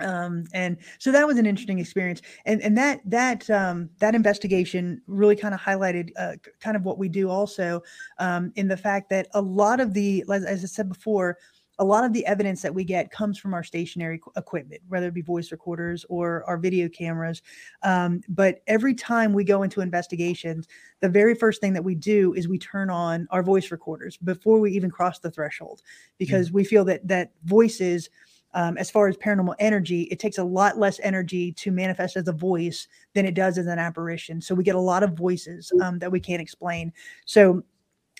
Um, 0.00 0.44
and 0.52 0.76
so 0.98 1.10
that 1.12 1.26
was 1.26 1.38
an 1.38 1.46
interesting 1.46 1.78
experience. 1.78 2.20
And 2.44 2.60
and 2.60 2.76
that 2.76 3.00
that 3.06 3.48
um, 3.48 3.88
that 4.00 4.14
investigation 4.14 5.00
really 5.06 5.36
kind 5.36 5.54
of 5.54 5.60
highlighted 5.60 6.10
uh, 6.18 6.34
kind 6.60 6.76
of 6.76 6.84
what 6.84 6.98
we 6.98 7.08
do 7.08 7.30
also 7.30 7.82
um, 8.18 8.52
in 8.56 8.68
the 8.68 8.76
fact 8.76 9.08
that 9.10 9.28
a 9.32 9.40
lot 9.40 9.80
of 9.80 9.94
the 9.94 10.24
as, 10.30 10.44
as 10.44 10.62
I 10.62 10.66
said 10.66 10.90
before 10.90 11.38
a 11.78 11.84
lot 11.84 12.04
of 12.04 12.12
the 12.12 12.24
evidence 12.26 12.62
that 12.62 12.74
we 12.74 12.84
get 12.84 13.10
comes 13.10 13.38
from 13.38 13.52
our 13.52 13.62
stationary 13.62 14.20
equipment, 14.36 14.80
whether 14.88 15.08
it 15.08 15.14
be 15.14 15.22
voice 15.22 15.52
recorders 15.52 16.06
or 16.08 16.42
our 16.44 16.56
video 16.56 16.88
cameras. 16.88 17.42
Um, 17.82 18.22
but 18.28 18.62
every 18.66 18.94
time 18.94 19.32
we 19.32 19.44
go 19.44 19.62
into 19.62 19.82
investigations, 19.82 20.68
the 21.00 21.08
very 21.08 21.34
first 21.34 21.60
thing 21.60 21.74
that 21.74 21.84
we 21.84 21.94
do 21.94 22.32
is 22.34 22.48
we 22.48 22.58
turn 22.58 22.88
on 22.88 23.28
our 23.30 23.42
voice 23.42 23.70
recorders 23.70 24.16
before 24.16 24.58
we 24.58 24.72
even 24.72 24.90
cross 24.90 25.18
the 25.18 25.30
threshold, 25.30 25.82
because 26.18 26.48
mm-hmm. 26.48 26.56
we 26.56 26.64
feel 26.64 26.84
that 26.86 27.06
that 27.06 27.32
voices. 27.44 28.08
Um, 28.54 28.78
as 28.78 28.90
far 28.90 29.06
as 29.06 29.18
paranormal 29.18 29.54
energy, 29.58 30.02
it 30.04 30.18
takes 30.18 30.38
a 30.38 30.44
lot 30.44 30.78
less 30.78 30.98
energy 31.02 31.52
to 31.52 31.70
manifest 31.70 32.16
as 32.16 32.26
a 32.26 32.32
voice 32.32 32.88
than 33.12 33.26
it 33.26 33.34
does 33.34 33.58
as 33.58 33.66
an 33.66 33.78
apparition. 33.78 34.40
So 34.40 34.54
we 34.54 34.64
get 34.64 34.76
a 34.76 34.80
lot 34.80 35.02
of 35.02 35.12
voices 35.12 35.70
um, 35.82 35.98
that 35.98 36.10
we 36.10 36.20
can't 36.20 36.40
explain. 36.40 36.90
So 37.26 37.64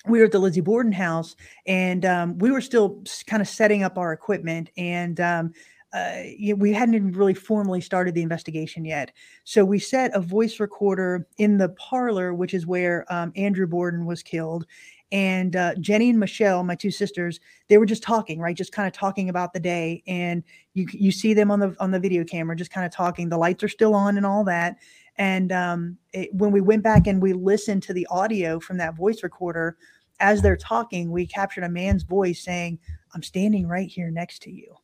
we 0.07 0.19
were 0.19 0.25
at 0.25 0.31
the 0.31 0.39
Lizzie 0.39 0.61
Borden 0.61 0.91
house 0.91 1.35
and 1.65 2.05
um, 2.05 2.37
we 2.37 2.51
were 2.51 2.61
still 2.61 3.03
kind 3.27 3.41
of 3.41 3.47
setting 3.47 3.83
up 3.83 3.97
our 3.97 4.13
equipment 4.13 4.69
and 4.77 5.19
um, 5.19 5.53
uh, 5.93 6.23
we 6.57 6.73
hadn't 6.73 7.13
really 7.13 7.33
formally 7.33 7.81
started 7.81 8.13
the 8.13 8.21
investigation 8.21 8.83
yet. 8.83 9.11
So 9.45 9.63
we 9.63 9.79
set 9.79 10.13
a 10.13 10.19
voice 10.19 10.59
recorder 10.59 11.27
in 11.37 11.57
the 11.57 11.69
parlor, 11.69 12.33
which 12.33 12.53
is 12.53 12.67
where 12.67 13.05
um, 13.11 13.31
Andrew 13.35 13.67
Borden 13.67 14.05
was 14.05 14.21
killed. 14.21 14.65
And 15.11 15.55
uh, 15.55 15.75
Jenny 15.75 16.09
and 16.09 16.19
Michelle, 16.19 16.63
my 16.63 16.75
two 16.75 16.91
sisters, 16.91 17.39
they 17.69 17.77
were 17.77 17.85
just 17.85 18.03
talking, 18.03 18.39
right? 18.39 18.55
Just 18.55 18.73
kind 18.73 18.87
of 18.87 18.93
talking 18.93 19.29
about 19.29 19.53
the 19.53 19.59
day. 19.59 20.03
And 20.05 20.43
you 20.73 20.85
you 20.91 21.11
see 21.11 21.33
them 21.33 21.49
on 21.49 21.61
the 21.61 21.73
on 21.79 21.91
the 21.91 21.99
video 21.99 22.25
camera, 22.25 22.57
just 22.57 22.71
kind 22.71 22.85
of 22.85 22.91
talking. 22.91 23.29
The 23.29 23.37
lights 23.37 23.63
are 23.63 23.69
still 23.69 23.95
on 23.95 24.17
and 24.17 24.25
all 24.25 24.43
that. 24.43 24.75
And 25.17 25.53
um, 25.53 25.97
it, 26.11 26.33
when 26.33 26.51
we 26.51 26.59
went 26.59 26.83
back 26.83 27.07
and 27.07 27.21
we 27.21 27.31
listened 27.31 27.83
to 27.83 27.93
the 27.93 28.05
audio 28.11 28.59
from 28.59 28.77
that 28.77 28.95
voice 28.95 29.23
recorder, 29.23 29.77
as 30.19 30.41
they're 30.41 30.57
talking, 30.57 31.11
we 31.11 31.25
captured 31.25 31.63
a 31.63 31.69
man's 31.69 32.03
voice 32.03 32.43
saying, 32.43 32.79
I'm 33.13 33.23
standing 33.23 33.67
right 33.67 33.87
here 33.87 34.11
next 34.11 34.41
to 34.43 34.51
you. 34.51 34.75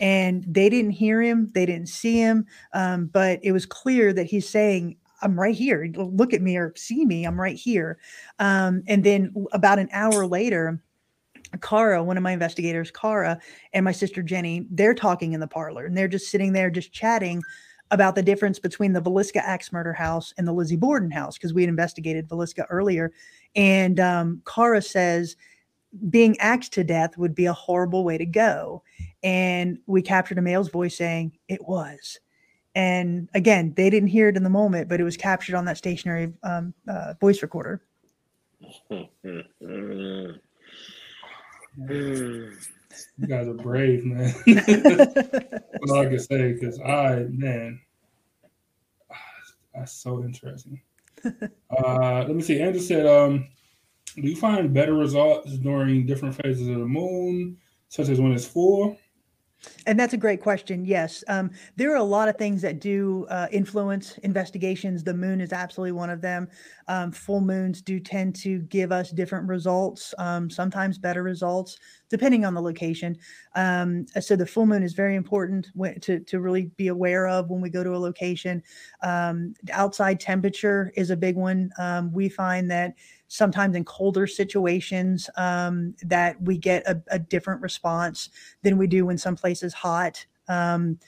And 0.00 0.44
they 0.46 0.68
didn't 0.68 0.92
hear 0.92 1.20
him, 1.20 1.50
they 1.54 1.66
didn't 1.66 1.88
see 1.88 2.18
him, 2.18 2.46
um, 2.72 3.06
but 3.06 3.40
it 3.42 3.52
was 3.52 3.66
clear 3.66 4.12
that 4.12 4.26
he's 4.26 4.48
saying, 4.48 4.96
I'm 5.22 5.38
right 5.38 5.54
here. 5.54 5.90
Look 5.96 6.32
at 6.32 6.42
me 6.42 6.56
or 6.56 6.72
see 6.76 7.04
me. 7.04 7.24
I'm 7.24 7.40
right 7.40 7.56
here. 7.56 7.98
Um, 8.38 8.84
and 8.86 9.02
then 9.02 9.34
about 9.52 9.80
an 9.80 9.88
hour 9.92 10.26
later, 10.26 10.80
Cara, 11.60 12.04
one 12.04 12.16
of 12.16 12.22
my 12.22 12.32
investigators, 12.32 12.90
Cara, 12.90 13.40
and 13.72 13.84
my 13.84 13.92
sister 13.92 14.22
Jenny, 14.22 14.66
they're 14.70 14.94
talking 14.94 15.32
in 15.32 15.40
the 15.40 15.46
parlor 15.46 15.86
and 15.86 15.96
they're 15.96 16.08
just 16.08 16.30
sitting 16.30 16.52
there, 16.52 16.70
just 16.70 16.92
chatting 16.92 17.42
about 17.90 18.14
the 18.14 18.22
difference 18.22 18.58
between 18.58 18.92
the 18.92 19.00
Villisca 19.00 19.38
axe 19.38 19.72
murder 19.72 19.92
house 19.92 20.34
and 20.36 20.46
the 20.46 20.52
Lizzie 20.52 20.76
Borden 20.76 21.10
house 21.10 21.38
because 21.38 21.54
we 21.54 21.62
had 21.62 21.68
investigated 21.68 22.28
Villisca 22.28 22.66
earlier. 22.68 23.12
And 23.56 23.98
um, 23.98 24.42
Cara 24.46 24.82
says 24.82 25.36
being 26.10 26.38
axed 26.38 26.72
to 26.74 26.84
death 26.84 27.16
would 27.16 27.34
be 27.34 27.46
a 27.46 27.52
horrible 27.52 28.04
way 28.04 28.18
to 28.18 28.26
go. 28.26 28.82
And 29.22 29.78
we 29.86 30.02
captured 30.02 30.38
a 30.38 30.42
male's 30.42 30.68
voice 30.68 30.96
saying 30.96 31.32
it 31.48 31.66
was. 31.66 32.20
And 32.74 33.28
again, 33.34 33.72
they 33.76 33.90
didn't 33.90 34.10
hear 34.10 34.28
it 34.28 34.36
in 34.36 34.44
the 34.44 34.50
moment, 34.50 34.88
but 34.88 35.00
it 35.00 35.04
was 35.04 35.16
captured 35.16 35.56
on 35.56 35.64
that 35.64 35.78
stationary 35.78 36.32
um, 36.42 36.74
uh, 36.86 37.14
voice 37.20 37.42
recorder. 37.42 37.82
You 43.18 43.26
guys 43.26 43.48
are 43.48 43.54
brave, 43.54 44.04
man. 44.04 44.34
That's 44.46 45.90
all 45.90 46.00
I 46.00 46.06
can 46.06 46.18
say 46.18 46.52
because 46.52 46.80
I, 46.80 47.26
man, 47.30 47.80
that's 49.74 49.92
so 49.92 50.22
interesting. 50.22 50.80
Uh, 51.24 52.24
let 52.26 52.34
me 52.34 52.42
see. 52.42 52.60
Andrew 52.60 52.80
said, 52.80 53.06
um, 53.06 53.48
"Do 54.16 54.22
you 54.22 54.36
find 54.36 54.72
better 54.74 54.94
results 54.94 55.56
during 55.58 56.06
different 56.06 56.34
phases 56.34 56.68
of 56.68 56.78
the 56.78 56.86
moon, 56.86 57.58
such 57.88 58.08
as 58.08 58.20
when 58.20 58.32
it's 58.32 58.44
full?" 58.44 58.96
And 59.86 59.98
that's 59.98 60.14
a 60.14 60.18
great 60.18 60.40
question. 60.40 60.84
Yes. 60.84 61.24
Um, 61.28 61.50
there 61.76 61.92
are 61.92 61.96
a 61.96 62.02
lot 62.02 62.28
of 62.28 62.36
things 62.36 62.62
that 62.62 62.80
do 62.80 63.26
uh, 63.28 63.48
influence 63.50 64.16
investigations. 64.18 65.02
The 65.02 65.14
moon 65.14 65.40
is 65.40 65.52
absolutely 65.52 65.92
one 65.92 66.10
of 66.10 66.20
them. 66.20 66.48
Um, 66.86 67.10
full 67.10 67.40
moons 67.40 67.82
do 67.82 67.98
tend 67.98 68.36
to 68.36 68.60
give 68.60 68.92
us 68.92 69.10
different 69.10 69.48
results, 69.48 70.14
um, 70.18 70.48
sometimes 70.48 70.96
better 70.96 71.22
results, 71.22 71.78
depending 72.08 72.44
on 72.44 72.54
the 72.54 72.62
location. 72.62 73.16
Um, 73.54 74.06
so 74.20 74.36
the 74.36 74.46
full 74.46 74.66
moon 74.66 74.82
is 74.82 74.92
very 74.92 75.16
important 75.16 75.68
to, 76.02 76.20
to 76.20 76.40
really 76.40 76.70
be 76.76 76.88
aware 76.88 77.26
of 77.26 77.50
when 77.50 77.60
we 77.60 77.68
go 77.68 77.82
to 77.82 77.94
a 77.94 77.98
location. 77.98 78.62
Um, 79.02 79.54
outside 79.72 80.20
temperature 80.20 80.92
is 80.96 81.10
a 81.10 81.16
big 81.16 81.36
one. 81.36 81.70
Um, 81.78 82.12
we 82.12 82.28
find 82.28 82.70
that 82.70 82.94
sometimes 83.28 83.76
in 83.76 83.84
colder 83.84 84.26
situations 84.26 85.28
um, 85.36 85.94
that 86.02 86.40
we 86.42 86.58
get 86.58 86.86
a, 86.86 87.00
a, 87.08 87.18
different 87.18 87.60
response 87.60 88.30
than 88.62 88.78
we 88.78 88.86
do 88.86 89.04
when 89.06 89.18
someplace 89.18 89.62
is 89.62 89.74
hot. 89.74 90.24
Um, 90.48 90.98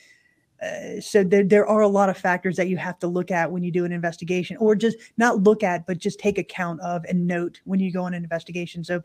uh, 0.62 1.00
so 1.00 1.24
there, 1.24 1.42
there 1.42 1.66
are 1.66 1.80
a 1.80 1.88
lot 1.88 2.10
of 2.10 2.18
factors 2.18 2.56
that 2.56 2.68
you 2.68 2.76
have 2.76 2.98
to 2.98 3.06
look 3.06 3.30
at 3.30 3.50
when 3.50 3.62
you 3.62 3.72
do 3.72 3.86
an 3.86 3.92
investigation 3.92 4.58
or 4.58 4.74
just 4.74 4.98
not 5.16 5.42
look 5.42 5.62
at 5.62 5.86
but 5.86 5.96
just 5.96 6.20
take 6.20 6.36
account 6.36 6.78
of 6.82 7.02
and 7.08 7.26
note 7.26 7.60
when 7.64 7.80
you 7.80 7.90
go 7.90 8.02
on 8.02 8.12
an 8.12 8.22
investigation. 8.22 8.84
So 8.84 9.02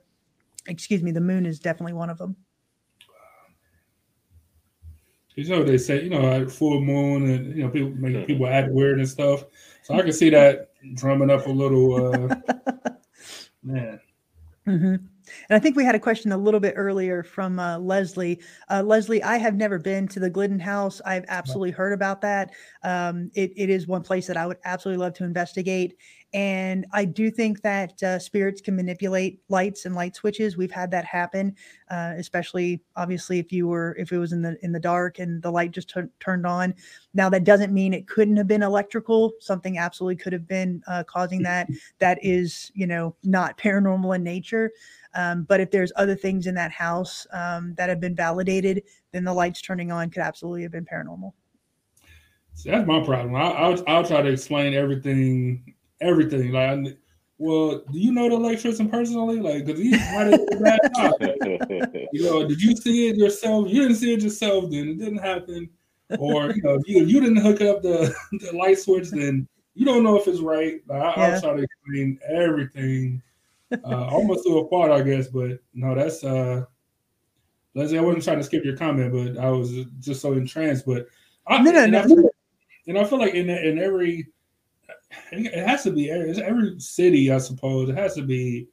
excuse 0.68 1.02
me 1.02 1.12
the 1.12 1.22
moon 1.22 1.46
is 1.46 1.60
definitely 1.60 1.94
one 1.94 2.10
of 2.10 2.18
them. 2.18 2.36
You 5.36 5.48
know 5.48 5.64
they 5.64 5.78
say 5.78 6.04
you 6.04 6.10
know 6.10 6.48
full 6.48 6.82
moon 6.82 7.30
and 7.30 7.56
you 7.56 7.64
know 7.64 7.70
people 7.70 7.92
make 7.92 8.28
people 8.28 8.48
act 8.48 8.72
weird 8.72 9.00
and 9.00 9.08
stuff. 9.08 9.46
So 9.84 9.94
i 9.94 10.02
can 10.02 10.14
see 10.14 10.30
that 10.32 10.72
drumming 10.96 11.30
up 11.30 11.46
a 11.46 11.52
little 11.52 12.14
uh 12.14 12.36
man. 13.66 14.00
Mm-hmm. 14.68 14.96
And 15.50 15.52
I 15.52 15.60
think 15.60 15.76
we 15.76 15.86
had 15.86 15.96
a 15.96 16.00
question 16.00 16.32
a 16.32 16.38
little 16.38 16.60
bit 16.60 16.74
earlier 16.76 17.24
from 17.24 17.60
uh, 17.60 17.78
Leslie. 17.78 18.42
Uh, 18.70 18.82
Leslie, 18.84 19.22
I 19.24 19.38
have 19.38 19.56
never 19.56 19.78
been 19.78 20.08
to 20.10 20.20
the 20.20 20.30
Glidden 20.30 20.60
House. 20.60 21.02
I've 21.06 21.26
absolutely 21.28 21.72
heard 21.72 21.94
about 21.94 22.22
that. 22.22 22.52
Um, 22.84 23.32
it, 23.36 23.52
it 23.56 23.70
is 23.70 23.88
one 23.88 24.02
place 24.02 24.28
that 24.28 24.38
I 24.38 24.48
would 24.48 24.58
absolutely 24.66 25.04
love 25.04 25.14
to 25.16 25.24
investigate. 25.24 25.98
And 26.36 26.86
I 26.92 27.06
do 27.06 27.32
think 27.32 27.62
that 27.62 28.04
uh, 28.04 28.20
spirits 28.20 28.60
can 28.60 28.76
manipulate 28.76 29.40
lights 29.48 29.86
and 29.86 29.96
light 29.96 30.18
switches. 30.18 30.58
We've 30.58 30.70
had 30.70 30.92
that 30.92 31.06
happen, 31.06 31.56
uh, 31.90 32.16
especially 32.18 32.84
obviously 32.98 33.40
if 33.40 33.54
you 33.54 33.70
were 33.70 33.96
if 33.98 34.12
it 34.12 34.18
was 34.18 34.34
in 34.34 34.42
the 34.42 34.58
in 34.62 34.74
the 34.74 34.80
dark 34.80 35.20
and 35.20 35.42
the 35.42 35.50
light 35.50 35.72
just 35.72 35.92
t- 35.92 36.02
turned 36.20 36.46
on. 36.46 36.76
Now 37.14 37.30
that 37.30 37.46
doesn't 37.46 37.72
mean 37.72 37.94
it 37.94 38.06
couldn't 38.10 38.36
have 38.36 38.48
been 38.48 38.64
electrical. 38.64 39.32
Something 39.40 39.78
absolutely 39.78 40.18
could 40.18 40.34
have 40.34 40.46
been 40.46 40.84
uh, 40.88 41.06
causing 41.06 41.42
that. 41.44 41.70
That 42.00 42.20
is, 42.22 42.70
you 42.76 42.86
know, 42.86 43.16
not 43.24 43.58
paranormal 43.66 44.14
in 44.14 44.22
nature. 44.22 44.72
Um, 45.14 45.44
but 45.44 45.62
if 45.62 45.72
there's 45.72 45.94
other 45.96 46.18
things 46.18 46.48
in 46.48 46.56
that 46.56 46.74
house 46.74 47.26
um, 47.32 47.76
that 47.78 47.88
have 47.88 48.02
been 48.02 48.14
validated, 48.14 48.84
then 49.14 49.24
the 49.24 49.34
lights 49.34 49.62
turning 49.62 49.90
on 49.90 50.10
could 50.10 50.22
absolutely 50.22 50.64
have 50.64 50.74
been 50.74 50.86
paranormal. 50.86 51.32
See, 52.56 52.72
that's 52.72 52.88
my 52.88 53.04
problem. 53.04 53.36
I, 53.36 53.70
will 53.70 53.84
I'll 53.88 54.06
try 54.06 54.22
to 54.22 54.30
explain 54.30 54.74
everything, 54.74 55.75
everything. 56.02 56.52
Like, 56.52 56.98
well, 57.38 57.84
do 57.92 58.00
you 58.00 58.12
know 58.12 58.30
the 58.30 58.36
electrician 58.36 58.90
personally? 58.90 59.40
Like, 59.40 59.66
because 59.66 59.82
he's 59.82 60.00
running 60.14 60.46
bad 60.62 60.80
job. 60.96 61.14
you 62.14 62.24
know, 62.24 62.48
did 62.48 62.62
you 62.62 62.76
see 62.76 63.10
it 63.10 63.18
yourself? 63.18 63.70
You 63.70 63.82
didn't 63.82 63.98
see 63.98 64.14
it 64.14 64.22
yourself, 64.22 64.72
then 64.72 64.90
it 64.90 65.00
didn't 65.00 65.18
happen. 65.18 65.70
Or 66.20 66.52
you 66.52 66.62
know, 66.62 66.76
if 66.76 66.88
you, 66.88 67.04
if 67.04 67.10
you 67.10 67.20
didn't 67.20 67.38
hook 67.38 67.62
up 67.62 67.82
the, 67.82 68.16
the 68.32 68.56
light 68.56 68.80
switch, 68.80 69.10
then 69.10 69.48
you 69.74 69.86
don't 69.86 70.04
know 70.04 70.18
if 70.18 70.28
it's 70.28 70.40
right. 70.40 70.82
Like, 70.88 71.02
I, 71.02 71.04
yeah. 71.04 71.34
I'll 71.34 71.42
try 71.42 71.56
to 71.56 71.64
explain 71.64 72.20
everything 72.30 73.22
uh, 73.84 74.08
almost 74.08 74.46
to 74.46 74.60
a 74.60 74.68
part, 74.68 74.92
I 74.92 75.02
guess. 75.02 75.28
But 75.28 75.60
no, 75.74 75.96
that's 75.96 76.24
uh, 76.24 76.66
Leslie. 77.74 77.98
I 77.98 78.02
wasn't 78.02 78.24
trying 78.24 78.38
to 78.38 78.44
skip 78.44 78.64
your 78.64 78.78
comment, 78.78 79.12
but 79.12 79.44
I 79.44 79.50
was 79.50 79.74
just 80.00 80.22
so 80.22 80.34
entranced. 80.34 80.86
But 80.86 81.08
I, 81.48 81.62
no, 81.62 81.72
no, 81.72 81.84
and, 81.84 81.92
no. 81.92 82.00
I 82.00 82.08
feel, 82.08 82.30
and 82.88 82.98
I 82.98 83.04
feel 83.04 83.20
like 83.20 83.34
in 83.34 83.50
in 83.50 83.80
every, 83.80 84.28
it 85.32 85.68
has 85.68 85.84
to 85.84 85.92
be 85.92 86.10
every 86.10 86.80
city, 86.80 87.32
I 87.32 87.38
suppose. 87.38 87.90
It 87.90 87.98
has 87.98 88.16
to 88.16 88.22
be 88.22 88.68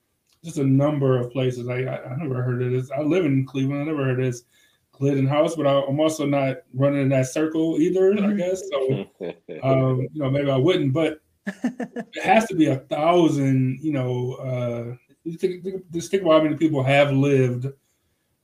just 0.45 0.59
a 0.59 0.65
number 0.65 1.19
of 1.19 1.31
places. 1.31 1.69
I 1.69 1.83
I, 1.83 2.13
I 2.13 2.17
never 2.17 2.43
heard 2.43 2.63
of 2.63 2.73
this. 2.73 2.91
I 2.91 3.01
live 3.01 3.25
in 3.25 3.47
Cleveland. 3.47 3.83
I 3.83 3.85
never 3.85 4.05
heard 4.05 4.21
of 4.21 4.27
this. 4.27 4.45
Glidden 4.93 5.27
House, 5.27 5.57
but 5.57 5.67
I, 5.67 5.81
am 5.81 5.99
also 5.99 6.27
not 6.27 6.59
running 6.75 7.03
in 7.03 7.09
that 7.09 7.27
circle 7.27 7.81
either. 7.81 8.13
I 8.13 8.17
mm-hmm. 8.17 8.37
guess 8.37 8.63
so. 8.71 9.63
um, 9.63 10.03
you 10.13 10.23
know, 10.23 10.31
maybe 10.31 10.51
I 10.51 10.57
wouldn't, 10.57 10.93
but 10.93 11.21
it 11.47 12.23
has 12.23 12.47
to 12.47 12.55
be 12.55 12.67
a 12.67 12.77
thousand. 12.77 13.81
You 13.83 13.93
know, 13.93 14.35
uh, 14.35 15.33
think, 15.39 15.65
think, 15.65 15.91
just 15.91 16.11
think 16.11 16.23
about 16.23 16.39
how 16.39 16.45
many 16.45 16.57
people 16.57 16.83
have 16.83 17.11
lived 17.11 17.67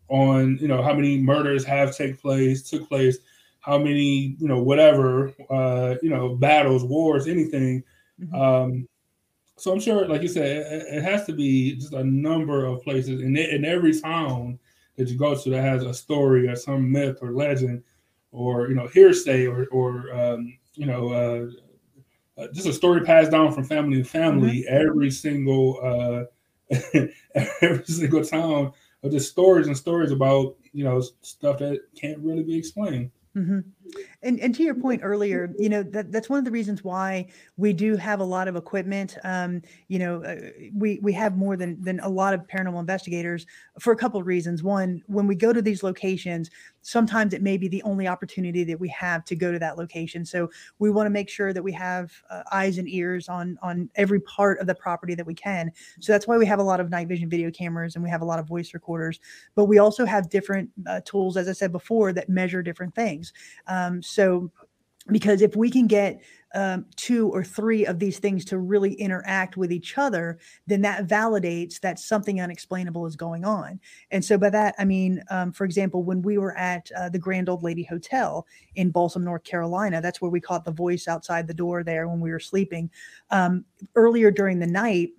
on. 0.08 0.58
You 0.58 0.68
know, 0.68 0.82
how 0.82 0.94
many 0.94 1.18
murders 1.18 1.64
have 1.64 1.96
take 1.96 2.20
place, 2.20 2.68
took 2.68 2.88
place, 2.88 3.18
how 3.60 3.78
many, 3.78 4.36
you 4.38 4.48
know, 4.48 4.62
whatever, 4.62 5.32
uh, 5.50 5.96
you 6.02 6.10
know, 6.10 6.34
battles, 6.36 6.84
wars, 6.84 7.26
anything. 7.26 7.82
Mm-hmm. 8.20 8.34
Um, 8.34 8.88
so 9.56 9.72
I'm 9.72 9.80
sure, 9.80 10.06
like 10.06 10.22
you 10.22 10.28
said, 10.28 10.44
it, 10.44 10.98
it, 10.98 11.02
has 11.02 11.26
to 11.26 11.32
be 11.32 11.74
just 11.74 11.92
a 11.92 12.04
number 12.04 12.64
of 12.64 12.82
places, 12.82 13.20
and 13.20 13.36
in 13.36 13.64
every 13.64 13.98
town 14.00 14.58
that 14.96 15.08
you 15.08 15.18
go 15.18 15.34
to 15.34 15.50
that 15.50 15.62
has 15.62 15.82
a 15.82 15.92
story 15.92 16.48
or 16.48 16.54
some 16.54 16.90
myth 16.90 17.18
or 17.20 17.32
legend, 17.32 17.82
or 18.30 18.68
you 18.68 18.74
know, 18.74 18.86
hearsay 18.86 19.46
or 19.46 19.66
or 19.72 20.12
um, 20.12 20.56
you 20.74 20.86
know. 20.86 21.12
Uh, 21.12 21.50
uh, 22.38 22.46
just 22.52 22.68
a 22.68 22.72
story 22.72 23.00
passed 23.00 23.32
down 23.32 23.52
from 23.52 23.64
family 23.64 24.00
to 24.00 24.08
family. 24.08 24.62
Mm-hmm. 24.62 24.88
Every 24.88 25.10
single 25.10 25.80
uh, 25.82 26.24
every 27.60 27.84
single 27.84 28.24
town 28.24 28.72
of 29.02 29.10
just 29.10 29.30
stories 29.30 29.66
and 29.66 29.76
stories 29.76 30.12
about 30.12 30.56
you 30.72 30.84
know 30.84 31.02
stuff 31.22 31.58
that 31.58 31.80
can't 31.96 32.18
really 32.18 32.42
be 32.42 32.56
explained. 32.56 33.10
Mm-hmm. 33.38 33.77
And 34.22 34.40
and 34.40 34.54
to 34.54 34.62
your 34.62 34.74
point 34.74 35.00
earlier, 35.04 35.54
you 35.58 35.68
know 35.68 35.82
that 35.82 36.10
that's 36.10 36.28
one 36.28 36.38
of 36.38 36.44
the 36.44 36.50
reasons 36.50 36.82
why 36.82 37.28
we 37.56 37.72
do 37.72 37.96
have 37.96 38.20
a 38.20 38.24
lot 38.24 38.48
of 38.48 38.56
equipment. 38.56 39.16
Um, 39.24 39.62
you 39.88 39.98
know, 39.98 40.22
uh, 40.24 40.36
we 40.74 40.98
we 41.02 41.12
have 41.12 41.36
more 41.36 41.56
than 41.56 41.80
than 41.82 42.00
a 42.00 42.08
lot 42.08 42.34
of 42.34 42.46
paranormal 42.46 42.80
investigators 42.80 43.46
for 43.78 43.92
a 43.92 43.96
couple 43.96 44.20
of 44.20 44.26
reasons. 44.26 44.62
One, 44.62 45.02
when 45.06 45.26
we 45.26 45.34
go 45.34 45.52
to 45.52 45.62
these 45.62 45.82
locations, 45.82 46.50
sometimes 46.82 47.32
it 47.32 47.42
may 47.42 47.56
be 47.56 47.68
the 47.68 47.82
only 47.82 48.08
opportunity 48.08 48.64
that 48.64 48.80
we 48.80 48.88
have 48.88 49.24
to 49.26 49.36
go 49.36 49.52
to 49.52 49.58
that 49.58 49.78
location. 49.78 50.24
So 50.24 50.50
we 50.78 50.90
want 50.90 51.06
to 51.06 51.10
make 51.10 51.28
sure 51.28 51.52
that 51.52 51.62
we 51.62 51.72
have 51.72 52.12
uh, 52.30 52.42
eyes 52.50 52.78
and 52.78 52.88
ears 52.88 53.28
on 53.28 53.58
on 53.62 53.88
every 53.94 54.20
part 54.20 54.58
of 54.58 54.66
the 54.66 54.74
property 54.74 55.14
that 55.14 55.26
we 55.26 55.34
can. 55.34 55.70
So 56.00 56.12
that's 56.12 56.26
why 56.26 56.36
we 56.36 56.46
have 56.46 56.58
a 56.58 56.64
lot 56.64 56.80
of 56.80 56.90
night 56.90 57.08
vision 57.08 57.30
video 57.30 57.50
cameras 57.50 57.94
and 57.94 58.02
we 58.02 58.10
have 58.10 58.22
a 58.22 58.24
lot 58.24 58.38
of 58.38 58.48
voice 58.48 58.74
recorders. 58.74 59.20
But 59.54 59.66
we 59.66 59.78
also 59.78 60.04
have 60.04 60.28
different 60.28 60.70
uh, 60.86 61.00
tools, 61.04 61.36
as 61.36 61.48
I 61.48 61.52
said 61.52 61.72
before, 61.72 62.12
that 62.12 62.28
measure 62.28 62.62
different 62.62 62.94
things. 62.94 63.32
Um, 63.66 63.77
so 64.02 64.50
because 65.10 65.42
if 65.42 65.56
we 65.56 65.70
can 65.70 65.86
get 65.86 66.20
um, 66.54 66.86
two 66.96 67.28
or 67.28 67.44
three 67.44 67.84
of 67.84 67.98
these 67.98 68.18
things 68.18 68.44
to 68.46 68.58
really 68.58 68.94
interact 68.94 69.56
with 69.56 69.70
each 69.70 69.98
other, 69.98 70.38
then 70.66 70.80
that 70.82 71.06
validates 71.06 71.78
that 71.80 71.98
something 71.98 72.40
unexplainable 72.40 73.06
is 73.06 73.16
going 73.16 73.44
on. 73.44 73.78
And 74.10 74.24
so, 74.24 74.38
by 74.38 74.50
that, 74.50 74.74
I 74.78 74.84
mean, 74.84 75.22
um, 75.30 75.52
for 75.52 75.64
example, 75.64 76.02
when 76.02 76.22
we 76.22 76.38
were 76.38 76.56
at 76.56 76.90
uh, 76.96 77.10
the 77.10 77.18
Grand 77.18 77.48
Old 77.48 77.62
Lady 77.62 77.82
Hotel 77.82 78.46
in 78.76 78.90
Balsam, 78.90 79.24
North 79.24 79.44
Carolina, 79.44 80.00
that's 80.00 80.22
where 80.22 80.30
we 80.30 80.40
caught 80.40 80.64
the 80.64 80.72
voice 80.72 81.06
outside 81.06 81.46
the 81.46 81.54
door 81.54 81.84
there 81.84 82.08
when 82.08 82.20
we 82.20 82.30
were 82.30 82.40
sleeping. 82.40 82.90
Um, 83.30 83.64
earlier 83.94 84.30
during 84.30 84.58
the 84.58 84.66
night, 84.66 85.10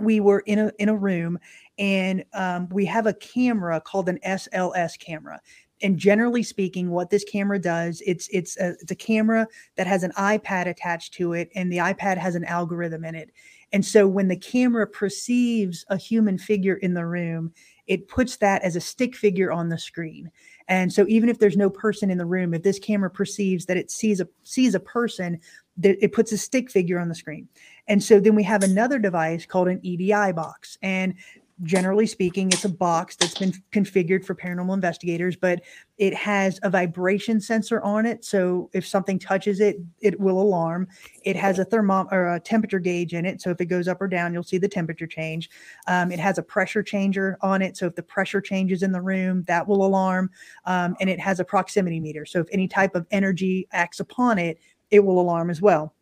we 0.00 0.20
were 0.20 0.40
in 0.40 0.58
a 0.58 0.72
in 0.78 0.88
a 0.88 0.96
room 0.96 1.38
and 1.78 2.24
um, 2.32 2.68
we 2.70 2.84
have 2.84 3.06
a 3.06 3.14
camera 3.14 3.80
called 3.80 4.08
an 4.08 4.18
SLS 4.24 4.98
camera 4.98 5.40
and 5.82 5.98
generally 5.98 6.42
speaking 6.42 6.90
what 6.90 7.10
this 7.10 7.24
camera 7.24 7.58
does 7.58 8.02
it's 8.06 8.28
it's 8.32 8.56
a, 8.58 8.70
it's 8.80 8.90
a 8.90 8.96
camera 8.96 9.46
that 9.76 9.86
has 9.86 10.02
an 10.02 10.12
ipad 10.12 10.66
attached 10.66 11.14
to 11.14 11.32
it 11.32 11.50
and 11.54 11.72
the 11.72 11.78
ipad 11.78 12.16
has 12.16 12.34
an 12.34 12.44
algorithm 12.44 13.04
in 13.04 13.14
it. 13.14 13.30
And 13.70 13.84
so 13.84 14.08
when 14.08 14.28
the 14.28 14.36
camera 14.36 14.86
perceives 14.86 15.84
a 15.90 15.96
human 15.98 16.38
figure 16.38 16.76
in 16.76 16.94
the 16.94 17.06
room 17.06 17.52
it 17.86 18.08
puts 18.08 18.36
that 18.36 18.62
as 18.62 18.76
a 18.76 18.80
stick 18.80 19.16
figure 19.16 19.50
on 19.50 19.70
the 19.70 19.78
screen. 19.78 20.30
And 20.68 20.92
so 20.92 21.06
even 21.08 21.30
if 21.30 21.38
there's 21.38 21.56
no 21.56 21.70
person 21.70 22.10
in 22.10 22.18
the 22.18 22.26
room 22.26 22.54
if 22.54 22.62
this 22.62 22.78
camera 22.78 23.10
perceives 23.10 23.66
that 23.66 23.76
it 23.76 23.90
sees 23.90 24.20
a 24.20 24.28
sees 24.42 24.74
a 24.74 24.80
person 24.80 25.40
it 25.80 26.12
puts 26.12 26.32
a 26.32 26.38
stick 26.38 26.70
figure 26.70 26.98
on 26.98 27.08
the 27.08 27.14
screen. 27.14 27.48
And 27.86 28.02
so 28.02 28.18
then 28.18 28.34
we 28.34 28.42
have 28.42 28.64
another 28.64 28.98
device 28.98 29.46
called 29.46 29.68
an 29.68 29.80
edi 29.84 30.10
box. 30.32 30.76
And 30.82 31.14
generally 31.62 32.06
speaking, 32.06 32.48
it's 32.48 32.64
a 32.64 32.68
box 32.68 33.16
that's 33.16 33.38
been 33.38 33.52
configured 33.72 34.24
for 34.24 34.34
paranormal 34.34 34.74
investigators, 34.74 35.36
but 35.36 35.60
it 35.96 36.14
has 36.14 36.60
a 36.62 36.70
vibration 36.70 37.40
sensor 37.40 37.80
on 37.82 38.06
it. 38.06 38.24
So 38.24 38.70
if 38.72 38.86
something 38.86 39.18
touches 39.18 39.60
it, 39.60 39.76
it 40.00 40.18
will 40.20 40.40
alarm. 40.40 40.86
It 41.24 41.36
has 41.36 41.58
a 41.58 41.64
thermometer 41.64 42.14
or 42.14 42.34
a 42.34 42.40
temperature 42.40 42.78
gauge 42.78 43.14
in 43.14 43.26
it. 43.26 43.40
So 43.40 43.50
if 43.50 43.60
it 43.60 43.66
goes 43.66 43.88
up 43.88 44.00
or 44.00 44.08
down, 44.08 44.32
you'll 44.32 44.44
see 44.44 44.58
the 44.58 44.68
temperature 44.68 45.06
change. 45.06 45.50
Um, 45.88 46.12
it 46.12 46.20
has 46.20 46.38
a 46.38 46.42
pressure 46.42 46.82
changer 46.82 47.36
on 47.40 47.60
it. 47.62 47.76
So 47.76 47.86
if 47.86 47.96
the 47.96 48.02
pressure 48.02 48.40
changes 48.40 48.82
in 48.82 48.92
the 48.92 49.02
room, 49.02 49.44
that 49.48 49.66
will 49.66 49.84
alarm. 49.84 50.30
Um, 50.64 50.96
and 51.00 51.10
it 51.10 51.18
has 51.18 51.40
a 51.40 51.44
proximity 51.44 51.98
meter. 51.98 52.24
So 52.24 52.40
if 52.40 52.46
any 52.52 52.68
type 52.68 52.94
of 52.94 53.06
energy 53.10 53.66
acts 53.72 54.00
upon 54.00 54.38
it, 54.38 54.58
it 54.90 55.00
will 55.00 55.20
alarm 55.20 55.50
as 55.50 55.60
well. 55.60 55.94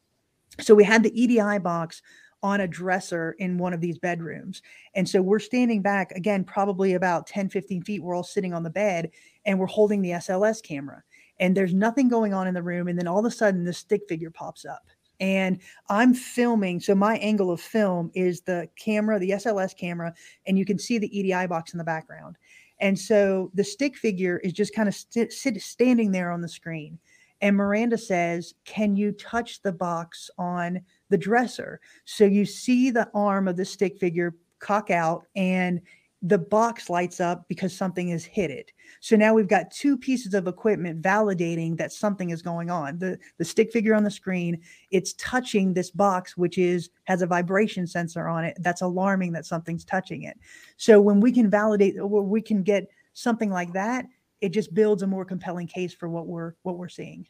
So 0.61 0.74
we 0.74 0.85
had 0.85 1.03
the 1.03 1.20
EDI 1.20 1.59
box 1.59 2.03
on 2.43 2.61
a 2.61 2.69
dresser 2.69 3.35
in 3.39 3.59
one 3.59 3.73
of 3.73 3.81
these 3.81 3.99
bedrooms. 3.99 4.63
And 4.95 5.09
so 5.09 5.23
we're 5.23 5.39
standing 5.39 5.83
back 5.83 6.13
again, 6.13 6.45
probably 6.45 6.95
about 6.95 7.27
10, 7.27 7.49
15 7.49 7.83
feet. 7.83 8.03
We're 8.03 8.15
all 8.15 8.23
sitting 8.23 8.53
on 8.53 8.63
the 8.63 8.71
bed 8.71 9.11
and 9.45 9.59
we're 9.59 9.67
holding 9.67 10.03
the 10.03 10.11
SLS 10.11 10.63
camera. 10.63 11.03
And 11.39 11.57
there's 11.57 11.75
nothing 11.75 12.09
going 12.09 12.33
on 12.35 12.47
in 12.47 12.55
the 12.55 12.63
room. 12.63 12.89
And 12.89 12.99
then 12.99 13.09
all 13.09 13.19
of 13.19 13.25
a 13.25 13.31
sudden, 13.31 13.65
the 13.65 13.73
stick 13.73 14.03
figure 14.09 14.31
pops 14.31 14.65
up. 14.65 14.87
And 15.19 15.61
I'm 15.89 16.15
filming. 16.15 16.81
So 16.81 16.95
my 16.95 17.17
angle 17.19 17.51
of 17.51 17.61
film 17.61 18.11
is 18.15 18.43
the 18.43 18.69
camera, 18.77 19.19
the 19.19 19.31
SLS 19.31 19.77
camera, 19.77 20.15
and 20.47 20.59
you 20.59 20.65
can 20.65 20.79
see 20.79 20.99
the 20.99 21.19
EDI 21.19 21.47
box 21.47 21.73
in 21.73 21.79
the 21.79 21.85
background. 21.85 22.37
And 22.81 22.99
so 22.99 23.51
the 23.55 23.65
stick 23.65 23.97
figure 23.97 24.39
is 24.39 24.53
just 24.53 24.75
kind 24.75 24.89
of 24.89 24.95
st- 24.95 25.33
standing 25.33 26.13
there 26.13 26.31
on 26.31 26.43
the 26.43 26.49
screen. 26.49 26.99
And 27.41 27.57
Miranda 27.57 27.99
says, 27.99 28.55
Can 28.65 28.97
you 28.97 29.13
touch 29.13 29.63
the 29.63 29.73
box 29.73 30.31
on 30.39 30.81
the 31.11 31.19
dresser? 31.19 31.81
So 32.05 32.25
you 32.25 32.45
see 32.45 32.91
the 32.91 33.09
arm 33.15 33.49
of 33.49 33.57
the 33.57 33.65
stick 33.65 33.99
figure 33.99 34.35
cock 34.59 34.91
out 34.91 35.27
and 35.37 35.81
the 36.23 36.39
box 36.39 36.89
lights 36.89 37.21
up 37.21 37.47
because 37.47 37.77
something 37.77 38.09
has 38.09 38.25
hit 38.25 38.51
it. 38.51 38.73
So 39.01 39.17
now 39.17 39.35
we've 39.35 39.49
got 39.49 39.71
two 39.71 39.99
pieces 39.99 40.33
of 40.35 40.49
equipment 40.49 41.03
validating 41.03 41.77
that 41.77 41.93
something 41.93 42.31
is 42.31 42.43
going 42.43 42.71
on. 42.71 42.99
The 42.99 43.19
the 43.39 43.45
stick 43.45 43.71
figure 43.71 43.95
on 43.95 44.03
the 44.03 44.11
screen, 44.11 44.61
it's 44.91 45.13
touching 45.15 45.75
this 45.75 45.91
box 45.91 46.37
which 46.37 46.59
is 46.59 46.91
has 47.05 47.23
a 47.23 47.27
vibration 47.27 47.87
sensor 47.87 48.27
on 48.27 48.45
it 48.45 48.57
that's 48.61 48.81
alarming 48.81 49.33
that 49.33 49.47
something's 49.47 49.85
touching 49.85 50.23
it. 50.23 50.39
So 50.79 51.01
when 51.01 51.21
we 51.21 51.33
can 51.33 51.51
validate 51.51 51.95
we 52.01 52.41
can 52.41 52.63
get 52.63 52.89
something 53.13 53.51
like 53.51 53.73
that, 53.75 54.07
it 54.41 54.51
just 54.51 54.75
builds 54.75 55.03
a 55.03 55.07
more 55.07 55.25
compelling 55.25 55.67
case 55.67 55.95
for 55.95 56.09
what 56.09 56.27
we're 56.27 56.55
what 56.63 56.77
we're 56.77 56.89
seeing. 56.89 57.27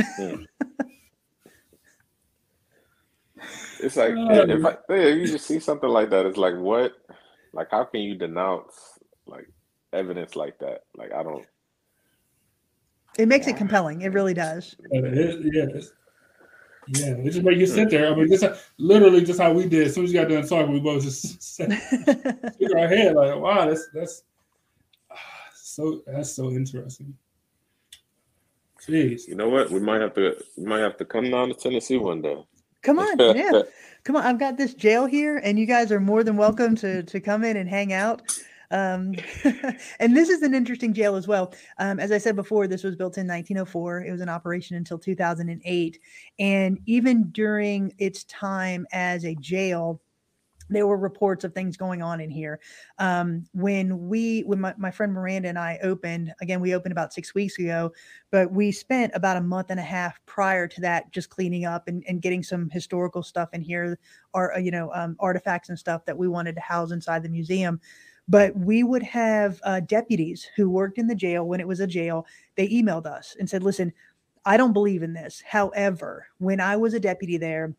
Hmm. 0.00 0.42
it's 3.80 3.96
like 3.96 4.12
if, 4.16 4.64
I, 4.64 4.76
if 4.90 5.18
you 5.18 5.26
just 5.26 5.46
see 5.46 5.60
something 5.60 5.88
like 5.88 6.10
that, 6.10 6.26
it's 6.26 6.38
like 6.38 6.56
what, 6.56 6.92
like 7.52 7.68
how 7.70 7.84
can 7.84 8.00
you 8.00 8.14
denounce 8.14 8.98
like 9.26 9.48
evidence 9.92 10.36
like 10.36 10.58
that? 10.58 10.82
Like 10.96 11.12
I 11.12 11.22
don't. 11.22 11.46
It 13.18 13.28
makes 13.28 13.46
it 13.46 13.56
compelling. 13.56 14.02
It 14.02 14.12
really 14.12 14.34
does. 14.34 14.76
It 14.90 15.04
is, 15.04 15.50
yeah, 15.50 15.80
Yeah, 16.88 17.14
it 17.16 17.24
just 17.24 17.42
make 17.42 17.58
you 17.58 17.66
sit 17.66 17.90
there. 17.90 18.12
I 18.12 18.14
mean, 18.14 18.28
just 18.28 18.44
literally 18.78 19.24
just 19.24 19.40
how 19.40 19.52
we 19.52 19.68
did. 19.68 19.88
As 19.88 19.94
soon 19.94 20.04
as 20.04 20.12
you 20.12 20.20
got 20.20 20.28
done 20.28 20.46
talking, 20.46 20.72
we 20.72 20.80
both 20.80 21.02
just 21.02 21.42
sat 21.56 21.72
our 21.72 22.88
head 22.88 23.14
like, 23.16 23.36
wow, 23.36 23.66
that's 23.66 23.88
that's 23.92 24.22
ah, 25.10 25.16
so 25.52 26.02
that's 26.06 26.32
so 26.32 26.50
interesting. 26.50 27.16
Jeez. 28.86 29.26
You 29.26 29.34
know 29.34 29.48
what? 29.48 29.70
We 29.70 29.80
might 29.80 30.00
have 30.00 30.14
to 30.14 30.36
we 30.56 30.64
might 30.64 30.80
have 30.80 30.96
to 30.98 31.04
come 31.04 31.30
down 31.30 31.48
to 31.48 31.54
Tennessee 31.54 31.96
one 31.96 32.22
day. 32.22 32.44
Come 32.82 33.00
on, 33.00 33.18
yeah. 33.36 33.62
Come 34.04 34.14
on. 34.14 34.24
I've 34.24 34.38
got 34.38 34.56
this 34.56 34.74
jail 34.74 35.06
here, 35.06 35.38
and 35.38 35.58
you 35.58 35.66
guys 35.66 35.90
are 35.90 35.98
more 35.98 36.22
than 36.22 36.36
welcome 36.36 36.76
to 36.76 37.02
to 37.02 37.20
come 37.20 37.42
in 37.42 37.56
and 37.56 37.68
hang 37.68 37.92
out. 37.92 38.22
Um, 38.70 39.14
and 40.00 40.16
this 40.16 40.28
is 40.28 40.42
an 40.42 40.54
interesting 40.54 40.92
jail 40.92 41.16
as 41.16 41.26
well. 41.26 41.54
Um, 41.78 42.00
as 42.00 42.12
I 42.12 42.18
said 42.18 42.36
before, 42.36 42.66
this 42.66 42.84
was 42.84 42.96
built 42.96 43.18
in 43.18 43.26
1904. 43.26 44.04
It 44.04 44.12
was 44.12 44.20
in 44.20 44.28
operation 44.28 44.76
until 44.76 44.98
2008. 44.98 45.98
And 46.38 46.78
even 46.86 47.30
during 47.30 47.92
its 47.98 48.24
time 48.24 48.86
as 48.92 49.24
a 49.24 49.34
jail, 49.36 50.00
there 50.68 50.86
were 50.86 50.96
reports 50.96 51.44
of 51.44 51.54
things 51.54 51.76
going 51.76 52.02
on 52.02 52.20
in 52.20 52.30
here. 52.30 52.60
Um, 52.98 53.46
when 53.52 54.08
we, 54.08 54.40
when 54.40 54.60
my, 54.60 54.74
my 54.76 54.90
friend 54.90 55.12
Miranda 55.12 55.48
and 55.48 55.58
I 55.58 55.78
opened, 55.82 56.32
again, 56.40 56.60
we 56.60 56.74
opened 56.74 56.92
about 56.92 57.12
six 57.12 57.34
weeks 57.34 57.58
ago, 57.58 57.92
but 58.30 58.50
we 58.50 58.72
spent 58.72 59.12
about 59.14 59.36
a 59.36 59.40
month 59.40 59.70
and 59.70 59.80
a 59.80 59.84
half 59.84 60.20
prior 60.26 60.66
to 60.68 60.80
that 60.80 61.12
just 61.12 61.30
cleaning 61.30 61.64
up 61.64 61.88
and, 61.88 62.02
and 62.08 62.22
getting 62.22 62.42
some 62.42 62.68
historical 62.70 63.22
stuff 63.22 63.50
in 63.52 63.60
here, 63.60 63.98
or, 64.34 64.54
you 64.58 64.70
know, 64.70 64.90
um, 64.94 65.16
artifacts 65.20 65.68
and 65.68 65.78
stuff 65.78 66.04
that 66.04 66.18
we 66.18 66.28
wanted 66.28 66.54
to 66.56 66.60
house 66.60 66.90
inside 66.90 67.22
the 67.22 67.28
museum 67.28 67.80
but 68.28 68.56
we 68.56 68.82
would 68.82 69.02
have 69.02 69.60
uh, 69.64 69.80
deputies 69.80 70.48
who 70.56 70.68
worked 70.68 70.98
in 70.98 71.06
the 71.06 71.14
jail 71.14 71.44
when 71.46 71.60
it 71.60 71.68
was 71.68 71.80
a 71.80 71.86
jail. 71.86 72.26
They 72.56 72.68
emailed 72.68 73.06
us 73.06 73.36
and 73.38 73.48
said, 73.48 73.62
listen, 73.62 73.92
I 74.44 74.56
don't 74.56 74.72
believe 74.72 75.02
in 75.02 75.12
this. 75.12 75.42
However, 75.46 76.26
when 76.38 76.60
I 76.60 76.76
was 76.76 76.94
a 76.94 77.00
deputy 77.00 77.36
there, 77.36 77.74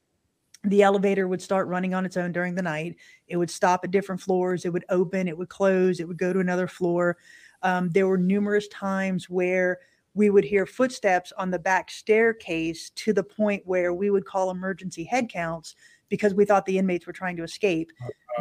the 0.64 0.84
elevator 0.84 1.28
would 1.28 1.42
start 1.42 1.68
running 1.68 1.94
on 1.94 2.06
its 2.06 2.18
own 2.18 2.32
during 2.32 2.56
the 2.56 2.62
night. 2.62 2.96
It 3.28 3.38
would 3.38 3.50
stop 3.50 3.84
at 3.84 3.92
different 3.92 4.22
floors. 4.22 4.66
It 4.66 4.74
would 4.74 4.86
open, 4.90 5.28
it 5.28 5.38
would 5.38 5.50
close, 5.50 6.00
it 6.00 6.08
would 6.08 6.18
go 6.18 6.34
to 6.34 6.40
another 6.40 6.68
floor. 6.68 7.18
Um, 7.62 7.90
there 7.90 8.08
were 8.08 8.18
numerous 8.18 8.68
times 8.70 9.30
where 9.30 9.80
we 10.14 10.30
would 10.30 10.44
hear 10.44 10.66
footsteps 10.66 11.32
on 11.38 11.52
the 11.52 11.60
back 11.60 11.92
staircase 11.92 12.90
to 12.92 13.14
the 13.14 13.24
point 13.24 13.62
where 13.66 13.94
we 13.94 14.10
would 14.10 14.26
call 14.26 14.50
emergency 14.50 15.08
headcounts 15.10 15.76
because 16.10 16.34
we 16.34 16.44
thought 16.44 16.66
the 16.66 16.78
inmates 16.78 17.06
were 17.06 17.14
trying 17.14 17.38
to 17.38 17.44
escape. 17.44 17.92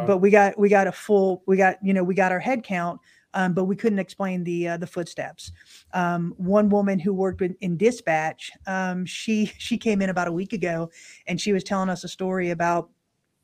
But 0.05 0.17
we 0.17 0.29
got 0.29 0.57
we 0.59 0.69
got 0.69 0.87
a 0.87 0.91
full 0.91 1.43
we 1.47 1.57
got 1.57 1.77
you 1.81 1.93
know 1.93 2.03
we 2.03 2.13
got 2.13 2.31
our 2.31 2.39
head 2.39 2.63
count, 2.63 2.99
um, 3.33 3.53
but 3.53 3.65
we 3.65 3.75
couldn't 3.75 3.99
explain 3.99 4.43
the 4.43 4.69
uh, 4.69 4.77
the 4.77 4.87
footsteps. 4.87 5.51
Um, 5.93 6.33
one 6.37 6.69
woman 6.69 6.99
who 6.99 7.13
worked 7.13 7.41
in, 7.41 7.55
in 7.61 7.77
dispatch, 7.77 8.51
um, 8.67 9.05
she 9.05 9.51
she 9.57 9.77
came 9.77 10.01
in 10.01 10.09
about 10.09 10.27
a 10.27 10.31
week 10.31 10.53
ago, 10.53 10.91
and 11.27 11.39
she 11.39 11.53
was 11.53 11.63
telling 11.63 11.89
us 11.89 12.03
a 12.03 12.07
story 12.07 12.51
about 12.51 12.89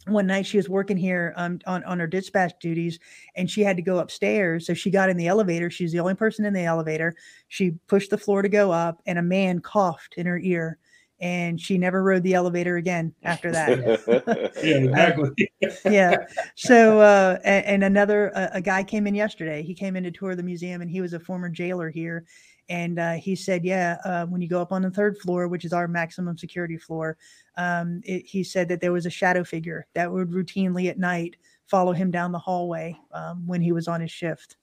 one 0.08 0.28
night 0.28 0.46
she 0.46 0.58
was 0.58 0.68
working 0.68 0.98
here 0.98 1.34
um, 1.38 1.60
on, 1.66 1.84
on 1.86 2.00
her 2.00 2.08
dispatch 2.08 2.54
duties 2.60 3.00
and 3.36 3.50
she 3.50 3.62
had 3.62 3.78
to 3.78 3.82
go 3.82 4.00
upstairs. 4.00 4.68
So 4.68 4.74
she 4.74 4.90
got 4.90 5.10
in 5.10 5.18
the 5.18 5.28
elevator. 5.28 5.70
She's 5.70 5.92
the 5.92 6.00
only 6.00 6.16
person 6.16 6.46
in 6.46 6.54
the 6.54 6.64
elevator. 6.64 7.16
She 7.48 7.72
pushed 7.88 8.10
the 8.10 8.18
floor 8.18 8.42
to 8.42 8.50
go 8.50 8.72
up 8.72 9.02
and 9.06 9.18
a 9.18 9.22
man 9.24 9.60
coughed 9.60 10.16
in 10.18 10.26
her 10.26 10.40
ear 10.40 10.78
and 11.24 11.60
she 11.60 11.78
never 11.78 12.04
rode 12.04 12.22
the 12.24 12.34
elevator 12.34 12.76
again 12.76 13.16
after 13.24 13.50
that. 13.50 14.52
yeah, 14.62 14.76
exactly. 14.76 15.52
yeah. 15.86 16.26
So, 16.56 17.00
uh, 17.00 17.40
and, 17.46 17.66
and 17.66 17.84
another 17.86 18.36
uh, 18.36 18.50
a 18.52 18.62
guy 18.62 18.84
came 18.84 19.08
in 19.08 19.16
yesterday. 19.16 19.64
He 19.64 19.74
came 19.74 19.96
in 19.96 20.04
to 20.04 20.12
tour 20.12 20.36
the 20.36 20.44
museum, 20.44 20.82
and 20.82 20.92
he 20.92 21.00
was 21.00 21.14
a 21.14 21.20
former 21.22 21.48
jailer 21.48 21.90
here. 21.90 22.26
And 22.68 23.00
uh, 23.00 23.14
he 23.14 23.38
said, 23.38 23.64
yeah, 23.64 24.00
uh, 24.04 24.26
when 24.26 24.42
you 24.42 24.50
go 24.50 24.62
up 24.62 24.74
on 24.74 24.82
the 24.82 24.92
third 24.92 25.18
floor, 25.18 25.48
which 25.48 25.64
is 25.64 25.72
our 25.72 25.88
maximum 25.88 26.38
security 26.38 26.78
floor, 26.78 27.18
um, 27.56 28.02
it, 28.04 28.26
he 28.26 28.44
said 28.44 28.68
that 28.68 28.82
there 28.82 28.92
was 28.92 29.06
a 29.06 29.10
shadow 29.10 29.46
figure 29.46 29.88
that 29.94 30.12
would 30.12 30.30
routinely 30.30 30.90
at 30.90 31.00
night 31.00 31.38
follow 31.68 31.94
him 31.94 32.12
down 32.12 32.34
the 32.34 32.40
hallway 32.40 32.98
um, 33.14 33.48
when 33.48 33.62
he 33.62 33.72
was 33.72 33.88
on 33.88 34.02
his 34.02 34.12
shift. 34.12 34.58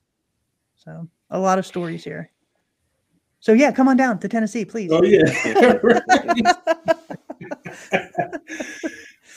So, 0.76 1.08
a 1.30 1.38
lot 1.38 1.58
of 1.58 1.64
stories 1.64 2.04
here. 2.04 2.30
So 3.40 3.52
yeah, 3.52 3.72
come 3.72 3.88
on 3.88 3.96
down 3.96 4.18
to 4.20 4.28
Tennessee, 4.28 4.64
please. 4.64 4.90
Oh 4.92 5.02
yeah. 5.02 5.24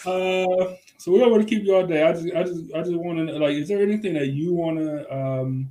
uh, 0.06 0.76
so 0.98 1.12
we 1.12 1.20
don't 1.20 1.32
want 1.32 1.44
to 1.44 1.50
keep 1.50 1.64
you 1.64 1.76
all 1.76 1.88
day. 1.88 2.04
I 2.04 2.14
just, 2.14 2.28
I 2.36 2.44
just, 2.44 2.74
I 2.76 2.80
just 2.80 2.96
want 2.96 3.18
to 3.18 3.26
know 3.26 3.38
like, 3.38 3.56
is 3.56 3.70
there 3.70 3.82
anything 3.82 4.14
that 4.16 4.28
you 4.28 4.54
want 4.54 4.78
to, 4.78 5.14
um, 5.16 5.70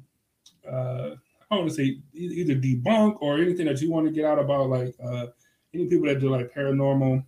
uh, 0.66 1.10
I 1.50 1.54
don't 1.54 1.66
want 1.66 1.70
to 1.70 1.76
say 1.76 1.98
either 2.14 2.54
debunk 2.54 3.18
or 3.20 3.38
anything 3.38 3.66
that 3.66 3.80
you 3.82 3.90
want 3.90 4.06
to 4.06 4.12
get 4.12 4.24
out 4.24 4.38
about 4.38 4.70
like 4.70 4.94
uh, 5.04 5.26
any 5.74 5.86
people 5.86 6.06
that 6.06 6.20
do 6.20 6.30
like 6.30 6.54
paranormal 6.54 7.24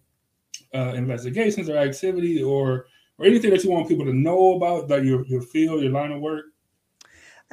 uh, 0.74 0.92
investigations 0.94 1.68
or 1.68 1.76
activity 1.76 2.42
or 2.42 2.86
or 3.18 3.26
anything 3.26 3.50
that 3.50 3.62
you 3.62 3.70
want 3.70 3.88
people 3.88 4.04
to 4.04 4.12
know 4.12 4.56
about 4.56 4.88
that 4.88 5.04
your 5.04 5.26
your 5.26 5.42
field, 5.42 5.82
your 5.82 5.92
line 5.92 6.12
of 6.12 6.20
work? 6.20 6.46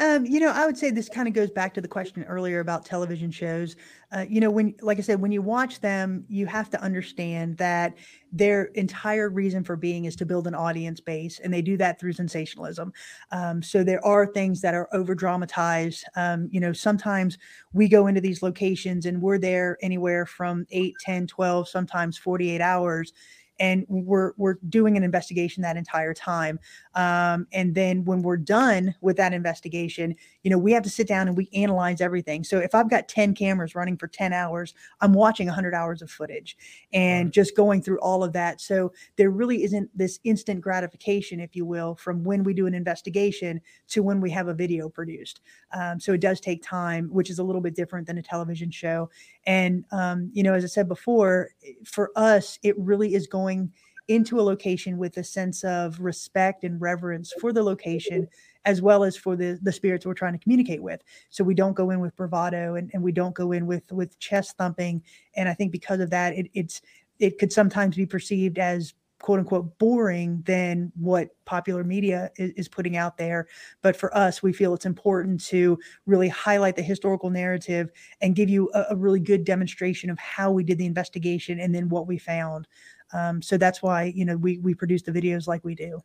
Um, 0.02 0.26
you 0.26 0.40
know, 0.40 0.50
I 0.50 0.66
would 0.66 0.80
say 0.80 0.90
this 0.90 1.08
kind 1.08 1.28
of 1.28 1.36
goes 1.36 1.52
back 1.52 1.76
to 1.76 1.82
the 1.82 1.88
question 1.88 2.24
earlier 2.24 2.60
about 2.60 2.86
television 2.86 3.30
shows. 3.30 3.76
Uh, 4.12 4.26
you 4.28 4.42
know, 4.42 4.50
when, 4.50 4.74
like 4.82 4.98
I 4.98 5.02
said, 5.02 5.22
when 5.22 5.32
you 5.32 5.44
watch 5.44 5.80
them, 5.80 6.26
you 6.28 6.48
have 6.48 6.72
to 6.72 6.82
understand 6.82 7.58
that 7.58 7.94
their 8.32 8.64
entire 8.74 9.30
reason 9.30 9.64
for 9.64 9.76
being 9.76 10.06
is 10.06 10.16
to 10.16 10.26
build 10.26 10.48
an 10.48 10.56
audience 10.56 11.00
base, 11.00 11.38
and 11.38 11.54
they 11.54 11.62
do 11.62 11.78
that 11.78 12.00
through 12.00 12.14
sensationalism. 12.14 12.92
Um, 13.32 13.62
so 13.62 13.84
there 13.84 14.04
are 14.04 14.26
things 14.26 14.62
that 14.62 14.74
are 14.74 14.90
over 14.92 15.14
dramatized. 15.14 16.04
Um, 16.16 16.50
you 16.52 16.60
know, 16.60 16.74
sometimes 16.74 17.38
we 17.72 17.88
go 17.88 18.08
into 18.08 18.22
these 18.22 18.42
locations 18.42 19.06
and 19.06 19.22
we're 19.22 19.38
there 19.38 19.78
anywhere 19.84 20.26
from 20.26 20.66
8, 20.72 20.98
10, 20.98 21.28
12, 21.28 21.70
sometimes 21.70 22.18
48 22.18 22.60
hours 22.60 23.14
and 23.60 23.86
we're 23.88 24.34
we're 24.38 24.56
doing 24.68 24.98
an 24.98 25.04
investigation 25.04 25.62
that 25.62 25.78
entire 25.78 26.14
time. 26.14 26.60
Um, 26.96 27.48
and 27.54 27.74
then 27.74 28.04
when 28.04 28.22
we're 28.22 28.38
done 28.38 28.96
with 29.02 29.18
that 29.18 29.34
investigation, 29.34 30.16
you 30.44 30.52
know, 30.52 30.58
we 30.58 30.72
have 30.74 30.84
to 30.84 30.90
sit 30.90 31.08
down 31.08 31.28
and 31.28 31.38
we 31.38 31.50
analyze 31.54 32.02
everything. 32.02 32.44
So 32.44 32.58
if 32.58 32.76
I've 32.76 32.90
got 32.90 33.08
10 33.08 33.34
cameras 33.34 33.76
running 33.76 33.98
for 33.98 34.08
10 34.08 34.34
hours, 34.34 34.74
I'm 35.00 35.14
watching 35.14 35.48
100 35.48 35.74
hours 35.74 36.02
of 36.02 36.12
footage 36.12 36.58
and 36.94 37.32
just 37.32 37.56
going 37.56 37.82
through 37.82 38.00
all 38.00 38.24
of 38.24 38.34
that. 38.34 38.60
So 38.60 38.92
there 39.16 39.30
really 39.30 39.64
isn't 39.64 39.90
this 39.98 40.20
instant 40.24 40.62
gratification, 40.62 41.40
if 41.40 41.56
you 41.56 41.66
will, 41.66 41.96
from 41.96 42.24
when 42.24 42.44
we 42.44 42.54
do 42.54 42.68
an 42.68 42.74
investigation 42.74 43.62
to 43.90 44.04
when 44.04 44.20
we 44.20 44.30
have 44.32 44.48
a 44.48 44.54
video 44.54 44.90
produced. 44.90 45.42
Um, 45.74 46.00
so 46.00 46.14
it 46.14 46.22
does 46.22 46.40
take 46.40 46.64
time, 46.64 47.08
which 47.08 47.30
is 47.30 47.40
a 47.40 47.44
little 47.44 47.62
bit 47.62 47.76
different 47.76 48.08
than 48.08 48.18
a 48.18 48.24
television 48.24 48.72
show. 48.72 49.10
And, 49.46 49.86
um, 49.92 50.30
you 50.34 50.44
know, 50.44 50.54
as 50.54 50.64
I 50.64 50.68
said 50.68 50.88
before, 50.88 51.50
for 51.86 52.12
us, 52.16 52.60
it 52.64 52.78
really 52.78 53.14
is 53.14 53.28
going 53.28 53.72
into 54.14 54.40
a 54.40 54.42
location 54.42 54.98
with 54.98 55.18
a 55.18 55.24
sense 55.24 55.64
of 55.64 56.00
respect 56.00 56.64
and 56.64 56.80
reverence 56.82 57.34
for 57.40 57.52
the 57.54 57.64
location 57.64 58.28
as 58.66 58.82
well 58.82 59.04
as 59.04 59.18
for 59.18 59.36
the 59.36 59.60
the 59.62 59.72
spirits 59.72 60.06
we're 60.06 60.14
trying 60.14 60.34
to 60.34 60.40
communicate 60.40 60.82
with 60.82 61.02
so 61.30 61.44
we 61.44 61.54
don't 61.54 61.76
go 61.76 61.90
in 61.90 62.00
with 62.00 62.16
bravado 62.16 62.76
and, 62.76 62.92
and 62.94 63.02
we 63.02 63.12
don't 63.12 63.36
go 63.36 63.52
in 63.52 63.66
with 63.66 63.92
with 63.92 64.18
chest 64.20 64.58
thumping 64.58 65.02
and 65.36 65.50
i 65.50 65.54
think 65.54 65.72
because 65.72 66.00
of 66.00 66.10
that 66.10 66.34
it, 66.34 66.50
it's 66.54 66.82
it 67.20 67.38
could 67.38 67.54
sometimes 67.54 67.96
be 67.96 68.06
perceived 68.06 68.58
as 68.60 68.94
quote 69.22 69.40
unquote 69.40 69.78
boring 69.78 70.42
than 70.46 70.92
what 70.96 71.30
popular 71.46 71.84
media 71.84 72.32
is, 72.38 72.52
is, 72.52 72.68
putting 72.68 72.98
out 72.98 73.18
there. 73.18 73.48
But 73.82 73.96
for 73.96 74.16
us, 74.18 74.42
we 74.42 74.52
feel 74.52 74.74
it's 74.74 74.86
important 74.86 75.44
to 75.46 75.78
really 76.06 76.28
highlight 76.28 76.76
the 76.76 76.82
historical 76.82 77.30
narrative 77.30 77.92
and 78.22 78.36
give 78.36 78.50
you 78.50 78.70
a, 78.74 78.86
a 78.90 78.96
really 78.96 79.20
good 79.20 79.46
demonstration 79.46 80.10
of 80.10 80.18
how 80.18 80.52
we 80.52 80.64
did 80.64 80.78
the 80.78 80.86
investigation 80.86 81.60
and 81.60 81.74
then 81.74 81.88
what 81.90 82.08
we 82.08 82.18
found. 82.18 82.68
Um, 83.14 83.42
so 83.42 83.58
that's 83.58 83.82
why 83.82 84.06
you 84.16 84.26
know 84.26 84.38
we 84.38 84.58
we 84.60 84.74
produce 84.74 85.02
the 85.02 85.12
videos 85.12 85.48
like 85.48 85.64
we 85.64 85.76
do. 85.76 86.02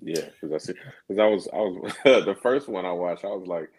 Yeah, 0.00 0.26
because 0.40 0.52
I 0.52 0.58
see, 0.58 0.78
because 1.08 1.20
I 1.20 1.26
was 1.26 1.48
I 1.52 1.58
was 1.58 1.92
the 2.04 2.36
first 2.40 2.68
one 2.68 2.84
I 2.84 2.92
watched. 2.92 3.24
I 3.24 3.28
was 3.28 3.46
like, 3.46 3.70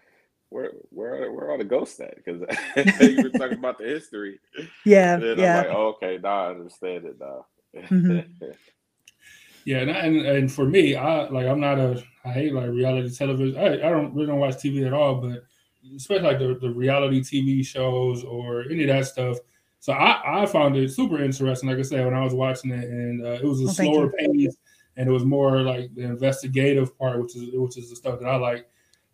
where 0.49 0.72
where 0.90 1.31
where 1.31 1.52
are 1.52 1.57
the 1.57 1.64
ghosts 1.64 1.99
at? 1.99 2.15
Because 2.15 2.41
you 3.02 3.23
were 3.23 3.30
talking 3.30 3.57
about 3.57 3.77
the 3.77 3.86
history. 3.86 4.40
Yeah, 4.86 5.18
yeah. 5.18 5.60
I'm 5.60 5.65
like, 5.65 5.76
oh, 5.76 5.88
okay, 6.02 6.19
now 6.22 6.45
I 6.45 6.49
understand 6.52 7.06
it 7.06 7.19
now. 7.19 7.45
Mm-hmm. 7.76 8.49
yeah, 9.65 9.77
and, 9.77 9.91
and 9.91 10.26
and 10.26 10.52
for 10.52 10.65
me, 10.65 10.95
I 10.95 11.27
like 11.30 11.48
I'm 11.48 11.60
not 11.60 11.77
a 11.77 12.03
I 12.26 12.31
hate 12.31 12.53
like 12.53 12.69
reality 12.69 13.14
television. 13.14 13.60
I, 13.60 13.73
I 13.73 13.90
don't 13.90 14.14
really 14.14 14.27
don't 14.27 14.40
watch 14.40 14.56
TV 14.56 14.86
at 14.86 14.94
all, 14.94 15.15
but 15.15 15.44
especially 15.95 16.27
like 16.27 16.40
the, 16.40 16.57
the 16.60 16.69
reality 16.69 17.22
TV 17.22 17.65
shows 17.65 18.23
or 18.23 18.64
any 18.64 18.84
of 18.84 18.90
that 18.90 19.06
stuff. 19.06 19.38
So 19.80 19.93
I, 19.93 20.43
I 20.43 20.45
found 20.45 20.76
it 20.76 20.91
super 20.91 21.22
interesting. 21.22 21.69
Like 21.69 21.80
I 21.80 21.84
said, 21.84 22.03
when 22.06 22.14
I 22.14 22.23
was 22.23 22.34
watching 22.34 22.72
it, 22.72 22.84
and 22.89 23.26
uh, 23.26 23.31
it 23.31 23.45
was 23.45 23.61
a 23.61 23.65
well, 23.65 23.73
slower 23.73 24.11
pace, 24.11 24.57
and 24.97 25.07
it 25.07 25.11
was 25.11 25.23
more 25.23 25.61
like 25.61 25.93
the 25.95 26.03
investigative 26.03 26.97
part, 26.97 27.22
which 27.22 27.35
is 27.35 27.49
which 27.53 27.77
is 27.77 27.89
the 27.89 27.95
stuff 27.95 28.19
that 28.19 28.27
I 28.27 28.35
like. 28.35 28.68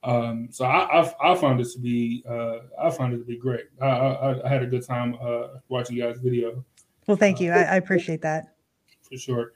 Um, 0.04 0.50
so 0.52 0.66
I, 0.66 1.02
I, 1.02 1.32
I 1.32 1.36
found 1.36 1.60
it 1.62 1.68
to 1.74 1.80
be 1.80 2.24
uh, 2.28 2.60
I 2.80 2.90
found 2.90 3.14
it 3.14 3.20
to 3.20 3.26
be 3.26 3.38
great. 3.38 3.66
I, 3.82 3.88
I, 3.88 4.46
I 4.46 4.50
had 4.50 4.64
a 4.64 4.68
good 4.68 4.86
time 4.86 5.18
uh, 5.22 5.60
watching 5.70 5.98
you 5.98 6.04
guys' 6.04 6.20
video. 6.20 6.64
Well, 7.08 7.18
thank 7.18 7.40
you. 7.40 7.52
Uh, 7.52 7.58
I, 7.58 7.62
I, 7.62 7.76
appreciate 7.76 8.22
that. 8.22 8.56
For 9.04 9.18
sure. 9.18 9.54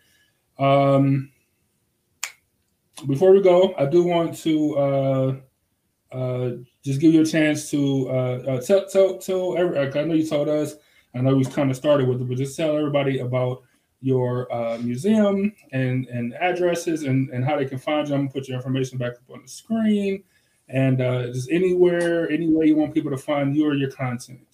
Um, 0.60 1.32
before 3.08 3.32
we 3.32 3.42
go, 3.42 3.74
I 3.78 3.86
do 3.86 4.04
want 4.04 4.36
to 4.40 4.78
uh, 4.78 5.36
uh, 6.12 6.52
just 6.84 7.00
give 7.00 7.14
you 7.14 7.22
a 7.22 7.26
chance 7.26 7.70
to 7.72 8.10
uh, 8.10 8.14
uh, 8.14 8.62
tell 8.62 8.88
tell 8.88 9.18
tell. 9.18 9.58
Every, 9.58 9.80
I 9.80 10.04
know 10.04 10.14
you 10.14 10.28
told 10.28 10.50
us 10.50 10.76
I 11.16 11.20
know 11.22 11.36
we 11.36 11.46
kind 11.46 11.72
of 11.72 11.78
started 11.78 12.08
with 12.08 12.22
it, 12.22 12.30
but 12.30 12.38
just 12.38 12.56
tell 12.56 12.78
everybody 12.78 13.20
about 13.20 13.64
your 14.02 14.52
uh, 14.54 14.78
museum 14.78 15.54
and 15.72 16.08
and 16.08 16.34
addresses 16.36 17.04
and 17.04 17.30
and 17.30 17.44
how 17.44 17.58
they 17.58 17.66
can 17.66 17.80
find 17.80 18.08
you. 18.08 18.14
I'm 18.16 18.22
gonna 18.22 18.32
put 18.32 18.48
your 18.48 18.58
information 18.58 18.98
back 18.98 19.14
up 19.14 19.30
on 19.34 19.42
the 19.42 19.48
screen, 19.48 20.24
and 20.70 21.02
uh, 21.02 21.28
just 21.28 21.50
anywhere, 21.52 22.30
any 22.30 22.50
way 22.52 22.68
you 22.68 22.76
want 22.76 22.94
people 22.94 23.12
to 23.12 23.18
find 23.18 23.56
you 23.56 23.66
or 23.66 23.76
your 23.76 23.92
content. 23.92 24.49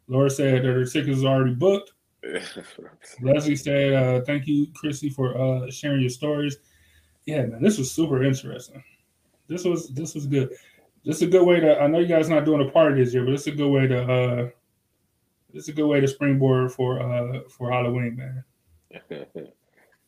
Laura 0.09 0.31
said 0.31 0.63
that 0.63 0.69
her 0.69 0.85
tickets 0.85 1.19
is 1.19 1.25
already 1.25 1.55
booked. 1.55 1.93
Leslie 3.23 3.57
said, 3.57 3.93
uh, 3.93 4.21
thank 4.25 4.47
you, 4.47 4.67
Chrissy, 4.75 5.11
for 5.11 5.37
uh 5.37 5.71
sharing 5.71 6.01
your 6.01 6.11
stories. 6.11 6.59
Yeah, 7.27 7.47
man, 7.47 7.63
this 7.63 7.79
was 7.79 7.91
super 7.91 8.23
interesting. 8.23 8.83
This 9.49 9.65
was 9.65 9.89
this 9.91 10.15
was 10.15 10.27
good. 10.27 10.51
This 11.05 11.17
is 11.17 11.23
a 11.23 11.27
good 11.27 11.45
way 11.45 11.61
to 11.61 11.81
I 11.81 11.87
know 11.87 11.99
you 11.99 12.07
guys 12.07 12.29
not 12.29 12.45
doing 12.45 12.67
a 12.67 12.71
party 12.71 13.03
this 13.03 13.15
year, 13.15 13.25
but 13.25 13.35
it's 13.35 13.47
a 13.47 13.53
good 13.53 13.71
way 13.71 13.87
to 13.87 14.03
uh 14.03 14.49
it's 15.53 15.69
a 15.69 15.73
good 15.73 15.87
way 15.87 16.01
to 16.01 16.09
springboard 16.09 16.73
for 16.73 17.01
uh 17.01 17.41
for 17.49 17.71
Halloween, 17.71 18.17
man. 18.17 18.45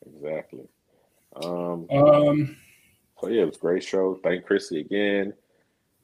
exactly. 0.05 0.67
Um, 1.43 1.87
Um 1.89 2.57
so 3.21 3.27
yeah, 3.27 3.41
it 3.41 3.47
was 3.47 3.57
a 3.57 3.59
great 3.59 3.83
show. 3.83 4.17
Thank 4.23 4.45
Chrissy 4.45 4.79
again 4.79 5.33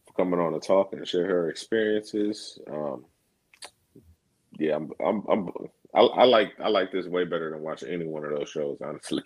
for 0.06 0.14
coming 0.14 0.40
on 0.40 0.54
to 0.54 0.60
talk 0.60 0.94
and 0.94 1.08
share 1.08 1.26
her 1.26 1.50
experiences. 1.50 2.60
Um, 2.70 3.06
yeah, 4.58 4.76
I'm, 4.76 4.92
I'm, 5.06 5.24
I'm 5.30 5.50
I, 5.96 6.02
I 6.02 6.24
like 6.26 6.54
I 6.62 6.68
like 6.68 6.92
this 6.92 7.08
way 7.08 7.24
better 7.24 7.50
than 7.52 7.62
watching 7.62 7.90
any 7.90 8.06
one 8.06 8.26
of 8.26 8.32
those 8.32 8.50
shows, 8.50 8.78
honestly. 8.84 9.24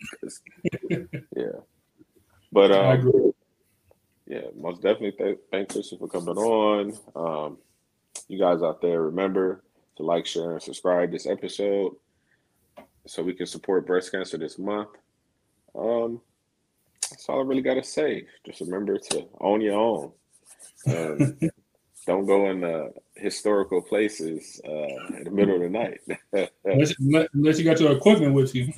yeah, 1.35 1.59
but 2.51 2.71
I 2.71 2.93
um, 2.93 2.99
agree. 2.99 3.31
yeah, 4.27 4.41
most 4.55 4.81
definitely 4.81 5.13
th- 5.13 5.39
thank 5.51 5.69
Chrissy 5.69 5.97
for 5.97 6.07
coming 6.07 6.37
on. 6.37 6.93
Um, 7.15 7.57
you 8.27 8.37
guys 8.37 8.61
out 8.61 8.81
there, 8.81 9.01
remember 9.01 9.63
to 9.97 10.03
like, 10.03 10.25
share, 10.25 10.51
and 10.53 10.61
subscribe 10.61 11.11
this 11.11 11.25
episode 11.25 11.95
so 13.05 13.23
we 13.23 13.33
can 13.33 13.47
support 13.47 13.87
breast 13.87 14.11
cancer 14.11 14.37
this 14.37 14.59
month. 14.59 14.89
Um, 15.75 16.21
that's 17.09 17.27
all 17.27 17.39
I 17.39 17.43
really 17.43 17.61
got 17.61 17.75
to 17.75 17.83
say. 17.83 18.25
Just 18.45 18.61
remember 18.61 18.97
to 18.97 19.27
own 19.41 19.61
your 19.61 19.79
own. 19.79 20.11
Um, 20.87 21.37
don't 22.09 22.25
go 22.25 22.49
in 22.49 22.63
uh, 22.63 22.87
historical 23.13 23.83
places 23.83 24.59
uh, 24.67 25.15
in 25.17 25.25
the 25.25 25.29
middle 25.29 25.57
of 25.57 25.61
the 25.61 25.69
night. 25.69 25.99
Unless, 26.65 26.95
unless 27.33 27.59
you 27.59 27.65
got 27.65 27.79
your 27.79 27.91
equipment 27.91 28.33
with 28.33 28.55
you. 28.55 28.65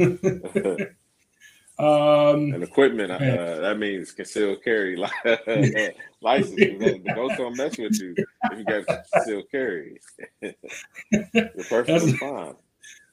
um 1.79 2.53
and 2.53 2.61
equipment, 2.61 3.09
uh, 3.09 3.61
that 3.61 3.77
means 3.79 4.11
concealed 4.11 4.61
carry 4.61 4.97
license. 6.21 6.55
The 6.55 7.13
ghost 7.15 7.37
don't 7.37 7.55
mess 7.55 7.77
with 7.77 7.97
you 8.01 8.13
if 8.17 8.57
you 8.57 8.65
got 8.65 8.85
concealed 9.13 9.45
carry. 9.49 9.97
You're 10.41 11.65
perfectly 11.69 12.11
fine. 12.17 12.55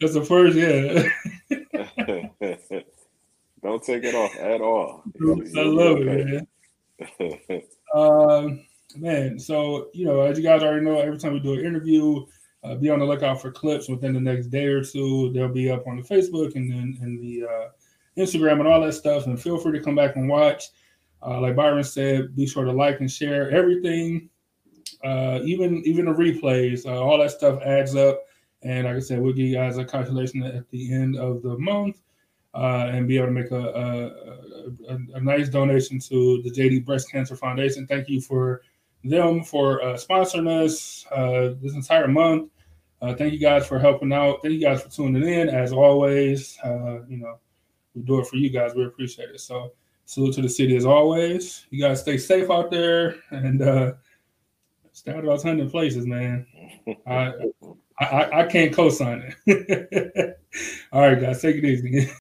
that's 0.00 0.14
the 0.14 0.24
first, 0.24 0.56
yeah. 0.56 1.08
don't 3.62 3.84
take 3.84 4.02
it 4.02 4.16
off 4.16 4.36
at 4.36 4.60
all. 4.60 5.04
I 5.56 5.62
love 5.62 5.98
it, 6.00 6.46
man. 7.20 7.62
Um, 7.94 8.67
man, 8.96 9.38
so 9.38 9.88
you 9.92 10.04
know, 10.04 10.20
as 10.20 10.38
you 10.38 10.44
guys 10.44 10.62
already 10.62 10.84
know, 10.84 11.00
every 11.00 11.18
time 11.18 11.32
we 11.32 11.40
do 11.40 11.54
an 11.54 11.64
interview, 11.64 12.24
uh, 12.64 12.74
be 12.74 12.90
on 12.90 12.98
the 12.98 13.04
lookout 13.04 13.40
for 13.40 13.50
clips 13.50 13.88
within 13.88 14.12
the 14.12 14.20
next 14.20 14.48
day 14.48 14.66
or 14.66 14.82
two. 14.82 15.32
They'll 15.32 15.48
be 15.48 15.70
up 15.70 15.86
on 15.86 15.96
the 15.96 16.02
Facebook 16.02 16.54
and 16.56 16.70
then 16.70 16.98
and 17.00 17.22
the 17.22 17.44
uh, 17.44 17.68
Instagram 18.20 18.58
and 18.58 18.68
all 18.68 18.80
that 18.80 18.92
stuff. 18.92 19.26
And 19.26 19.40
feel 19.40 19.58
free 19.58 19.78
to 19.78 19.84
come 19.84 19.94
back 19.94 20.16
and 20.16 20.28
watch. 20.28 20.64
Uh, 21.24 21.40
like 21.40 21.56
Byron 21.56 21.84
said, 21.84 22.34
be 22.36 22.46
sure 22.46 22.64
to 22.64 22.72
like 22.72 23.00
and 23.00 23.10
share 23.10 23.50
everything, 23.50 24.28
uh, 25.04 25.40
even 25.44 25.82
even 25.84 26.06
the 26.06 26.12
replays. 26.12 26.86
Uh, 26.86 27.00
all 27.00 27.18
that 27.18 27.30
stuff 27.30 27.60
adds 27.62 27.94
up. 27.94 28.20
And 28.62 28.86
like 28.86 28.96
I 28.96 29.00
said, 29.00 29.20
we'll 29.20 29.32
give 29.32 29.46
you 29.46 29.54
guys 29.54 29.78
a 29.78 29.84
calculation 29.84 30.42
at 30.42 30.68
the 30.70 30.92
end 30.92 31.16
of 31.16 31.42
the 31.42 31.56
month. 31.58 32.00
Uh, 32.54 32.90
and 32.90 33.06
be 33.06 33.18
able 33.18 33.26
to 33.26 33.32
make 33.32 33.50
a, 33.50 33.56
a, 33.56 34.92
a, 34.92 34.98
a 35.14 35.20
nice 35.20 35.48
donation 35.48 36.00
to 36.00 36.42
the 36.42 36.50
JD 36.50 36.84
Breast 36.84 37.12
Cancer 37.12 37.36
Foundation. 37.36 37.86
Thank 37.86 38.08
you 38.08 38.20
for 38.20 38.62
them 39.04 39.42
for 39.44 39.82
uh, 39.82 39.94
sponsoring 39.94 40.48
us 40.64 41.06
uh, 41.12 41.54
this 41.60 41.74
entire 41.74 42.08
month. 42.08 42.50
Uh, 43.00 43.14
thank 43.14 43.32
you 43.32 43.38
guys 43.38 43.66
for 43.66 43.78
helping 43.78 44.12
out. 44.12 44.42
Thank 44.42 44.54
you 44.54 44.60
guys 44.60 44.82
for 44.82 44.90
tuning 44.90 45.22
in. 45.22 45.48
As 45.48 45.72
always, 45.72 46.58
uh, 46.64 47.00
you 47.08 47.18
know, 47.18 47.38
we 47.94 48.02
do 48.02 48.18
it 48.18 48.26
for 48.26 48.36
you 48.36 48.50
guys. 48.50 48.74
We 48.74 48.84
appreciate 48.84 49.30
it. 49.30 49.40
So, 49.40 49.72
salute 50.04 50.34
to 50.34 50.42
the 50.42 50.48
city 50.48 50.76
as 50.76 50.84
always. 50.84 51.66
You 51.70 51.82
guys 51.82 52.00
stay 52.00 52.18
safe 52.18 52.50
out 52.50 52.70
there 52.70 53.16
and 53.30 53.62
uh, 53.62 53.92
stay 54.92 55.12
out 55.12 55.20
of 55.20 55.26
those 55.26 55.42
hundred 55.44 55.70
places, 55.70 56.06
man. 56.06 56.46
I, 57.06 57.32
I 58.00 58.40
I 58.40 58.46
can't 58.46 58.74
co-sign 58.74 59.32
it. 59.46 60.36
All 60.92 61.02
right, 61.02 61.20
guys, 61.20 61.40
take 61.42 61.56
it 61.56 61.64
easy. 61.64 62.10